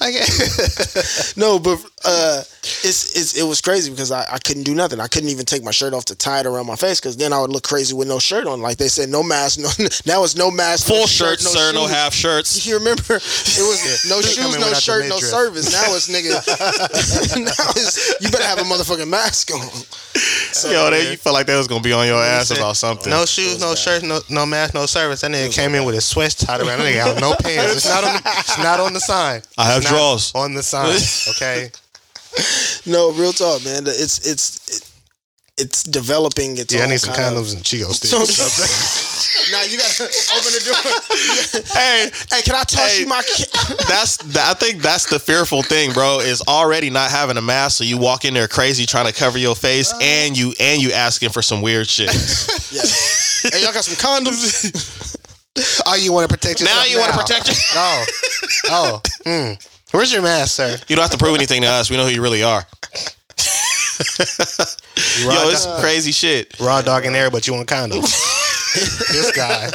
Like, 0.00 1.36
no, 1.36 1.58
but 1.58 1.84
uh, 2.04 2.42
it's, 2.84 3.16
it's 3.16 3.34
it 3.36 3.44
was 3.44 3.60
crazy 3.60 3.90
because 3.90 4.10
I, 4.10 4.24
I 4.30 4.38
couldn't 4.38 4.62
do 4.64 4.74
nothing. 4.74 5.00
I 5.00 5.06
couldn't 5.08 5.28
even 5.30 5.44
take 5.46 5.62
my 5.62 5.70
shirt 5.70 5.94
off 5.94 6.04
to 6.06 6.14
tie 6.14 6.40
it 6.40 6.46
around 6.46 6.66
my 6.66 6.76
face 6.76 7.00
because 7.00 7.16
then 7.16 7.32
I 7.32 7.40
would 7.40 7.50
look 7.50 7.62
crazy 7.64 7.94
with 7.94 8.08
no 8.08 8.18
shirt 8.18 8.46
on. 8.46 8.60
Like 8.60 8.76
they 8.78 8.88
said, 8.88 9.08
no 9.08 9.22
mask. 9.22 9.58
No, 9.58 9.68
now 10.06 10.24
it's 10.24 10.36
no 10.36 10.50
mask, 10.50 10.86
Full 10.86 11.00
no 11.00 11.06
shirt, 11.06 11.40
shirts, 11.40 11.52
sir. 11.52 11.72
No 11.72 11.86
half 11.86 12.12
shirts. 12.14 12.66
You 12.66 12.78
remember? 12.78 13.16
It 13.16 13.62
was 13.62 14.04
no 14.08 14.20
shoes, 14.20 14.38
come 14.38 14.54
in 14.54 14.60
no 14.60 14.72
shirt, 14.74 15.08
no 15.08 15.18
service. 15.18 15.70
Now 15.72 15.94
it's 15.94 16.08
nigga. 16.10 16.34
now 17.44 17.70
it's 17.76 18.20
you 18.20 18.30
better 18.30 18.44
have 18.44 18.58
a 18.58 18.62
motherfucking 18.62 19.08
mask 19.08 19.52
on. 19.54 19.60
So, 20.52 20.70
Yo, 20.70 20.90
they, 20.90 21.12
you 21.12 21.16
felt 21.16 21.34
like 21.34 21.46
they 21.46 21.56
was 21.56 21.68
gonna 21.68 21.82
be 21.82 21.92
on 21.92 22.06
your 22.06 22.22
ass 22.22 22.48
said, 22.48 22.58
about 22.58 22.76
something. 22.76 23.10
no 23.10 23.24
shoes, 23.26 23.60
no 23.60 23.74
shirt, 23.74 24.02
no 24.02 24.20
no 24.30 24.46
mask, 24.46 24.74
no 24.74 24.86
service. 24.86 25.20
That 25.20 25.30
nigga 25.30 25.52
came 25.54 25.74
in 25.74 25.84
with 25.84 25.94
his 25.94 26.04
sweats 26.04 26.34
tied 26.34 26.60
around. 26.60 26.78
That 26.78 26.92
nigga 26.92 27.04
got 27.14 27.20
no 27.20 27.34
pants. 27.36 27.76
It's 27.76 27.88
not 27.88 28.04
on. 28.04 28.14
The, 28.14 28.22
it's 28.40 28.58
not 28.58 28.80
on 28.80 28.92
the 28.92 29.00
sign. 29.00 29.42
I 29.58 29.64
have 29.64 29.82
It's 29.82 29.90
not 29.90 29.96
drawers. 29.96 30.32
on 30.34 30.54
the 30.54 30.62
sign. 30.62 30.96
Okay. 31.36 31.70
no, 32.86 33.12
real 33.12 33.32
talk, 33.32 33.64
man. 33.64 33.84
It's 33.86 34.26
it's 34.26 34.56
it, 34.68 34.82
it's 35.58 35.82
developing. 35.82 36.58
Its 36.58 36.72
Yeah, 36.74 36.84
I 36.84 36.86
need 36.88 37.00
some 37.00 37.14
kind 37.14 37.36
of- 37.36 37.44
condoms 37.44 37.54
and 37.54 37.64
Chico 37.64 37.90
sticks. 37.92 39.12
Now 39.52 39.62
you 39.62 39.78
gotta 39.78 40.02
open 40.34 40.52
the 40.52 40.62
door. 40.64 41.62
Hey, 41.72 42.10
hey, 42.32 42.42
can 42.42 42.54
I 42.56 42.64
toss 42.64 42.94
Hey. 42.96 43.02
you 43.02 43.06
my? 43.06 43.22
Ki- 43.22 43.44
that's 43.86 44.18
I 44.36 44.54
think 44.54 44.82
that's 44.82 45.08
the 45.08 45.20
fearful 45.20 45.62
thing, 45.62 45.92
bro. 45.92 46.18
Is 46.18 46.42
already 46.48 46.90
not 46.90 47.10
having 47.12 47.36
a 47.36 47.42
mask, 47.42 47.76
so 47.78 47.84
you 47.84 47.96
walk 47.96 48.24
in 48.24 48.34
there 48.34 48.48
crazy 48.48 48.86
trying 48.86 49.06
to 49.06 49.12
cover 49.12 49.38
your 49.38 49.54
face, 49.54 49.92
and 50.02 50.36
you 50.36 50.52
and 50.58 50.82
you 50.82 50.90
asking 50.90 51.28
for 51.30 51.42
some 51.42 51.62
weird 51.62 51.86
shit. 51.86 52.08
yeah. 52.72 52.82
Hey, 53.52 53.62
y'all 53.62 53.72
got 53.72 53.84
some 53.84 53.94
condoms? 53.94 55.14
oh, 55.86 55.94
you 55.94 56.12
want 56.12 56.28
to 56.28 56.36
protect 56.36 56.60
yourself? 56.60 56.84
now 56.84 56.90
you 56.90 56.98
want 56.98 57.12
to 57.12 57.18
protect 57.18 57.48
you. 57.48 57.54
Oh, 57.74 58.04
oh. 58.66 59.00
Hmm. 59.24 59.52
Where's 59.92 60.12
your 60.12 60.22
mask, 60.22 60.56
sir? 60.56 60.76
You 60.88 60.96
don't 60.96 61.02
have 61.02 61.12
to 61.12 61.18
prove 61.18 61.36
anything 61.36 61.62
to 61.62 61.68
us. 61.68 61.90
We 61.90 61.96
know 61.96 62.04
who 62.04 62.10
you 62.12 62.22
really 62.22 62.42
are. 62.42 62.66
Yo, 63.98 65.48
it's 65.48 65.64
dog, 65.64 65.80
crazy 65.80 66.12
shit. 66.12 66.58
raw 66.60 66.82
dog 66.82 67.06
in 67.06 67.12
there, 67.12 67.30
but 67.30 67.46
you 67.46 67.54
want 67.54 67.68
condoms. 67.68 68.12
this 69.10 69.34
guy. 69.34 69.70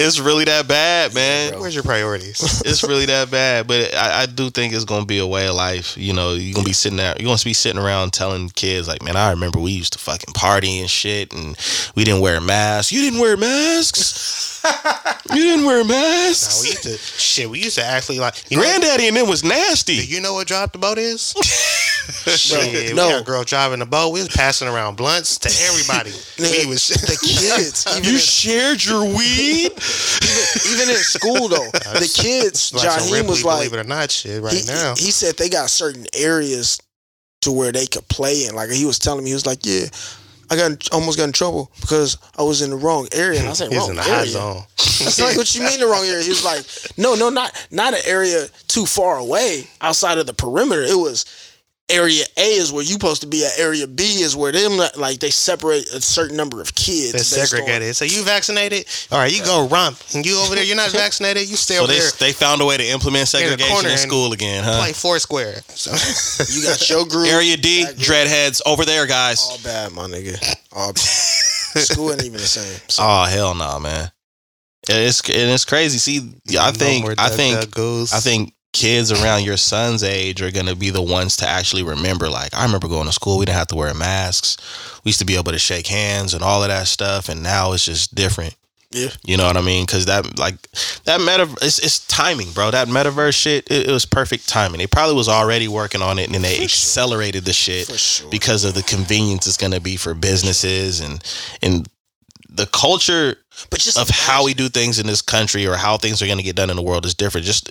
It's 0.00 0.20
really 0.20 0.44
that 0.44 0.68
bad, 0.68 1.14
man. 1.14 1.58
Where's 1.58 1.74
your 1.74 1.82
priorities? 1.82 2.62
It's 2.64 2.84
really 2.84 3.06
that 3.06 3.30
bad, 3.30 3.66
but 3.66 3.92
I, 3.94 4.22
I 4.22 4.26
do 4.26 4.50
think 4.50 4.72
it's 4.72 4.84
gonna 4.84 5.06
be 5.06 5.18
a 5.18 5.26
way 5.26 5.48
of 5.48 5.56
life. 5.56 5.96
You 5.96 6.12
know, 6.12 6.34
you're 6.34 6.54
gonna 6.54 6.64
be 6.64 6.72
sitting 6.72 6.98
there, 6.98 7.16
you're 7.18 7.26
gonna 7.26 7.40
be 7.44 7.52
sitting 7.52 7.80
around 7.80 8.12
telling 8.12 8.50
kids 8.50 8.86
like, 8.86 9.02
"Man, 9.02 9.16
I 9.16 9.30
remember 9.30 9.58
we 9.58 9.72
used 9.72 9.94
to 9.94 9.98
fucking 9.98 10.34
party 10.34 10.78
and 10.78 10.88
shit, 10.88 11.32
and 11.32 11.56
we 11.96 12.04
didn't 12.04 12.20
wear 12.20 12.40
masks. 12.40 12.92
You 12.92 13.00
didn't 13.00 13.18
wear 13.18 13.36
masks. 13.36 14.57
you 15.34 15.42
didn't 15.42 15.66
wear 15.66 15.82
Nah, 15.84 15.88
masks. 15.90 16.62
we 16.62 16.68
used 16.70 16.82
to 16.84 16.96
shit. 16.98 17.48
We 17.50 17.62
used 17.62 17.78
to 17.78 17.84
actually 17.84 18.18
like 18.18 18.50
you 18.50 18.56
know, 18.56 18.62
Granddaddy 18.62 19.08
and 19.08 19.16
them 19.16 19.28
was 19.28 19.44
nasty. 19.44 19.94
you 19.94 20.20
know 20.20 20.34
what 20.34 20.46
drop 20.48 20.72
the 20.72 20.78
boat 20.78 20.98
is? 20.98 21.32
shit, 22.26 22.94
no. 22.94 23.06
we 23.06 23.12
got 23.12 23.22
a 23.22 23.24
girl 23.24 23.44
driving 23.44 23.78
the 23.80 23.86
boat. 23.86 24.10
We 24.12 24.20
was 24.20 24.28
passing 24.28 24.68
around 24.68 24.96
blunts 24.96 25.38
to 25.40 25.48
everybody. 25.68 26.10
we 26.38 26.66
was 26.66 26.88
the 26.88 27.18
kids, 27.22 27.84
You 28.06 28.14
in, 28.14 28.18
shared 28.18 28.84
your 28.84 29.04
weed. 29.04 29.72
even 30.72 30.88
in 30.88 30.96
school 31.02 31.48
though, 31.48 31.68
the 31.72 32.10
kids. 32.14 32.72
like 32.74 32.90
some 32.90 33.08
Jaheim 33.08 33.12
Ripley, 33.12 33.28
was 33.30 33.44
like, 33.44 33.58
believe 33.68 33.72
it 33.74 33.84
or 33.84 33.88
not, 33.88 34.10
shit. 34.10 34.42
Right 34.42 34.54
he, 34.54 34.66
now, 34.66 34.94
he 34.96 35.10
said 35.10 35.36
they 35.36 35.48
got 35.48 35.70
certain 35.70 36.06
areas 36.14 36.80
to 37.42 37.52
where 37.52 37.72
they 37.72 37.86
could 37.86 38.06
play 38.08 38.46
in. 38.46 38.54
Like 38.54 38.70
he 38.70 38.84
was 38.86 38.98
telling 38.98 39.22
me, 39.24 39.30
he 39.30 39.34
was 39.34 39.46
like, 39.46 39.60
yeah. 39.64 39.86
I 40.50 40.56
got 40.56 40.70
in, 40.70 40.78
almost 40.92 41.18
got 41.18 41.24
in 41.24 41.32
trouble 41.32 41.70
because 41.80 42.16
I 42.38 42.42
was 42.42 42.62
in 42.62 42.70
the 42.70 42.76
wrong 42.76 43.06
area. 43.12 43.40
And 43.40 43.48
I 43.48 43.52
said, 43.52 43.68
He's 43.70 43.78
wrong 43.78 43.90
in 43.90 43.96
the 43.96 44.02
area. 44.02 44.26
zone. 44.26 44.62
That's 44.76 45.20
like 45.20 45.36
what 45.36 45.54
you 45.54 45.62
mean 45.62 45.78
the 45.80 45.86
wrong 45.86 46.04
area. 46.04 46.22
He 46.22 46.30
was 46.30 46.44
like, 46.44 46.64
no, 46.96 47.14
no, 47.14 47.28
not 47.28 47.52
not 47.70 47.94
an 47.94 48.00
area 48.06 48.46
too 48.66 48.86
far 48.86 49.18
away 49.18 49.66
outside 49.80 50.18
of 50.18 50.26
the 50.26 50.34
perimeter. 50.34 50.82
It 50.82 50.96
was 50.96 51.24
area 51.90 52.24
A 52.36 52.42
is 52.56 52.70
where 52.72 52.82
you 52.82 52.92
supposed 52.92 53.22
to 53.22 53.26
be. 53.26 53.44
At 53.46 53.58
area 53.58 53.86
B 53.86 54.02
is 54.22 54.36
where 54.36 54.52
them 54.52 54.76
like 54.96 55.20
they 55.20 55.30
separate 55.30 55.86
a 55.88 56.00
certain 56.00 56.36
number 56.36 56.60
of 56.60 56.74
kids. 56.74 57.12
They're 57.12 57.20
based 57.20 57.38
on- 57.38 57.46
segregated. 57.46 57.96
So 57.96 58.04
you 58.04 58.22
vaccinated? 58.24 58.86
All 59.10 59.18
right, 59.18 59.32
you 59.34 59.42
go 59.44 59.66
rump. 59.68 59.98
And 60.14 60.24
you 60.26 60.38
over 60.40 60.54
there, 60.54 60.64
you're 60.64 60.76
not 60.76 60.90
vaccinated. 60.90 61.48
You 61.48 61.56
stay 61.56 61.76
So 61.76 61.84
over 61.84 61.92
they 61.92 61.98
there. 61.98 62.10
they 62.20 62.32
found 62.32 62.60
a 62.60 62.66
way 62.66 62.76
to 62.76 62.86
implement 62.86 63.28
segregation 63.28 63.72
corner 63.72 63.88
in 63.90 63.98
school 63.98 64.32
again, 64.32 64.64
huh? 64.64 64.78
Play 64.80 64.92
Foursquare. 64.92 65.62
So, 65.68 65.90
You 66.54 66.62
got 66.64 66.88
your 66.90 67.06
group. 67.06 67.28
Area 67.28 67.56
D, 67.56 67.84
that 67.84 67.96
group. 67.96 68.06
dreadheads 68.06 68.60
over 68.66 68.84
there, 68.84 69.06
guys. 69.06 69.40
All 69.50 69.58
bad, 69.64 69.92
my 69.92 70.04
nigga. 70.06 70.36
All 70.72 70.92
bad. 70.92 70.98
School 70.98 72.10
ain't 72.12 72.22
even 72.24 72.32
the 72.38 72.38
same. 72.40 72.80
So, 72.88 73.02
Oh 73.06 73.24
hell 73.24 73.54
no, 73.54 73.78
man. 73.78 74.10
It's 74.88 75.20
and 75.28 75.50
it's 75.50 75.64
crazy. 75.64 75.98
See, 75.98 76.32
I 76.58 76.70
think 76.72 77.04
more 77.04 77.14
I 77.18 77.28
think 77.28 77.60
Duck 77.74 77.78
I 78.12 78.20
think 78.20 78.54
kids 78.72 79.10
around 79.10 79.44
your 79.44 79.56
son's 79.56 80.02
age 80.02 80.42
are 80.42 80.50
gonna 80.50 80.74
be 80.74 80.90
the 80.90 81.02
ones 81.02 81.36
to 81.38 81.48
actually 81.48 81.82
remember. 81.82 82.28
Like 82.28 82.54
I 82.54 82.64
remember 82.64 82.88
going 82.88 83.06
to 83.06 83.12
school, 83.12 83.38
we 83.38 83.46
didn't 83.46 83.58
have 83.58 83.68
to 83.68 83.76
wear 83.76 83.94
masks. 83.94 84.56
We 85.04 85.10
used 85.10 85.18
to 85.20 85.24
be 85.24 85.36
able 85.36 85.52
to 85.52 85.58
shake 85.58 85.86
hands 85.86 86.34
and 86.34 86.42
all 86.42 86.62
of 86.62 86.68
that 86.68 86.86
stuff, 86.86 87.28
and 87.28 87.42
now 87.42 87.72
it's 87.72 87.84
just 87.84 88.14
different. 88.14 88.54
Yeah. 88.90 89.10
you 89.22 89.36
know 89.36 89.46
what 89.46 89.58
I 89.58 89.60
mean? 89.60 89.84
Because 89.84 90.06
that 90.06 90.38
like 90.38 90.54
that 91.04 91.20
meta, 91.20 91.46
it's, 91.60 91.78
it's 91.78 92.06
timing, 92.06 92.52
bro. 92.52 92.70
That 92.70 92.88
metaverse 92.88 93.34
shit, 93.34 93.70
it, 93.70 93.88
it 93.88 93.92
was 93.92 94.06
perfect 94.06 94.48
timing. 94.48 94.78
They 94.78 94.86
probably 94.86 95.14
was 95.14 95.28
already 95.28 95.68
working 95.68 96.00
on 96.00 96.18
it, 96.18 96.24
and 96.24 96.34
then 96.34 96.40
they 96.40 96.54
For 96.54 96.60
sure. 96.60 96.64
accelerated 96.64 97.44
the 97.44 97.52
shit 97.52 97.86
sure. 97.90 98.30
because 98.30 98.64
of 98.64 98.72
the 98.72 98.82
convenience 98.82 99.46
it's 99.46 99.58
gonna 99.58 99.80
be 99.80 99.96
for 99.96 100.14
businesses 100.14 101.00
and 101.00 101.22
and 101.60 101.86
the 102.48 102.66
culture 102.66 103.36
but 103.70 103.80
just 103.80 103.98
of 103.98 104.08
how 104.08 104.44
we 104.44 104.54
do 104.54 104.68
things 104.68 104.98
in 104.98 105.06
this 105.06 105.20
country 105.22 105.66
or 105.66 105.74
how 105.76 105.96
things 105.98 106.22
are 106.22 106.26
going 106.26 106.38
to 106.38 106.44
get 106.44 106.56
done 106.56 106.70
in 106.70 106.76
the 106.76 106.82
world 106.82 107.04
is 107.04 107.14
different. 107.14 107.46
Just 107.46 107.68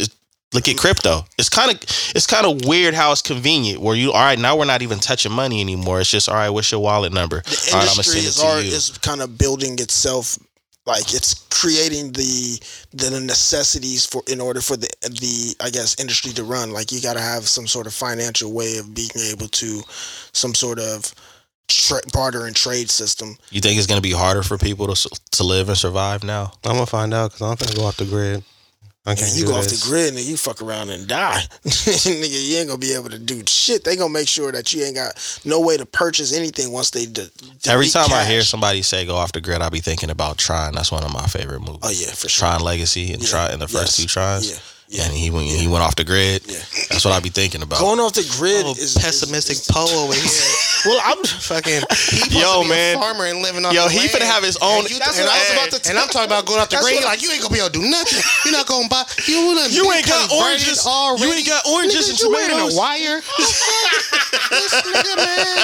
look 0.54 0.68
at 0.68 0.78
crypto. 0.78 1.26
It's 1.38 1.50
kind 1.50 1.72
of 1.72 1.78
it's 2.16 2.26
kind 2.26 2.46
of 2.46 2.66
weird 2.66 2.94
how 2.94 3.12
it's 3.12 3.22
convenient. 3.22 3.82
Where 3.82 3.96
you 3.96 4.12
all 4.12 4.24
right 4.24 4.40
now 4.40 4.58
we're 4.58 4.66
not 4.66 4.82
even 4.82 5.00
touching 5.00 5.32
money 5.32 5.62
anymore. 5.62 6.00
It's 6.00 6.12
just 6.12 6.30
all 6.30 6.36
right. 6.36 6.50
What's 6.50 6.72
your 6.72 6.82
wallet 6.82 7.14
number? 7.14 7.42
the 7.42 7.70
all 7.74 7.80
right, 7.80 7.88
I'm 7.88 7.88
gonna 7.88 7.92
industry 7.92 8.22
send 8.22 8.26
it 8.26 8.30
is, 8.30 8.36
to 8.36 8.46
already, 8.46 8.68
you. 8.70 8.76
is 8.76 8.98
kind 9.00 9.22
of 9.22 9.38
building 9.38 9.74
itself 9.80 10.38
like 10.86 11.14
it's 11.14 11.34
creating 11.50 12.14
the 12.14 12.60
the 12.94 13.20
necessities 13.20 14.06
for 14.06 14.24
in 14.28 14.40
order 14.40 14.62
for 14.62 14.78
the 14.78 14.88
the 15.02 15.56
I 15.62 15.70
guess 15.70 16.00
industry 16.00 16.32
to 16.34 16.44
run 16.44 16.72
like 16.72 16.92
you 16.92 17.02
got 17.02 17.14
to 17.16 17.22
have 17.22 17.44
some 17.44 17.68
sort 17.68 17.88
of 17.88 17.94
financial 17.94 18.54
way 18.54 18.78
of 18.78 18.94
being 18.94 19.10
able 19.30 19.50
to 19.50 19.82
some 20.32 20.56
sort 20.56 20.80
of 20.80 21.14
tra- 21.68 22.02
barter 22.14 22.46
and 22.46 22.56
trade 22.56 22.90
system 22.90 23.38
You 23.52 23.60
think 23.60 23.78
it's 23.78 23.88
going 23.88 23.98
to 23.98 24.02
be 24.10 24.14
harder 24.14 24.44
for 24.44 24.58
people 24.58 24.88
to 24.94 25.10
to 25.32 25.44
live 25.44 25.68
and 25.68 25.78
survive 25.78 26.24
now? 26.24 26.54
I'm 26.64 26.74
gonna 26.76 26.86
find 26.86 27.14
out 27.14 27.32
because 27.34 27.42
I'm 27.42 27.56
gonna 27.58 27.76
go 27.76 27.86
off 27.86 27.98
the 27.98 28.06
grid. 28.06 28.44
You 29.08 29.46
go 29.46 29.54
this. 29.62 29.72
off 29.74 29.80
the 29.80 29.90
grid 29.90 30.14
and 30.16 30.20
you 30.24 30.36
fuck 30.38 30.62
around 30.62 30.90
and 30.90 31.08
die 31.08 31.42
nigga 31.64 32.50
you 32.50 32.58
ain't 32.58 32.68
gonna 32.68 32.78
be 32.78 32.94
able 32.94 33.10
to 33.10 33.18
do 33.20 33.42
shit 33.48 33.84
they 33.84 33.96
gonna 33.96 34.12
make 34.14 34.28
sure 34.28 34.52
that 34.52 34.74
you 34.74 34.84
ain't 34.84 34.96
got 34.96 35.42
no 35.46 35.62
way 35.62 35.78
to 35.78 35.86
purchase 35.86 36.34
anything 36.36 36.72
once 36.72 36.90
they 36.92 37.06
de- 37.06 37.30
Every 37.68 37.88
time 37.88 38.12
I 38.12 38.26
hear 38.26 38.42
somebody 38.42 38.82
say 38.82 39.06
go 39.06 39.16
off 39.16 39.32
the 39.32 39.42
grid, 39.42 39.62
I 39.62 39.70
be 39.70 39.80
thinking 39.80 40.10
about 40.10 40.38
Tron. 40.38 40.74
That's 40.76 40.92
one 40.92 41.04
of 41.04 41.14
my 41.14 41.26
favorite 41.28 41.62
movies. 41.62 41.80
oh 41.84 41.90
yeah 41.90 42.08
for 42.12 42.28
sure 42.30 42.48
Tron 42.50 42.62
Legacy 42.62 43.14
and 43.14 43.22
Yeah. 43.22 43.30
Tron 43.30 43.52
in 43.52 43.60
the 43.60 43.68
first 43.68 43.98
Yes. 44.00 44.14
two 44.14 44.20
Trons. 44.20 44.52
yeah 44.52 44.60
yeah 44.90 45.04
And 45.06 45.14
he 45.14 45.30
went 45.32 45.48
he 45.48 45.68
went 45.68 45.84
off 45.84 45.96
the 45.96 46.04
grid. 46.08 46.42
Yeah. 46.48 46.58
That's 46.90 47.04
what 47.04 47.14
I 47.14 47.20
be 47.20 47.30
thinking 47.30 47.62
about. 47.62 47.80
going 47.80 48.00
off 48.00 48.14
the 48.14 48.24
grid 48.40 48.64
Oh, 48.66 48.72
is 48.72 48.96
pessimistic 48.96 49.58
is, 49.60 49.68
Poe 49.68 49.84
over 50.04 50.14
here. 50.16 50.24
well 50.88 51.02
i'm 51.04 51.20
Fucking 51.52 51.84
he 52.32 52.40
Yo, 52.40 52.64
to 52.64 52.68
be 52.68 52.70
man. 52.72 52.96
a 52.96 53.00
farmer 53.00 53.26
and 53.26 53.42
living 53.44 53.66
on 53.66 53.74
Yo, 53.76 53.84
the 53.84 53.90
he 53.92 54.00
land. 54.08 54.12
finna 54.12 54.28
have 54.32 54.44
his 54.44 54.56
own- 54.64 54.88
And, 54.88 54.90
you, 54.92 55.00
That's 55.00 55.20
and 55.20 55.28
what 55.28 55.36
I 55.36 55.36
I 55.36 55.40
was 55.40 55.48
was 55.48 55.52
about 55.52 55.68
about 55.68 55.78
to 55.78 55.84
to. 55.84 55.90
And 55.92 55.96
I'm 56.00 56.08
talking 56.10 56.30
about 56.32 56.46
going 56.48 56.60
off 56.64 56.70
the 56.72 56.80
grid. 56.80 57.04
like 57.04 57.20
you 57.22 57.32
ain't 57.32 57.42
gonna 57.44 57.54
be 57.54 57.60
able 57.60 57.72
to 57.76 57.80
do 57.80 57.86
nothing. 57.90 58.24
You're 58.48 58.56
not 58.56 58.68
gonna 58.68 58.88
buy. 58.88 59.04
You 59.28 59.44
wanna 59.52 59.68
You 59.68 59.84
ain't 59.92 60.08
got 60.08 60.32
oranges. 60.32 60.86
already. 60.88 61.24
You 61.28 61.30
ain't 61.36 61.48
got 61.48 61.68
oranges 61.68 62.08
Nigga, 62.08 62.10
and 62.12 62.20
you 62.24 62.28
wearing 62.32 62.52
tomatoes. 62.56 62.76
a 62.76 62.80
wire. 62.80 63.18
this 63.20 64.72
nigga, 64.88 65.14
man, 65.20 65.58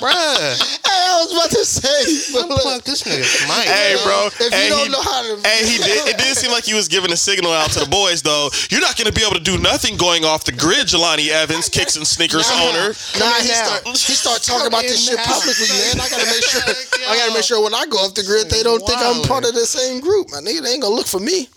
bruh. 0.00 0.54
Hey, 0.84 1.02
I 1.08 1.24
was 1.24 1.32
about 1.32 1.50
to 1.50 1.64
say, 1.64 2.32
but 2.32 2.48
look, 2.48 2.62
Fuck 2.62 2.82
this 2.84 3.02
nigga, 3.04 3.24
Mike. 3.48 3.66
Hey, 3.68 3.96
bro. 4.04 4.28
if 4.28 4.40
you 4.40 4.68
don't 4.70 4.90
know 4.90 5.02
how 5.02 5.22
to, 5.22 5.40
Hey, 5.46 5.64
he 5.66 5.78
did. 5.78 6.08
It 6.08 6.18
did 6.18 6.36
seem 6.36 6.50
like 6.52 6.64
he 6.64 6.74
was 6.74 6.88
giving 6.88 7.12
a 7.12 7.16
signal 7.16 7.52
out 7.52 7.70
to 7.72 7.80
the 7.80 7.86
boys, 8.10 8.22
though. 8.22 8.50
You're 8.70 8.80
not 8.80 8.96
going 8.96 9.06
to 9.06 9.12
be 9.12 9.22
able 9.22 9.36
to 9.36 9.42
do 9.42 9.56
nothing 9.58 9.96
going 9.96 10.24
off 10.24 10.42
the 10.44 10.52
grid, 10.52 10.86
Jelani 10.88 11.28
Evans, 11.28 11.68
Kicks 11.68 11.96
and 11.96 12.06
Sneakers 12.06 12.48
Nah, 12.50 12.62
owner. 12.62 12.94
Nah, 13.18 13.36
in 13.38 13.42
he 13.42 13.48
start 13.54 13.86
he 13.86 14.14
start 14.14 14.42
talking 14.42 14.66
Come 14.66 14.74
about 14.74 14.82
this 14.82 15.06
shit 15.06 15.18
publicly, 15.18 15.68
man. 15.70 16.00
I 16.00 16.08
gotta 16.10 16.26
make 16.26 16.42
sure 16.42 16.62
I 17.08 17.16
gotta 17.16 17.34
make 17.34 17.44
sure 17.44 17.62
when 17.62 17.74
I 17.74 17.86
go 17.86 17.98
off 17.98 18.14
the 18.14 18.22
grid, 18.24 18.50
they 18.50 18.62
don't 18.62 18.80
think 18.80 18.98
I'm 18.98 19.22
part 19.22 19.44
of 19.46 19.54
the 19.54 19.66
same 19.66 20.00
group. 20.00 20.30
My 20.30 20.38
nigga, 20.38 20.62
they 20.62 20.72
ain't 20.72 20.82
gonna 20.82 20.94
look 20.94 21.06
for 21.06 21.20
me. 21.20 21.48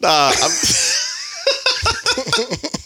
Nah, 0.00 0.30
I'm. 0.30 0.50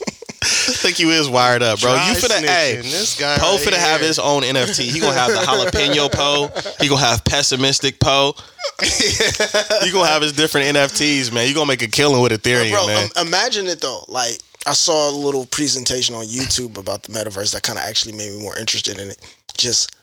I 0.69 0.73
think 0.73 0.99
you 0.99 1.11
is 1.11 1.29
wired 1.29 1.63
up, 1.63 1.81
bro. 1.81 1.93
You 1.93 1.99
Dry 1.99 2.15
finna, 2.15 2.47
hey, 2.47 2.77
snitching. 2.77 2.83
This 2.83 3.19
guy 3.19 3.39
Poe 3.39 3.57
right 3.57 3.67
finna 3.67 3.79
have 3.79 4.01
his 4.01 4.19
own 4.19 4.43
NFT. 4.43 4.83
He 4.91 5.01
gonna 5.01 5.19
have 5.19 5.31
the 5.31 5.39
jalapeno 5.39 6.13
Poe. 6.13 6.51
He 6.81 6.89
gonna 6.89 7.01
have 7.01 7.25
pessimistic 7.25 7.99
Poe. 8.01 8.35
you 9.85 9.93
gonna 9.93 10.07
have 10.09 10.23
his 10.23 10.33
different 10.33 10.77
NFTs, 10.77 11.33
man. 11.33 11.49
You 11.49 11.55
gonna 11.55 11.67
make 11.67 11.83
a 11.83 11.89
killing 11.89 12.23
with 12.23 12.33
Ethereum, 12.33 12.73
Bro, 12.73 12.87
man. 12.87 13.11
um, 13.17 13.27
imagine 13.27 13.67
it 13.67 13.81
though. 13.81 14.05
Like 14.09 14.39
I 14.67 14.73
saw 14.73 15.11
a 15.11 15.13
little 15.13 15.47
presentation 15.47 16.15
on 16.15 16.27
YouTube 16.27 16.77
about 16.77 17.03
the 17.03 17.13
metaverse 17.13 17.53
that 17.55 17.63
kind 17.63 17.79
of 17.79 17.85
actually 17.85 18.13
made 18.13 18.33
me 18.33 18.43
more 18.43 18.59
interested 18.59 18.99
in 18.99 19.11
it. 19.11 19.35
Just 19.57 19.97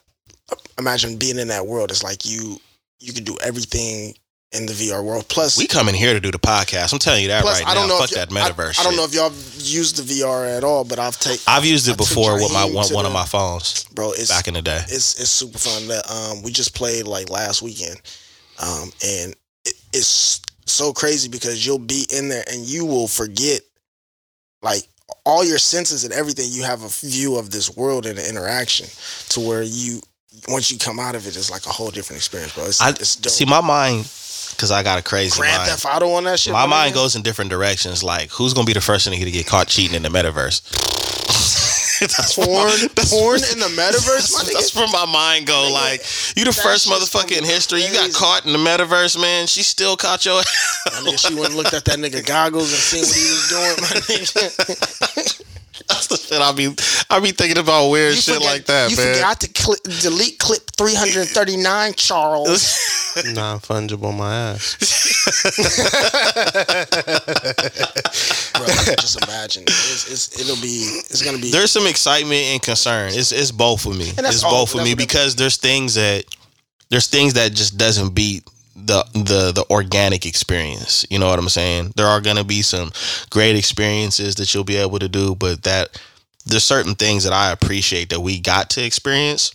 uh, 0.51 0.55
imagine 0.79 1.17
being 1.17 1.37
in 1.37 1.47
that 1.49 1.67
world. 1.67 1.91
It's 1.91 2.03
like 2.03 2.25
you 2.25 2.59
you 2.99 3.13
can 3.13 3.23
do 3.23 3.37
everything 3.43 4.15
in 4.51 4.65
the 4.65 4.73
VR 4.73 5.03
world. 5.03 5.27
Plus, 5.27 5.57
we 5.57 5.67
come 5.67 5.89
in 5.89 5.95
here 5.95 6.13
to 6.13 6.19
do 6.19 6.31
the 6.31 6.39
podcast. 6.39 6.93
I'm 6.93 6.99
telling 6.99 7.21
you 7.21 7.27
that 7.29 7.41
plus 7.41 7.61
right 7.61 7.69
I 7.69 7.73
don't 7.73 7.87
now. 7.87 7.95
know 7.95 7.99
Fuck 7.99 8.11
that 8.11 8.29
metaverse. 8.29 8.79
I, 8.79 8.83
don't 8.83 8.95
know 8.95 9.03
if 9.03 9.13
y'all 9.13 9.31
used 9.57 9.97
the 9.97 10.03
VR 10.03 10.57
at 10.57 10.63
all, 10.63 10.83
but 10.83 10.99
I've 10.99 11.19
taken. 11.19 11.41
I've 11.47 11.65
used 11.65 11.87
it 11.87 11.91
took 11.91 12.07
before 12.07 12.35
with 12.35 12.53
my 12.53 12.65
one, 12.65 12.87
one 12.93 13.05
of 13.05 13.13
my 13.13 13.25
phones 13.25 13.85
bro. 13.93 14.11
It's 14.11 14.29
back 14.29 14.47
in 14.47 14.53
the 14.53 14.61
day. 14.61 14.81
it's 14.83 15.19
it's 15.19 15.29
super 15.29 15.57
fun. 15.57 15.87
That 15.87 16.09
um, 16.09 16.43
we 16.43 16.51
just 16.51 16.75
played 16.75 17.07
like 17.07 17.29
last 17.29 17.61
weekend, 17.61 18.01
um, 18.61 18.91
and 19.05 19.35
it, 19.65 19.73
it's 19.93 20.41
so 20.65 20.93
crazy 20.93 21.29
because 21.29 21.65
you'll 21.65 21.79
be 21.79 22.05
in 22.15 22.29
there 22.29 22.43
and 22.51 22.61
you 22.63 22.85
will 22.85 23.07
forget, 23.07 23.61
like 24.61 24.83
all 25.25 25.43
your 25.43 25.57
senses 25.57 26.03
and 26.03 26.13
everything. 26.13 26.47
You 26.49 26.63
have 26.63 26.83
a 26.83 26.89
view 26.89 27.37
of 27.37 27.51
this 27.51 27.75
world 27.75 28.05
and 28.05 28.17
the 28.17 28.29
interaction 28.29 28.87
to 29.29 29.39
where 29.39 29.63
you 29.63 30.01
once 30.49 30.69
you 30.71 30.77
come 30.77 30.99
out 30.99 31.15
of 31.15 31.25
it, 31.27 31.35
it's 31.35 31.49
like 31.49 31.65
a 31.65 31.69
whole 31.69 31.89
different 31.89 32.17
experience, 32.17 32.53
bro. 32.53 32.65
It's, 32.65 32.81
I 32.81 32.89
it's 32.89 33.15
dope. 33.15 33.31
see 33.31 33.45
my 33.45 33.61
mind 33.61 34.05
because 34.51 34.71
I 34.71 34.83
got 34.83 34.99
a 34.99 35.01
crazy 35.03 35.39
Grand 35.39 35.57
mind. 35.57 35.69
Theft 35.71 35.85
Auto 35.85 36.11
on 36.13 36.23
that 36.25 36.39
shit. 36.39 36.53
My 36.53 36.65
mind 36.65 36.93
goes 36.93 37.15
in 37.15 37.21
different 37.21 37.49
directions. 37.51 38.03
Like, 38.03 38.29
who's 38.31 38.53
gonna 38.53 38.65
be 38.65 38.73
the 38.73 38.81
first 38.81 39.07
nigga 39.07 39.23
to 39.23 39.31
get 39.31 39.47
caught 39.47 39.67
cheating 39.67 39.95
in 39.95 40.03
the 40.03 40.09
metaverse? 40.09 40.61
that's 41.99 42.35
porn, 42.35 42.47
my- 42.49 42.87
that's 42.95 43.09
porn 43.13 43.35
in 43.53 43.59
the 43.59 43.71
metaverse. 43.75 44.33
That's, 44.35 44.53
that's 44.53 44.75
where 44.75 44.87
my 44.91 45.05
mind 45.05 45.47
go. 45.47 45.53
Nigga, 45.53 45.73
Like, 45.73 46.01
you 46.35 46.43
the 46.45 46.51
first 46.51 46.87
motherfucker 46.89 47.37
in 47.37 47.43
history. 47.45 47.83
You 47.85 47.93
got 47.93 48.11
caught 48.13 48.45
in 48.45 48.51
the 48.51 48.59
metaverse, 48.59 49.19
man. 49.19 49.47
She 49.47 49.63
still 49.63 49.95
caught 49.95 50.25
your. 50.25 50.35
My 50.35 50.99
nigga, 50.99 51.27
she 51.27 51.33
went 51.33 51.47
and 51.47 51.55
looked 51.55 51.73
at 51.73 51.85
that 51.85 51.97
nigga 51.99 52.25
goggles 52.25 52.71
and 52.71 52.81
seen 52.81 53.03
what 53.05 53.15
he 53.15 54.19
was 54.19 54.33
doing. 54.33 55.45
My 55.79 55.83
nigga. 55.83 55.87
That's 55.87 56.07
the 56.07 56.17
shit 56.17 56.41
I 56.41 56.51
be. 56.53 56.75
I 57.09 57.19
be 57.19 57.31
thinking 57.31 57.57
about 57.61 57.89
weird 57.89 58.15
You 58.15 58.21
shit 58.21 58.35
forget- 58.35 58.49
like 58.51 58.65
that, 58.65 58.91
you 58.91 58.97
man. 58.97 59.15
forgot 59.15 59.39
to 59.41 59.47
clip, 59.53 59.79
delete 60.01 60.39
clip 60.39 60.69
339, 60.77 61.93
Charles. 61.93 63.13
non 63.33 63.59
fungible 63.59 64.15
my 64.15 64.33
ass. 64.35 64.75
Bro, 68.55 68.65
just 68.99 69.23
imagine. 69.23 69.63
It's, 69.63 70.11
it's, 70.11 70.39
it'll 70.39 70.55
be, 70.61 71.01
it's 71.09 71.21
going 71.21 71.35
to 71.35 71.41
be. 71.41 71.51
there's 71.51 71.71
some 71.71 71.87
excitement 71.87 72.41
and 72.41 72.61
concern. 72.61 73.09
It's 73.13 73.31
it's 73.31 73.51
both 73.51 73.85
with 73.85 73.97
me. 73.97 74.11
It's 74.17 74.43
all- 74.43 74.51
both 74.51 74.73
with 74.73 74.83
that's 74.83 74.85
me 74.85 74.91
what 74.93 75.01
it- 75.01 75.07
because 75.07 75.35
there's 75.35 75.57
things 75.57 75.95
that 75.95 76.25
there's 76.89 77.07
things 77.07 77.33
that 77.33 77.53
just 77.53 77.77
doesn't 77.77 78.13
beat 78.13 78.43
the 78.75 79.03
the 79.13 79.51
the 79.53 79.65
organic 79.69 80.25
experience. 80.25 81.05
You 81.09 81.19
know 81.19 81.29
what 81.29 81.39
I'm 81.39 81.49
saying? 81.49 81.93
There 81.95 82.07
are 82.07 82.21
gonna 82.21 82.43
be 82.43 82.61
some 82.61 82.91
great 83.29 83.55
experiences 83.55 84.35
that 84.35 84.53
you'll 84.53 84.63
be 84.65 84.75
able 84.77 84.99
to 84.99 85.07
do, 85.07 85.35
but 85.35 85.63
that 85.63 86.01
there's 86.45 86.63
certain 86.63 86.95
things 86.95 87.23
that 87.23 87.33
I 87.33 87.51
appreciate 87.51 88.09
that 88.09 88.19
we 88.19 88.39
got 88.39 88.69
to 88.71 88.85
experience 88.85 89.51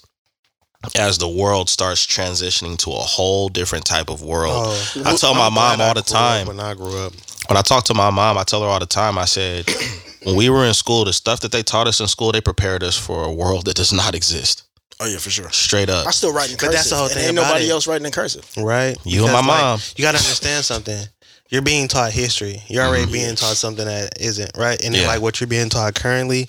as 0.99 1.19
the 1.19 1.29
world 1.29 1.69
starts 1.69 2.07
transitioning 2.07 2.79
to 2.79 2.91
a 2.91 2.95
whole 2.95 3.49
different 3.49 3.85
type 3.85 4.09
of 4.09 4.23
world. 4.23 4.55
Oh, 4.57 5.03
I 5.05 5.15
tell 5.17 5.35
my 5.35 5.47
I'm 5.47 5.55
mom 5.55 5.81
all 5.81 5.95
the 5.95 6.03
time. 6.03 6.47
when 6.47 6.59
I 6.59 6.75
grew 6.75 6.97
up. 6.99 7.13
when 7.49 7.57
I 7.59 7.63
talk 7.63 7.85
to 7.85 7.95
my 7.95 8.11
mom, 8.11 8.39
I 8.39 8.45
tell 8.45 8.63
her 8.63 8.69
all 8.69 8.81
the 8.81 8.87
time, 8.87 9.19
I 9.19 9.27
said, 9.27 9.67
when 10.25 10.37
we 10.37 10.49
were 10.49 10.65
in 10.65 10.73
school, 10.75 11.05
the 11.05 11.13
stuff 11.13 11.41
that 11.41 11.53
they 11.53 11.63
taught 11.63 11.87
us 11.87 12.01
in 12.01 12.07
school, 12.07 12.33
they 12.33 12.41
prepared 12.41 12.83
us 12.83 12.97
for 12.97 13.25
a 13.25 13.33
world 13.33 13.67
that 13.67 13.77
does 13.77 13.93
not 13.93 14.15
exist. 14.15 14.65
Oh, 15.01 15.07
yeah, 15.07 15.19
for 15.19 15.31
sure. 15.31 15.51
Straight 15.51 15.89
up. 15.89 16.07
I 16.07 16.11
still 16.11 16.33
write 16.33 16.51
in 16.51 16.57
But 16.61 16.73
that's 16.73 16.91
the 16.91 16.97
whole 16.97 17.07
and 17.07 17.15
thing 17.15 17.25
ain't 17.29 17.39
about 17.39 17.49
nobody 17.49 17.67
it. 17.67 17.71
else 17.71 17.87
writing 17.87 18.07
in 18.07 18.13
cursive. 18.13 18.47
right? 18.57 18.97
You 19.05 19.25
and 19.25 19.33
my 19.33 19.41
Because, 19.41 19.49
like, 19.49 19.61
mom. 19.63 19.81
you 19.97 20.03
got 20.03 20.13
to 20.13 20.19
understand 20.19 20.65
something. 20.65 21.05
You're 21.49 21.63
being 21.63 21.89
taught 21.89 22.13
history. 22.13 22.63
You're 22.69 22.85
already 22.85 23.07
Mhm. 23.07 23.13
being 23.13 23.35
taught 23.35 23.57
something 23.57 23.85
that 23.85 24.21
isn't 24.21 24.57
right, 24.57 24.81
and 24.85 24.95
then 24.95 25.07
like 25.09 25.21
what 25.21 25.41
you're 25.41 25.49
being 25.49 25.69
taught 25.69 25.97
currently, 25.97 26.49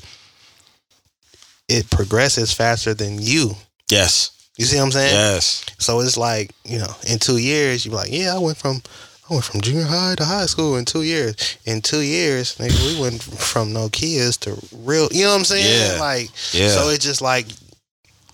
it 1.67 1.89
progresses 1.89 2.51
faster 2.53 2.93
than 2.93 3.19
you. 3.21 3.55
Yes. 3.89 4.31
You 4.57 4.65
see 4.65 4.77
what 4.77 4.83
I'm 4.83 4.91
saying? 4.91 5.15
Yes. 5.15 5.63
So 5.79 6.01
it's 6.01 6.17
like, 6.17 6.51
you 6.65 6.77
know, 6.77 6.95
in 7.07 7.17
two 7.17 7.37
years, 7.37 7.85
you're 7.85 7.95
like, 7.95 8.11
yeah, 8.11 8.35
I 8.35 8.37
went 8.37 8.57
from 8.57 8.83
I 9.29 9.33
went 9.33 9.45
from 9.45 9.61
junior 9.61 9.85
high 9.85 10.13
to 10.15 10.25
high 10.25 10.45
school 10.45 10.75
in 10.75 10.83
two 10.83 11.03
years. 11.03 11.35
In 11.65 11.81
two 11.81 12.01
years, 12.01 12.55
nigga, 12.55 12.77
we 12.93 12.99
went 13.01 13.23
from 13.23 13.71
no 13.71 13.87
kids 13.87 14.35
to 14.37 14.57
real. 14.83 15.07
You 15.11 15.23
know 15.23 15.29
what 15.31 15.37
I'm 15.39 15.45
saying? 15.45 15.93
Yeah. 15.93 15.99
Like, 16.01 16.29
Yeah. 16.51 16.69
so 16.75 16.89
it's 16.89 17.03
just 17.05 17.21
like 17.21 17.47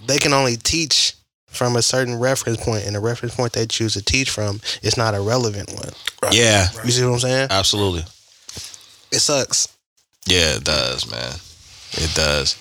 they 0.08 0.18
can 0.18 0.34
only 0.34 0.55
teach 0.55 1.14
from 1.47 1.76
a 1.76 1.82
certain 1.82 2.20
reference 2.20 2.64
point, 2.64 2.86
and 2.86 2.95
the 2.95 2.99
reference 2.99 3.36
point 3.36 3.53
they 3.53 3.66
choose 3.66 3.93
to 3.93 4.03
teach 4.03 4.30
from 4.30 4.60
is 4.82 4.97
not 4.97 5.16
a 5.16 5.22
relevant 5.22 5.74
one. 5.74 5.89
yeah. 6.32 6.68
You 6.84 6.91
see 6.91 7.03
what 7.03 7.14
I'm 7.14 7.20
saying? 7.20 7.47
Absolutely. 7.49 8.03
It 9.12 9.20
sucks. 9.20 9.68
Yeah, 10.26 10.55
it 10.55 10.64
does, 10.64 11.10
man. 11.10 11.34
It 11.93 12.14
does. 12.14 12.58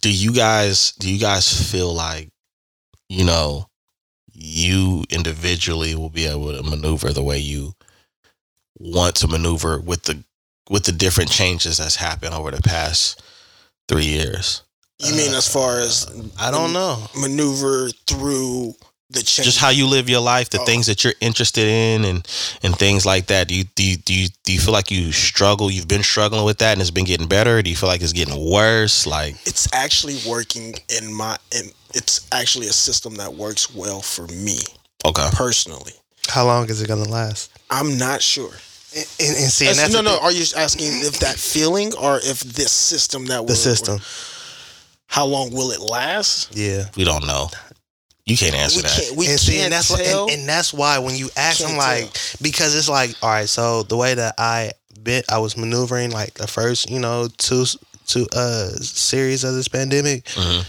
Do 0.00 0.10
you 0.10 0.32
guys 0.32 0.92
do 0.92 1.12
you 1.12 1.20
guys 1.20 1.70
feel 1.70 1.92
like, 1.92 2.30
you 3.08 3.24
know, 3.24 3.68
you 4.32 5.04
individually 5.10 5.94
will 5.94 6.10
be 6.10 6.26
able 6.26 6.56
to 6.56 6.62
maneuver 6.62 7.12
the 7.12 7.22
way 7.22 7.38
you 7.38 7.74
want 8.78 9.14
to 9.16 9.28
maneuver 9.28 9.78
with 9.80 10.04
the 10.04 10.24
with 10.70 10.84
the 10.84 10.92
different 10.92 11.30
changes 11.30 11.76
that's 11.76 11.96
happened 11.96 12.34
over 12.34 12.50
the 12.50 12.62
past 12.62 13.22
three 13.88 14.06
years? 14.06 14.62
You 15.02 15.14
mean 15.14 15.34
uh, 15.34 15.38
as 15.38 15.48
far 15.52 15.80
as 15.80 16.06
I 16.38 16.50
don't 16.50 16.72
know. 16.72 16.98
maneuver 17.18 17.90
through 18.06 18.74
the 19.10 19.22
change? 19.22 19.44
Just 19.46 19.58
how 19.58 19.70
you 19.70 19.86
live 19.86 20.08
your 20.08 20.20
life, 20.20 20.50
the 20.50 20.60
Oh. 20.60 20.64
things 20.64 20.86
that 20.86 21.02
you're 21.04 21.14
interested 21.20 21.66
in 21.66 22.04
and 22.04 22.26
and 22.62 22.76
things 22.78 23.04
like 23.04 23.26
that. 23.26 23.48
Do 23.48 23.54
you 23.54 23.64
do 23.64 23.82
you, 23.82 23.96
do 23.96 24.14
you 24.14 24.28
do 24.44 24.52
you 24.52 24.60
feel 24.60 24.72
like 24.72 24.90
you 24.90 25.12
struggle, 25.12 25.70
you've 25.70 25.88
been 25.88 26.02
struggling 26.02 26.44
with 26.44 26.58
that 26.58 26.72
and 26.72 26.80
it's 26.80 26.90
been 26.90 27.04
getting 27.04 27.26
better? 27.28 27.62
Do 27.62 27.70
you 27.70 27.76
feel 27.76 27.88
like 27.88 28.00
it's 28.02 28.12
getting 28.12 28.38
worse? 28.50 29.06
Like 29.06 29.34
it's 29.44 29.68
actually 29.72 30.18
working 30.28 30.74
in 30.88 31.12
my 31.12 31.36
in 31.54 31.70
it's 31.94 32.26
actually 32.32 32.68
a 32.68 32.72
system 32.72 33.16
that 33.16 33.34
works 33.34 33.74
well 33.74 34.00
for 34.00 34.26
me 34.28 34.58
okay. 35.04 35.28
personally. 35.32 35.92
How 36.28 36.46
long 36.46 36.70
is 36.70 36.80
it 36.80 36.88
gonna 36.88 37.08
last? 37.08 37.50
I'm 37.70 37.98
not 37.98 38.22
sure. 38.22 38.52
And, 38.94 39.06
and, 39.20 39.36
and 39.36 39.50
see, 39.50 39.68
and 39.68 39.76
that's 39.78 39.92
no, 39.92 40.00
no. 40.02 40.12
thing. 40.16 40.22
Are 40.22 40.32
you 40.32 40.44
asking 40.56 40.88
if 41.02 41.18
that 41.20 41.36
feeling 41.36 41.92
or 41.96 42.18
if 42.22 42.40
this 42.40 42.70
system 42.70 43.26
that 43.26 43.38
the 43.38 43.42
we're- 43.44 43.54
system. 43.56 43.98
How 45.12 45.26
long 45.26 45.52
will 45.52 45.72
it 45.72 45.80
last? 45.80 46.56
Yeah. 46.56 46.86
We 46.96 47.04
don't 47.04 47.26
know. 47.26 47.50
You 48.24 48.34
can't 48.34 48.54
answer 48.54 48.78
We 48.78 48.82
that. 48.84 48.90
can't. 48.98 49.16
We 49.16 49.24
and 49.26 49.30
can't 49.32 49.40
see, 49.40 49.60
and 49.60 49.70
that's 49.70 49.90
why, 49.90 50.02
tell. 50.02 50.22
and, 50.30 50.40
and 50.40 50.48
that's 50.48 50.72
why 50.72 50.98
when 51.00 51.16
you 51.16 51.28
ask 51.36 51.58
Can't 51.58 51.72
them 51.72 51.76
like 51.78 52.04
because 52.40 52.74
it's 52.74 52.88
like 52.88 53.14
all 53.22 53.28
right, 53.28 53.46
so 53.48 53.82
the 53.82 53.96
way 53.98 54.14
that 54.14 54.36
I 54.38 54.70
bit 55.02 55.26
I 55.28 55.36
was 55.38 55.54
maneuvering 55.56 56.12
like 56.12 56.32
the 56.34 56.46
first 56.46 56.88
you 56.88 56.98
know 56.98 57.28
two 57.36 57.66
two 58.06 58.26
uh 58.34 58.68
series 58.80 59.44
of 59.44 59.52
this 59.54 59.68
pandemic. 59.68 60.24
Mhm. 60.24 60.64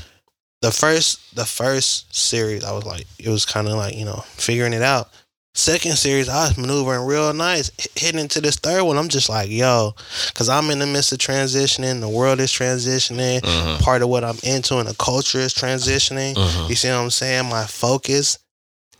The 0.62 0.72
first 0.72 1.36
the 1.38 1.46
first 1.46 2.14
series 2.14 2.66
I 2.66 2.74
was 2.74 2.84
like 2.86 3.06
it 3.20 3.30
was 3.30 3.46
kind 3.46 3.68
of 3.70 3.76
like 3.76 3.96
you 3.96 4.04
know 4.04 4.26
figuring 4.28 4.74
it 4.74 4.82
out. 4.82 5.10
Second 5.56 5.98
series 5.98 6.30
I 6.30 6.48
was 6.48 6.58
maneuvering 6.58 7.06
real 7.06 7.32
nice. 7.32 7.70
H- 7.80 7.88
Hitting 7.96 8.20
into 8.20 8.42
this 8.42 8.56
third 8.56 8.84
one, 8.84 8.98
I'm 8.98 9.08
just 9.08 9.30
like 9.30 9.50
yo, 9.52 9.94
because 10.28 10.50
I'm 10.50 10.72
in 10.72 10.80
the 10.80 10.88
midst 10.88 11.12
of 11.12 11.20
transitioning. 11.20 12.00
The 12.00 12.10
world 12.10 12.40
is 12.40 12.52
transitioning. 12.52 13.42
Mhm. 13.42 13.80
Part 13.80 14.02
of 14.02 14.10
what 14.10 14.24
I'm 14.24 14.40
into 14.42 14.78
and 14.80 14.88
the 14.90 14.96
culture 14.96 15.40
is 15.40 15.54
transitioning. 15.54 16.34
Mhm. 16.34 16.70
You 16.70 16.76
see 16.76 16.88
what 16.90 16.96
I'm 16.98 17.12
saying? 17.12 17.50
My 17.50 17.68
focus 17.68 18.40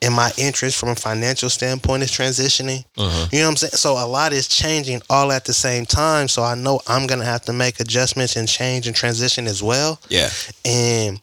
and 0.04 0.14
my 0.14 0.32
interest 0.38 0.78
from 0.78 0.90
a 0.90 0.96
financial 0.96 1.50
standpoint 1.50 2.04
is 2.04 2.12
transitioning. 2.12 2.84
Mhm. 3.00 3.34
You 3.34 3.40
know 3.40 3.46
what 3.46 3.52
I'm 3.52 3.58
saying? 3.58 3.74
So 3.74 3.94
a 3.94 4.06
lot 4.06 4.32
is 4.32 4.48
changing 4.48 5.02
all 5.10 5.32
at 5.32 5.46
the 5.46 5.54
same 5.56 5.88
time. 5.88 6.28
So 6.28 6.44
I 6.44 6.54
know 6.54 6.82
I'm 6.86 7.08
gonna 7.08 7.26
have 7.26 7.42
to 7.46 7.54
make 7.54 7.80
adjustments 7.80 8.36
and 8.36 8.48
change 8.48 8.86
and 8.86 8.96
transition 8.96 9.48
as 9.48 9.64
well. 9.64 10.00
Yeah. 10.08 10.30
And 10.66 11.20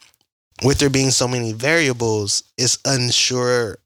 with 0.64 0.78
there 0.78 0.90
being 0.90 1.12
so 1.12 1.28
many 1.28 1.52
variables, 1.52 2.42
it's 2.58 2.78
unsure 2.84 3.78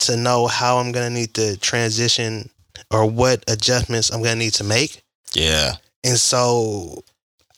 to 0.00 0.16
know 0.16 0.46
how 0.46 0.78
I'm 0.78 0.92
gonna 0.92 1.10
need 1.10 1.34
to 1.34 1.56
transition 1.58 2.50
or 2.90 3.06
what 3.06 3.44
adjustments 3.48 4.10
I'm 4.10 4.22
gonna 4.22 4.36
need 4.36 4.54
to 4.54 4.64
make. 4.64 5.02
Yeah. 5.32 5.72
And 6.04 6.18
so 6.18 7.02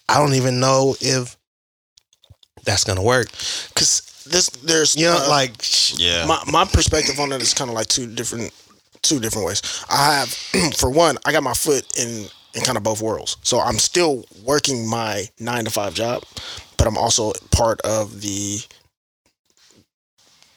I 0.09 0.19
don't 0.19 0.35
even 0.35 0.61
know 0.61 0.97
if 1.01 1.37
that's 2.65 2.85
gonna 2.85 3.03
work. 3.03 3.29
because 3.69 4.03
this 4.27 4.49
there's 4.51 4.97
You 4.97 5.07
know, 5.07 5.17
uh, 5.25 5.29
like 5.29 5.53
Yeah. 5.99 6.27
my 6.27 6.43
my 6.47 6.65
perspective 6.65 7.19
on 7.21 7.33
it 7.33 7.43
is 7.43 7.55
kind 7.55 7.71
of 7.71 7.75
like 7.75 7.89
two 7.89 8.07
different 8.07 8.53
two 9.03 9.19
different 9.21 9.47
ways. 9.47 9.63
I 9.89 10.15
have 10.15 10.29
for 10.77 10.91
one, 10.91 11.19
I 11.25 11.33
got 11.33 11.43
my 11.43 11.55
foot 11.55 11.85
in 11.99 12.29
in 12.55 12.63
kind 12.63 12.77
of 12.77 12.83
both 12.83 13.01
worlds. 13.01 13.37
So 13.43 13.61
I'm 13.61 13.79
still 13.79 14.25
working 14.45 14.89
my 14.89 15.29
9 15.39 15.65
to 15.67 15.71
5 15.71 15.95
job, 15.95 16.25
but 16.77 16.87
I'm 16.89 16.99
also 16.99 17.33
part 17.53 17.81
of 17.83 18.21
the 18.23 18.61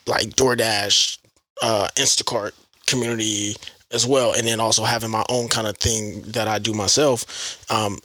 like 0.06 0.30
DoorDash, 0.34 1.18
uh 1.62 1.88
Instacart 1.96 2.52
community 2.86 3.56
as 3.92 4.06
well 4.06 4.32
and 4.34 4.46
then 4.46 4.60
also 4.60 4.84
having 4.84 5.10
my 5.10 5.24
own 5.28 5.48
kind 5.48 5.66
of 5.66 5.76
thing 5.78 6.22
that 6.22 6.48
I 6.48 6.58
do 6.58 6.72
myself. 6.72 7.64
Um 7.70 7.98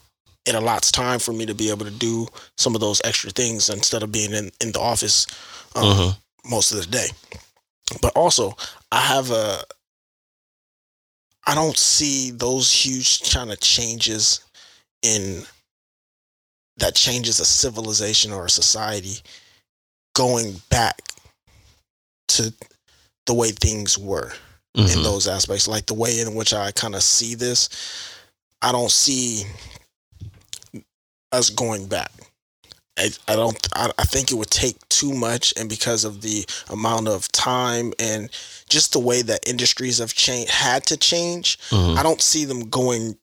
it 0.45 0.55
allots 0.55 0.91
time 0.91 1.19
for 1.19 1.31
me 1.33 1.45
to 1.45 1.53
be 1.53 1.69
able 1.69 1.85
to 1.85 1.91
do 1.91 2.27
some 2.57 2.73
of 2.73 2.81
those 2.81 3.01
extra 3.03 3.29
things 3.29 3.69
instead 3.69 4.01
of 4.03 4.11
being 4.11 4.33
in, 4.33 4.49
in 4.61 4.71
the 4.71 4.79
office 4.79 5.27
um, 5.75 5.83
Mhm. 5.83 6.17
most 6.45 6.71
of 6.71 6.79
the 6.79 6.87
day. 6.87 7.07
But 8.01 8.15
also, 8.15 8.55
I 8.91 9.01
have 9.01 9.31
a. 9.31 9.63
I 11.45 11.55
don't 11.55 11.77
see 11.77 12.31
those 12.31 12.71
huge 12.71 13.31
kind 13.31 13.51
of 13.51 13.59
changes 13.59 14.41
in 15.01 15.43
that 16.77 16.95
changes 16.95 17.39
a 17.39 17.45
civilization 17.45 18.31
or 18.31 18.45
a 18.45 18.49
society 18.49 19.17
going 20.13 20.61
back 20.69 21.01
to 22.29 22.53
the 23.29 23.33
way 23.35 23.51
things 23.51 23.95
were 23.95 24.33
in 24.73 24.85
Mhm. 24.85 25.03
those 25.03 25.27
aspects. 25.27 25.67
Like 25.67 25.85
the 25.85 25.93
way 25.93 26.19
in 26.19 26.33
which 26.33 26.51
I 26.51 26.71
kind 26.71 26.95
of 26.95 27.03
see 27.03 27.35
this, 27.35 27.69
I 28.63 28.71
don't 28.71 28.91
see 28.91 29.45
us 31.31 31.51
going 31.51 31.85
back. 31.85 32.11
I, 32.97 33.11
I 33.27 33.35
don't. 33.35 33.55
I, 33.75 33.91
I 33.99 34.03
think 34.05 34.31
it 34.31 34.35
would 34.35 34.49
take 34.49 34.77
too 34.89 35.13
much, 35.13 35.53
and 35.57 35.69
because 35.69 36.03
of 36.03 36.21
the 36.21 36.43
amount 36.69 37.07
of 37.07 37.31
time 37.31 37.93
and 37.99 38.29
just 38.67 38.91
the 38.93 38.99
way 38.99 39.21
that 39.21 39.47
industries 39.47 39.99
have 39.99 40.13
changed, 40.15 40.51
had 40.51 40.85
to 40.87 40.97
change. 40.97 41.59
Mhm. 41.69 41.95
I 41.97 42.03
don't 42.03 42.21
see 42.21 42.45
them 42.45 42.67
going 42.69 43.15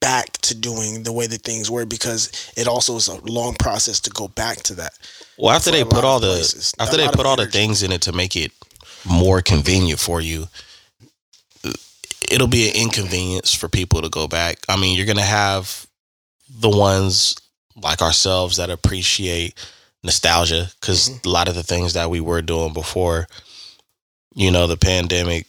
back 0.00 0.32
to 0.42 0.54
doing 0.54 1.04
the 1.04 1.12
way 1.12 1.26
that 1.28 1.42
things 1.42 1.70
were 1.70 1.86
because 1.86 2.30
it 2.56 2.66
also 2.68 2.96
is 2.96 3.08
a 3.08 3.14
long 3.22 3.54
process 3.54 4.00
to 4.00 4.10
go 4.10 4.28
back 4.28 4.62
to 4.64 4.74
that. 4.74 4.92
Well, 5.38 5.54
after 5.54 5.70
they 5.70 5.84
put 5.84 6.04
all 6.04 6.20
the 6.20 6.34
places. 6.34 6.74
After 6.78 6.96
they 6.98 7.08
put 7.08 7.26
all 7.26 7.36
the 7.36 7.46
things 7.46 7.82
in 7.82 7.92
it 7.92 8.02
to 8.02 8.12
make 8.12 8.36
it 8.36 8.52
more 9.08 9.40
convenient 9.42 10.00
for 10.00 10.20
you, 10.20 10.48
it'll 12.30 12.48
be 12.48 12.68
an 12.68 12.76
inconvenience 12.76 13.54
for 13.54 13.68
people 13.68 14.02
to 14.02 14.08
go 14.08 14.26
back. 14.26 14.58
I 14.68 14.76
mean, 14.76 14.96
you're 14.96 15.06
gonna 15.06 15.22
have 15.22 15.86
the 16.48 16.70
ones 16.70 17.36
like 17.76 18.02
ourselves 18.02 18.56
that 18.56 18.70
appreciate 18.70 19.54
nostalgia 20.02 20.70
because 20.80 21.08
Mm-hmm. 21.08 21.28
a 21.28 21.30
lot 21.30 21.48
of 21.48 21.54
the 21.54 21.62
things 21.62 21.92
that 21.94 22.10
we 22.10 22.20
were 22.20 22.42
doing 22.42 22.72
before, 22.72 23.26
you 24.34 24.50
know, 24.50 24.66
the 24.66 24.76
pandemic 24.76 25.46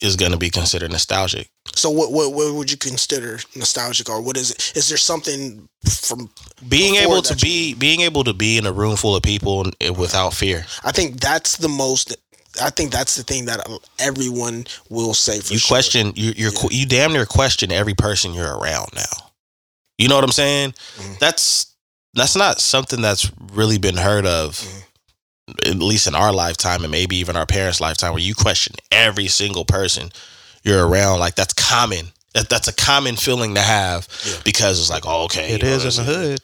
is 0.00 0.16
gonna 0.16 0.36
be 0.36 0.50
considered 0.50 0.90
nostalgic. 0.92 1.48
So, 1.74 1.90
what, 1.90 2.12
what 2.12 2.32
what 2.32 2.54
would 2.54 2.70
you 2.70 2.76
consider 2.76 3.38
nostalgic, 3.56 4.08
or 4.08 4.20
what 4.22 4.36
is 4.36 4.50
it? 4.50 4.72
Is 4.76 4.88
there 4.88 4.98
something 4.98 5.68
from? 5.84 6.30
Being 6.68 6.96
able 6.96 7.20
to 7.22 7.34
that 7.34 7.42
be 7.42 7.74
being 7.74 8.00
able 8.00 8.24
to 8.24 8.32
be 8.32 8.58
in 8.58 8.66
a 8.66 8.72
room 8.72 8.96
full 8.96 9.16
of 9.16 9.22
people 9.22 9.66
without 9.96 10.34
fear. 10.34 10.64
I 10.84 10.92
think 10.92 11.20
that's 11.20 11.56
the 11.56 11.68
most. 11.68 12.16
I 12.60 12.70
think 12.70 12.90
that's 12.92 13.14
the 13.16 13.22
thing 13.22 13.46
that 13.46 13.66
everyone 13.98 14.66
will 14.90 15.14
say 15.14 15.40
for 15.40 15.52
you 15.52 15.58
sure. 15.58 15.68
question 15.76 16.12
you 16.16 16.32
you're 16.36 16.52
Yeah. 16.52 16.68
you 16.70 16.86
damn 16.86 17.12
near 17.12 17.26
question 17.26 17.70
every 17.72 17.94
person 17.94 18.34
you're 18.34 18.56
around 18.56 18.90
now. 18.94 19.30
You 19.98 20.08
know 20.08 20.14
what 20.14 20.24
I'm 20.24 20.32
saying? 20.32 20.74
Mhm. 20.98 21.18
That's 21.18 21.66
that's 22.14 22.36
not 22.36 22.60
something 22.60 23.00
that's 23.00 23.30
really 23.52 23.78
been 23.78 23.96
heard 23.96 24.26
of, 24.26 24.58
Mhm. 24.58 25.70
at 25.70 25.76
least 25.78 26.06
in 26.06 26.14
our 26.14 26.32
lifetime 26.32 26.82
and 26.82 26.90
maybe 26.90 27.16
even 27.16 27.36
our 27.36 27.46
parents' 27.46 27.80
lifetime, 27.80 28.12
where 28.12 28.22
you 28.22 28.34
question 28.34 28.74
every 28.90 29.28
single 29.28 29.64
person 29.64 30.10
you're 30.64 30.86
around. 30.86 31.20
Like 31.20 31.34
that's 31.36 31.54
common. 31.54 32.12
That, 32.34 32.48
that's 32.48 32.68
a 32.68 32.72
common 32.72 33.16
feeling 33.16 33.54
to 33.54 33.62
have 33.62 34.06
Yeah. 34.24 34.34
because 34.44 34.78
it's 34.80 34.90
like, 34.90 35.06
oh, 35.06 35.24
okay, 35.24 35.52
it 35.52 35.62
is. 35.62 35.68
you 35.78 35.82
know, 35.82 35.86
is 35.88 35.98
in 35.98 36.06
the 36.06 36.12
hood. 36.12 36.40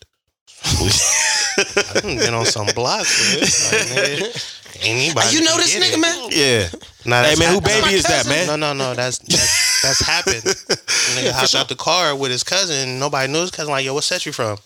I 1.59 2.01
done 2.01 2.19
been 2.19 2.35
on 2.35 2.47
some 2.47 2.67
blocks. 2.75 3.35
With 3.35 3.43
it. 3.43 4.21
Like, 4.21 4.33
nigga, 4.33 4.87
anybody. 4.87 5.37
you 5.37 5.43
know 5.43 5.57
this 5.57 5.77
nigga, 5.77 5.95
it. 5.95 6.01
man? 6.01 6.29
yeah. 6.31 6.69
Nah, 7.07 7.23
Hey 7.23 7.29
that's 7.29 7.39
man, 7.41 7.55
who 7.55 7.61
baby 7.61 7.95
is 7.95 8.05
that, 8.05 8.27
man? 8.27 8.47
No, 8.47 8.57
no, 8.57 8.73
no. 8.73 8.95
That's 8.95 9.19
that's, 9.19 9.83
that's 9.83 10.01
happened. 10.01 10.43
Nigga 11.17 11.33
hopped 11.33 11.55
out 11.55 11.69
the 11.69 11.77
car 11.77 12.17
with 12.17 12.31
his 12.31 12.43
cousin. 12.43 12.99
Nobody 12.99 13.31
knew 13.31 13.43
his 13.43 13.51
cousin. 13.51 13.71
Like, 13.71 13.85
yo, 13.85 13.95
what 13.95 14.05
set 14.05 14.25
you 14.25 14.33
from? 14.33 14.57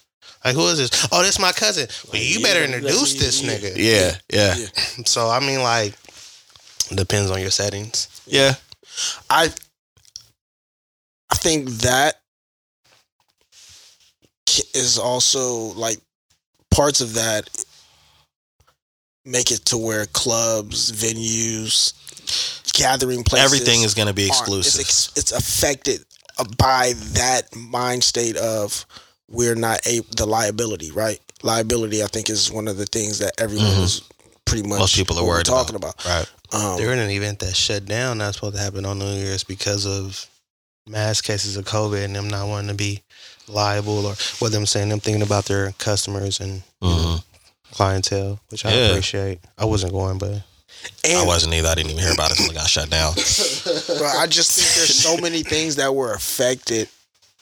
Like, 0.45 0.55
who 0.55 0.67
is 0.69 0.79
this? 0.79 1.09
Oh, 1.11 1.23
this 1.23 1.39
my 1.41 1.53
cousin. 1.53 1.89
Well, 2.13 2.23
you 2.23 2.39
yeah, 2.39 2.47
better 2.47 2.65
introduce 2.65 3.15
yeah, 3.15 3.21
this 3.21 3.43
nigga. 3.43 3.73
Yeah, 3.77 4.17
yeah, 4.33 4.55
Yeah. 4.57 5.05
So 5.07 5.29
I 5.29 5.41
mean, 5.41 5.63
like, 5.63 5.95
depends 6.95 7.31
on 7.31 7.41
your 7.41 7.51
settings. 7.51 8.09
yeah. 8.27 8.55
I 9.29 9.51
I 11.31 11.35
think 11.35 11.69
that 11.83 12.15
is 14.75 14.99
also 14.99 15.73
like 15.79 15.99
parts 16.79 17.01
of 17.01 17.15
that 17.15 17.51
make 19.25 19.51
it 19.51 19.65
to 19.67 19.77
where 19.77 20.07
clubs, 20.07 20.93
venues, 20.93 21.93
gathering 22.73 23.25
places, 23.25 23.45
Everything 23.53 23.83
is 23.83 23.95
going 23.95 24.07
to 24.09 24.15
be 24.15 24.27
exclusive. 24.27 24.81
It's, 24.81 25.13
it's 25.17 25.33
affected 25.33 26.05
uh, 26.39 26.45
by 26.57 26.93
that 27.15 27.49
mind 27.57 28.05
state 28.05 28.37
of 28.37 28.87
we're 29.29 29.57
not 29.57 29.85
a 29.87 30.01
the 30.17 30.25
liability, 30.25 30.93
right? 30.93 31.19
Liability, 31.43 32.03
I 32.03 32.07
think, 32.07 32.31
is 32.31 32.51
one 32.51 32.69
of 32.69 32.77
the 32.77 32.87
things 32.87 33.19
that 33.19 33.33
everyone 33.39 33.67
Mhm. 33.67 33.83
is 33.83 34.03
pretty 34.45 34.67
much 34.67 34.79
Most 34.79 34.95
people 34.97 35.19
are 35.19 35.25
worried 35.27 35.47
talking 35.47 35.75
about. 35.77 36.03
right. 36.07 36.27
Um, 36.53 36.79
They're 36.79 36.93
in 36.93 36.99
an 37.01 37.11
event 37.11 37.41
that 37.41 37.55
shut 37.57 37.85
down. 37.87 38.19
That's 38.19 38.37
supposed 38.37 38.55
to 38.57 38.63
happen 38.63 38.87
on 38.87 39.01
New 39.01 39.13
Year's 39.15 39.45
because 39.45 39.85
of 39.85 40.27
mass 40.87 41.21
cases 41.21 41.57
of 41.57 41.65
COVID 41.67 42.03
and 42.05 42.15
them 42.17 42.29
not 42.29 42.47
wanting 42.49 42.69
to 42.69 42.75
be 42.75 43.03
liable 43.49 44.07
or 44.07 44.15
what 44.39 44.53
them 44.53 44.67
saying 44.67 44.89
them 44.89 45.01
thinking 45.01 45.23
about 45.23 45.45
their 45.47 45.73
customers 45.73 46.41
and 46.41 46.63
Mhm. 46.83 47.23
clientele, 47.73 48.41
which 48.51 48.65
I 48.65 48.73
Yeah. 48.73 48.89
appreciate. 48.91 49.41
I 49.57 49.65
wasn't 49.65 49.93
going, 49.93 50.19
but 50.19 50.43
I 51.07 51.23
wasn't 51.25 51.55
either. 51.55 51.69
I 51.69 51.75
didn't 51.75 51.91
even 51.93 52.03
hear 52.03 52.13
about 52.13 52.31
it 52.31 52.39
until 52.39 52.51
it 52.53 52.55
got 52.55 52.69
shut 52.69 52.91
down. 52.91 53.15
Bro, 53.99 54.09
I 54.09 54.27
just 54.27 54.53
think 54.53 54.69
there's 54.75 54.95
so 54.95 55.17
many 55.17 55.43
things 55.43 55.77
that 55.77 55.95
were 55.95 56.13
affected 56.13 56.89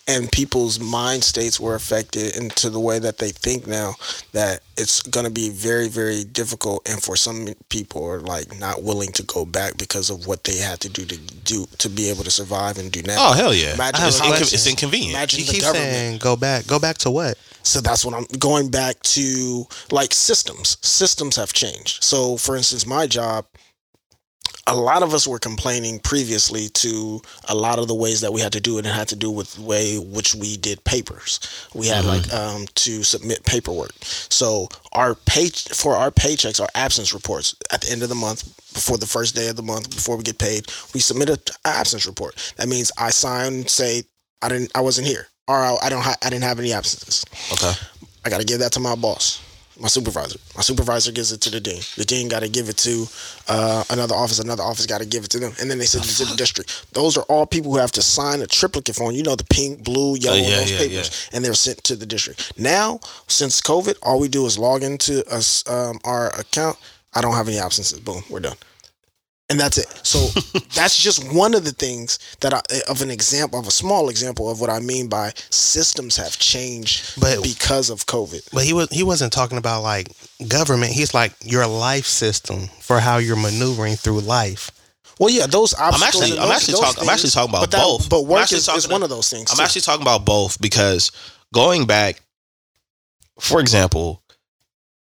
and 0.08 0.30
people's 0.30 0.78
mind 0.78 1.24
states 1.24 1.58
were 1.58 1.74
affected 1.74 2.36
into 2.36 2.70
the 2.70 2.78
way 2.80 2.98
that 2.98 3.18
they 3.18 3.30
think 3.30 3.66
now 3.66 3.94
that 4.32 4.60
it's 4.76 5.02
going 5.02 5.24
to 5.26 5.32
be 5.32 5.50
very 5.50 5.88
very 5.88 6.22
difficult 6.24 6.88
and 6.88 7.02
for 7.02 7.16
some 7.16 7.48
people 7.68 8.04
are 8.04 8.20
like 8.20 8.58
not 8.58 8.82
willing 8.82 9.10
to 9.12 9.22
go 9.24 9.44
back 9.44 9.76
because 9.78 10.10
of 10.10 10.26
what 10.26 10.44
they 10.44 10.56
had 10.58 10.78
to 10.80 10.88
do 10.88 11.04
to 11.04 11.16
do 11.18 11.66
to 11.78 11.88
be 11.88 12.08
able 12.10 12.22
to 12.24 12.30
survive 12.30 12.78
and 12.78 12.92
do 12.92 13.02
now 13.02 13.16
Oh 13.18 13.32
hell 13.32 13.54
yeah! 13.54 13.74
Imagine 13.74 14.06
It's, 14.06 14.20
inco- 14.20 14.52
it's 14.52 14.66
inconvenient. 14.66 15.14
imagine 15.14 15.40
you 15.40 15.46
the 15.46 15.52
keep 15.52 15.62
government 15.62 15.92
saying 15.92 16.18
go 16.18 16.36
back. 16.36 16.66
Go 16.66 16.78
back 16.78 16.98
to 16.98 17.10
what? 17.10 17.36
so 17.62 17.80
that's 17.80 18.04
what 18.04 18.14
I'm 18.14 18.26
going 18.38 18.70
back 18.70 19.00
to 19.16 19.66
like 19.90 20.12
systems. 20.14 20.76
Systems 20.86 21.34
have 21.34 21.52
changed. 21.52 22.04
So 22.04 22.36
for 22.36 22.56
instance, 22.56 22.86
my 22.86 23.08
job, 23.08 23.44
a 24.68 24.74
lot 24.74 25.02
of 25.02 25.14
us 25.14 25.26
were 25.28 25.38
complaining 25.38 26.00
previously 26.00 26.68
to 26.70 27.20
a 27.48 27.54
lot 27.54 27.78
of 27.78 27.86
the 27.86 27.94
ways 27.94 28.20
that 28.22 28.32
we 28.32 28.40
had 28.40 28.52
to 28.52 28.60
do 28.60 28.78
it 28.78 28.84
and 28.86 28.94
had 28.94 29.08
to 29.08 29.16
do 29.16 29.30
with 29.30 29.54
the 29.54 29.62
way 29.62 29.96
which 29.98 30.34
we 30.34 30.56
did 30.56 30.82
papers. 30.84 31.38
We 31.74 31.86
had 31.86 32.04
Mhm. 32.04 32.08
like 32.08 32.32
um 32.34 32.66
to 32.74 33.02
submit 33.04 33.44
paperwork. 33.44 33.92
So 34.28 34.68
our 34.92 35.14
pay 35.14 35.50
for 35.50 35.94
our 35.96 36.10
paychecks, 36.10 36.60
our 36.60 36.68
absence 36.74 37.14
reports 37.14 37.54
at 37.70 37.80
the 37.82 37.90
end 37.90 38.02
of 38.02 38.08
the 38.08 38.14
month, 38.16 38.42
before 38.74 38.98
the 38.98 39.06
first 39.06 39.34
day 39.34 39.48
of 39.48 39.56
the 39.56 39.62
month, 39.62 39.88
before 39.90 40.16
we 40.16 40.22
get 40.24 40.38
paid, 40.38 40.66
we 40.92 41.00
submit 41.00 41.30
an 41.30 41.38
absence 41.64 42.04
report. 42.06 42.34
That 42.56 42.68
means 42.68 42.90
I 42.98 43.10
sign, 43.10 43.66
say 43.68 44.02
I 44.42 44.48
didn't, 44.48 44.70
I 44.74 44.80
wasn't 44.80 45.06
here, 45.06 45.28
or 45.48 45.56
I, 45.56 45.76
I 45.82 45.88
don't, 45.88 46.02
ha- 46.02 46.16
I 46.22 46.28
didn't 46.28 46.44
have 46.44 46.58
any 46.58 46.72
absences. 46.72 47.24
Okay. 47.52 47.72
I 48.24 48.28
got 48.30 48.38
to 48.40 48.44
give 48.44 48.58
that 48.58 48.72
to 48.72 48.80
my 48.80 48.94
boss, 48.96 49.38
my 49.78 49.88
supervisor. 49.88 50.38
My 50.56 50.62
supervisor 50.62 51.12
gives 51.12 51.32
it 51.32 51.40
to 51.42 51.50
the 51.50 51.60
dean. 51.60 51.80
The 51.96 52.04
dean 52.04 52.28
got 52.28 52.40
to 52.40 52.48
give 52.48 52.68
it 52.68 52.76
to 52.78 53.06
uh, 53.48 53.84
another 53.90 54.14
office. 54.14 54.38
Another 54.38 54.62
office 54.62 54.86
got 54.86 55.00
to 55.00 55.06
give 55.06 55.24
it 55.24 55.30
to 55.30 55.38
them, 55.38 55.52
and 55.60 55.70
then 55.70 55.78
they 55.78 55.84
send 55.86 56.04
it 56.04 56.16
to 56.16 56.24
the 56.24 56.36
district. 56.36 56.92
Those 56.94 57.16
are 57.16 57.24
all 57.24 57.46
people 57.46 57.72
who 57.72 57.78
have 57.78 57.92
to 57.92 58.02
sign 58.02 58.40
a 58.42 58.46
triplicate 58.46 58.96
form. 58.96 59.14
You 59.14 59.22
know, 59.22 59.36
the 59.36 59.44
pink, 59.44 59.84
blue, 59.84 60.16
yellow, 60.16 60.36
Oh, 60.36 60.40
yeah, 60.40 60.56
those 60.56 60.72
yeah, 60.72 60.78
papers, 60.78 61.28
and 61.32 61.44
they're 61.44 61.54
sent 61.54 61.82
to 61.84 61.96
the 61.96 62.06
district. 62.06 62.58
Now, 62.58 63.00
since 63.26 63.60
COVID, 63.60 63.96
all 64.02 64.18
we 64.20 64.28
do 64.28 64.46
is 64.46 64.58
log 64.58 64.82
into 64.82 65.24
us 65.32 65.68
um, 65.68 65.98
our 66.04 66.28
account. 66.38 66.78
I 67.14 67.20
don't 67.20 67.34
have 67.34 67.48
any 67.48 67.58
absences. 67.58 67.98
Boom, 68.00 68.22
we're 68.28 68.40
done. 68.40 68.56
And 69.48 69.60
that's 69.60 69.78
it. 69.78 69.86
So 70.04 70.18
that's 70.74 71.00
just 71.00 71.32
one 71.32 71.54
of 71.54 71.64
the 71.64 71.70
things 71.70 72.18
that 72.40 72.52
I, 72.52 72.60
of 72.90 73.00
an 73.00 73.10
example 73.12 73.60
of 73.60 73.68
a 73.68 73.70
small 73.70 74.08
example 74.08 74.50
of 74.50 74.60
what 74.60 74.70
I 74.70 74.80
mean 74.80 75.08
by 75.08 75.32
systems 75.50 76.16
have 76.16 76.36
changed 76.38 77.20
But 77.20 77.42
because 77.42 77.88
of 77.90 78.06
COVID. 78.06 78.48
but 78.52 78.64
he 78.64 78.72
was 78.72 78.88
he 78.90 79.04
wasn't 79.04 79.32
talking 79.32 79.56
about 79.58 79.82
like 79.82 80.08
government. 80.48 80.92
He's 80.92 81.14
like 81.14 81.32
your 81.42 81.66
life 81.66 82.06
system 82.06 82.68
for 82.80 82.98
how 82.98 83.18
you're 83.18 83.36
maneuvering 83.36 83.94
through 83.94 84.20
life. 84.20 84.70
Well, 85.20 85.30
yeah, 85.30 85.46
those 85.46 85.74
I'm 85.78 86.02
actually, 86.02 86.32
and 86.32 86.40
I'm 86.40 86.50
actually 86.50 86.74
talking. 86.74 87.02
I'm 87.02 87.08
actually 87.08 87.30
talking 87.30 87.50
about 87.50 87.62
but 87.62 87.70
that- 87.70 87.82
both. 87.82 88.10
But 88.10 88.26
work 88.26 88.52
is, 88.52 88.68
is 88.68 88.88
one 88.88 89.02
of 89.02 89.08
those 89.08 89.30
things. 89.30 89.50
I'm 89.50 89.56
too. 89.58 89.62
actually 89.62 89.80
talking 89.82 90.02
about 90.02 90.24
both 90.26 90.60
because 90.60 91.12
going 91.54 91.86
back, 91.86 92.20
for 93.40 93.60
example, 93.60 94.22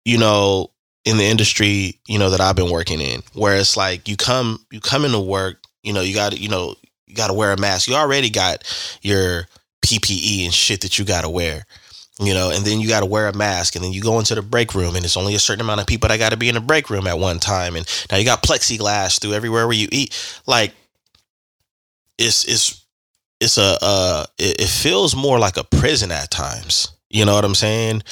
you 0.04 0.16
know, 0.16 0.70
in 1.08 1.16
the 1.16 1.24
industry, 1.24 1.98
you 2.06 2.18
know, 2.18 2.30
that 2.30 2.40
I've 2.40 2.56
been 2.56 2.70
working 2.70 3.00
in, 3.00 3.22
where 3.32 3.56
it's 3.56 3.76
like 3.76 4.08
you 4.08 4.16
come 4.16 4.64
you 4.70 4.80
come 4.80 5.04
into 5.04 5.18
work, 5.18 5.62
you 5.82 5.92
know, 5.92 6.02
you 6.02 6.14
got 6.14 6.32
to, 6.32 6.38
you 6.38 6.48
know, 6.48 6.74
you 7.06 7.14
got 7.14 7.28
to 7.28 7.32
wear 7.32 7.52
a 7.52 7.56
mask. 7.56 7.88
You 7.88 7.94
already 7.94 8.28
got 8.28 8.62
your 9.00 9.48
PPE 9.82 10.44
and 10.44 10.52
shit 10.52 10.82
that 10.82 10.98
you 10.98 11.04
got 11.04 11.22
to 11.22 11.30
wear. 11.30 11.64
You 12.20 12.34
know, 12.34 12.50
and 12.50 12.64
then 12.64 12.80
you 12.80 12.88
got 12.88 13.00
to 13.00 13.06
wear 13.06 13.28
a 13.28 13.36
mask, 13.36 13.76
and 13.76 13.84
then 13.84 13.92
you 13.92 14.02
go 14.02 14.18
into 14.18 14.34
the 14.34 14.42
break 14.42 14.74
room, 14.74 14.96
and 14.96 15.04
it's 15.04 15.16
only 15.16 15.36
a 15.36 15.38
certain 15.38 15.60
amount 15.60 15.80
of 15.80 15.86
people 15.86 16.08
that 16.08 16.18
got 16.18 16.30
to 16.30 16.36
be 16.36 16.48
in 16.48 16.56
the 16.56 16.60
break 16.60 16.90
room 16.90 17.06
at 17.06 17.16
one 17.16 17.38
time, 17.38 17.76
and 17.76 17.86
now 18.10 18.16
you 18.16 18.24
got 18.24 18.42
plexiglass 18.42 19.20
through 19.20 19.34
everywhere 19.34 19.68
where 19.68 19.76
you 19.76 19.86
eat. 19.92 20.40
Like, 20.44 20.74
it's 22.18 22.44
it's 22.44 22.84
it's 23.38 23.56
a 23.56 23.78
uh, 23.80 24.26
it, 24.36 24.62
it 24.62 24.68
feels 24.68 25.14
more 25.14 25.38
like 25.38 25.56
a 25.56 25.62
prison 25.62 26.10
at 26.10 26.32
times. 26.32 26.90
You 27.08 27.24
know 27.24 27.34
what 27.34 27.44
I'm 27.44 27.54
saying? 27.54 28.02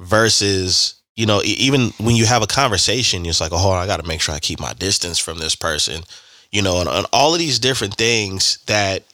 Versus 0.00 1.01
you 1.14 1.26
know, 1.26 1.42
even 1.44 1.90
when 1.98 2.16
you 2.16 2.24
have 2.26 2.42
a 2.42 2.46
conversation, 2.46 3.26
it's 3.26 3.40
like, 3.40 3.52
oh, 3.52 3.58
hold 3.58 3.74
on, 3.74 3.82
I 3.82 3.86
got 3.86 4.00
to 4.00 4.08
make 4.08 4.20
sure 4.20 4.34
I 4.34 4.38
keep 4.38 4.60
my 4.60 4.72
distance 4.72 5.18
from 5.18 5.38
this 5.38 5.54
person. 5.54 6.02
You 6.50 6.62
know, 6.62 6.80
and, 6.80 6.88
and 6.88 7.06
all 7.12 7.32
of 7.32 7.38
these 7.38 7.58
different 7.58 7.94
things 7.94 8.58
that 8.66 9.04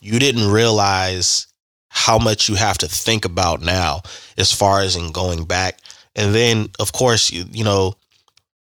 you 0.00 0.18
didn't 0.18 0.50
realize 0.50 1.46
how 1.88 2.18
much 2.18 2.48
you 2.48 2.54
have 2.54 2.78
to 2.78 2.88
think 2.88 3.24
about 3.24 3.60
now, 3.62 4.02
as 4.36 4.52
far 4.52 4.80
as 4.80 4.96
in 4.96 5.12
going 5.12 5.44
back, 5.44 5.78
and 6.14 6.34
then 6.34 6.68
of 6.78 6.92
course, 6.92 7.30
you 7.30 7.44
you 7.50 7.64
know, 7.64 7.94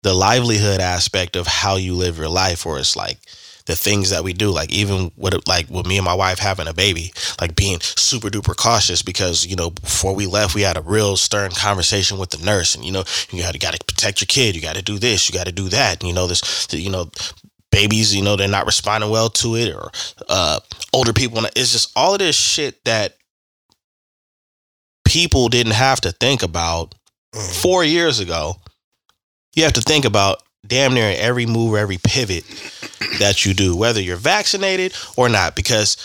the 0.04 0.14
livelihood 0.14 0.80
aspect 0.80 1.36
of 1.36 1.46
how 1.48 1.76
you 1.76 1.94
live 1.94 2.18
your 2.18 2.30
life, 2.30 2.66
where 2.66 2.80
it's 2.80 2.96
like 2.96 3.20
the 3.66 3.76
things 3.76 4.10
that 4.10 4.24
we 4.24 4.34
do, 4.34 4.50
like 4.50 4.72
even 4.72 5.12
with 5.18 5.36
like 5.48 5.70
with 5.70 5.86
me 5.86 5.98
and 5.98 6.06
my 6.06 6.14
wife 6.14 6.40
having 6.40 6.68
a 6.68 6.74
baby, 6.74 7.12
like 7.40 7.56
being 7.56 7.80
super 7.82 8.30
duper 8.30 8.56
cautious 8.56 9.02
because 9.02 9.46
you 9.46 9.56
know 9.56 9.70
before 9.70 10.16
we 10.16 10.26
left 10.26 10.56
we 10.56 10.62
had 10.62 10.78
a 10.78 10.82
real 10.82 11.16
stern 11.18 11.52
conversation 11.52 12.18
with 12.18 12.30
the 12.32 12.44
nurse, 12.46 12.76
and 12.76 12.84
you 12.84 12.92
know 12.92 13.04
you 13.32 13.42
got 13.44 13.54
to 13.54 13.60
got 13.60 13.74
to 13.74 13.86
protect 13.86 14.22
your 14.22 14.28
kid, 14.28 14.56
you 14.56 14.62
got 14.62 14.76
to 14.76 14.82
do 14.82 14.98
this, 14.98 15.30
you 15.30 15.34
got 15.38 15.46
to 15.46 15.52
do 15.52 15.70
that, 15.70 16.02
and, 16.02 16.08
you 16.10 16.14
know 16.16 16.28
this, 16.28 16.68
you 16.72 16.90
know 16.90 17.10
babies, 17.72 18.16
you 18.16 18.24
know 18.24 18.36
they're 18.36 18.48
not 18.48 18.66
responding 18.66 19.10
well 19.12 19.30
to 19.30 19.56
it, 19.56 19.74
or 19.74 19.92
uh, 20.28 20.60
older 20.94 21.14
people, 21.14 21.46
it's 21.56 21.72
just 21.72 21.92
all 21.96 22.14
of 22.14 22.20
this 22.20 22.36
shit 22.36 22.84
that 22.86 23.16
people 25.06 25.50
didn't 25.50 25.74
have 25.74 26.02
to 26.02 26.12
think 26.12 26.44
about 26.44 26.96
Mhm. 27.36 27.62
four 27.62 27.84
years 27.84 28.20
ago. 28.20 28.56
You 29.56 29.64
have 29.64 29.74
to 29.74 29.82
think 29.82 30.06
about 30.06 30.42
damn 30.66 30.94
near 30.94 31.16
every 31.18 31.46
move, 31.46 31.76
every 31.76 31.98
pivot 31.98 32.44
that 33.20 33.46
you 33.46 33.54
do, 33.54 33.76
whether 33.76 34.02
you're 34.02 34.18
vaccinated 34.18 34.94
or 35.18 35.30
not. 35.30 35.56
Because 35.56 35.98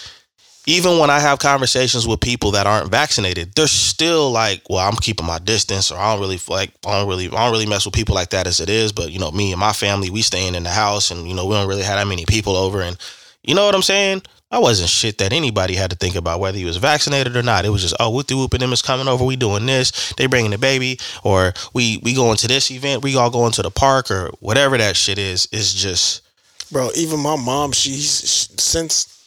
even 0.67 0.99
when 0.99 1.11
I 1.11 1.21
have 1.21 1.39
conversations 1.39 2.07
with 2.07 2.21
people 2.21 2.53
that 2.53 2.67
aren't 2.67 2.91
vaccinated, 2.91 3.55
they're 3.55 3.67
still 3.67 4.31
like, 4.31 4.63
"Well, 4.71 4.87
I'm 4.87 4.97
keeping 4.97 5.27
my 5.27 5.39
distance, 5.39 5.91
or 5.91 5.99
I 5.99 6.13
don't 6.13 6.21
really 6.21 6.41
like, 6.49 6.71
I 6.87 6.99
don't 6.99 7.09
really, 7.09 7.27
I 7.27 7.45
don't 7.45 7.53
really 7.53 7.67
mess 7.67 7.85
with 7.85 7.95
people 7.95 8.15
like 8.15 8.31
that 8.31 8.47
as 8.47 8.61
it 8.61 8.71
is." 8.71 8.93
But 8.93 9.11
you 9.13 9.19
know, 9.19 9.31
me 9.31 9.53
and 9.53 9.61
my 9.61 9.73
family, 9.73 10.11
we 10.11 10.23
staying 10.23 10.55
in 10.55 10.63
the 10.63 10.71
house, 10.71 11.11
and 11.11 11.29
you 11.29 11.35
know, 11.35 11.47
we 11.47 11.55
don't 11.55 11.69
really 11.69 11.83
have 11.83 11.99
that 11.99 12.07
many 12.07 12.25
people 12.25 12.57
over, 12.57 12.81
and 12.81 12.97
you 13.43 13.55
know 13.55 13.67
what 13.67 13.75
I'm 13.75 13.83
saying. 13.83 14.23
I 14.55 14.59
wasn't 14.59 14.89
shit 14.89 15.19
that 15.19 15.33
anybody 15.33 15.75
had 15.75 15.91
to 15.91 15.97
think 15.97 16.15
about 16.15 16.39
whether 16.39 16.57
he 16.57 16.65
was 16.65 16.77
vaccinated 16.77 17.37
or 17.37 17.43
not. 17.43 17.65
It 17.65 17.71
was 17.71 17.83
just, 17.83 17.97
oh, 17.99 18.13
Whoopty 18.13 18.37
Whoop 18.37 18.55
and 18.55 18.63
them 18.63 18.73
is 18.73 18.83
coming 18.83 19.09
over. 19.09 19.25
We 19.25 19.35
doing 19.35 19.67
this. 19.67 20.13
They 20.13 20.27
bringing 20.27 20.53
the 20.53 20.59
baby, 20.59 21.01
or 21.25 21.55
we 21.73 21.99
we 22.05 22.15
going 22.15 22.37
to 22.37 22.47
this 22.47 22.71
event. 22.71 23.03
We 23.03 23.17
all 23.17 23.31
going 23.31 23.51
to 23.51 23.63
the 23.63 23.73
park 23.73 24.13
or 24.13 24.31
whatever 24.39 24.79
that 24.79 24.95
shit 24.95 25.19
is. 25.19 25.49
Is 25.51 25.75
just 25.75 26.23
bro. 26.71 26.91
Even 26.95 27.19
my 27.19 27.35
mom, 27.35 27.73
she's 27.73 28.21
sh 28.21 28.63
since 28.63 29.27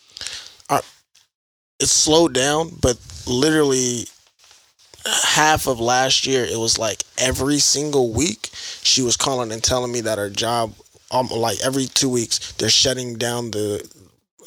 I, 0.69 0.79
it's 1.81 1.91
slowed 1.91 2.33
down, 2.33 2.71
but 2.81 2.97
literally 3.27 4.05
half 5.05 5.67
of 5.67 5.81
last 5.81 6.25
year, 6.25 6.45
it 6.45 6.57
was 6.57 6.79
like 6.79 7.03
every 7.17 7.59
single 7.59 8.13
week 8.13 8.49
she 8.81 9.01
was 9.01 9.17
calling 9.17 9.51
and 9.51 9.61
telling 9.61 9.91
me 9.91 9.99
that 10.01 10.19
her 10.19 10.29
job, 10.29 10.73
um, 11.11 11.27
like 11.27 11.57
every 11.61 11.87
two 11.87 12.07
weeks, 12.09 12.53
they're 12.53 12.69
shutting 12.69 13.17
down 13.17 13.51
the 13.51 13.85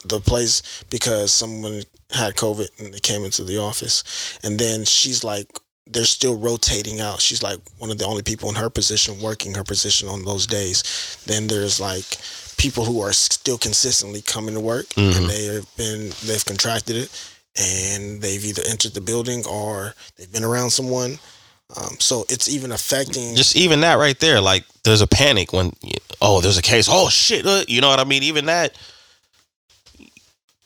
the 0.04 0.20
place 0.20 0.62
because 0.90 1.32
someone 1.32 1.82
had 2.10 2.34
COVID 2.36 2.68
and 2.78 2.92
they 2.94 3.00
came 3.00 3.24
into 3.24 3.44
the 3.44 3.58
office, 3.58 4.04
and 4.42 4.58
then 4.58 4.84
she's 4.84 5.24
like. 5.24 5.46
They're 5.92 6.04
still 6.04 6.36
rotating 6.38 7.00
out. 7.00 7.20
She's 7.20 7.42
like 7.42 7.58
one 7.78 7.90
of 7.90 7.98
the 7.98 8.04
only 8.06 8.22
people 8.22 8.48
in 8.48 8.54
her 8.54 8.70
position 8.70 9.20
working 9.20 9.54
her 9.56 9.64
position 9.64 10.06
on 10.08 10.24
those 10.24 10.46
days. 10.46 10.84
Then 11.26 11.48
there's 11.48 11.80
like 11.80 12.04
people 12.58 12.84
who 12.84 13.00
are 13.00 13.12
still 13.12 13.58
consistently 13.58 14.22
coming 14.22 14.54
to 14.54 14.60
work 14.60 14.86
Mhm. 14.90 15.16
and 15.16 15.28
they 15.28 15.46
have 15.46 15.66
been 15.76 16.12
they've 16.22 16.44
contracted 16.44 16.94
it 16.94 17.10
and 17.56 18.22
they've 18.22 18.44
either 18.44 18.62
entered 18.68 18.94
the 18.94 19.00
building 19.00 19.44
or 19.46 19.96
they've 20.16 20.30
been 20.30 20.44
around 20.44 20.70
someone 20.70 21.18
um, 21.76 21.96
so 21.98 22.24
it's 22.28 22.48
even 22.48 22.70
affecting 22.70 23.34
just 23.34 23.56
even 23.56 23.80
that 23.80 23.94
right 23.98 24.18
there. 24.20 24.40
Like 24.40 24.64
there's 24.84 25.00
a 25.00 25.08
panic 25.08 25.52
when 25.52 25.72
oh 26.20 26.40
there's 26.40 26.58
a 26.58 26.62
case. 26.62 26.86
Oh 26.88 27.08
shit, 27.08 27.44
uh, 27.46 27.64
you 27.66 27.80
know 27.80 27.88
what 27.88 27.98
I 27.98 28.04
mean? 28.04 28.22
Even 28.22 28.46
that 28.46 28.76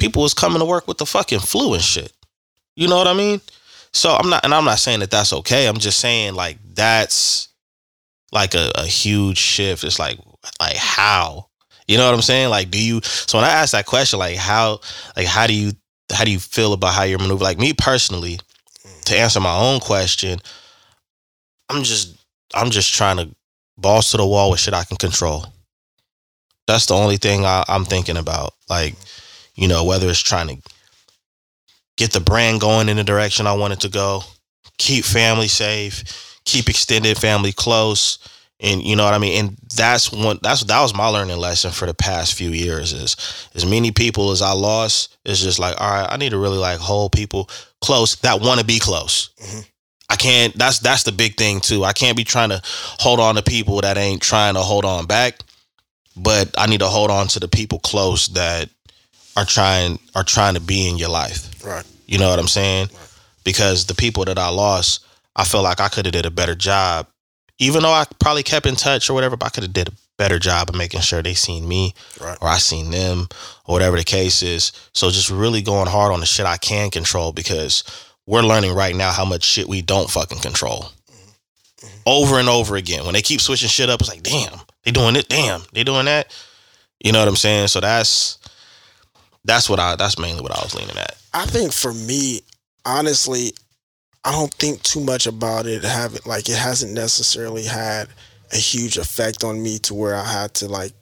people 0.04 0.22
was 0.22 0.34
coming 0.34 0.58
to 0.58 0.66
work 0.66 0.86
with 0.86 0.98
the 0.98 1.06
fucking 1.06 1.40
flu 1.40 1.72
and 1.72 1.82
shit. 1.82 2.12
You 2.76 2.88
know 2.88 2.96
what 2.96 3.06
I 3.06 3.14
mean? 3.14 3.40
So 3.92 4.14
I'm 4.14 4.28
not, 4.28 4.44
and 4.44 4.52
I'm 4.52 4.64
not 4.64 4.78
saying 4.78 5.00
that 5.00 5.10
that's 5.10 5.32
okay. 5.32 5.66
I'm 5.66 5.78
just 5.78 5.98
saying 5.98 6.34
like 6.34 6.58
that's 6.74 7.48
like 8.30 8.54
a, 8.54 8.70
a 8.74 8.86
huge 8.86 9.38
shift. 9.38 9.82
It's 9.82 9.98
like 9.98 10.18
like 10.60 10.76
how? 10.76 11.48
You 11.88 11.96
know 11.96 12.04
what 12.04 12.14
I'm 12.14 12.22
saying? 12.22 12.50
Like 12.50 12.70
do 12.70 12.82
you 12.82 13.00
so 13.02 13.38
when 13.38 13.44
I 13.44 13.50
ask 13.52 13.72
that 13.72 13.86
question, 13.86 14.18
like 14.18 14.36
how 14.36 14.80
like 15.16 15.26
how 15.26 15.46
do 15.46 15.54
you 15.54 15.72
how 16.12 16.24
do 16.24 16.30
you 16.32 16.38
feel 16.38 16.74
about 16.74 16.92
how 16.92 17.04
you're 17.04 17.18
maneuver? 17.18 17.44
Like 17.44 17.58
me 17.58 17.72
personally, 17.72 18.38
to 19.06 19.16
answer 19.16 19.40
my 19.40 19.56
own 19.56 19.80
question, 19.80 20.38
I'm 21.70 21.82
just 21.82 22.16
I'm 22.52 22.70
just 22.70 22.92
trying 22.92 23.16
to 23.16 23.34
balls 23.78 24.10
to 24.10 24.18
the 24.18 24.26
wall 24.26 24.50
with 24.50 24.60
shit 24.60 24.74
I 24.74 24.84
can 24.84 24.98
control. 24.98 25.46
That's 26.66 26.86
the 26.86 26.94
only 26.94 27.16
thing 27.16 27.44
I, 27.44 27.64
I'm 27.68 27.84
thinking 27.84 28.16
about. 28.16 28.54
Like, 28.70 28.94
you 29.54 29.68
know, 29.68 29.84
whether 29.84 30.08
it's 30.08 30.20
trying 30.20 30.48
to 30.48 30.70
get 31.96 32.12
the 32.12 32.20
brand 32.20 32.60
going 32.60 32.88
in 32.88 32.96
the 32.96 33.04
direction 33.04 33.46
I 33.46 33.52
want 33.54 33.72
it 33.72 33.80
to 33.80 33.88
go, 33.88 34.22
keep 34.78 35.04
family 35.04 35.48
safe, 35.48 36.38
keep 36.44 36.68
extended 36.68 37.16
family 37.18 37.52
close, 37.52 38.18
and 38.60 38.82
you 38.82 38.96
know 38.96 39.04
what 39.04 39.14
I 39.14 39.18
mean. 39.18 39.44
And 39.44 39.56
that's 39.76 40.12
one. 40.12 40.38
That's 40.42 40.64
that 40.64 40.80
was 40.82 40.94
my 40.94 41.08
learning 41.08 41.36
lesson 41.38 41.70
for 41.70 41.86
the 41.86 41.94
past 41.94 42.34
few 42.34 42.50
years. 42.50 42.92
Is 42.92 43.16
as 43.54 43.66
many 43.66 43.90
people 43.90 44.30
as 44.30 44.42
I 44.42 44.52
lost, 44.52 45.16
it's 45.24 45.42
just 45.42 45.58
like, 45.58 45.80
all 45.80 45.90
right, 45.90 46.06
I 46.10 46.16
need 46.16 46.30
to 46.30 46.38
really 46.38 46.58
like 46.58 46.78
hold 46.78 47.12
people 47.12 47.48
close 47.80 48.16
that 48.16 48.40
want 48.40 48.60
to 48.60 48.66
be 48.66 48.78
close. 48.78 49.30
Mhm. 49.42 49.66
I 50.08 50.16
can't. 50.16 50.56
That's 50.56 50.78
that's 50.78 51.02
the 51.02 51.12
big 51.12 51.36
thing 51.36 51.60
too. 51.60 51.84
I 51.84 51.92
can't 51.92 52.16
be 52.16 52.24
trying 52.24 52.50
to 52.50 52.60
hold 52.64 53.20
on 53.20 53.34
to 53.34 53.42
people 53.42 53.80
that 53.80 53.98
ain't 53.98 54.22
trying 54.22 54.54
to 54.54 54.60
hold 54.60 54.84
on 54.84 55.06
back. 55.06 55.40
But 56.16 56.54
I 56.56 56.66
need 56.66 56.78
to 56.80 56.86
hold 56.86 57.10
on 57.10 57.26
to 57.28 57.40
the 57.40 57.48
people 57.48 57.80
close 57.80 58.28
that 58.28 58.68
are 59.36 59.44
trying 59.44 59.98
are 60.14 60.24
trying 60.24 60.54
to 60.54 60.60
be 60.60 60.88
in 60.88 60.96
your 60.96 61.08
life. 61.10 61.64
Right. 61.64 61.84
You 62.06 62.18
know 62.18 62.30
what 62.30 62.38
I'm 62.38 62.48
saying? 62.48 62.88
Because 63.44 63.86
the 63.86 63.94
people 63.94 64.24
that 64.26 64.38
I 64.38 64.48
lost, 64.48 65.04
I 65.36 65.44
feel 65.44 65.62
like 65.62 65.80
I 65.80 65.88
could 65.88 66.06
have 66.06 66.12
did 66.12 66.26
a 66.26 66.30
better 66.30 66.54
job. 66.54 67.06
Even 67.58 67.82
though 67.82 67.92
I 67.92 68.04
probably 68.18 68.42
kept 68.42 68.66
in 68.66 68.74
touch 68.74 69.08
or 69.08 69.14
whatever, 69.14 69.36
but 69.36 69.46
I 69.46 69.50
could 69.50 69.62
have 69.62 69.72
did 69.72 69.88
a 69.88 69.92
better 70.16 70.38
job 70.38 70.68
of 70.68 70.74
making 70.76 71.00
sure 71.00 71.22
they 71.22 71.34
seen 71.34 71.66
me 71.66 71.94
Right. 72.20 72.38
or 72.40 72.48
I 72.48 72.58
seen 72.58 72.90
them 72.90 73.28
or 73.64 73.74
whatever 73.74 73.96
the 73.96 74.04
case 74.04 74.42
is. 74.42 74.72
So 74.92 75.10
just 75.10 75.30
really 75.30 75.62
going 75.62 75.86
hard 75.88 76.12
on 76.12 76.20
the 76.20 76.26
shit 76.26 76.46
I 76.46 76.56
can 76.56 76.90
control 76.90 77.32
because 77.32 77.84
we're 78.26 78.42
learning 78.42 78.74
right 78.74 78.94
now 78.94 79.12
how 79.12 79.24
much 79.24 79.44
shit 79.44 79.68
we 79.68 79.82
don't 79.82 80.10
fucking 80.10 80.38
control. 80.40 80.90
Mm-hmm. 81.10 81.88
Over 82.06 82.38
and 82.38 82.48
over 82.48 82.76
again. 82.76 83.04
When 83.04 83.14
they 83.14 83.22
keep 83.22 83.40
switching 83.40 83.68
shit 83.68 83.90
up, 83.90 84.00
it's 84.00 84.10
like, 84.10 84.22
damn, 84.22 84.58
they 84.84 84.90
doing 84.90 85.16
it, 85.16 85.28
damn, 85.28 85.62
they 85.72 85.84
doing 85.84 86.06
that. 86.06 86.34
You 87.02 87.12
know 87.12 87.18
what 87.20 87.28
I'm 87.28 87.36
saying? 87.36 87.68
So 87.68 87.80
that's 87.80 88.38
that's 89.44 89.68
what 89.68 89.78
I 89.78 89.96
that's 89.96 90.18
mainly 90.18 90.42
what 90.42 90.56
I 90.56 90.62
was 90.62 90.74
leaning 90.74 90.96
at. 90.96 91.16
I 91.32 91.46
think 91.46 91.72
for 91.72 91.92
me, 91.92 92.40
honestly, 92.84 93.52
I 94.24 94.32
don't 94.32 94.52
think 94.54 94.82
too 94.82 95.00
much 95.00 95.26
about 95.26 95.66
it. 95.66 95.84
Have 95.84 96.14
it 96.14 96.26
like 96.26 96.48
it 96.48 96.56
hasn't 96.56 96.92
necessarily 96.92 97.64
had 97.64 98.08
a 98.52 98.56
huge 98.56 98.96
effect 98.96 99.44
on 99.44 99.62
me 99.62 99.78
to 99.80 99.94
where 99.94 100.14
I 100.14 100.24
had 100.24 100.54
to 100.54 100.68
like 100.68 100.92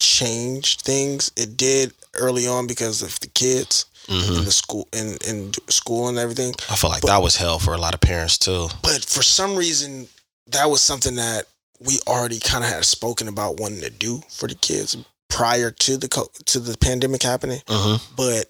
change 0.00 0.78
things. 0.78 1.30
It 1.36 1.56
did 1.56 1.92
early 2.14 2.46
on 2.46 2.66
because 2.66 3.02
of 3.02 3.18
the 3.20 3.28
kids 3.28 3.86
hmm 4.08 4.38
in 4.38 4.44
the 4.44 4.52
school 4.52 4.88
in 4.92 5.16
in 5.26 5.52
school 5.68 6.08
and 6.08 6.18
everything. 6.18 6.54
I 6.70 6.76
feel 6.76 6.90
like 6.90 7.02
that 7.02 7.22
was 7.22 7.36
hell 7.36 7.58
for 7.58 7.74
a 7.74 7.78
lot 7.78 7.94
of 7.94 8.00
parents 8.00 8.38
too. 8.38 8.68
But 8.82 9.04
for 9.04 9.22
some 9.22 9.56
reason, 9.56 10.08
that 10.48 10.70
was 10.70 10.80
something 10.80 11.16
that 11.16 11.46
we 11.80 11.98
already 12.06 12.38
kind 12.38 12.64
of 12.64 12.70
had 12.70 12.84
spoken 12.84 13.28
about 13.28 13.58
wanting 13.60 13.80
to 13.80 13.90
do 13.90 14.22
for 14.30 14.46
the 14.48 14.54
kids 14.54 14.96
prior 15.28 15.70
to 15.70 15.96
the 15.96 16.08
co- 16.08 16.30
to 16.46 16.60
the 16.60 16.76
pandemic 16.78 17.22
happening. 17.22 17.60
hmm 17.68 17.96
But 18.16 18.46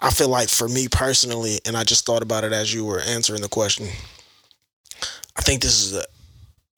I 0.00 0.10
feel 0.10 0.28
like 0.28 0.48
for 0.48 0.68
me 0.68 0.88
personally, 0.88 1.58
and 1.64 1.76
I 1.76 1.84
just 1.84 2.04
thought 2.04 2.22
about 2.22 2.44
it 2.44 2.52
as 2.52 2.72
you 2.74 2.84
were 2.84 3.00
answering 3.00 3.42
the 3.42 3.48
question. 3.48 3.88
I 5.36 5.42
think 5.42 5.62
this 5.62 5.82
is 5.84 5.94
a, 5.94 6.04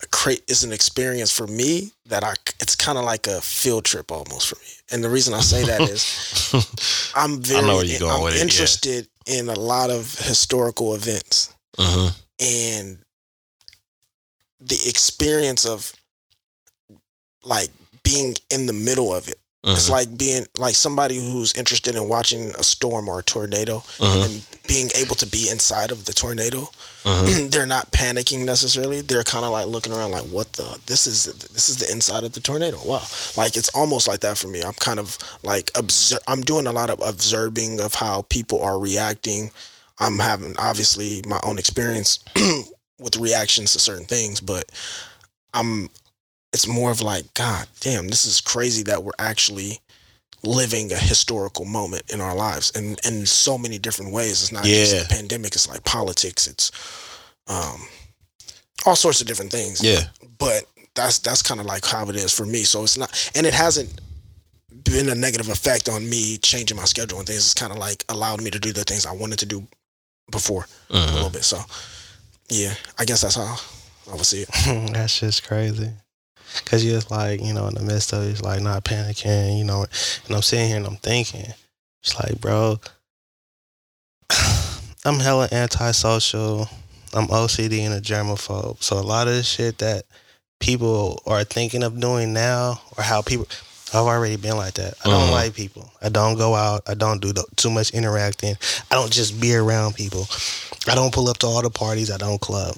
a 0.02 0.06
cra- 0.08 0.42
is 0.48 0.64
an 0.64 0.72
experience 0.72 1.30
for 1.30 1.46
me 1.46 1.92
that 2.06 2.22
I 2.24 2.34
it's 2.60 2.76
kind 2.76 2.98
of 2.98 3.04
like 3.04 3.26
a 3.26 3.40
field 3.40 3.84
trip 3.84 4.10
almost 4.12 4.48
for 4.48 4.56
me. 4.56 4.70
And 4.90 5.02
the 5.02 5.10
reason 5.10 5.34
I 5.34 5.40
say 5.40 5.64
that 5.64 5.82
is 5.88 7.12
I'm 7.16 7.42
very 7.42 7.62
know 7.66 7.76
where 7.76 7.84
you're 7.84 8.00
going 8.00 8.12
I'm 8.16 8.22
with 8.24 8.34
it, 8.34 8.38
yeah. 8.38 8.42
interested 8.42 9.08
in 9.26 9.48
a 9.48 9.58
lot 9.58 9.90
of 9.90 10.18
historical 10.18 10.94
events 10.94 11.54
hmm 11.78 12.08
and 12.40 12.98
the 14.60 14.78
experience 14.88 15.64
of 15.66 15.92
like 17.44 17.70
being 18.10 18.34
in 18.50 18.66
the 18.66 18.72
middle 18.72 19.14
of 19.14 19.28
it. 19.28 19.38
It's 19.64 19.90
Mm-hmm. 19.90 19.92
like 19.92 20.18
being 20.18 20.46
like 20.56 20.76
somebody 20.76 21.16
who's 21.16 21.52
interested 21.54 21.94
in 21.96 22.08
watching 22.08 22.42
a 22.58 22.62
storm 22.62 23.08
or 23.08 23.18
a 23.18 23.22
tornado 23.22 23.82
hmm 23.98 24.22
and 24.24 24.34
being 24.68 24.88
able 25.02 25.16
to 25.16 25.26
be 25.26 25.48
inside 25.50 25.90
of 25.90 26.04
the 26.04 26.12
tornado. 26.12 26.60
hmm 27.04 27.48
They're 27.52 27.66
not 27.66 27.90
panicking 27.90 28.44
necessarily. 28.44 29.00
They're 29.02 29.24
kind 29.24 29.44
of 29.44 29.50
like 29.50 29.66
looking 29.66 29.92
around 29.92 30.12
like 30.12 30.26
what 30.36 30.52
the 30.52 30.78
this 30.86 31.06
is 31.06 31.24
this 31.56 31.68
is 31.68 31.76
the 31.78 31.90
inside 31.90 32.22
of 32.24 32.32
the 32.32 32.40
tornado. 32.40 32.78
Wow. 32.84 33.02
Like 33.36 33.56
it's 33.56 33.68
almost 33.74 34.06
like 34.08 34.20
that 34.20 34.38
for 34.38 34.48
me. 34.48 34.62
I'm 34.62 34.78
kind 34.88 35.00
of 35.00 35.18
like 35.42 35.70
obser- 35.74 36.24
I'm 36.28 36.42
doing 36.42 36.66
a 36.68 36.72
lot 36.72 36.88
of 36.90 37.00
observing 37.02 37.80
of 37.80 37.94
how 37.94 38.22
people 38.36 38.62
are 38.62 38.78
reacting. 38.78 39.50
I'm 39.98 40.18
having 40.20 40.54
obviously 40.58 41.22
my 41.26 41.40
own 41.42 41.58
experience 41.58 42.20
with 43.04 43.16
reactions 43.16 43.72
to 43.72 43.80
certain 43.80 44.06
things, 44.06 44.40
but 44.40 44.64
I'm 45.52 45.88
it's 46.52 46.66
more 46.66 46.90
of 46.90 47.00
like 47.02 47.32
god 47.34 47.66
damn 47.80 48.08
this 48.08 48.24
is 48.24 48.40
crazy 48.40 48.82
that 48.84 49.02
we're 49.04 49.12
actually 49.18 49.78
living 50.44 50.92
a 50.92 50.96
historical 50.96 51.64
moment 51.64 52.02
in 52.12 52.20
our 52.20 52.34
lives 52.34 52.70
and 52.76 52.98
in 53.04 53.26
so 53.26 53.58
many 53.58 53.76
different 53.76 54.12
ways. 54.12 54.40
It's 54.42 54.52
not 54.52 54.64
just 54.64 55.08
the 55.08 55.14
pandemic 55.14 55.54
it's 55.54 55.68
like 55.68 55.82
politics 55.84 56.46
it's 56.46 56.70
um 57.48 57.80
all 58.86 58.94
sorts 58.96 59.20
of 59.20 59.26
different 59.26 59.50
things. 59.50 59.82
Yeah. 59.82 60.02
but 60.38 60.64
that's 60.94 61.18
that's 61.18 61.42
kind 61.42 61.58
of 61.60 61.66
like 61.66 61.84
how 61.84 62.08
it 62.08 62.14
is 62.16 62.32
for 62.32 62.46
me. 62.46 62.62
So 62.62 62.84
it's 62.84 62.96
not 62.96 63.10
and 63.34 63.46
it 63.46 63.52
hasn't 63.54 64.00
been 64.84 65.08
a 65.08 65.14
negative 65.14 65.48
effect 65.48 65.88
on 65.88 66.08
me 66.08 66.38
changing 66.38 66.76
my 66.76 66.84
schedule 66.84 67.18
and 67.18 67.26
things. 67.26 67.40
It's 67.40 67.54
kind 67.54 67.72
of 67.72 67.78
like 67.78 68.04
allowed 68.08 68.40
me 68.40 68.50
to 68.50 68.58
do 68.60 68.72
the 68.72 68.84
things 68.84 69.06
i 69.06 69.12
wanted 69.12 69.40
to 69.40 69.46
do 69.46 69.66
before 70.30 70.66
a 70.90 70.98
hmm 71.06 71.14
little 71.14 71.30
bit. 71.30 71.42
So 71.44 71.58
yeah 72.48 72.74
i 72.98 73.04
guess 73.04 73.22
that's 73.22 73.34
how 73.34 73.56
i 74.10 74.14
would 74.14 74.24
see 74.24 74.42
it. 74.48 74.92
That's 74.92 75.18
just 75.18 75.42
crazy. 75.46 75.90
Cause 76.64 76.84
you're 76.84 76.94
just 76.96 77.10
like, 77.10 77.42
you 77.42 77.52
know, 77.52 77.66
in 77.68 77.74
the 77.74 77.82
midst 77.82 78.12
of 78.12 78.22
it, 78.24 78.30
it's 78.30 78.42
like 78.42 78.60
not 78.60 78.84
panicking, 78.84 79.58
you 79.58 79.64
know, 79.64 79.82
and 80.26 80.36
I'm 80.36 80.42
sitting 80.42 80.68
here 80.68 80.76
and 80.78 80.86
I'm 80.86 80.96
thinking, 80.96 81.46
it's 82.02 82.18
like, 82.18 82.40
bro, 82.40 82.78
I'm 85.04 85.20
hella 85.20 85.48
antisocial. 85.52 86.68
I'm 87.14 87.28
OCD 87.28 87.80
and 87.80 87.94
a 87.94 88.00
germaphobe. 88.00 88.82
So 88.82 88.98
a 88.98 89.00
lot 89.00 89.28
of 89.28 89.34
the 89.34 89.42
shit 89.42 89.78
that 89.78 90.04
people 90.60 91.22
are 91.26 91.44
thinking 91.44 91.82
of 91.82 91.98
doing 92.00 92.32
now, 92.32 92.80
or 92.96 93.04
how 93.04 93.22
people, 93.22 93.46
I've 93.94 94.04
already 94.06 94.36
been 94.36 94.56
like 94.56 94.74
that. 94.74 94.94
I 95.04 95.08
don't 95.08 95.28
Mhm. 95.28 95.32
like 95.32 95.54
people. 95.54 95.90
I 96.02 96.10
don't 96.10 96.36
go 96.36 96.54
out. 96.54 96.82
I 96.86 96.94
don't 96.94 97.20
do 97.22 97.32
the, 97.32 97.44
too 97.56 97.70
much 97.70 97.90
interacting. 97.92 98.56
I 98.90 98.94
don't 98.96 99.10
just 99.12 99.40
be 99.40 99.54
around 99.54 99.94
people. 99.94 100.28
I 100.86 100.94
don't 100.94 101.12
pull 101.14 101.28
up 101.30 101.38
to 101.38 101.46
all 101.46 101.62
the 101.62 101.70
parties. 101.70 102.10
I 102.10 102.18
don't 102.18 102.40
club. 102.40 102.76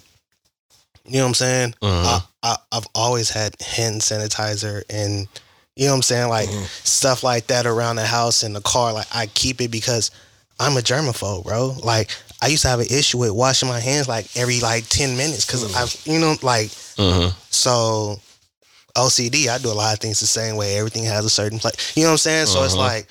You 1.10 1.18
know 1.18 1.24
what 1.24 1.28
I'm 1.28 1.34
saying? 1.34 1.74
hmm 1.82 2.06
I, 2.06 2.20
I, 2.42 2.56
I've 2.72 2.86
always 2.94 3.30
had 3.30 3.54
hand 3.60 4.00
sanitizer 4.00 4.82
and 4.88 5.26
you 5.76 5.86
know 5.86 5.92
what 5.92 5.96
I'm 5.96 6.02
saying, 6.02 6.28
like 6.28 6.48
Mhm. 6.48 6.66
stuff 6.86 7.22
like 7.22 7.46
that 7.48 7.66
around 7.66 7.96
the 7.96 8.06
house 8.06 8.42
in 8.42 8.52
the 8.52 8.60
car. 8.60 8.92
Like 8.92 9.06
I 9.14 9.26
keep 9.26 9.60
it 9.60 9.70
because 9.70 10.10
I'm 10.58 10.76
a 10.76 10.80
germaphobe, 10.80 11.44
bro. 11.44 11.76
Like 11.82 12.10
I 12.42 12.46
used 12.48 12.62
to 12.62 12.68
have 12.68 12.80
an 12.80 12.86
issue 12.90 13.18
with 13.18 13.30
washing 13.32 13.68
my 13.68 13.80
hands 13.80 14.06
like 14.08 14.26
every 14.36 14.60
like 14.60 14.86
ten 14.88 15.16
minutes 15.16 15.44
because 15.46 15.64
Mm. 15.64 15.76
I, 16.08 16.12
you 16.12 16.18
know, 16.20 16.36
like 16.42 16.70
hmm 16.96 17.28
so 17.50 18.20
OCD. 18.96 19.48
I 19.48 19.58
do 19.58 19.68
a 19.70 19.72
lot 19.74 19.92
of 19.94 20.00
things 20.00 20.20
the 20.20 20.26
same 20.26 20.56
way. 20.56 20.76
Everything 20.76 21.04
has 21.04 21.24
a 21.24 21.30
certain 21.30 21.58
place. 21.58 21.96
You 21.96 22.02
know 22.04 22.08
what 22.10 22.12
I'm 22.12 22.18
saying? 22.18 22.46
So 22.46 22.62
it's 22.64 22.74
Mhm. 22.74 22.78
like 22.78 23.06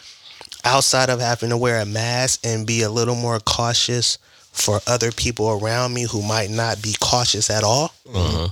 outside 0.66 1.10
of 1.10 1.20
having 1.22 1.50
to 1.50 1.58
wear 1.58 1.80
a 1.80 1.86
mask 1.86 2.41
and 2.45 2.68
be 2.68 2.82
a 2.84 2.89
little 2.89 3.16
more 3.16 3.39
cautious 3.39 4.18
for 4.60 4.82
other 4.88 5.12
people 5.12 5.49
around 5.49 5.93
me 5.93 6.03
who 6.03 6.22
might 6.22 6.49
not 6.49 6.82
be 6.82 6.95
cautious 6.99 7.49
at 7.49 7.64
all 7.64 7.93
hmm 8.10 8.45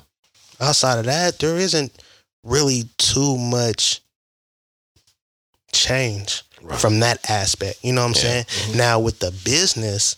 outside 0.59 0.97
of 0.97 1.05
that, 1.05 1.37
there 1.37 1.55
isn't 1.57 1.91
really 2.43 2.85
too 2.97 3.37
much 3.37 4.01
change 5.71 6.43
Right. 6.63 6.79
from 6.79 6.99
that 7.01 7.29
aspect. 7.29 7.77
You 7.83 7.93
know 7.93 8.01
what 8.01 8.17
I'm 8.17 8.23
Yeah. 8.23 8.29
saying? 8.29 8.45
Mhm. 8.45 8.75
Now 8.75 8.99
with 8.99 9.19
the 9.19 9.29
business, 9.31 10.15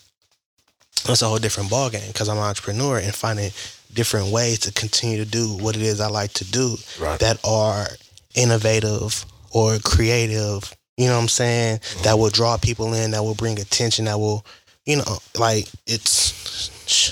that's 1.04 1.20
a 1.20 1.28
whole 1.28 1.38
different 1.38 1.70
ballgame 1.70 2.06
because 2.06 2.28
I'm 2.30 2.38
an 2.38 2.44
entrepreneur 2.44 2.98
and 2.98 3.14
finding 3.14 3.52
different 3.92 4.28
ways 4.28 4.60
to 4.60 4.72
continue 4.72 5.18
to 5.18 5.30
do 5.30 5.52
what 5.52 5.76
it 5.76 5.82
is 5.82 6.00
I 6.00 6.06
like 6.06 6.32
to 6.34 6.44
do 6.44 6.78
right 6.98 7.18
that 7.20 7.38
are 7.44 7.90
innovative 8.34 9.26
or 9.50 9.78
creative. 9.80 10.74
You 10.96 11.06
know 11.08 11.16
what 11.16 11.22
I'm 11.22 11.28
saying? 11.28 11.80
That 12.02 12.18
will 12.18 12.30
draw 12.30 12.56
people 12.56 12.94
in, 12.94 13.10
that 13.10 13.24
will 13.24 13.34
bring 13.34 13.58
attention, 13.60 14.04
that 14.06 14.18
will, 14.20 14.44
you 14.86 14.96
know, 14.96 15.18
like 15.36 15.68
it's 15.86 17.10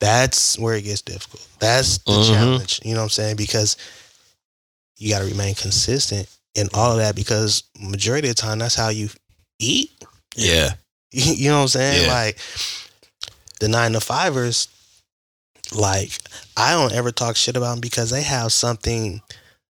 that's 0.00 0.58
where 0.58 0.74
it 0.74 0.82
gets 0.82 1.02
difficult. 1.02 1.46
That's 1.60 1.98
the 1.98 2.12
Mhm. 2.12 2.28
challenge. 2.28 2.80
You 2.84 2.92
know 2.94 2.98
what 3.00 3.04
I'm 3.04 3.10
saying? 3.10 3.36
Because 3.36 3.76
you 4.98 5.10
got 5.10 5.20
to 5.20 5.24
remain 5.26 5.54
consistent 5.54 6.28
in 6.54 6.68
all 6.74 6.92
of 6.92 6.98
that 6.98 7.14
because 7.14 7.62
majority 7.80 8.28
of 8.28 8.36
the 8.36 8.42
time 8.42 8.58
that's 8.58 8.74
how 8.74 8.88
you 8.88 9.10
eat. 9.58 9.90
Yeah. 10.36 10.74
You 11.14 11.50
know 11.50 11.56
what 11.56 11.62
I'm 11.62 11.68
saying? 11.68 12.02
Yeah. 12.06 12.08
Like 12.12 12.38
the 13.60 13.68
nine 13.68 13.92
to 13.92 14.00
fivers, 14.00 14.68
like 15.72 16.10
I 16.56 16.72
don't 16.72 16.92
ever 16.92 17.12
talk 17.12 17.36
shit 17.36 17.54
about 17.56 17.72
them 17.72 17.80
because 17.80 18.08
they 18.10 18.22
have 18.22 18.50
something 18.52 19.20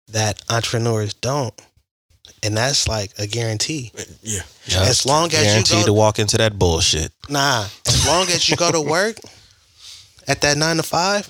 that 0.09 0.41
entrepreneurs 0.49 1.13
don't, 1.13 1.53
and 2.43 2.55
that's 2.55 2.87
like 2.87 3.11
a 3.17 3.27
guarantee. 3.27 3.91
Yeah. 4.21 4.41
As 4.75 5.05
long 5.05 5.27
as 5.27 5.33
you 5.33 5.43
guaranteed 5.43 5.79
go- 5.81 5.85
to 5.87 5.93
walk 5.93 6.19
into 6.19 6.37
that 6.37 6.57
bullshit. 6.59 7.11
Nah, 7.29 7.65
as 7.87 8.05
long 8.07 8.23
as 8.27 8.49
you 8.49 8.55
go 8.55 8.71
to 8.71 8.81
work 8.97 9.17
at 10.27 10.41
that 10.41 10.57
nine 10.57 10.77
to 10.77 10.83
five, 10.83 11.29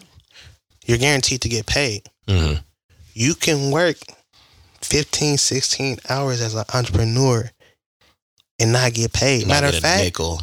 you're 0.86 0.98
guaranteed 0.98 1.42
to 1.42 1.50
get 1.50 1.66
paid. 1.66 2.04
Mm-hmm. 2.28 2.62
You 3.14 3.34
can 3.36 3.72
work 3.72 3.98
15, 4.82 5.38
16 5.38 5.98
hours 6.10 6.42
as 6.42 6.54
an 6.56 6.64
entrepreneur 6.74 7.50
and 8.60 8.72
not 8.72 8.94
get 8.94 9.14
paid. 9.14 9.48
Matter 9.48 9.68
of 9.68 9.76
fact, 9.76 10.04
nickel. 10.04 10.42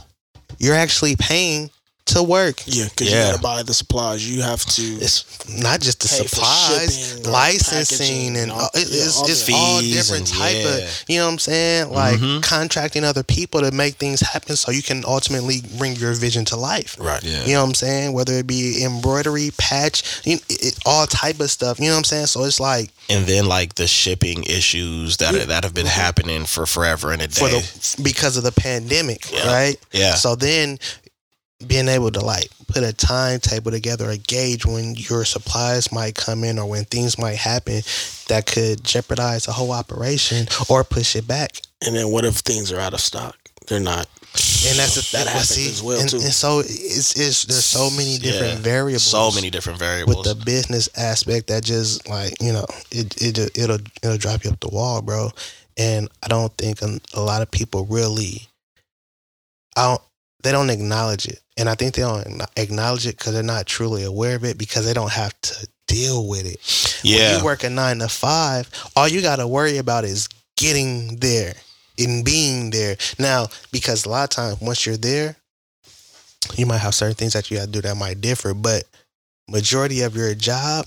you're 0.59 0.75
actually 0.75 1.17
paying 1.17 1.71
to 2.17 2.23
work. 2.23 2.63
Yeah, 2.67 2.85
because 2.89 3.11
Yeah. 3.11 3.27
you 3.27 3.31
gotta 3.33 3.43
buy 3.43 3.63
the 3.63 3.75
supplies. 3.75 4.29
You 4.29 4.43
have 4.43 4.65
to. 4.65 4.83
It's 4.83 5.25
not 5.49 5.81
just 5.81 6.01
the 6.01 6.09
supplies, 6.09 6.95
shipping 7.17 7.31
licensing, 7.33 7.99
packaging 7.99 8.27
and 8.29 8.37
and 8.37 8.53
all- 8.53 8.61
all, 8.63 8.71
it- 8.75 8.89
yeah, 8.89 9.05
it's, 9.05 9.17
all 9.19 9.29
it's 9.29 9.45
that. 9.47 9.55
all 9.55 9.81
different 9.81 10.27
type 10.27 10.57
yeah. 10.57 10.69
of, 10.79 11.05
you 11.09 11.19
know 11.19 11.27
what 11.27 11.33
I'm 11.33 11.39
saying? 11.39 11.91
Like 11.93 12.19
Mhm. 12.21 12.43
contracting 12.43 13.05
other 13.05 13.23
people 13.23 13.61
to 13.61 13.71
make 13.71 13.97
things 13.97 14.21
happen 14.21 14.57
so 14.57 14.71
you 14.71 14.83
can 14.83 15.05
ultimately 15.07 15.63
bring 15.79 15.97
your 15.97 16.15
vision 16.15 16.45
to 16.47 16.57
life. 16.57 16.97
right. 16.99 17.23
Yeah. 17.23 17.45
You 17.45 17.53
know 17.55 17.63
what 17.63 17.69
I'm 17.69 17.75
saying? 17.75 18.13
Whether 18.13 18.35
it 18.39 18.47
be 18.47 18.83
embroidery, 18.83 19.53
patch, 19.57 20.03
you 20.25 20.37
it, 20.49 20.63
it- 20.65 20.79
all 20.85 21.07
type 21.07 21.41
of 21.41 21.51
stuff. 21.51 21.79
You 21.79 21.87
know 21.87 21.93
what 21.93 21.99
I'm 21.99 22.05
saying? 22.05 22.27
So 22.27 22.45
it's 22.45 22.61
like 22.61 22.91
and 23.09 23.27
then 23.27 23.47
like 23.47 23.75
the 23.77 23.87
shipping 23.87 24.43
issues 24.45 25.19
that 25.19 25.35
are, 25.35 25.45
that 25.47 25.63
have 25.65 25.75
been 25.75 25.87
happening 25.87 26.45
for 26.47 26.67
forever 26.67 27.13
and 27.13 27.23
a 27.23 27.29
day. 27.29 27.41
for 27.41 27.49
the 27.49 28.03
because 28.03 28.37
of 28.37 28.43
the 28.43 28.53
pandemic, 28.53 29.31
Yeah. 29.33 29.47
right? 29.47 29.77
yeah. 29.93 30.15
So 30.17 30.35
then 30.35 30.79
being 31.65 31.89
able 31.89 32.11
to 32.11 32.21
like 32.21 32.49
put 32.69 32.83
a 32.83 32.93
timetable 32.93 33.71
together, 33.71 34.11
a 34.11 34.19
gauge 34.19 34.67
when 34.67 34.95
your 34.97 35.25
supplies 35.25 35.91
might 35.93 36.15
come 36.15 36.45
in 36.45 36.59
or 36.59 36.67
when 36.69 36.85
things 36.85 37.19
might 37.19 37.37
happen 37.37 37.81
that 38.29 38.47
could 38.47 38.83
jeopardize 38.85 39.47
the 39.47 39.53
whole 39.53 39.73
operation 39.73 40.47
or 40.69 40.85
push 40.85 41.17
it 41.17 41.27
back. 41.27 41.61
And 41.85 41.95
then 41.97 42.11
what 42.11 42.25
if 42.25 42.37
things 42.37 42.73
are 42.73 42.81
out 42.81 42.93
of 42.95 43.01
stock? 43.01 43.37
They're 43.69 43.81
not. 43.81 44.07
And 44.69 44.79
that's 44.79 44.97
the, 44.97 45.17
that 45.17 45.25
that 45.25 45.31
happens 45.31 45.49
see, 45.49 45.69
as 45.69 45.83
well 45.83 45.99
and, 45.99 46.11
too. 46.11 46.17
and 46.17 46.25
so 46.27 46.59
it's, 46.61 47.19
it's 47.19 47.45
there's 47.47 47.65
so 47.65 47.89
many 47.97 48.19
different 48.19 48.55
Yeah. 48.57 48.61
variables. 48.61 49.05
so 49.05 49.31
many 49.35 49.49
different 49.49 49.79
variables 49.79 50.27
with 50.27 50.39
the 50.39 50.45
business 50.45 50.91
aspect 50.95 51.47
that 51.47 51.65
just 51.65 52.07
like 52.07 52.35
you 52.43 52.53
know 52.53 52.67
it 52.91 53.17
it 53.23 53.39
it'll 53.59 53.79
it'll 54.03 54.19
drop 54.19 54.45
you 54.45 54.51
up 54.51 54.61
the 54.61 54.69
wall, 54.69 55.01
bro. 55.01 55.31
And 55.79 56.09
I 56.23 56.29
don't 56.29 56.55
think 56.59 56.83
a, 56.83 56.99
a 57.15 57.21
lot 57.21 57.41
of 57.43 57.51
people 57.51 57.87
really, 57.87 58.47
I 59.77 59.85
don't 59.89 60.03
they 60.43 60.53
don't 60.53 60.71
acknowledge 60.71 61.27
it, 61.27 61.41
and 61.57 61.69
I 61.69 61.75
think 61.75 61.95
they 61.95 62.03
don't 62.03 62.43
acknowledge 62.57 63.07
it 63.07 63.17
because 63.19 63.33
they're 63.33 63.43
not 63.43 63.67
truly 63.67 64.05
aware 64.05 64.37
of 64.37 64.45
it 64.45 64.59
because 64.59 64.85
they 64.87 64.95
don't 64.95 65.13
have 65.13 65.39
to 65.43 65.69
deal 65.87 66.29
with 66.29 66.47
it. 66.47 66.61
When 67.05 67.19
yeah. 67.19 67.39
you 67.39 67.45
work 67.45 67.65
a 67.65 67.71
nine 67.71 67.99
to 67.99 68.09
five, 68.09 68.69
all 68.95 69.09
you 69.09 69.23
got 69.23 69.37
to 69.37 69.47
worry 69.47 69.79
about 69.79 70.05
is 70.05 70.29
getting 70.57 71.17
there 71.17 71.55
and 71.99 72.25
being 72.25 72.71
there. 72.71 72.97
Now, 73.19 73.47
because 73.73 74.05
a 74.05 74.11
lot 74.11 74.25
of 74.25 74.31
times 74.31 74.61
once 74.61 74.85
you're 74.85 74.97
there, 74.97 75.37
you 76.55 76.67
might 76.67 76.79
have 76.79 76.95
certain 76.95 77.15
things 77.15 77.33
that 77.33 77.51
you 77.51 77.57
got 77.57 77.67
to 77.67 77.71
do 77.71 77.81
that 77.83 77.97
might 77.97 78.21
differ, 78.21 78.55
but 78.55 78.85
majority 79.49 80.03
of 80.03 80.17
your 80.17 80.35
job, 80.35 80.87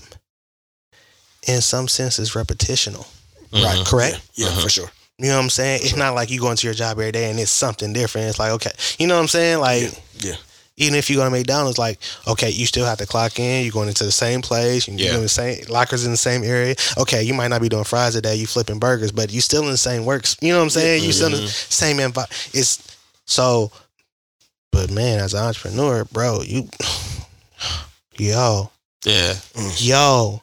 in 1.46 1.60
some 1.60 1.88
sense, 1.88 2.18
is 2.18 2.32
repetitional. 2.32 3.06
Mhm. 3.52 3.86
Correct. 3.86 4.20
Yeah, 4.34 4.48
yeah 4.48 4.62
for 4.62 4.68
sure. 4.68 4.90
You 5.20 5.28
know 5.28 5.36
what 5.36 5.44
I'm 5.44 5.50
saying? 5.50 5.80
It's 5.84 5.96
not 5.96 6.14
like 6.14 6.30
you 6.30 6.40
go 6.40 6.50
into 6.50 6.66
your 6.66 6.74
job 6.74 6.92
every 6.98 7.12
day 7.12 7.28
and 7.30 7.38
it's 7.38 7.50
something 7.50 7.92
different. 7.92 8.28
It's 8.28 8.38
like 8.38 8.52
okay, 8.52 8.70
you 8.98 9.06
know 9.06 9.14
what 9.16 9.22
I'm 9.22 9.28
saying? 9.28 9.58
Like. 9.60 9.82
Yeah, 9.82 10.30
yeah. 10.30 10.36
Even 10.76 10.94
if 10.94 11.10
you 11.10 11.16
go 11.16 11.24
to 11.24 11.30
McDonald's, 11.30 11.76
like 11.76 11.98
okay, 12.26 12.48
you 12.48 12.64
still 12.64 12.86
have 12.86 12.96
to 12.98 13.06
clock 13.06 13.38
in. 13.38 13.64
You're 13.64 13.72
going 13.72 13.88
into 13.88 14.04
the 14.04 14.10
same 14.12 14.40
place. 14.40 14.88
You're 14.88 14.96
Yeah. 14.96 15.10
doing 15.10 15.24
the 15.24 15.28
same 15.28 15.62
lockers 15.68 16.06
in 16.06 16.10
the 16.10 16.16
same 16.16 16.42
area. 16.42 16.74
Okay, 16.96 17.22
you 17.22 17.34
might 17.34 17.48
not 17.48 17.60
be 17.60 17.68
doing 17.68 17.84
fries 17.84 18.14
today. 18.14 18.34
You 18.36 18.46
flipping 18.46 18.78
burgers, 18.78 19.12
but 19.12 19.30
you 19.30 19.42
still 19.42 19.62
in 19.64 19.70
the 19.70 19.76
same 19.76 20.06
works. 20.06 20.36
You 20.40 20.52
know 20.52 20.56
what 20.58 20.64
I'm 20.64 20.70
saying? 20.70 21.04
You 21.04 21.12
still 21.12 21.26
in 21.26 21.32
the 21.32 21.38
Mhm. 21.48 21.70
same 21.72 21.98
envi- 21.98 22.54
It's 22.54 22.78
so, 23.26 23.70
but 24.72 24.90
man, 24.90 25.18
as 25.20 25.34
an 25.34 25.40
entrepreneur, 25.44 26.06
bro, 26.06 26.40
you, 26.40 26.70
yo, 28.18 28.70
Yeah. 29.04 29.34
yo, 29.76 30.42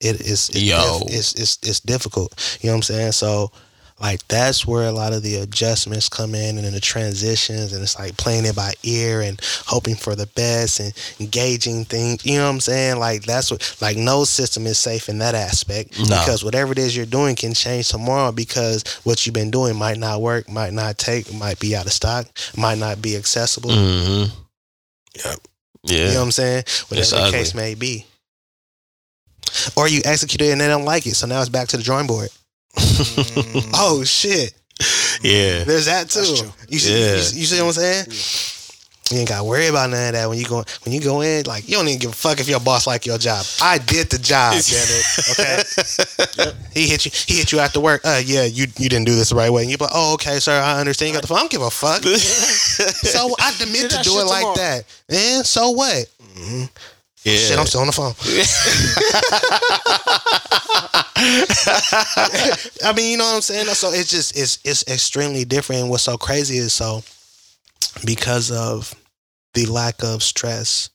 it 0.00 0.20
is 0.22 0.48
it's 0.50 0.56
Yo. 0.62 1.00
it's, 1.06 1.34
it's 1.34 1.58
it's 1.62 1.80
difficult. 1.80 2.32
You 2.62 2.68
know 2.68 2.74
what 2.74 2.76
I'm 2.78 2.82
saying? 2.82 3.12
So 3.12 3.50
like 3.98 4.26
that's 4.28 4.66
where 4.66 4.86
a 4.86 4.92
lot 4.92 5.14
of 5.14 5.22
the 5.22 5.36
adjustments 5.36 6.08
come 6.10 6.34
in 6.34 6.56
and 6.56 6.66
then 6.66 6.74
the 6.74 6.80
transitions 6.80 7.72
and 7.72 7.82
it's 7.82 7.98
like 7.98 8.14
playing 8.18 8.44
it 8.44 8.54
by 8.54 8.74
ear 8.82 9.22
and 9.22 9.40
hoping 9.64 9.94
for 9.94 10.14
the 10.14 10.26
best 10.28 10.80
and 10.80 10.92
engaging 11.18 11.84
things. 11.86 12.24
You 12.26 12.36
know 12.38 12.44
what 12.44 12.50
I'm 12.50 12.60
saying? 12.60 12.98
Like 12.98 13.22
that's 13.22 13.50
what 13.50 13.76
like 13.80 13.96
no 13.96 14.24
system 14.24 14.66
is 14.66 14.78
safe 14.78 15.08
in 15.08 15.18
that 15.18 15.34
aspect. 15.34 15.98
No. 15.98 16.04
Because 16.04 16.44
whatever 16.44 16.72
it 16.72 16.78
is 16.78 16.94
you're 16.94 17.06
doing 17.06 17.36
can 17.36 17.54
change 17.54 17.88
tomorrow 17.88 18.32
because 18.32 18.84
what 19.04 19.24
you've 19.24 19.34
been 19.34 19.50
doing 19.50 19.76
might 19.76 19.96
not 19.98 20.20
work, 20.20 20.48
might 20.50 20.74
not 20.74 20.98
take, 20.98 21.32
might 21.32 21.58
be 21.58 21.74
out 21.74 21.86
of 21.86 21.92
stock, 21.92 22.26
might 22.56 22.78
not 22.78 23.00
be 23.00 23.16
accessible. 23.16 23.70
Mm-hmm. 23.70 24.34
Yeah. 25.16 25.34
Yeah. 25.84 25.98
You 25.98 26.04
know 26.12 26.18
what 26.20 26.24
I'm 26.26 26.30
saying? 26.32 26.64
Whatever 26.88 27.00
It's 27.00 27.10
the 27.12 27.18
ugly. 27.18 27.38
case 27.38 27.54
may 27.54 27.74
be. 27.74 28.04
Or 29.76 29.88
you 29.88 30.02
execute 30.04 30.42
it 30.42 30.50
and 30.52 30.60
they 30.60 30.66
don't 30.68 30.84
like 30.84 31.06
it, 31.06 31.14
so 31.14 31.26
now 31.26 31.40
it's 31.40 31.48
back 31.48 31.68
to 31.68 31.76
the 31.76 31.82
drawing 31.82 32.06
board. 32.06 32.28
Mm, 32.76 33.70
Oh 33.74 34.04
shit! 34.04 34.52
yeah. 35.22 35.64
There's 35.64 35.86
that 35.86 36.08
too. 36.10 36.20
You 36.68 36.78
see, 36.78 36.92
Yeah. 37.00 37.14
you, 37.16 37.22
see- 37.22 37.38
you 37.40 37.46
see 37.46 37.60
what 37.60 37.66
I'm 37.68 37.72
saying? 37.72 38.06
You 39.12 39.18
ain't 39.20 39.28
got 39.28 39.38
to 39.38 39.44
worry 39.44 39.68
about 39.68 39.90
none 39.90 40.08
of 40.08 40.12
that 40.14 40.28
when 40.28 40.36
you 40.36 40.44
go 40.46 40.64
when 40.82 40.92
you 40.92 41.00
go 41.00 41.20
in. 41.20 41.44
Like 41.46 41.68
you 41.68 41.76
don't 41.76 41.86
even 41.86 42.00
give 42.00 42.10
a 42.10 42.14
fuck 42.14 42.40
if 42.40 42.48
your 42.48 42.58
boss 42.58 42.88
like 42.88 43.06
your 43.06 43.18
job. 43.18 43.46
I 43.62 43.78
did 43.78 44.10
the 44.10 44.18
job, 44.18 44.54
damn 44.54 44.88
it. 44.88 45.06
Okay. 46.40 46.52
He 46.74 46.88
hit 46.88 47.04
you. 47.06 47.12
He 47.26 47.34
hit 47.38 47.52
you 47.52 47.60
after 47.60 47.78
work. 47.78 48.00
Uh, 48.04 48.20
yeah, 48.24 48.42
you 48.44 48.66
you 48.76 48.88
didn't 48.88 49.04
do 49.04 49.14
this 49.14 49.28
the 49.28 49.36
right 49.36 49.50
way. 49.50 49.62
And 49.62 49.70
you 49.70 49.78
be 49.78 49.84
like, 49.84 49.92
oh, 49.94 50.14
okay, 50.14 50.40
sir, 50.40 50.60
I 50.60 50.80
understand. 50.80 51.10
You 51.10 51.14
got 51.14 51.20
the 51.22 51.28
phone. 51.28 51.36
I 51.38 51.40
don't 51.42 51.50
give 51.52 51.62
a 51.62 51.70
fuck. 51.70 52.02
so 52.02 53.34
I 53.38 53.54
Do 53.58 53.66
meant 53.72 53.92
to 53.92 53.98
do 54.02 54.10
shit 54.10 54.22
it 54.22 54.26
like 54.26 54.54
that. 54.56 54.84
And 55.08 55.46
so 55.46 55.70
what? 55.70 56.06
Mhm. 56.34 56.68
Yeah. 57.26 57.38
Shit, 57.38 57.58
I'm 57.58 57.66
still 57.66 57.80
on 57.80 57.88
the 57.88 57.92
phone. 57.92 58.14
I 62.84 62.92
mean, 62.94 63.10
you 63.10 63.16
know 63.16 63.24
what 63.24 63.34
I'm 63.34 63.40
saying? 63.40 63.66
So 63.66 63.90
it's 63.90 64.10
just 64.10 64.38
it's 64.38 64.60
it's 64.64 64.86
extremely 64.86 65.44
different. 65.44 65.82
And 65.82 65.90
what's 65.90 66.04
so 66.04 66.16
crazy 66.16 66.58
is 66.58 66.72
so 66.72 67.02
because 68.04 68.52
of 68.52 68.94
the 69.54 69.66
lack 69.66 70.04
of 70.04 70.22
stress 70.22 70.88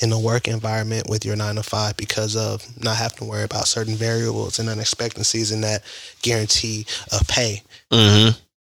in 0.00 0.08
the 0.08 0.18
work 0.18 0.48
environment 0.48 1.10
with 1.10 1.26
your 1.26 1.36
nine 1.36 1.56
to 1.56 1.62
five, 1.62 1.94
because 1.98 2.36
of 2.36 2.66
not 2.82 2.96
having 2.96 3.18
to 3.18 3.24
worry 3.24 3.44
about 3.44 3.68
certain 3.68 3.96
variables 3.96 4.58
and 4.58 4.70
unexpectancies 4.70 5.52
and 5.52 5.62
that 5.62 5.82
guarantee 6.22 6.86
of 7.12 7.28
pay, 7.28 7.62
mm-hmm. 7.92 8.30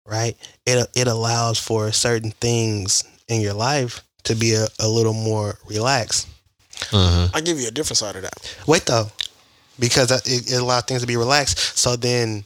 right? 0.10 0.38
It 0.66 0.88
it 0.96 1.08
allows 1.08 1.60
for 1.60 1.92
certain 1.92 2.32
things 2.32 3.04
in 3.28 3.42
your 3.42 3.56
life 3.56 4.02
to 4.24 4.36
be 4.36 4.54
a, 4.54 4.68
a 4.80 4.88
little 4.88 5.14
more 5.14 5.58
relaxed. 5.68 6.30
Mm-hmm. 6.92 7.36
I 7.36 7.42
give 7.42 7.60
you 7.60 7.68
a 7.68 7.72
different 7.72 7.98
side 7.98 8.16
of 8.16 8.22
that. 8.24 8.58
Wait 8.68 8.86
though, 8.86 9.08
because 9.80 10.12
it, 10.12 10.52
it 10.52 10.60
allows 10.62 10.84
things 10.84 11.02
to 11.02 11.08
be 11.08 11.18
relaxed. 11.18 11.78
So 11.78 11.96
then, 11.96 12.46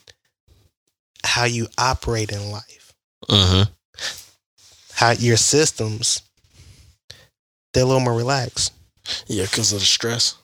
how 1.24 1.46
you 1.46 1.68
operate 1.78 2.32
in 2.32 2.52
life, 2.52 2.94
Mm-hmm. 3.30 3.64
how 4.94 5.12
your 5.12 5.38
systems, 5.38 6.22
they're 7.74 7.84
a 7.84 7.86
little 7.86 8.00
more 8.02 8.14
relaxed, 8.16 8.74
Yeah, 9.28 9.44
because 9.44 9.74
of 9.74 9.80
the 9.80 9.86
stress. 9.86 10.36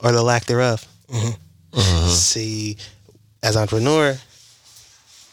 or 0.00 0.12
the 0.12 0.22
lack 0.22 0.44
thereof. 0.46 0.86
Mm-hmm. 1.08 2.08
See, 2.08 2.76
as 3.42 3.56
entrepreneur, 3.56 4.16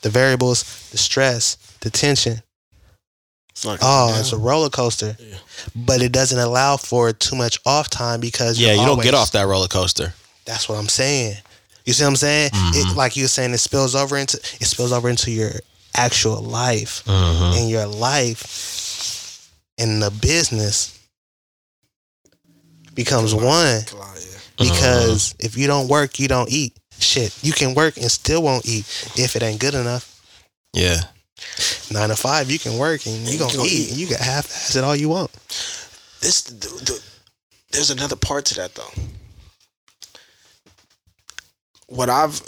the 0.03 0.10
variables, 0.10 0.89
the 0.91 0.97
stress, 0.97 1.55
the 1.82 1.89
tension. 1.89 2.41
It's 3.58 3.66
like 3.66 3.80
Oh, 3.82 4.10
yeah. 4.14 4.20
it's 4.20 4.34
a 4.34 4.38
roller 4.38 4.70
coaster, 4.70 5.18
Yeah. 5.20 5.38
but 5.76 6.03
it 6.03 6.12
doesn't 6.12 6.38
allow 6.38 6.78
for 6.78 7.12
too 7.12 7.36
much 7.36 7.58
off 7.66 7.89
time 7.89 8.20
because 8.20 8.60
Yeah, 8.60 8.74
you 8.74 8.86
don't 8.86 9.01
get 9.01 9.16
off 9.16 9.32
that 9.32 9.47
roller 9.47 9.68
coaster. 9.68 10.14
That's 10.45 10.70
what 10.70 10.78
I'm 10.78 10.88
saying. 10.88 11.38
You 11.84 11.93
see 11.93 12.03
what 12.03 12.10
I'm 12.12 12.16
saying? 12.18 12.51
Mhm. 12.51 12.91
It, 12.91 12.95
like 12.95 13.16
you 13.18 13.24
were 13.24 13.28
saying, 13.30 13.53
it 13.55 13.58
spills 13.58 13.95
over 13.95 14.16
into 14.16 14.38
it 14.38 14.66
spills 14.66 14.91
over 14.91 15.10
into 15.10 15.32
your 15.32 15.53
actual 15.95 16.39
life, 16.43 17.01
Mm-hmm. 17.08 17.58
and 17.58 17.70
your 17.70 17.88
life 17.88 19.49
and 19.80 20.03
the 20.03 20.12
business 20.12 20.93
becomes 22.93 23.34
one. 23.34 23.82
Because 24.60 25.34
if 25.39 25.58
you 25.58 25.66
don't 25.66 25.88
work, 25.88 26.20
you 26.20 26.28
don't 26.28 26.49
eat. 26.51 26.78
Shit, 26.99 27.36
you 27.43 27.53
can 27.53 27.74
work 27.74 27.97
and 27.97 28.12
still 28.12 28.41
won't 28.43 28.66
eat 28.68 28.86
if 29.16 29.36
it 29.36 29.41
ain't 29.43 29.60
good 29.60 29.74
enough. 29.76 30.20
Yeah. 30.74 31.01
Nine 31.91 32.10
to 32.10 32.16
five, 32.16 32.52
you 32.52 32.60
can 32.60 32.78
work 32.78 33.06
and 33.06 33.16
you 33.26 33.34
You 33.34 33.39
gonna 33.39 33.54
gonna 33.54 33.68
eat. 33.70 33.72
eat. 33.72 33.89
And 33.91 33.98
you 34.00 34.08
can 34.08 34.18
half 34.18 34.45
ass 34.45 34.76
it 34.76 34.84
all 34.84 34.95
you 34.95 35.10
want. 35.10 35.32
This 36.22 36.41
the, 36.43 36.68
the, 36.68 37.04
there's 37.72 37.89
another 37.91 38.16
part 38.16 38.45
to 38.45 38.56
that 38.56 38.76
though. 38.76 38.91
What 41.88 42.10
I've 42.10 42.41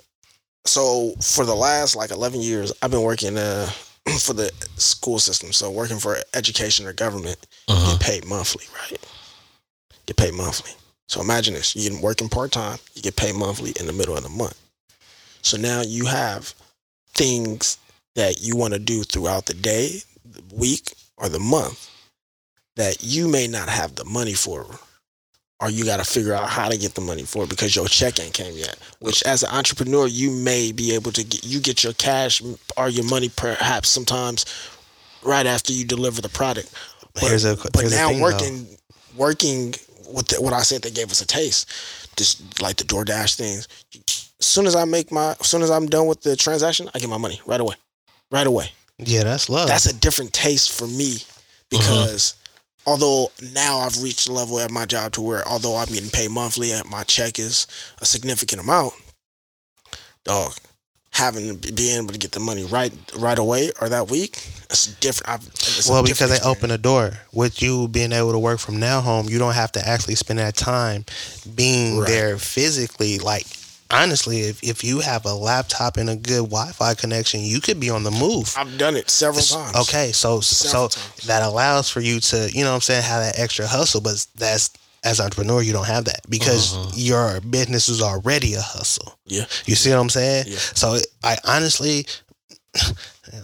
so 0.66 1.14
for 1.22 1.46
the 1.46 1.56
last 1.56 1.96
like 1.96 2.12
11 2.12 2.42
years, 2.42 2.72
I've 2.82 2.92
been 2.92 3.02
working 3.02 3.38
uh 3.38 3.68
for 4.20 4.34
the 4.34 4.52
school 4.78 5.20
system. 5.20 5.52
So 5.54 5.72
working 5.72 5.98
for 6.00 6.18
education 6.34 6.86
or 6.86 6.94
government, 6.94 7.38
Mm-hmm. 7.70 7.92
get 7.92 8.00
paid 8.02 8.26
monthly, 8.26 8.66
right? 8.82 9.00
get 10.08 10.18
paid 10.18 10.34
monthly. 10.34 10.72
So 11.08 11.22
imagine 11.22 11.54
this: 11.54 11.76
you 11.76 11.90
get 11.90 12.02
working 12.02 12.28
part 12.30 12.52
time, 12.52 12.80
you 12.96 13.02
get 13.02 13.16
paid 13.16 13.36
monthly 13.36 13.74
in 13.80 13.86
the 13.88 13.94
middle 13.94 14.18
of 14.18 14.24
the 14.24 14.30
month. 14.30 14.60
So 15.42 15.56
now 15.58 15.82
you 15.82 16.06
have 16.06 16.54
things 17.14 17.78
that 18.16 18.42
you 18.42 18.56
want 18.56 18.74
to 18.74 18.80
do 18.80 19.04
throughout 19.04 19.46
the 19.46 19.54
day, 19.54 20.00
the 20.26 20.44
week, 20.56 20.94
or 21.18 21.30
the 21.30 21.40
month 21.40 21.90
that 22.76 23.04
you 23.04 23.28
may 23.28 23.48
not 23.48 23.68
have 23.70 23.96
the 23.96 24.06
money 24.06 24.34
for, 24.34 24.66
or 25.60 25.70
you 25.70 25.84
got 25.84 25.98
to 25.98 26.06
figure 26.06 26.34
out 26.34 26.50
how 26.50 26.70
to 26.70 26.78
get 26.78 26.94
the 26.96 27.02
money 27.02 27.24
for 27.24 27.46
because 27.46 27.76
your 27.76 27.88
check 27.88 28.20
ain't 28.20 28.34
came 28.34 28.56
yet. 28.56 28.78
Which, 29.00 29.22
as 29.24 29.44
an 29.44 29.50
entrepreneur, 29.52 30.08
you 30.08 30.32
may 30.32 30.72
be 30.72 30.94
able 30.96 31.12
to 31.14 31.24
get 31.24 31.44
you 31.46 31.60
get 31.60 31.84
your 31.84 31.94
cash 31.94 32.42
or 32.78 32.90
your 32.90 33.04
money 33.06 33.30
perhaps 33.36 33.90
sometimes 33.90 34.46
right 35.24 35.46
after 35.46 35.74
you 35.74 35.84
deliver 35.86 36.22
the 36.22 36.30
product. 36.30 36.74
But, 37.14 37.24
Here's 37.24 37.44
a- 37.46 37.56
but 37.58 37.82
here's 37.82 37.92
now 37.94 38.08
thing, 38.10 38.22
working 38.22 38.68
working 39.18 39.74
with 40.14 40.28
the, 40.30 40.42
what 40.42 40.54
I 40.54 40.62
said 40.62 40.82
they 40.82 40.92
gave 40.92 41.12
us 41.12 41.22
a 41.22 41.28
taste, 41.28 41.70
just 42.16 42.62
like 42.62 42.78
the 42.78 42.84
DoorDash 42.86 43.36
things. 43.36 43.68
As 44.40 44.46
soon 44.46 44.66
as 44.66 44.76
I 44.76 44.86
make 44.86 45.12
my, 45.12 45.36
as 45.40 45.48
soon 45.48 45.62
as 45.62 45.70
I'm 45.70 45.88
done 45.88 46.08
with 46.08 46.22
the 46.22 46.36
transaction, 46.38 46.90
I 46.94 47.00
get 47.00 47.10
my 47.10 47.18
money 47.18 47.42
right 47.46 47.60
away, 47.60 47.76
right 48.32 48.48
away. 48.48 48.72
Yeah, 48.98 49.24
that's 49.24 49.50
love. 49.50 49.68
That's 49.68 49.86
a 49.86 49.94
different 49.94 50.34
taste 50.34 50.72
for 50.78 50.86
me 50.88 51.18
because 51.70 52.36
although 52.86 53.32
now 53.54 53.80
I've 53.80 54.02
reached 54.04 54.28
a 54.28 54.34
level 54.34 54.60
at 54.60 54.72
my 54.72 54.86
job 54.86 55.14
to 55.14 55.22
where 55.22 55.48
although 55.48 55.76
I'm 55.78 55.88
getting 55.88 56.10
paid 56.10 56.32
monthly 56.32 56.72
and 56.72 56.90
my 56.90 57.04
check 57.04 57.40
is 57.40 57.66
a 58.02 58.06
significant 58.06 58.62
amount, 58.62 58.94
dog, 60.26 60.54
having 61.12 61.48
to 61.48 61.54
be 61.56 61.72
being 61.72 61.98
able 62.04 62.14
to 62.14 62.20
get 62.20 62.32
the 62.34 62.40
money 62.40 62.66
right 62.66 62.92
right 63.18 63.40
away 63.40 63.72
or 63.82 63.90
that 63.90 64.10
week, 64.10 64.36
it's 64.70 64.88
different. 64.98 65.30
I've, 65.30 65.48
it's 65.48 65.88
well, 65.90 66.04
different 66.04 66.18
because 66.18 66.30
they 66.30 66.36
experience. 66.36 66.58
open 66.58 66.72
a 66.72 66.78
door. 66.78 67.12
With 67.34 67.62
you 67.62 67.88
being 67.88 68.12
able 68.12 68.32
to 68.34 68.40
work 68.40 68.60
from 68.60 68.80
now 68.80 69.00
home, 69.02 69.28
you 69.30 69.40
don't 69.40 69.56
have 69.56 69.72
to 69.74 69.88
actually 69.88 70.16
spend 70.16 70.40
that 70.40 70.56
time 70.56 71.06
being 71.56 72.00
Right. 72.00 72.08
there 72.08 72.38
physically. 72.38 73.18
Like 73.20 73.46
honestly, 73.92 74.42
if 74.42 74.64
if 74.64 74.84
you 74.84 75.00
have 75.00 75.26
a 75.26 75.34
laptop 75.34 75.98
and 75.98 76.10
a 76.10 76.16
good 76.16 76.44
Wi-Fi 76.50 76.94
connection, 76.96 77.42
you 77.42 77.60
could 77.62 77.80
be 77.80 77.90
on 77.90 78.04
the 78.04 78.12
move. 78.12 78.54
I've 78.58 78.78
done 78.78 78.96
it 78.96 79.10
several 79.10 79.44
times. 79.44 79.76
Okay, 79.88 80.12
so 80.12 80.42
Several 80.42 80.90
so 80.90 81.00
times. 81.00 81.28
that 81.28 81.44
allows 81.44 81.90
for 81.90 82.00
you 82.02 82.20
to, 82.20 82.50
you 82.54 82.64
know 82.64 82.72
what 82.72 82.76
I'm 82.76 82.82
saying, 82.82 83.04
have 83.04 83.24
that 83.24 83.40
extra 83.40 83.68
hustle, 83.68 84.02
but 84.02 84.26
that's 84.36 84.72
as 85.04 85.20
an 85.20 85.26
entrepreneur, 85.26 85.62
you 85.62 85.72
don't 85.72 85.88
have 85.88 86.06
that 86.06 86.22
because 86.30 86.76
Uh-huh. 86.76 86.92
your 86.96 87.42
business 87.42 87.88
is 87.88 88.02
already 88.02 88.54
a 88.56 88.62
hustle. 88.62 89.18
Yeah. 89.26 89.46
You 89.66 89.76
see 89.76 89.92
what 89.92 90.00
I'm 90.00 90.10
saying? 90.10 90.46
Yeah. 90.50 90.58
So 90.58 90.98
I 91.24 91.38
honestly, 91.46 92.06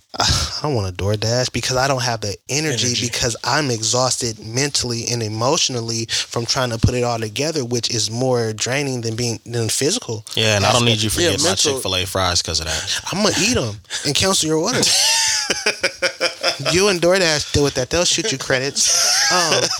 I 0.19 0.59
don't 0.61 0.73
want 0.75 0.95
to 0.97 1.03
DoorDash 1.03 1.51
because 1.53 1.77
I 1.77 1.87
don't 1.87 2.01
have 2.01 2.21
the 2.21 2.35
energy, 2.49 2.87
Energy. 2.87 3.05
because 3.07 3.35
I'm 3.43 3.69
exhausted 3.69 4.39
mentally 4.45 5.05
and 5.11 5.21
emotionally 5.21 6.05
from 6.05 6.45
trying 6.45 6.69
to 6.71 6.77
put 6.77 6.95
it 6.95 7.03
all 7.03 7.19
together, 7.19 7.63
which 7.65 7.93
is 7.93 8.09
more 8.09 8.53
draining 8.53 9.01
than 9.01 9.15
being 9.15 9.39
than 9.45 9.69
physical. 9.69 10.25
Yeah, 10.35 10.55
and 10.55 10.65
I 10.65 10.71
don't 10.71 10.85
need 10.85 11.01
you 11.01 11.09
to 11.09 11.21
Yeah, 11.21 11.31
my 11.37 11.43
mental- 11.43 11.73
Chick 11.73 11.83
Fil 11.83 11.95
A 11.95 12.05
fries 12.05 12.41
because 12.41 12.59
of 12.59 12.65
that. 12.67 13.01
I'm 13.11 13.23
gonna 13.23 13.35
eat 13.39 13.55
them 13.55 13.75
and 14.05 14.15
cancel 14.15 14.47
your 14.47 14.57
order. 14.57 14.79
you 16.71 16.87
and 16.87 17.01
DoorDash 17.01 17.51
deal 17.53 17.63
with 17.63 17.75
that. 17.75 17.89
They'll 17.89 18.05
shoot 18.05 18.31
you 18.31 18.37
credits. 18.37 19.31
Um, 19.31 19.61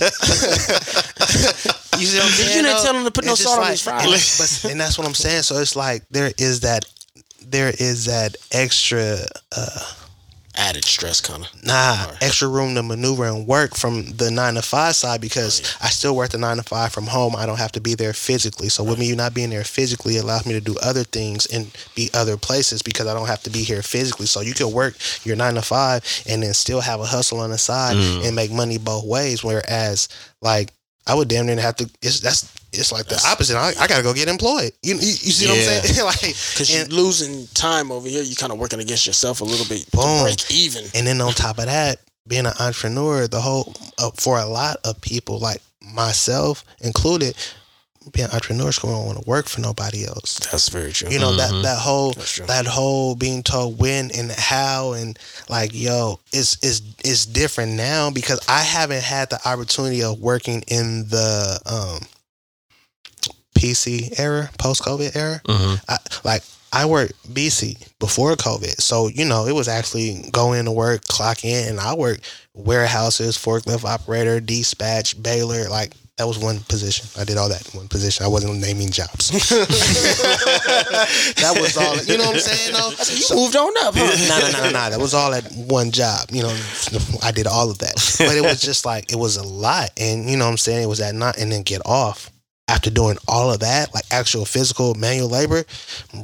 you 1.98 2.06
see 2.06 2.18
what 2.18 2.26
I'm 2.26 2.32
saying? 2.32 2.56
You 2.56 2.62
didn't 2.62 2.82
tell 2.82 2.92
them 2.92 3.04
to 3.04 3.10
put 3.10 3.24
no 3.24 3.32
It's 3.32 3.40
just 3.42 3.52
salt 3.54 3.64
on 3.64 3.70
these 3.70 3.82
fries. 3.82 4.04
and 4.04 4.12
But, 4.62 4.70
and 4.72 4.80
that's 4.80 4.98
what 4.98 5.06
I'm 5.06 5.14
saying. 5.14 5.42
So 5.42 5.56
it's 5.58 5.74
like 5.76 6.04
there 6.10 6.32
is 6.38 6.60
that 6.60 6.84
there 7.48 7.72
is 7.78 8.06
that 8.06 8.36
extra 8.52 9.18
uh 9.56 9.92
Added 10.58 10.86
stress, 10.86 11.20
kind 11.20 11.44
of. 11.44 11.64
nah 11.66 12.12
extra 12.22 12.48
room 12.48 12.74
to 12.76 12.82
maneuver 12.82 13.26
and 13.26 13.46
work 13.46 13.76
from 13.76 14.06
the 14.12 14.30
nine 14.30 14.54
to 14.54 14.62
five 14.62 14.96
side 14.96 15.20
because 15.20 15.76
I 15.82 15.88
still 15.88 16.16
work 16.16 16.30
the 16.30 16.38
nine 16.38 16.56
to 16.56 16.62
five 16.62 16.92
from 16.94 17.06
home. 17.06 17.36
I 17.36 17.44
don't 17.44 17.58
have 17.58 17.72
to 17.72 17.80
be 17.80 17.94
there 17.94 18.14
physically. 18.14 18.70
So 18.70 18.82
with 18.82 18.98
me, 18.98 19.04
you 19.06 19.16
not 19.16 19.34
being 19.34 19.50
there 19.50 19.64
physically 19.64 20.16
allows 20.16 20.46
me 20.46 20.54
to 20.54 20.60
do 20.62 20.74
other 20.82 21.04
things 21.04 21.44
and 21.44 21.70
be 21.94 22.08
other 22.14 22.38
places 22.38 22.80
because 22.80 23.06
I 23.06 23.12
don't 23.12 23.26
have 23.26 23.42
to 23.42 23.50
be 23.50 23.64
here 23.64 23.82
physically. 23.82 24.24
So 24.24 24.40
you 24.40 24.54
can 24.54 24.72
work 24.72 24.96
your 25.24 25.36
nine 25.36 25.56
to 25.56 25.62
five 25.62 26.02
and 26.26 26.42
then 26.42 26.54
still 26.54 26.80
have 26.80 27.00
a 27.00 27.04
hustle 27.04 27.40
on 27.40 27.50
the 27.50 27.58
side 27.58 27.96
and 27.96 28.34
make 28.34 28.50
money 28.50 28.78
both 28.78 29.04
ways. 29.04 29.44
Whereas 29.44 30.08
like 30.40 30.72
I 31.06 31.14
would 31.14 31.28
damn 31.28 31.44
near 31.44 31.60
have 31.60 31.76
to. 31.76 31.90
It's 32.00 32.20
that's 32.20 32.50
it's 32.72 32.92
like 32.92 33.06
the 33.06 33.22
opposite. 33.26 33.56
I, 33.56 33.72
I 33.80 33.86
got 33.86 33.96
to 33.98 34.02
go 34.02 34.12
get 34.14 34.28
employed. 34.28 34.72
You 34.82 34.94
you, 34.94 35.00
you 35.00 35.32
see 35.32 35.46
what 35.46 35.56
I'm 35.56 35.62
saying? 35.82 36.04
like 36.04 36.20
Because 36.20 36.74
you're 36.74 36.86
losing 36.86 37.46
time 37.54 37.90
over 37.90 38.08
here. 38.08 38.22
You're 38.22 38.36
kind 38.36 38.52
of 38.52 38.58
working 38.58 38.80
against 38.80 39.06
yourself 39.06 39.40
a 39.40 39.44
little 39.44 39.66
bit 39.66 39.86
to 39.90 39.96
Boom. 39.96 40.24
break 40.24 40.50
even. 40.50 40.84
And 40.94 41.06
then 41.06 41.20
on 41.20 41.32
top 41.32 41.58
of 41.58 41.66
that, 41.66 42.00
being 42.28 42.46
an 42.46 42.52
entrepreneur, 42.60 43.26
the 43.28 43.40
whole 43.40 43.72
uh, 43.98 44.10
for 44.16 44.38
a 44.38 44.46
lot 44.46 44.76
of 44.84 45.00
people, 45.00 45.38
like 45.38 45.62
myself 45.80 46.64
included, 46.80 47.36
being 48.12 48.28
entrepreneurs 48.30 48.78
don't 48.78 49.06
want 49.06 49.22
to 49.22 49.28
work 49.28 49.46
for 49.48 49.60
nobody 49.60 50.04
else. 50.06 50.38
That's 50.50 50.68
very 50.68 50.92
true. 50.92 51.08
You 51.10 51.18
know 51.18 51.32
Mhm. 51.32 51.36
that 51.38 51.62
that 51.62 51.78
whole 51.78 52.12
that 52.46 52.66
whole 52.66 53.14
being 53.16 53.42
told 53.42 53.78
when 53.78 54.10
and 54.12 54.30
how 54.30 54.92
and 54.92 55.18
like 55.48 55.70
yo, 55.74 56.20
it's 56.32 56.56
it's 56.62 56.82
it's 57.04 57.26
different 57.26 57.72
now 57.72 58.10
because 58.10 58.40
I 58.48 58.62
haven't 58.62 59.02
had 59.02 59.30
the 59.30 59.40
opportunity 59.48 60.02
of 60.02 60.18
working 60.20 60.62
in 60.68 61.08
the 61.08 61.58
um 61.66 62.06
PC 63.56 64.18
era, 64.18 64.50
post 64.58 64.82
COVID 64.82 65.16
era. 65.16 65.40
Mm-hmm. 65.44 65.76
I, 65.88 65.98
like 66.24 66.42
I 66.72 66.86
worked 66.86 67.12
BC 67.32 67.92
before 67.98 68.34
COVID, 68.34 68.80
so 68.80 69.08
you 69.08 69.24
know 69.24 69.46
it 69.46 69.54
was 69.54 69.68
actually 69.68 70.28
going 70.30 70.64
to 70.66 70.72
work, 70.72 71.04
clock 71.04 71.44
in, 71.44 71.68
and 71.68 71.80
I 71.80 71.94
worked 71.94 72.28
warehouses, 72.54 73.36
forklift 73.36 73.84
operator, 73.84 74.40
dispatch, 74.40 75.20
baler. 75.22 75.68
Like 75.68 75.92
that 76.18 76.26
was 76.26 76.38
one 76.38 76.60
position. 76.60 77.06
I 77.20 77.24
did 77.24 77.36
all 77.36 77.50
that 77.50 77.72
in 77.72 77.78
one 77.78 77.88
position. 77.88 78.24
I 78.24 78.28
wasn't 78.28 78.58
naming 78.60 78.90
jobs. 78.90 79.30
that 79.30 79.66
was 81.60 81.76
all. 81.76 81.96
You 82.04 82.16
know 82.18 82.24
what 82.24 82.34
I'm 82.34 82.40
saying? 82.40 82.72
Though 82.72 82.90
you 83.14 83.26
moved 83.42 83.56
on 83.56 83.72
up, 83.86 83.94
huh? 83.96 84.28
no, 84.28 84.38
no, 84.38 84.50
no, 84.52 84.60
no, 84.64 84.70
no. 84.70 84.90
That 84.90 85.00
was 85.00 85.14
all 85.14 85.34
at 85.34 85.44
one 85.52 85.90
job. 85.90 86.30
You 86.30 86.42
know, 86.42 86.56
I 87.22 87.32
did 87.32 87.46
all 87.46 87.70
of 87.70 87.78
that. 87.78 87.94
But 88.18 88.36
it 88.36 88.42
was 88.42 88.62
just 88.62 88.86
like, 88.86 89.12
it 89.12 89.16
was 89.16 89.36
a 89.36 89.42
lot. 89.42 89.90
And, 89.98 90.28
you 90.28 90.38
know 90.38 90.46
what 90.46 90.52
I'm 90.52 90.56
saying? 90.56 90.82
It 90.82 90.88
was 90.88 91.00
at 91.00 91.14
night 91.14 91.36
and 91.38 91.52
then 91.52 91.62
get 91.62 91.82
off 91.84 92.30
after 92.68 92.90
doing 92.90 93.16
all 93.28 93.52
of 93.52 93.60
that, 93.60 93.94
like 93.94 94.04
actual 94.10 94.44
physical 94.44 94.94
manual 94.94 95.28
labor. 95.28 95.64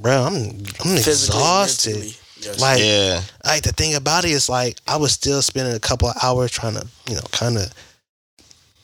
Bro, 0.01 0.22
I'm, 0.24 0.34
I'm 0.34 0.62
Physically, 0.99 1.38
exhausted. 1.38 2.16
yes. 2.40 2.61
Like, 2.61 2.80
Yeah. 2.80 3.20
like 3.45 3.62
the 3.62 3.72
thing 3.72 3.95
about 3.95 4.24
it 4.24 4.32
is 4.32 4.49
like, 4.49 4.78
I 4.88 4.97
was 4.97 5.12
still 5.12 5.40
spending 5.43 5.74
a 5.74 5.80
couple 5.80 6.09
of 6.09 6.16
hours 6.22 6.51
trying 6.51 6.74
to, 6.74 6.86
you 7.09 7.14
know, 7.14 7.22
kind 7.30 7.57
of 7.59 7.72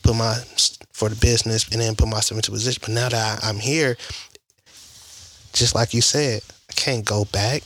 put 0.02 0.14
my, 0.14 0.36
for 0.92 1.08
the 1.08 1.16
business 1.16 1.68
and 1.68 1.80
then 1.80 1.96
put 1.96 2.08
myself 2.08 2.38
into 2.38 2.50
position. 2.52 2.80
But 2.84 2.94
now 2.94 3.08
that 3.08 3.42
I, 3.42 3.48
I'm 3.48 3.58
here, 3.58 3.96
just 5.52 5.74
like 5.74 5.92
you 5.94 6.00
said, 6.00 6.42
I 6.70 6.72
can't 6.74 7.04
go 7.04 7.24
back 7.24 7.62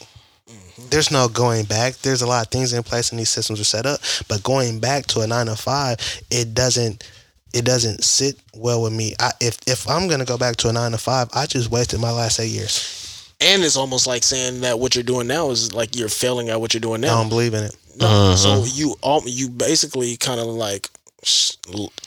mm-hmm. 0.48 0.88
there's 0.88 1.10
no 1.10 1.28
going 1.28 1.64
back. 1.64 1.94
There's 1.96 2.22
a 2.22 2.26
lot 2.26 2.46
of 2.46 2.50
things 2.50 2.72
in 2.72 2.82
place 2.82 3.10
and 3.10 3.18
these 3.18 3.28
systems 3.28 3.60
are 3.60 3.64
set 3.64 3.84
up, 3.84 4.00
but 4.28 4.42
going 4.42 4.80
back 4.80 5.06
to 5.08 5.20
a 5.20 5.26
nine 5.26 5.46
to 5.46 5.56
five, 5.56 5.98
it 6.30 6.54
doesn't 6.54 7.04
it 7.52 7.64
doesn't 7.64 8.02
sit 8.04 8.36
well 8.54 8.82
with 8.82 8.92
me. 8.92 9.14
I, 9.20 9.32
if 9.40 9.58
if 9.66 9.88
I'm 9.88 10.08
gonna 10.08 10.24
go 10.24 10.38
back 10.38 10.56
to 10.56 10.68
a 10.68 10.72
nine 10.72 10.92
to 10.92 10.98
five, 10.98 11.28
I 11.34 11.46
just 11.46 11.70
wasted 11.70 12.00
my 12.00 12.10
last 12.12 12.40
eight 12.40 12.48
years. 12.50 12.98
and 13.40 13.62
it's 13.64 13.76
almost 13.76 14.06
like 14.06 14.22
saying 14.22 14.60
that 14.60 14.78
what 14.78 14.94
you're 14.94 15.02
doing 15.04 15.26
now 15.26 15.50
is 15.50 15.72
like 15.72 15.96
you're 15.96 16.08
failing 16.08 16.48
at 16.48 16.60
what 16.60 16.72
you're 16.74 16.80
doing 16.80 17.00
now. 17.00 17.14
I 17.16 17.20
don't 17.20 17.28
believe 17.28 17.54
in 17.54 17.64
it. 17.64 17.76
No, 17.98 18.06
Uh-huh. 18.06 18.36
so 18.36 18.64
you 18.64 18.94
all 19.02 19.22
you 19.26 19.48
basically 19.50 20.16
kind 20.16 20.40
of 20.40 20.46
like 20.46 20.88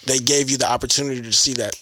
they 0.06 0.20
gave 0.20 0.50
you 0.50 0.58
the 0.58 0.70
opportunity 0.70 1.22
to 1.22 1.32
see 1.32 1.54
that 1.54 1.76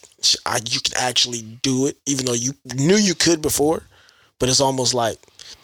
I, 0.46 0.60
you 0.70 0.80
can 0.80 0.94
actually 0.98 1.42
do 1.62 1.88
it, 1.88 1.98
even 2.06 2.26
though 2.26 2.34
you 2.34 2.54
knew 2.76 2.96
you 2.96 3.16
could 3.16 3.42
before, 3.42 3.84
but 4.40 4.50
it's 4.50 4.60
almost 4.62 4.94
like 4.94 5.18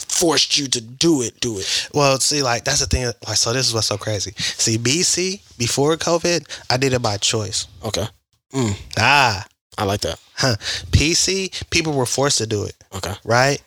forced 0.08 0.58
you 0.58 0.68
to 0.68 0.82
do 0.82 1.22
it. 1.22 1.40
Do 1.42 1.58
it. 1.60 1.90
Well, 1.94 2.20
see, 2.20 2.42
like 2.42 2.64
that's 2.64 2.80
the 2.80 2.86
thing. 2.88 3.06
Like, 3.28 3.38
so 3.38 3.54
this 3.54 3.68
is 3.68 3.74
what's 3.74 3.88
so 3.88 3.98
crazy. 3.98 4.34
See, 4.38 4.78
BC 4.78 5.58
before 5.58 5.96
COVID, 5.98 6.46
I 6.70 6.78
did 6.78 6.94
it 6.94 7.02
by 7.02 7.18
choice. 7.18 7.68
Okay, 7.84 8.06
Ah, 8.98 9.46
I 9.78 9.84
like 9.84 10.02
that. 10.02 10.20
huh. 10.36 10.56
PC, 10.92 11.70
people 11.70 11.94
were 11.94 12.06
forced 12.06 12.38
to 12.40 12.48
do 12.48 12.64
it. 12.66 12.76
Okay, 12.96 13.14
right? 13.24 13.62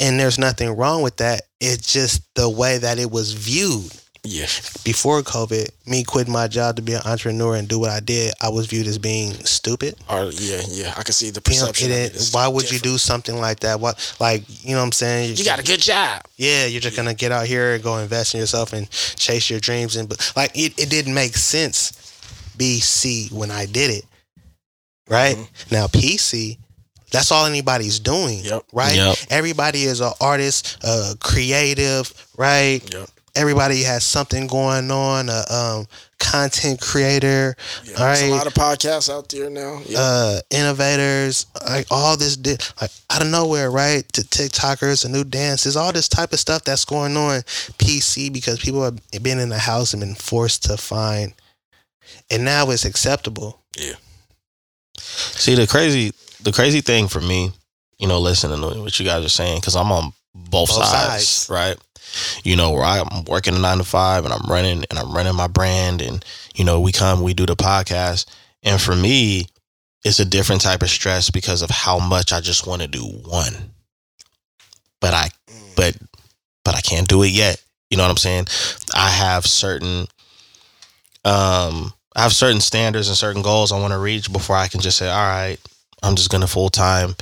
And 0.00 0.18
there's 0.18 0.38
nothing 0.38 0.70
wrong 0.76 1.02
with 1.02 1.16
that. 1.18 1.42
It's 1.60 1.92
just 1.92 2.22
the 2.34 2.48
way 2.48 2.78
that 2.78 2.98
it 2.98 3.10
was 3.10 3.32
viewed. 3.32 3.92
Yeah, 4.26 4.46
Before 4.84 5.22
COVID, 5.22 5.68
me 5.86 6.04
quitting 6.04 6.32
my 6.32 6.48
job 6.48 6.76
to 6.76 6.82
be 6.82 6.92
an 6.94 7.00
entrepreneur 7.04 7.54
and 7.56 7.66
do 7.68 7.78
what 7.78 7.90
I 7.90 8.00
did, 8.00 8.34
I 8.40 8.48
was 8.48 8.66
viewed 8.66 8.86
as 8.86 8.98
being 8.98 9.32
stupid. 9.44 9.96
or 10.10 10.30
yeah, 10.32 10.60
yeah. 10.68 10.94
I 10.96 11.02
can 11.02 11.12
see 11.12 11.30
the 11.30 11.40
You 11.46 11.58
know, 11.60 11.66
perception. 11.66 11.90
it 11.90 11.94
of 11.94 11.98
ain't- 12.00 12.14
it 12.14 12.16
is 12.16 12.32
why 12.32 12.48
would 12.48 12.70
you 12.70 12.78
do 12.78 12.98
something 12.98 13.36
like 13.40 13.60
that? 13.60 13.80
What, 13.80 14.14
like, 14.20 14.42
you 14.64 14.72
know 14.72 14.78
what 14.80 14.84
I'm 14.86 14.92
saying? 14.92 15.36
You 15.36 15.44
got 15.44 15.58
a 15.58 15.62
good 15.62 15.80
job. 15.80 16.22
yeah, 16.36 16.66
you're 16.66 16.80
just 16.80 16.96
gonna 16.96 17.14
get 17.14 17.32
out 17.32 17.46
here 17.46 17.74
and 17.74 17.82
go 17.82 17.96
invest 17.98 18.34
in 18.34 18.40
yourself 18.40 18.72
and 18.72 18.90
chase 18.90 19.48
your 19.48 19.60
dreams. 19.60 19.96
And 19.96 20.08
but 20.08 20.32
like, 20.36 20.50
it, 20.54 20.78
it 20.78 20.90
didn't 20.90 21.14
make 21.14 21.36
sense. 21.36 21.92
BC 22.58 23.30
when 23.32 23.50
I 23.50 23.66
did 23.66 23.90
it, 23.90 24.04
right 25.08 25.36
Mm-hmm. 25.36 25.74
now 25.74 25.86
PC. 25.86 26.58
That's 27.12 27.30
all 27.30 27.46
anybody's 27.46 28.00
doing, 28.00 28.40
Yep. 28.44 28.64
right? 28.72 28.96
Yep. 28.96 29.16
Everybody 29.30 29.84
is 29.84 30.00
an 30.00 30.12
artist, 30.20 30.76
uh, 30.82 31.14
creative, 31.20 32.12
right? 32.36 32.80
Yep. 32.92 33.08
Everybody 33.36 33.82
has 33.82 34.04
something 34.04 34.46
going 34.46 34.90
on. 34.90 35.28
A 35.28 35.44
um, 35.50 35.86
content 36.18 36.80
creator, 36.80 37.54
Yeah, 37.84 37.92
all 37.92 38.06
there's 38.06 38.22
a 38.22 38.30
lot 38.30 38.46
of 38.46 38.54
podcasts 38.54 39.10
out 39.12 39.28
there 39.28 39.50
now. 39.50 39.82
Yeah. 39.86 39.98
uh, 40.00 40.40
innovators, 40.50 41.46
like 41.68 41.86
all 41.90 42.16
this, 42.16 42.36
di- 42.36 42.56
like 42.80 42.90
out 43.10 43.22
of 43.22 43.28
nowhere, 43.28 43.70
right? 43.70 44.10
To 44.14 44.22
TikTokers 44.22 45.04
and 45.04 45.12
new 45.12 45.24
dances, 45.24 45.76
all 45.76 45.92
this 45.92 46.08
type 46.08 46.32
of 46.32 46.40
stuff 46.40 46.64
that's 46.64 46.84
going 46.84 47.16
on 47.16 47.40
PC 47.78 48.32
because 48.32 48.58
people 48.58 48.82
have 48.82 48.98
been 49.22 49.38
in 49.38 49.50
the 49.50 49.58
house 49.58 49.92
and 49.92 50.00
been 50.00 50.14
forced 50.14 50.64
to 50.64 50.76
find, 50.76 51.34
and 52.30 52.44
now 52.44 52.70
it's 52.70 52.84
acceptable. 52.84 53.60
Yeah. 53.76 53.94
See 54.98 55.54
the 55.54 55.66
crazy 55.66 56.12
the 56.42 56.52
crazy 56.52 56.80
thing 56.80 57.08
for 57.08 57.20
me, 57.20 57.52
you 57.98 58.08
know, 58.08 58.18
listening 58.18 58.60
to 58.60 58.80
what 58.80 58.98
you 58.98 59.04
guys 59.04 59.24
are 59.24 59.28
saying, 59.28 59.60
because 59.60 59.76
I'm 59.76 59.92
on 59.92 60.12
both, 60.50 60.68
Both 60.68 60.84
sides, 60.86 61.28
sides. 61.28 61.50
right? 61.50 61.76
You 62.44 62.56
know, 62.56 62.70
where 62.72 62.84
I'm 62.84 63.24
working 63.24 63.54
a 63.54 63.58
nine 63.58 63.78
to 63.78 63.84
five 63.84 64.24
and 64.24 64.32
I'm 64.32 64.48
running 64.50 64.84
and 64.90 64.98
I'm 64.98 65.12
running 65.14 65.34
my 65.34 65.48
brand 65.48 66.00
and 66.00 66.24
you 66.54 66.64
know, 66.64 66.80
we 66.80 66.92
come, 66.92 67.20
we 67.22 67.34
do 67.34 67.44
the 67.46 67.56
podcast. 67.56 68.26
And 68.62 68.80
for 68.80 68.96
me, 68.96 69.46
it's 70.04 70.18
a 70.20 70.24
different 70.24 70.62
type 70.62 70.82
of 70.82 70.88
stress 70.88 71.30
because 71.30 71.62
of 71.62 71.70
how 71.70 71.98
much 71.98 72.32
I 72.32 72.40
just 72.40 72.66
want 72.66 72.80
to 72.82 72.88
do 72.88 73.02
one. 73.02 73.52
But 75.00 75.14
I 75.14 75.28
but 75.76 75.96
but 76.64 76.74
I 76.74 76.80
can't 76.80 77.08
do 77.08 77.22
it 77.22 77.28
yet. 77.30 77.62
You 77.90 77.96
know 77.96 78.04
what 78.04 78.10
I'm 78.10 78.16
saying? 78.16 78.46
I 78.94 79.08
have 79.10 79.44
certain 79.46 80.06
um 81.24 81.92
I 82.14 82.22
have 82.22 82.32
certain 82.32 82.60
standards 82.60 83.08
and 83.08 83.16
certain 83.16 83.42
goals 83.42 83.72
I 83.72 83.78
want 83.80 83.92
to 83.92 83.98
reach 83.98 84.32
before 84.32 84.56
I 84.56 84.68
can 84.68 84.80
just 84.80 84.96
say, 84.96 85.08
all 85.08 85.16
right, 85.16 85.58
I'm 86.02 86.16
just 86.16 86.30
gonna 86.30 86.46
full 86.46 86.70
time 86.70 87.14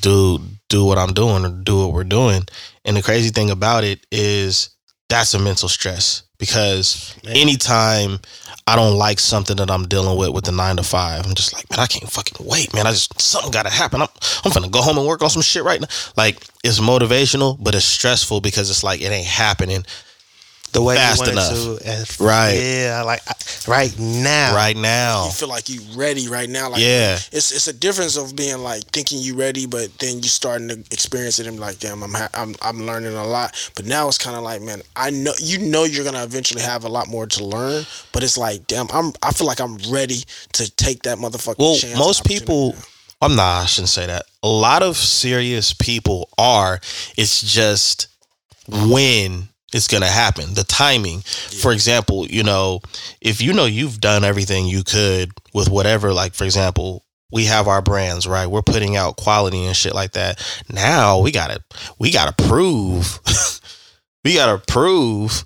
do 0.00 0.40
do 0.68 0.84
what 0.84 0.98
I'm 0.98 1.12
doing 1.12 1.44
or 1.44 1.50
do 1.50 1.78
what 1.78 1.92
we're 1.92 2.04
doing. 2.04 2.42
And 2.84 2.96
the 2.96 3.02
crazy 3.02 3.30
thing 3.30 3.50
about 3.50 3.84
it 3.84 4.06
is 4.10 4.70
that's 5.08 5.34
a 5.34 5.38
mental 5.38 5.68
stress 5.68 6.22
because 6.38 7.14
Man. 7.24 7.36
anytime 7.36 8.18
I 8.66 8.76
don't 8.76 8.96
like 8.96 9.20
something 9.20 9.56
that 9.58 9.70
I'm 9.70 9.86
dealing 9.86 10.18
with 10.18 10.30
with 10.30 10.44
the 10.44 10.52
nine 10.52 10.76
to 10.76 10.82
five, 10.82 11.26
I'm 11.26 11.34
just 11.34 11.52
like, 11.52 11.68
man, 11.70 11.80
I 11.80 11.86
can't 11.86 12.10
fucking 12.10 12.46
wait, 12.46 12.72
man. 12.74 12.86
I 12.86 12.92
just 12.92 13.20
something 13.20 13.50
gotta 13.50 13.70
happen. 13.70 14.02
I'm 14.02 14.08
I'm 14.44 14.52
gonna 14.52 14.68
go 14.68 14.80
home 14.82 14.98
and 14.98 15.06
work 15.06 15.22
on 15.22 15.30
some 15.30 15.42
shit 15.42 15.64
right 15.64 15.80
now. 15.80 15.88
Like 16.16 16.42
it's 16.62 16.80
motivational, 16.80 17.62
but 17.62 17.74
it's 17.74 17.84
stressful 17.84 18.40
because 18.40 18.70
it's 18.70 18.82
like 18.82 19.00
it 19.00 19.10
ain't 19.10 19.26
happening 19.26 19.84
The 20.74 20.82
way 20.82 20.96
Fast 20.96 21.20
you 21.26 21.32
want 21.32 21.32
enough. 21.32 21.78
to, 21.80 21.88
and 21.88 22.20
Right. 22.20 22.52
Yeah, 22.54 23.02
like 23.06 23.22
right 23.68 23.96
now, 23.98 24.54
right 24.54 24.76
now. 24.76 25.26
you 25.26 25.30
feel 25.30 25.48
like 25.48 25.68
you 25.68 25.80
ready 25.94 26.28
right 26.28 26.50
now. 26.50 26.68
Like 26.70 26.80
Yeah. 26.82 27.14
it's 27.32 27.52
it's 27.52 27.66
a 27.68 27.72
difference 27.72 28.16
of 28.16 28.34
being 28.36 28.58
like 28.58 28.82
thinking 28.92 29.20
you 29.20 29.36
ready, 29.36 29.66
but 29.66 29.96
then 29.98 30.16
you 30.16 30.28
starting 30.28 30.68
to 30.68 30.74
experience 30.90 31.38
it 31.38 31.46
and 31.46 31.56
be 31.56 31.60
like, 31.60 31.78
damn, 31.78 32.02
I'm 32.02 32.12
ha- 32.12 32.28
I'm 32.34 32.54
I'm 32.60 32.84
learning 32.84 33.14
a 33.14 33.24
lot. 33.24 33.54
But 33.76 33.86
now 33.86 34.08
it's 34.08 34.18
kind 34.18 34.36
of 34.36 34.42
like, 34.42 34.60
man, 34.62 34.82
I 34.96 35.10
know 35.10 35.32
you 35.38 35.58
know 35.58 35.84
you're 35.84 36.04
gonna 36.04 36.24
eventually 36.24 36.62
have 36.62 36.84
a 36.84 36.88
lot 36.88 37.08
more 37.08 37.26
to 37.26 37.44
learn, 37.44 37.86
but 38.12 38.22
it's 38.24 38.36
like, 38.36 38.66
damn, 38.66 38.88
I'm 38.92 39.12
I 39.22 39.32
feel 39.32 39.46
like 39.46 39.60
I'm 39.60 39.76
ready 39.88 40.24
to 40.54 40.70
take 40.76 41.04
that 41.04 41.18
motherfucking. 41.18 41.58
Well, 41.58 41.76
chance 41.76 41.92
and 41.94 41.98
most 42.00 42.24
people, 42.26 42.72
now. 42.72 42.78
I'm 43.22 43.36
not, 43.36 43.62
I 43.62 43.66
shouldn't 43.66 43.88
say 43.90 44.06
that. 44.06 44.26
A 44.42 44.48
lot 44.48 44.82
of 44.82 44.96
serious 44.96 45.72
people 45.72 46.28
are. 46.36 46.80
It's 47.16 47.40
just 47.40 48.08
when 48.68 49.48
it's 49.74 49.88
going 49.88 50.02
to 50.02 50.08
happen, 50.08 50.54
the 50.54 50.62
timing. 50.62 51.20
For 51.20 51.72
example, 51.72 52.26
you 52.26 52.44
know, 52.44 52.80
if 53.20 53.42
you 53.42 53.52
know 53.52 53.64
you've 53.64 54.00
done 54.00 54.22
everything 54.22 54.68
you 54.68 54.84
could 54.84 55.32
with 55.52 55.68
whatever, 55.68 56.12
like, 56.12 56.34
for 56.34 56.44
example, 56.44 57.04
we 57.32 57.46
have 57.46 57.66
our 57.66 57.82
brands, 57.82 58.24
right? 58.24 58.46
We're 58.46 58.62
putting 58.62 58.94
out 58.94 59.16
quality 59.16 59.64
and 59.64 59.76
shit 59.76 59.92
like 59.92 60.12
that. 60.12 60.40
Now 60.72 61.18
we 61.18 61.32
got 61.32 61.50
to, 61.50 61.60
we 61.98 62.12
got 62.12 62.36
to 62.36 62.44
prove, 62.44 63.18
we 64.24 64.34
got 64.34 64.46
to 64.46 64.72
prove, 64.72 65.44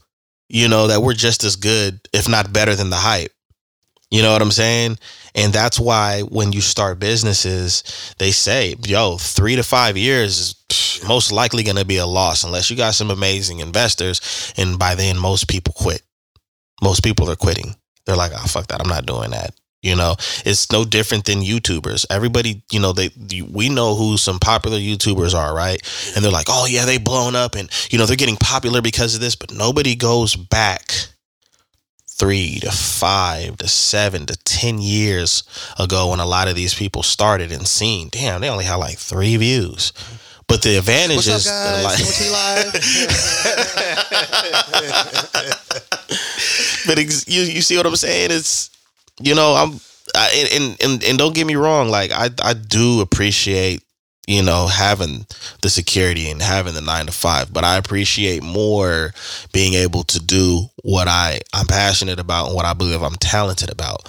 you 0.51 0.69
know, 0.69 0.89
that 0.89 1.01
we're 1.01 1.15
just 1.15 1.43
as 1.43 1.57
good, 1.57 1.99
if 2.13 2.29
not 2.29 2.53
better 2.53 2.75
than 2.75 2.91
the 2.91 2.97
hype. 2.97 3.33
You 4.11 4.23
know 4.23 4.33
what 4.33 4.43
I'm 4.43 4.51
saying? 4.51 4.99
And 5.35 5.53
that's 5.53 5.79
why 5.79 6.23
when 6.23 6.53
you 6.53 6.61
start 6.61 6.99
businesses, 6.99 8.15
they 8.19 8.31
say, 8.31 8.75
yo, 8.87 9.19
three 9.19 9.57
to 9.57 9.63
five 9.63 9.97
years 9.97 10.39
is 10.39 11.03
most 11.07 11.31
likely 11.31 11.63
going 11.63 11.77
to 11.77 11.85
be 11.85 11.99
a 11.99 12.07
loss 12.07 12.45
unless 12.45 12.71
you 12.71 12.77
got 12.77 12.95
some 12.95 13.11
amazing 13.11 13.61
investors. 13.61 14.53
And 14.57 14.79
by 14.79 14.95
then, 14.95 15.19
most 15.19 15.49
people 15.49 15.75
quit. 15.75 16.03
Most 16.83 17.05
people 17.05 17.31
are 17.31 17.37
quitting. 17.37 17.77
They're 18.07 18.17
like, 18.17 18.33
oh, 18.35 18.47
fuck 18.47 18.69
that. 18.69 18.81
I'm 18.81 18.89
not 18.89 19.07
doing 19.07 19.31
that. 19.31 19.55
You 19.83 19.95
know, 19.95 20.17
it's 20.45 20.73
no 20.73 20.85
different 20.85 21.25
than 21.27 21.39
YouTubers. 21.39 22.07
Everybody, 22.11 22.63
you 22.73 22.81
know, 22.81 22.93
they 22.93 23.11
we 23.49 23.69
know 23.69 23.95
who 23.95 24.17
some 24.17 24.41
popular 24.41 24.77
YouTubers 24.77 25.39
are, 25.39 25.55
right? 25.55 25.81
And 26.17 26.25
they're 26.25 26.33
like, 26.33 26.49
oh 26.49 26.67
yeah, 26.67 26.85
they 26.85 26.99
blown 26.99 27.37
up, 27.37 27.55
and 27.55 27.71
you 27.91 27.97
know 27.97 28.05
they're 28.05 28.17
getting 28.17 28.37
popular 28.37 28.83
because 28.83 29.15
of 29.15 29.21
this. 29.21 29.37
But 29.37 29.53
nobody 29.53 29.95
goes 29.95 30.35
back 30.35 30.91
three 32.19 32.59
to 32.61 32.71
five 32.71 33.57
to 33.59 33.69
seven 33.69 34.25
to 34.27 34.37
ten 34.45 34.79
years 34.79 35.43
ago 35.79 36.11
when 36.11 36.21
a 36.21 36.27
lot 36.27 36.49
of 36.49 36.57
these 36.57 36.75
people 36.75 37.03
started 37.03 37.53
and 37.53 37.67
seen, 37.67 38.09
damn, 38.11 38.41
they 38.41 38.49
only 38.49 38.65
had 38.65 38.77
like 38.77 38.99
three 38.99 39.37
views. 39.37 39.93
But 40.49 40.63
the 40.63 40.79
advantage 40.79 41.17
What's 41.17 41.29
is 41.29 41.45
that 41.45 41.79
a 41.79 41.83
guys? 41.87 42.31
Live. 42.33 42.73
but 46.87 46.99
ex- 46.99 47.29
you 47.29 47.43
you 47.43 47.61
see 47.61 47.77
what 47.77 47.87
I'm 47.87 47.97
saying? 47.97 48.31
It's 48.33 48.71
you 49.21 49.35
know 49.35 49.55
I'm 49.55 49.79
I, 50.15 50.49
and, 50.53 50.77
and 50.83 51.05
and 51.05 51.19
don't 51.19 51.35
get 51.35 51.47
me 51.47 51.57
wrong, 51.57 51.91
like 51.91 52.13
I 52.13 52.31
I 52.43 52.55
do 52.55 53.03
appreciate 53.03 53.83
you 54.29 54.43
know 54.43 54.67
having 54.67 55.27
the 55.63 55.71
security 55.71 56.31
and 56.31 56.43
having 56.43 56.75
the 56.75 56.83
nine 56.83 57.07
to 57.07 57.13
five, 57.13 57.53
but 57.53 57.65
I 57.65 57.79
appreciate 57.79 58.43
more 58.43 59.15
being 59.53 59.73
able 59.73 60.05
to 60.05 60.21
do 60.21 60.67
what 60.83 61.09
I 61.09 61.41
I'm 61.55 61.67
passionate 61.67 62.21
about 62.21 62.49
and 62.49 62.55
what 62.55 62.67
I 62.67 62.75
believe 62.75 63.03
I'm 63.03 63.15
talented 63.15 63.71
about. 63.71 64.07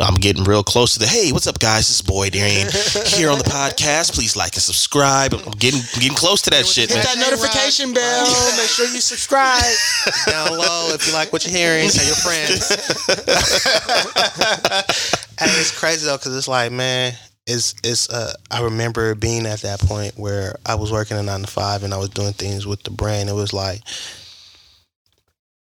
I'm 0.00 0.14
getting 0.14 0.44
real 0.44 0.62
close 0.62 0.92
to 0.92 1.00
the 1.00 1.08
hey, 1.08 1.32
what's 1.32 1.48
up, 1.48 1.58
guys? 1.58 1.88
This 1.88 1.96
is 1.96 2.02
Boy 2.02 2.30
Darian 2.30 2.68
here 3.04 3.30
on 3.30 3.38
the 3.38 3.44
podcast. 3.44 4.14
Please 4.14 4.36
like 4.36 4.54
and 4.54 4.62
subscribe. 4.62 5.34
I'm 5.34 5.50
getting 5.58 5.80
getting 5.94 6.16
close 6.16 6.40
to 6.42 6.50
that 6.50 6.64
shit, 6.64 6.90
man. 6.90 6.98
Hit 6.98 7.06
that 7.06 7.18
notification 7.18 7.92
bell. 7.92 8.56
Make 8.56 8.68
sure 8.68 8.86
you 8.86 9.00
subscribe. 9.00 9.64
Down 10.26 10.56
low 10.56 10.94
if 10.94 11.04
you 11.08 11.12
like 11.12 11.32
what 11.32 11.44
you're 11.44 11.56
hearing. 11.56 11.90
Tell 11.90 12.06
your 12.06 12.14
friends. 12.14 12.70
and 15.40 15.50
it's 15.58 15.76
crazy 15.76 16.06
though, 16.06 16.16
because 16.16 16.36
it's 16.36 16.46
like, 16.46 16.70
man, 16.70 17.14
it's 17.48 17.74
it's. 17.82 18.08
Uh, 18.10 18.32
I 18.50 18.62
remember 18.62 19.14
being 19.14 19.46
at 19.46 19.62
that 19.62 19.80
point 19.80 20.18
where 20.18 20.56
I 20.66 20.74
was 20.76 20.92
working 20.92 21.16
a 21.16 21.22
nine 21.22 21.40
to 21.40 21.46
five 21.46 21.82
and 21.82 21.94
I 21.94 21.96
was 21.96 22.10
doing 22.10 22.34
things 22.34 22.66
with 22.66 22.82
the 22.82 22.90
brand. 22.90 23.28
It 23.28 23.34
was 23.34 23.52
like, 23.52 23.80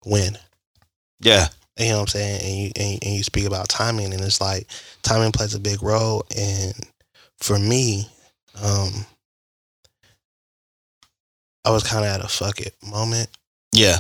when 0.05 0.37
Yeah, 1.21 1.49
you 1.79 1.91
know 1.91 1.95
what 1.97 2.01
I'm 2.01 2.07
saying, 2.09 2.41
and 2.43 2.57
you 2.57 2.73
and, 2.77 3.05
and 3.05 3.15
you 3.15 3.23
speak 3.23 3.47
about 3.47 3.69
timing, 3.69 4.13
and 4.13 4.23
it's 4.23 4.41
like 4.41 4.67
timing 5.03 5.33
plays 5.33 5.55
a 5.55 5.61
big 5.61 5.83
role. 5.83 6.25
And 6.37 6.75
for 7.39 7.59
me, 7.59 8.09
um, 8.63 9.07
I 11.65 11.71
was 11.71 11.85
kind 11.85 12.05
of 12.05 12.11
at 12.11 12.25
a 12.25 12.29
fuck 12.29 12.61
it 12.61 12.75
moment. 12.83 13.29
yeah, 13.73 13.99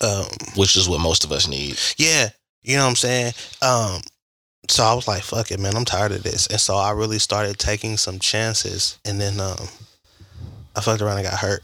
Um, 0.00 0.26
which 0.54 0.76
is 0.76 0.88
what 0.88 1.00
most 1.00 1.24
of 1.24 1.32
us 1.32 1.48
need. 1.48 1.76
Yeah, 1.96 2.28
you 2.62 2.76
know 2.76 2.84
what 2.84 2.90
I'm 2.90 2.96
saying. 2.96 3.32
Um, 3.62 4.00
so 4.68 4.84
I 4.84 4.94
was 4.94 5.06
like, 5.08 5.22
"Fuck 5.22 5.50
it, 5.50 5.60
man, 5.60 5.76
I'm 5.76 5.84
tired 5.84 6.12
of 6.12 6.22
this," 6.22 6.46
and 6.46 6.60
so 6.60 6.76
I 6.76 6.90
really 6.92 7.18
started 7.18 7.58
taking 7.58 7.96
some 7.96 8.18
chances, 8.18 8.98
and 9.04 9.20
then 9.20 9.40
um, 9.40 9.68
I 10.74 10.80
fucked 10.80 11.02
around 11.02 11.18
and 11.18 11.26
got 11.26 11.38
hurt, 11.38 11.62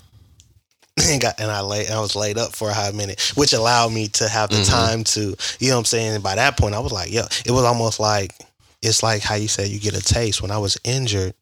and 1.02 1.20
got 1.20 1.40
and 1.40 1.50
I 1.50 1.60
lay 1.60 1.88
I 1.88 2.00
was 2.00 2.14
laid 2.16 2.38
up 2.38 2.52
for 2.54 2.70
a 2.70 2.74
hot 2.74 2.94
minute, 2.94 3.20
which 3.34 3.52
allowed 3.52 3.92
me 3.92 4.08
to 4.08 4.28
have 4.28 4.50
the 4.50 4.56
Mhm. 4.58 4.68
time 4.68 5.04
to, 5.04 5.34
you 5.58 5.68
know 5.68 5.76
what 5.76 5.80
I'm 5.80 5.84
saying. 5.86 6.14
And 6.14 6.22
by 6.22 6.34
that 6.36 6.56
point, 6.56 6.74
I 6.74 6.78
was 6.80 6.92
like, 6.92 7.10
"Yo," 7.10 7.22
it 7.44 7.50
was 7.50 7.64
almost 7.64 7.98
like 8.00 8.34
it's 8.82 9.02
like 9.02 9.22
how 9.22 9.34
you 9.36 9.48
said 9.48 9.68
you 9.68 9.78
get 9.80 9.94
a 9.96 10.02
taste. 10.02 10.42
When 10.42 10.50
I 10.50 10.58
was 10.58 10.76
injured, 10.84 11.34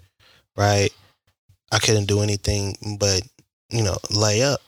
right, 0.57 0.91
I 1.73 1.79
couldn't 1.79 2.07
do 2.07 2.21
anything 2.21 2.97
but 2.99 3.23
you 3.71 3.83
know 3.83 3.97
lay 4.11 4.43
up. 4.43 4.61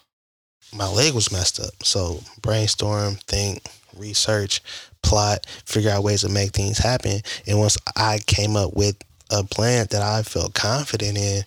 My 0.74 0.88
leg 0.88 1.12
was 1.12 1.30
messed 1.30 1.60
up, 1.60 1.74
so 1.84 2.22
brainstorm, 2.40 3.16
think, 3.26 3.62
research, 3.94 4.62
plot, 5.02 5.46
figure 5.66 5.90
out 5.90 6.02
ways 6.04 6.22
to 6.22 6.28
make 6.28 6.52
things 6.52 6.78
happen. 6.78 7.20
And 7.46 7.58
once 7.58 7.76
I 7.96 8.18
came 8.26 8.56
up 8.56 8.74
with 8.74 8.96
a 9.30 9.44
plan 9.44 9.86
that 9.90 10.02
I 10.02 10.22
felt 10.22 10.54
confident 10.54 11.16
in, 11.18 11.42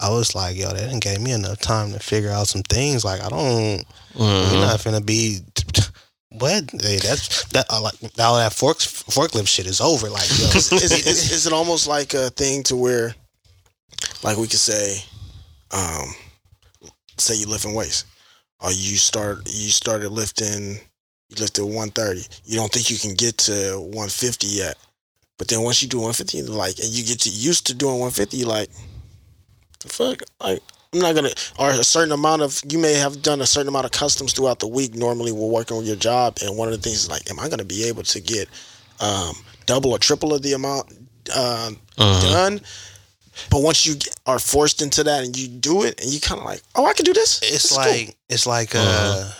I 0.00 0.10
was 0.10 0.34
like, 0.34 0.56
yo, 0.56 0.68
that 0.68 0.76
didn't 0.78 1.02
gave 1.02 1.20
me 1.20 1.32
enough 1.32 1.58
time 1.58 1.92
to 1.92 1.98
figure 1.98 2.30
out 2.30 2.46
some 2.48 2.62
things. 2.62 3.04
Like, 3.04 3.20
I 3.20 3.28
don't, 3.28 3.84
Mhm. 4.14 4.52
you're 4.52 4.60
not 4.60 4.80
finna 4.80 5.04
be. 5.04 5.40
What? 6.30 6.64
Hey, 6.80 6.98
that's 6.98 7.44
that. 7.46 7.66
I 7.70 7.78
like 7.80 7.94
all 8.18 8.36
that 8.36 8.52
fork 8.52 8.78
forklift 8.78 9.48
shit 9.48 9.66
is 9.66 9.80
over. 9.80 10.10
Like, 10.10 10.28
yo, 10.38 10.44
is, 10.54 10.70
is, 10.72 10.92
is, 11.06 11.32
is 11.32 11.46
it 11.46 11.52
almost 11.54 11.86
like 11.88 12.12
a 12.14 12.28
thing 12.30 12.62
to 12.64 12.76
where, 12.76 13.14
like 14.22 14.36
we 14.36 14.46
could 14.46 14.60
say, 14.60 15.02
um, 15.72 16.14
say 17.16 17.34
you 17.34 17.46
lifting 17.46 17.74
weights, 17.74 18.04
or 18.60 18.70
you 18.70 18.98
start 18.98 19.38
you 19.46 19.70
started 19.70 20.10
lifting, 20.10 20.78
you 21.28 21.36
lifted 21.38 21.64
one 21.64 21.90
thirty. 21.90 22.22
You 22.44 22.56
don't 22.56 22.72
think 22.72 22.90
you 22.90 22.98
can 22.98 23.14
get 23.14 23.36
to 23.38 23.80
one 23.92 24.08
fifty 24.08 24.46
yet, 24.46 24.76
but 25.36 25.48
then 25.48 25.62
once 25.62 25.82
you 25.82 25.88
do 25.88 26.00
one 26.00 26.12
fifty, 26.12 26.42
like, 26.42 26.78
and 26.78 26.88
you 26.88 27.04
get 27.04 27.20
to 27.20 27.30
used 27.30 27.66
to 27.66 27.74
doing 27.74 27.98
one 27.98 28.10
fifty, 28.10 28.38
you 28.38 28.46
like, 28.46 28.70
the 29.80 29.88
fuck, 29.88 30.22
like, 30.40 30.60
I'm 30.92 31.00
not 31.00 31.14
gonna 31.14 31.30
or 31.58 31.70
a 31.70 31.84
certain 31.84 32.12
amount 32.12 32.42
of 32.42 32.60
you 32.68 32.78
may 32.78 32.94
have 32.94 33.20
done 33.22 33.40
a 33.42 33.46
certain 33.46 33.68
amount 33.68 33.84
of 33.84 33.90
customs 33.92 34.32
throughout 34.32 34.58
the 34.58 34.68
week. 34.68 34.94
Normally, 34.94 35.32
we're 35.32 35.48
working 35.48 35.76
on 35.76 35.84
your 35.84 35.96
job, 35.96 36.38
and 36.42 36.56
one 36.56 36.68
of 36.68 36.72
the 36.74 36.80
things 36.80 36.96
is 37.00 37.10
like, 37.10 37.30
am 37.30 37.38
I 37.38 37.48
gonna 37.48 37.64
be 37.64 37.84
able 37.84 38.04
to 38.04 38.20
get 38.20 38.48
um, 39.00 39.34
double 39.66 39.90
or 39.92 39.98
triple 39.98 40.32
of 40.32 40.42
the 40.42 40.54
amount 40.54 40.90
um, 41.36 41.78
Mhm. 41.98 42.22
done? 42.22 42.60
But 43.50 43.62
once 43.62 43.86
you 43.86 43.94
are 44.26 44.40
forced 44.40 44.82
into 44.82 45.04
that 45.04 45.22
and 45.22 45.36
you 45.36 45.46
do 45.46 45.84
it, 45.84 46.00
and 46.00 46.10
you 46.10 46.18
kind 46.20 46.40
of 46.40 46.44
like, 46.46 46.60
oh, 46.74 46.86
I 46.86 46.92
can 46.94 47.04
do 47.04 47.12
this. 47.12 47.38
This 47.40 47.54
It's 47.54 47.64
is 47.70 47.76
like 47.76 48.06
cool. 48.06 48.14
it's 48.30 48.46
like 48.46 48.74
uh 48.74 48.78
Uh-huh. 48.78 49.32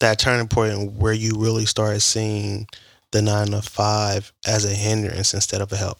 That 0.00 0.18
turning 0.18 0.48
point 0.48 0.92
where 0.92 1.12
you 1.12 1.32
really 1.36 1.66
start 1.66 2.00
seeing 2.02 2.66
the 3.12 3.22
nine 3.22 3.48
to 3.48 3.62
five 3.62 4.32
as 4.46 4.64
a 4.64 4.74
hindrance 4.74 5.34
instead 5.34 5.60
of 5.60 5.72
a 5.72 5.76
help. 5.76 5.98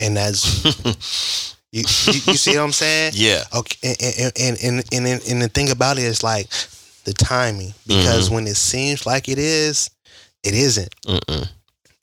And 0.00 0.16
that's 0.16 0.64
you, 1.72 1.80
you, 1.80 2.20
you 2.26 2.36
see 2.36 2.56
what 2.56 2.64
I'm 2.64 2.72
saying? 2.72 3.12
yeah. 3.14 3.42
Okay, 3.54 3.94
and 4.00 4.32
and 4.40 4.58
and 4.62 4.84
and, 4.92 5.06
and, 5.06 5.22
and 5.30 5.42
the 5.42 5.48
thing 5.48 5.70
about 5.70 5.98
it 5.98 6.04
is 6.04 6.22
like 6.22 6.48
the 7.04 7.12
timing 7.12 7.74
because 7.86 8.26
Mm-hmm. 8.26 8.34
when 8.34 8.46
it 8.46 8.56
seems 8.56 9.06
like 9.06 9.28
it 9.28 9.38
is, 9.38 9.90
it 10.42 10.54
isn't. 10.54 10.94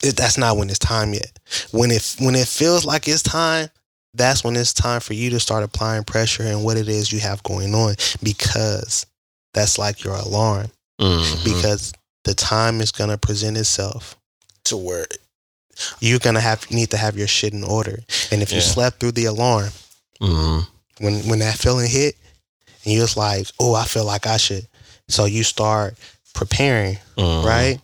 It, 0.02 0.16
that's 0.16 0.38
not 0.38 0.56
when 0.56 0.70
it's 0.70 0.78
time 0.78 1.12
yet. 1.12 1.38
When 1.72 1.90
it 1.90 2.16
when 2.20 2.34
it 2.36 2.46
feels 2.46 2.84
like 2.84 3.08
it's 3.08 3.22
time, 3.22 3.68
that's 4.14 4.44
when 4.44 4.54
it's 4.56 4.72
time 4.72 5.00
for 5.00 5.14
you 5.14 5.30
to 5.30 5.40
start 5.40 5.64
applying 5.64 6.04
pressure 6.04 6.44
and 6.44 6.64
what 6.64 6.76
it 6.76 6.88
is 6.88 7.12
you 7.12 7.18
have 7.20 7.42
going 7.42 7.74
on 7.74 7.94
because 8.22 9.04
that's 9.54 9.78
like 9.78 10.02
your 10.04 10.14
alarm 10.14 10.70
Mhm. 11.00 11.44
because 11.44 11.92
the 12.24 12.34
time 12.34 12.80
is 12.80 12.92
gonna 12.92 13.18
present 13.18 13.56
itself. 13.56 14.16
to 14.64 14.76
where 14.76 15.06
You're 16.00 16.18
gonna 16.18 16.40
have 16.42 16.70
need 16.70 16.90
to 16.90 16.96
have 16.98 17.16
your 17.16 17.28
shit 17.28 17.52
in 17.54 17.62
order, 17.64 18.02
and 18.30 18.42
if 18.42 18.52
you 18.52 18.60
slept 18.60 18.98
through 19.00 19.12
the 19.12 19.24
alarm 19.26 19.70
Mhm. 20.20 20.66
when 20.98 21.26
when 21.28 21.38
that 21.38 21.56
feeling 21.56 21.88
hit, 21.88 22.16
and 22.84 22.92
you're 22.92 23.04
just 23.06 23.16
like, 23.16 23.46
oh, 23.60 23.74
I 23.74 23.84
feel 23.86 24.04
like 24.04 24.26
I 24.26 24.36
should, 24.36 24.66
so 25.08 25.24
you 25.24 25.42
start 25.44 25.96
preparing, 26.34 26.98
Mhm. 27.16 27.44
right? 27.44 27.80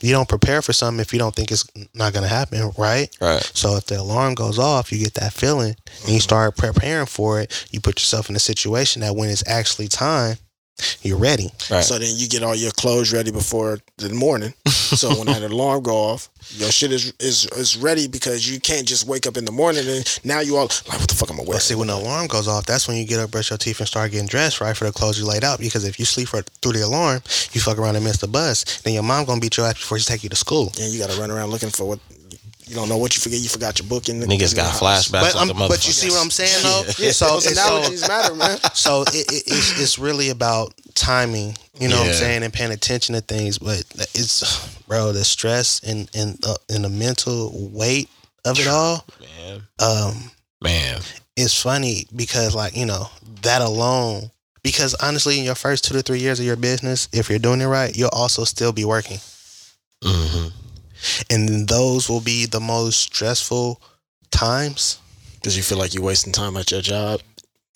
You 0.00 0.12
don't 0.12 0.28
prepare 0.28 0.62
for 0.62 0.72
something 0.72 1.00
if 1.00 1.12
you 1.12 1.18
don't 1.18 1.34
think 1.34 1.50
it's 1.50 1.64
not 1.94 2.12
gonna 2.12 2.28
happen, 2.28 2.70
right? 2.76 3.10
Right. 3.20 3.50
So 3.54 3.76
if 3.76 3.86
the 3.86 3.98
alarm 4.00 4.34
goes 4.34 4.58
off, 4.58 4.92
you 4.92 4.98
get 4.98 5.14
that 5.14 5.32
feeling 5.32 5.74
and 6.04 6.12
you 6.12 6.20
start 6.20 6.56
preparing 6.56 7.06
for 7.06 7.40
it. 7.40 7.50
You 7.72 7.80
put 7.80 7.98
yourself 7.98 8.30
in 8.30 8.36
a 8.36 8.40
situation 8.40 9.00
that 9.00 9.16
when 9.16 9.28
it's 9.30 9.42
actually 9.46 9.88
time, 9.88 10.38
you're 11.02 11.18
ready. 11.18 11.50
Right. 11.70 11.82
So 11.84 11.98
then 11.98 12.12
you 12.16 12.28
get 12.28 12.42
all 12.42 12.54
your 12.54 12.70
clothes 12.72 13.12
ready 13.12 13.30
before 13.30 13.78
the 13.96 14.08
morning. 14.10 14.54
So 14.66 15.08
when 15.16 15.26
that 15.26 15.42
alarm 15.50 15.82
go 15.82 15.94
off, 15.96 16.28
your 16.50 16.70
shit 16.70 16.92
is 16.92 17.12
is 17.20 17.44
is 17.56 17.76
ready 17.76 18.08
because 18.08 18.48
you 18.50 18.60
can't 18.60 18.86
just 18.86 19.06
wake 19.06 19.26
up 19.26 19.36
in 19.36 19.44
the 19.44 19.52
morning 19.52 19.84
and 19.88 20.20
now 20.24 20.40
you 20.40 20.56
all 20.56 20.64
like, 20.88 20.98
what 21.00 21.08
the 21.08 21.14
fuck 21.14 21.30
am 21.30 21.36
I 21.36 21.38
But 21.40 21.48
wearing? 21.48 21.60
see, 21.60 21.74
when 21.74 21.88
the 21.88 21.94
alarm 21.94 22.26
goes 22.28 22.48
off, 22.48 22.64
that's 22.66 22.88
when 22.88 22.96
you 22.96 23.04
get 23.06 23.20
up, 23.20 23.30
brush 23.30 23.50
your 23.50 23.58
teeth, 23.58 23.80
and 23.80 23.88
start 23.88 24.10
getting 24.12 24.26
dressed, 24.28 24.60
right, 24.60 24.76
for 24.76 24.84
the 24.84 24.92
clothes 24.92 25.18
you 25.18 25.26
laid 25.26 25.44
out. 25.44 25.58
Because 25.58 25.84
if 25.84 25.98
you 25.98 26.04
sleep 26.04 26.28
for, 26.28 26.42
through 26.62 26.72
the 26.72 26.82
alarm, 26.82 27.22
you 27.52 27.60
fuck 27.60 27.78
around 27.78 27.96
and 27.96 28.04
miss 28.04 28.18
the 28.18 28.28
bus, 28.28 28.80
then 28.82 28.94
your 28.94 29.02
mom 29.02 29.24
gonna 29.26 29.40
beat 29.40 29.56
your 29.56 29.66
ass 29.66 29.74
before 29.74 29.98
she 29.98 30.04
take 30.04 30.22
you 30.22 30.30
to 30.30 30.36
school. 30.36 30.72
and 30.80 30.92
you 30.92 30.98
got 30.98 31.10
to 31.10 31.20
run 31.20 31.30
around 31.30 31.50
looking 31.50 31.70
for 31.70 31.84
what 31.86 31.98
you 32.68 32.74
don't 32.74 32.88
know 32.88 32.98
what 32.98 33.16
you 33.16 33.20
forget. 33.20 33.40
You 33.40 33.48
forgot 33.48 33.78
your 33.78 33.88
book 33.88 34.08
in 34.08 34.20
the 34.20 34.26
Niggas 34.26 34.54
got 34.54 34.72
the 34.72 34.84
flashbacks. 34.84 35.12
But, 35.12 35.34
like 35.34 35.50
um, 35.50 35.68
but 35.68 35.86
you 35.86 35.92
see 35.92 36.10
what 36.10 36.22
I'm 36.22 36.30
saying, 36.30 36.62
though? 36.62 36.82
Yeah, 36.98 37.12
so, 37.12 37.26
those 37.26 37.46
it's 37.46 37.60
so, 38.02 38.08
matter, 38.08 38.34
man. 38.34 38.58
so 38.74 39.02
it, 39.02 39.14
it, 39.14 39.42
it's, 39.46 39.80
it's 39.80 39.98
really 39.98 40.30
about 40.30 40.74
timing, 40.94 41.56
you 41.80 41.88
know 41.88 41.96
what 41.96 42.08
I'm 42.08 42.14
saying, 42.14 42.42
and 42.42 42.52
paying 42.52 42.72
attention 42.72 43.14
to 43.14 43.20
things. 43.20 43.58
But 43.58 43.84
it's, 44.14 44.76
bro, 44.86 45.12
the 45.12 45.24
stress 45.24 45.80
and, 45.80 46.10
and, 46.14 46.38
uh, 46.46 46.56
and 46.68 46.84
the 46.84 46.90
mental 46.90 47.70
weight 47.72 48.08
of 48.44 48.58
it 48.58 48.68
all, 48.68 49.04
man, 49.20 49.62
um, 49.80 50.30
man. 50.62 51.00
it's 51.36 51.60
funny 51.60 52.06
because 52.14 52.54
like 52.54 52.76
you 52.76 52.86
know 52.86 53.06
that 53.42 53.62
alone 53.62 54.30
because 54.62 54.94
honestly 54.94 55.38
in 55.38 55.44
your 55.44 55.54
first 55.54 55.84
two 55.84 55.94
to 55.94 56.02
three 56.02 56.18
years 56.18 56.40
of 56.40 56.46
your 56.46 56.56
business 56.56 57.08
if 57.12 57.28
you're 57.28 57.38
doing 57.38 57.60
it 57.60 57.66
right 57.66 57.96
you'll 57.96 58.08
also 58.12 58.44
still 58.44 58.72
be 58.72 58.84
working 58.84 59.18
hmm 60.02 60.48
and 61.30 61.68
those 61.68 62.08
will 62.08 62.20
be 62.20 62.46
the 62.46 62.60
most 62.60 63.00
stressful 63.00 63.80
times 64.30 64.98
Because 65.34 65.56
you 65.56 65.62
feel 65.62 65.78
like 65.78 65.94
you're 65.94 66.02
wasting 66.04 66.32
time 66.32 66.56
at 66.56 66.70
your 66.70 66.80
job. 66.82 67.20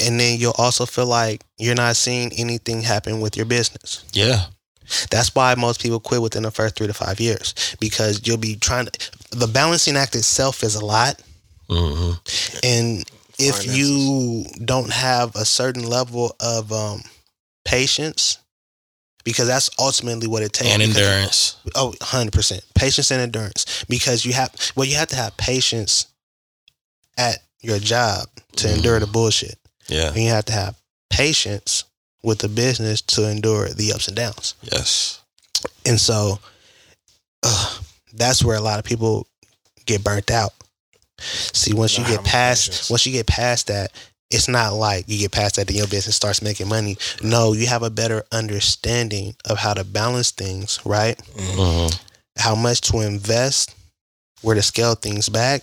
and 0.01 0.19
then 0.20 0.39
you'll 0.39 0.55
also 0.59 0.86
feel 0.86 1.07
like 1.07 1.43
you're 1.59 1.74
not 1.74 1.97
seeing 1.97 2.32
anything 2.39 2.82
happen 2.82 3.20
with 3.20 3.36
your 3.36 3.47
business 3.47 4.05
Yeah. 4.12 4.47
that's 5.11 5.35
why 5.35 5.55
most 5.55 5.81
people 5.81 6.01
quit 6.01 6.20
within 6.23 6.43
the 6.43 6.51
first 6.51 6.77
three 6.77 6.86
to 6.89 6.94
five 6.94 7.20
years 7.20 7.55
because 7.81 8.27
you'll 8.27 8.36
be 8.36 8.57
trying 8.57 8.86
to 8.86 9.11
the 9.31 9.47
balancing 9.47 9.97
act 9.97 10.15
itself 10.15 10.62
is 10.62 10.74
a 10.74 10.85
lot 10.85 11.20
hmm 11.70 12.12
and 12.62 13.05
if 13.39 13.57
Finances. 13.57 13.78
you 13.78 14.44
don't 14.65 14.93
have 14.93 15.35
a 15.36 15.44
certain 15.44 15.85
level 15.89 16.36
of 16.39 16.70
um, 16.70 17.03
patience 17.65 18.39
because 19.24 19.47
that's 19.47 19.70
ultimately 19.78 20.27
what 20.27 20.43
it 20.43 20.53
takes 20.53 20.70
And 20.70 20.81
because- 20.82 20.97
endurance. 20.97 21.57
oh 21.74 21.94
100% 22.01 22.61
patience 22.74 23.11
and 23.11 23.20
endurance 23.20 23.85
because 23.89 24.24
you 24.24 24.32
have 24.32 24.51
well 24.77 24.86
you 24.86 24.97
have 24.97 25.09
to 25.09 25.16
have 25.16 25.36
patience 25.36 26.07
at 27.16 27.43
your 27.61 27.78
job 27.78 28.28
to 28.57 28.69
Mhm. 28.69 28.77
endure 28.77 29.01
the 29.01 29.07
bullshit 29.07 29.59
Yeah. 29.89 30.09
and 30.09 30.16
you 30.16 30.31
have 30.31 30.44
to 30.47 30.53
have 30.53 30.74
patience 31.11 31.85
with 32.23 32.39
the 32.39 32.49
business 32.49 33.01
to 33.03 33.24
endure 33.28 33.69
the 33.69 33.93
ups 33.93 34.09
and 34.09 34.16
downs 34.16 34.55
Yes. 34.62 35.19
and 35.85 36.01
so 36.01 36.39
uh, 37.43 37.78
that's 38.12 38.43
where 38.44 38.57
a 38.57 38.61
lot 38.61 38.78
of 38.78 38.85
people 38.85 39.27
get 39.86 40.05
burnt 40.05 40.31
out. 40.31 40.55
See, 41.20 41.73
once 41.73 41.99
you 41.99 42.05
get 42.05 42.23
past 42.24 42.70
patience. 42.70 42.90
once 42.90 43.07
you 43.07 43.12
get 43.12 43.27
past 43.27 43.66
that, 43.66 43.90
it's 44.32 44.48
not 44.48 44.72
like 44.74 45.04
you 45.09 45.18
get 45.18 45.32
past 45.32 45.56
that 45.56 45.68
and 45.68 45.76
your 45.76 45.86
business 45.86 46.16
starts 46.16 46.42
making 46.42 46.68
money. 46.68 46.96
No, 47.22 47.52
you 47.52 47.66
have 47.66 47.82
a 47.82 47.90
better 47.90 48.24
understanding 48.32 49.34
of 49.48 49.59
how 49.59 49.74
to 49.74 49.84
balance 49.84 50.30
things, 50.30 50.80
right? 50.84 51.20
hmm 51.36 51.88
How 52.38 52.54
much 52.54 52.80
to 52.90 53.00
invest, 53.00 53.74
where 54.40 54.54
to 54.54 54.62
scale 54.62 54.94
things 54.94 55.28
back. 55.28 55.62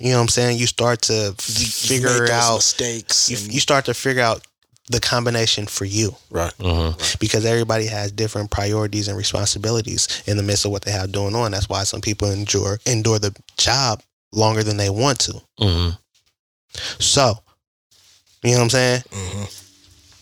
You 0.00 0.10
know 0.10 0.16
what 0.16 0.22
I'm 0.22 0.28
saying? 0.28 0.58
You 0.58 0.66
start 0.66 1.02
to 1.02 1.12
You- 1.12 1.28
you 1.30 1.66
figure 1.66 2.30
out 2.32 2.56
mistakes. 2.56 3.28
you, 3.30 3.36
and- 3.36 3.52
you 3.54 3.60
start 3.60 3.84
to 3.86 3.94
figure 3.94 4.22
out 4.22 4.44
the 4.90 5.00
combination 5.00 5.66
for 5.66 5.84
you 5.84 6.16
right. 6.30 6.52
hmm 6.58 6.90
because 7.20 7.44
everybody 7.44 7.84
has 7.86 8.10
different 8.10 8.50
priorities 8.50 9.06
and 9.06 9.18
responsibilities 9.18 10.08
in 10.26 10.36
the 10.38 10.42
midst 10.42 10.64
of 10.64 10.70
what 10.70 10.82
they 10.82 10.90
have 10.92 11.12
going 11.12 11.34
on. 11.34 11.50
That's 11.52 11.68
why 11.68 11.84
some 11.84 12.00
people 12.00 12.30
endure 12.30 12.80
endure 12.86 13.18
the 13.18 13.34
job 13.58 14.02
longer 14.32 14.62
than 14.62 14.76
they 14.78 14.88
want 14.90 15.18
to. 15.20 15.42
hmm 15.58 15.90
So, 16.98 17.38
you 18.42 18.50
know 18.52 18.58
what 18.58 18.62
I'm 18.64 18.70
saying? 18.70 19.02
hmm 19.12 19.42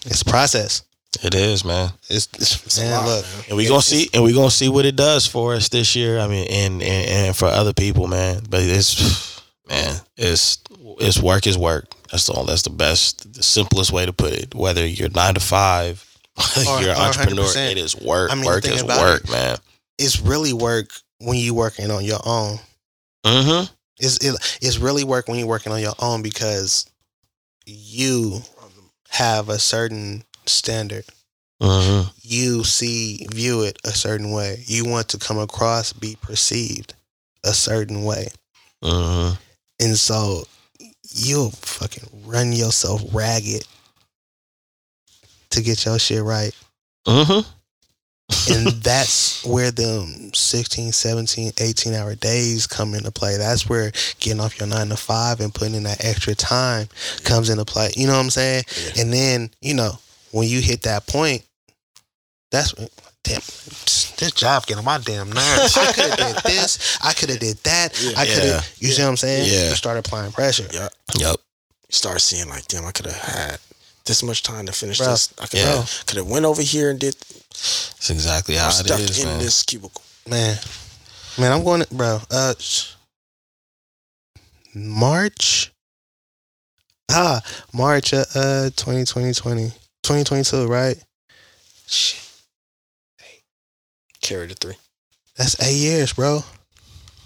It's 0.06 0.22
a 0.22 0.24
process. 0.26 0.82
It 1.22 1.34
is, 1.34 1.64
man. 1.64 1.90
It's, 2.10 2.28
it's, 2.34 2.64
It's 2.66 2.78
a 2.78 2.82
man, 2.82 2.90
lot, 2.93 3.06
look. 3.06 3.24
man. 3.24 3.44
And 3.48 3.56
we 3.56 3.66
gonna 3.68 3.80
see, 3.82 4.09
and 4.12 4.22
we 4.22 4.34
gonna 4.34 4.51
see 4.51 4.68
what 4.68 4.84
it 4.84 4.97
does 4.97 5.26
for 5.26 5.55
us 5.55 5.68
this 5.70 5.97
year. 5.97 6.18
I 6.18 6.28
mean, 6.28 6.47
and 6.51 6.82
and, 6.82 7.09
and 7.26 7.36
for 7.36 7.47
other 7.47 7.72
people, 7.72 8.06
man. 8.06 8.43
But 8.51 8.60
it's, 8.64 9.40
man, 9.68 9.97
it's 10.16 10.59
it's 11.01 11.18
work 11.20 11.47
is 11.47 11.56
work. 11.56 11.86
That's 12.10 12.26
the 12.26 12.43
that's 12.44 12.62
the 12.62 12.70
best, 12.70 13.32
the 13.32 13.43
simplest 13.43 13.93
way 13.93 14.05
to 14.05 14.12
put 14.12 14.32
it. 14.34 14.55
Whether 14.55 14.86
you're 14.86 15.09
nine 15.09 15.34
to 15.34 15.40
five, 15.40 16.05
Or- 16.68 16.82
you're 16.82 16.90
an 16.90 16.97
entrepreneur, 16.98 17.44
100%. 17.44 17.70
it 17.72 17.78
is 17.78 17.97
work. 17.97 18.30
I 18.30 18.34
mean, 18.34 18.44
the 18.44 18.48
work 18.51 18.64
is 18.66 18.82
about 18.82 19.01
work, 19.01 19.24
it- 19.24 19.30
man. 19.30 19.56
It's 19.98 20.20
really 20.20 20.52
work 20.52 20.90
when 21.18 21.38
you're 21.38 21.55
working 21.55 21.90
on 21.90 22.05
your 22.05 22.20
own. 22.26 22.59
Mm-hmm. 23.24 23.72
It's 23.98 24.18
it, 24.22 24.59
it's 24.60 24.76
really 24.78 25.05
work 25.05 25.28
when 25.28 25.38
you're 25.38 25.48
working 25.48 25.72
on 25.72 25.80
your 25.80 25.94
own 25.98 26.20
because 26.20 26.84
you 27.66 28.40
have 29.10 29.48
a 29.48 29.59
certain 29.59 30.24
standard. 30.47 31.05
Mm-hmm. 31.60 32.09
You 32.22 32.64
see, 32.64 33.26
view 33.32 33.62
it 33.62 33.78
a 33.84 33.90
certain 33.90 34.30
way. 34.30 34.62
You 34.66 34.84
want 34.84 35.09
to 35.10 35.18
come 35.18 35.38
across, 35.38 35.93
be 35.93 36.16
perceived 36.20 36.94
a 37.44 37.52
certain 37.52 38.05
way. 38.05 38.28
Mm-hmm. 38.82 39.34
And 39.80 39.97
so 39.97 40.44
you'll 41.14 41.51
fucking 41.51 42.24
run 42.26 42.52
yourself 42.52 43.02
ragged 43.12 43.66
to 45.51 45.62
get 45.62 45.84
your 45.84 45.98
shit 45.98 46.22
right. 46.22 46.55
Mm-hmm. 47.06 47.48
And 48.51 48.66
that's 48.82 49.44
where 49.44 49.70
them 49.70 50.32
16, 50.35 50.93
17, 50.93 51.53
18 51.59 51.94
hour 51.94 52.15
days 52.15 52.66
come 52.66 52.94
into 52.94 53.11
play. 53.11 53.36
That's 53.36 53.69
where 53.69 53.93
getting 54.19 54.40
off 54.40 54.59
your 54.59 54.69
nine 54.69 54.89
to 54.89 54.97
five 54.97 55.40
and 55.40 55.55
putting 55.55 55.74
in 55.74 55.85
that 55.85 56.05
extra 56.05 56.35
time 56.35 56.89
comes 57.24 57.51
into 57.51 57.65
play. 57.65 57.90
You 57.97 58.07
know 58.07 58.15
what 58.15 58.24
I'm 58.24 58.31
saying? 58.31 58.65
Yeah. 58.85 59.03
And 59.03 59.12
then, 59.12 59.51
you 59.61 59.74
know, 59.74 59.93
when 60.32 60.48
you 60.48 60.61
hit 60.61 60.82
that 60.82 61.07
point, 61.07 61.43
that's 62.51 62.73
damn 63.23 63.40
this 64.16 64.32
job 64.32 64.66
getting 64.66 64.78
on 64.78 64.85
my 64.85 64.98
damn 64.98 65.28
nerves. 65.28 65.77
I 65.77 65.93
could 65.93 66.05
have 66.05 66.19
did 66.19 66.36
this. 66.44 66.98
I 67.03 67.12
could 67.12 67.31
have 67.31 67.39
did 67.39 67.57
that. 67.65 68.01
Yeah. 68.03 68.19
I 68.19 68.27
could 68.27 68.44
have. 68.44 68.47
Yeah. 68.47 68.61
You 68.78 68.89
see 68.89 69.03
what 69.03 69.11
I'm 69.11 69.16
saying? 69.16 69.48
Yeah. 69.51 69.70
You 69.70 69.74
start 69.74 69.98
applying 69.98 70.32
pressure. 70.32 70.66
yep 70.73 70.93
Yep. 71.19 71.36
You 71.36 71.93
start 71.93 72.20
seeing 72.20 72.48
like, 72.48 72.66
damn, 72.69 72.85
I 72.85 72.93
could 72.93 73.07
have 73.07 73.15
had 73.16 73.59
this 74.05 74.23
much 74.23 74.43
time 74.43 74.66
to 74.66 74.73
finish 74.73 74.98
Bro. 74.98 75.09
this. 75.09 75.35
I 75.40 75.47
could 75.47 75.61
have 75.61 76.05
could 76.07 76.16
have 76.16 76.28
went 76.28 76.44
over 76.44 76.62
here 76.62 76.90
and 76.90 76.98
did 76.98 77.16
That's 78.07 78.24
exactly 78.24 78.55
how 78.55 78.66
I'm 78.66 78.70
it 78.70 78.74
stuck 78.74 79.01
is, 79.01 79.19
in 79.19 79.28
man. 79.28 79.39
this 79.41 79.65
cubicle. 79.65 80.01
Man, 80.31 80.57
man, 81.41 81.51
I'm 81.51 81.65
going 81.65 81.83
to, 81.83 81.93
bro. 81.93 82.20
Uh, 82.31 82.55
March. 84.73 85.73
Ah, 87.11 87.41
March 87.73 88.15
uh, 88.15 88.24
uh 88.37 88.70
2020, 88.77 89.35
2022, 89.35 90.66
right? 90.69 91.03
Shit. 91.89 92.23
Carry 94.23 94.47
the 94.47 94.55
three. 94.55 94.77
That's 95.37 95.61
eight 95.61 95.77
years, 95.77 96.12
bro. 96.12 96.45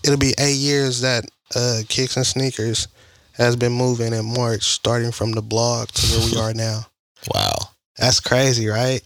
It'll 0.02 0.16
be 0.16 0.32
eight 0.38 0.56
years 0.56 1.02
that 1.02 1.26
uh 1.54 1.80
Kicks 1.90 2.16
and 2.16 2.26
Sneakers 2.26 2.88
has 3.34 3.54
been 3.54 3.72
moving 3.72 4.14
in 4.14 4.34
March, 4.34 4.62
starting 4.62 5.12
from 5.12 5.32
the 5.32 5.42
blog 5.42 5.88
to 5.88 6.06
where 6.06 6.30
we 6.30 6.40
are 6.40 6.54
now. 6.54 6.86
Wow. 7.34 7.56
That's 7.98 8.20
crazy, 8.20 8.66
right? 8.66 9.02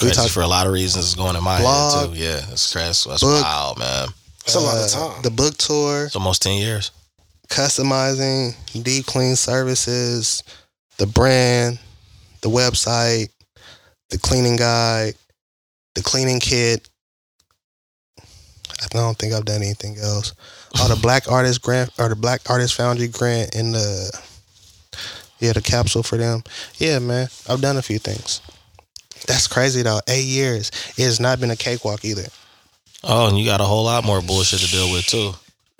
It's 0.00 0.02
We 0.02 0.08
crazy 0.08 0.22
talk- 0.22 0.30
for 0.30 0.40
a 0.42 0.46
lot 0.46 0.66
of 0.66 0.72
reasons. 0.72 1.04
It's 1.04 1.14
going 1.14 1.36
in 1.36 1.44
my 1.44 1.60
Blog, 1.60 2.08
head 2.10 2.16
too. 2.16 2.22
Yeah, 2.22 2.52
it's 2.52 2.72
crazy. 2.72 3.10
That's 3.10 3.22
book. 3.22 3.42
wild, 3.44 3.78
man. 3.78 4.08
It's 4.46 4.54
a 4.54 4.60
lot 4.60 4.78
of 4.78 4.84
Uh, 4.84 4.88
time. 5.12 5.22
The 5.22 5.30
book 5.30 5.56
tour, 5.58 6.06
It's 6.06 6.16
almost 6.16 6.40
ten 6.42 6.54
years. 6.58 6.90
customizing, 7.48 8.54
deep 8.82 9.04
clean 9.06 9.36
services, 9.36 10.42
the 10.96 11.06
brand, 11.06 11.78
the 12.40 12.48
website, 12.48 13.28
the 14.08 14.18
cleaning 14.18 14.56
guide, 14.56 15.14
the 15.94 16.02
cleaning 16.02 16.40
kit. 16.40 16.88
I 18.82 18.86
don't 18.88 19.18
think 19.18 19.34
I've 19.34 19.44
done 19.44 19.62
anything 19.62 19.98
else. 19.98 20.32
Oh, 20.78 20.88
the 20.88 20.96
Black 20.96 21.24
Artist 21.30 21.60
Grant 21.60 21.90
or 21.98 22.08
the 22.08 22.16
Black 22.16 22.48
Artist 22.48 22.74
Foundry 22.76 23.08
Grant 23.08 23.54
and 23.54 23.74
the 23.74 24.18
yeah 25.40 25.52
the 25.52 25.60
capsule 25.60 26.02
for 26.02 26.16
them. 26.16 26.42
Yeah, 26.78 26.98
man, 27.00 27.28
I've 27.48 27.60
done 27.60 27.76
a 27.76 27.82
few 27.82 27.98
things. 27.98 28.40
That's 29.26 29.46
crazy 29.46 29.82
though. 29.82 30.00
Eight 30.08 30.24
years. 30.26 30.70
It 30.96 31.04
has 31.04 31.20
not 31.20 31.40
been 31.40 31.50
a 31.50 31.56
cakewalk 31.56 32.04
either. 32.04 32.24
Oh, 33.04 33.28
and 33.28 33.38
you 33.38 33.44
got 33.46 33.60
a 33.60 33.64
whole 33.64 33.84
lot 33.84 34.04
more 34.04 34.20
bullshit 34.20 34.60
to 34.60 34.66
deal 34.70 34.90
with 34.92 35.06
too. 35.06 35.32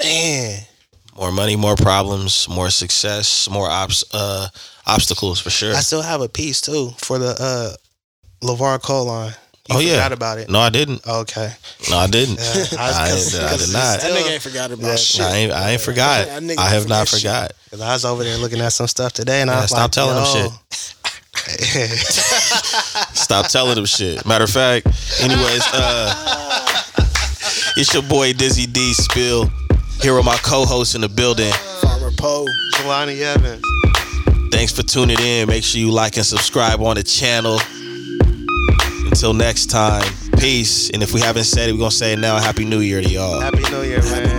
Man, 0.02 0.60
More 1.16 1.30
money, 1.32 1.54
more 1.56 1.76
problems, 1.76 2.48
more 2.48 2.70
success, 2.70 3.48
more 3.50 3.68
obs- 3.68 4.04
uh, 4.14 4.48
obstacles 4.86 5.38
for 5.40 5.50
sure. 5.50 5.74
I 5.74 5.80
still 5.80 6.00
have 6.02 6.22
a 6.22 6.28
piece 6.28 6.60
too 6.62 6.90
for 6.98 7.18
the 7.18 7.36
uh 7.38 7.74
LeVar 8.46 8.80
Cole 8.82 9.04
line. 9.06 9.34
You 9.68 9.76
Oh, 9.76 9.78
yeah. 9.80 9.96
forgot 9.96 10.12
about 10.12 10.38
it. 10.38 10.48
No, 10.50 10.58
I 10.58 10.70
didn't. 10.70 11.06
Okay. 11.06 11.52
No, 11.90 11.96
I 11.98 12.06
didn't. 12.08 12.38
Yeah, 12.40 12.44
I 12.78 13.12
was- 13.12 13.34
I, 13.38 13.52
I 13.52 13.56
did 13.58 13.72
not. 13.72 14.00
that 14.00 14.10
nigga 14.10 14.30
ain't 14.32 14.42
forgot 14.42 14.70
about 14.72 14.86
Yeah, 14.86 14.96
shit. 14.96 15.20
I 15.20 15.36
ain't, 15.36 15.52
I 15.52 15.70
ain't 15.72 15.80
forgot. 15.82 16.26
That 16.26 16.42
nigga 16.42 16.58
I 16.58 16.68
have 16.70 16.88
not 16.88 17.06
forget 17.08 17.20
shit. 17.20 17.30
forgot. 17.30 17.52
Cause 17.70 17.80
I 17.82 17.92
was 17.92 18.04
over 18.06 18.24
there 18.24 18.38
looking 18.38 18.60
at 18.62 18.72
some 18.72 18.88
stuff 18.88 19.12
today, 19.12 19.42
and 19.42 19.50
I 19.50 19.54
Yeah, 19.56 19.60
was 19.60 19.70
stop 19.70 19.82
like, 19.82 19.90
telling 19.92 20.16
them 20.16 20.24
Yo. 20.24 20.48
Stop 23.14 23.48
telling 23.48 23.74
them 23.74 23.86
shit. 23.86 24.24
Matter 24.26 24.44
of 24.44 24.50
fact, 24.50 24.86
anyways, 25.20 25.62
uh, 25.72 26.84
it's 27.76 27.92
your 27.94 28.02
boy 28.02 28.32
Dizzy 28.32 28.66
D 28.66 28.92
Spill 28.92 29.50
here 30.00 30.14
with 30.14 30.24
my 30.24 30.36
co-host 30.38 30.94
in 30.94 31.00
the 31.00 31.08
building. 31.08 31.52
Farmer 31.80 32.10
Poe. 32.16 32.46
Jelani 32.74 33.20
Evans. 33.20 33.62
Thanks 34.52 34.72
for 34.72 34.82
tuning 34.82 35.18
in. 35.20 35.48
Make 35.48 35.64
sure 35.64 35.80
you 35.80 35.90
like 35.90 36.16
and 36.16 36.26
subscribe 36.26 36.80
on 36.80 36.96
the 36.96 37.02
channel. 37.02 37.60
Until 39.06 39.34
next 39.34 39.66
time, 39.66 40.04
peace. 40.38 40.90
And 40.90 41.02
if 41.02 41.12
we 41.12 41.20
haven't 41.20 41.44
said 41.44 41.68
it, 41.68 41.72
we're 41.72 41.78
gonna 41.78 41.90
say 41.90 42.12
it 42.12 42.18
now. 42.18 42.38
Happy 42.38 42.64
New 42.64 42.80
Year 42.80 43.00
to 43.02 43.08
y'all. 43.08 43.40
Happy 43.40 43.62
New 43.70 43.82
Year, 43.82 44.02
man. 44.02 44.30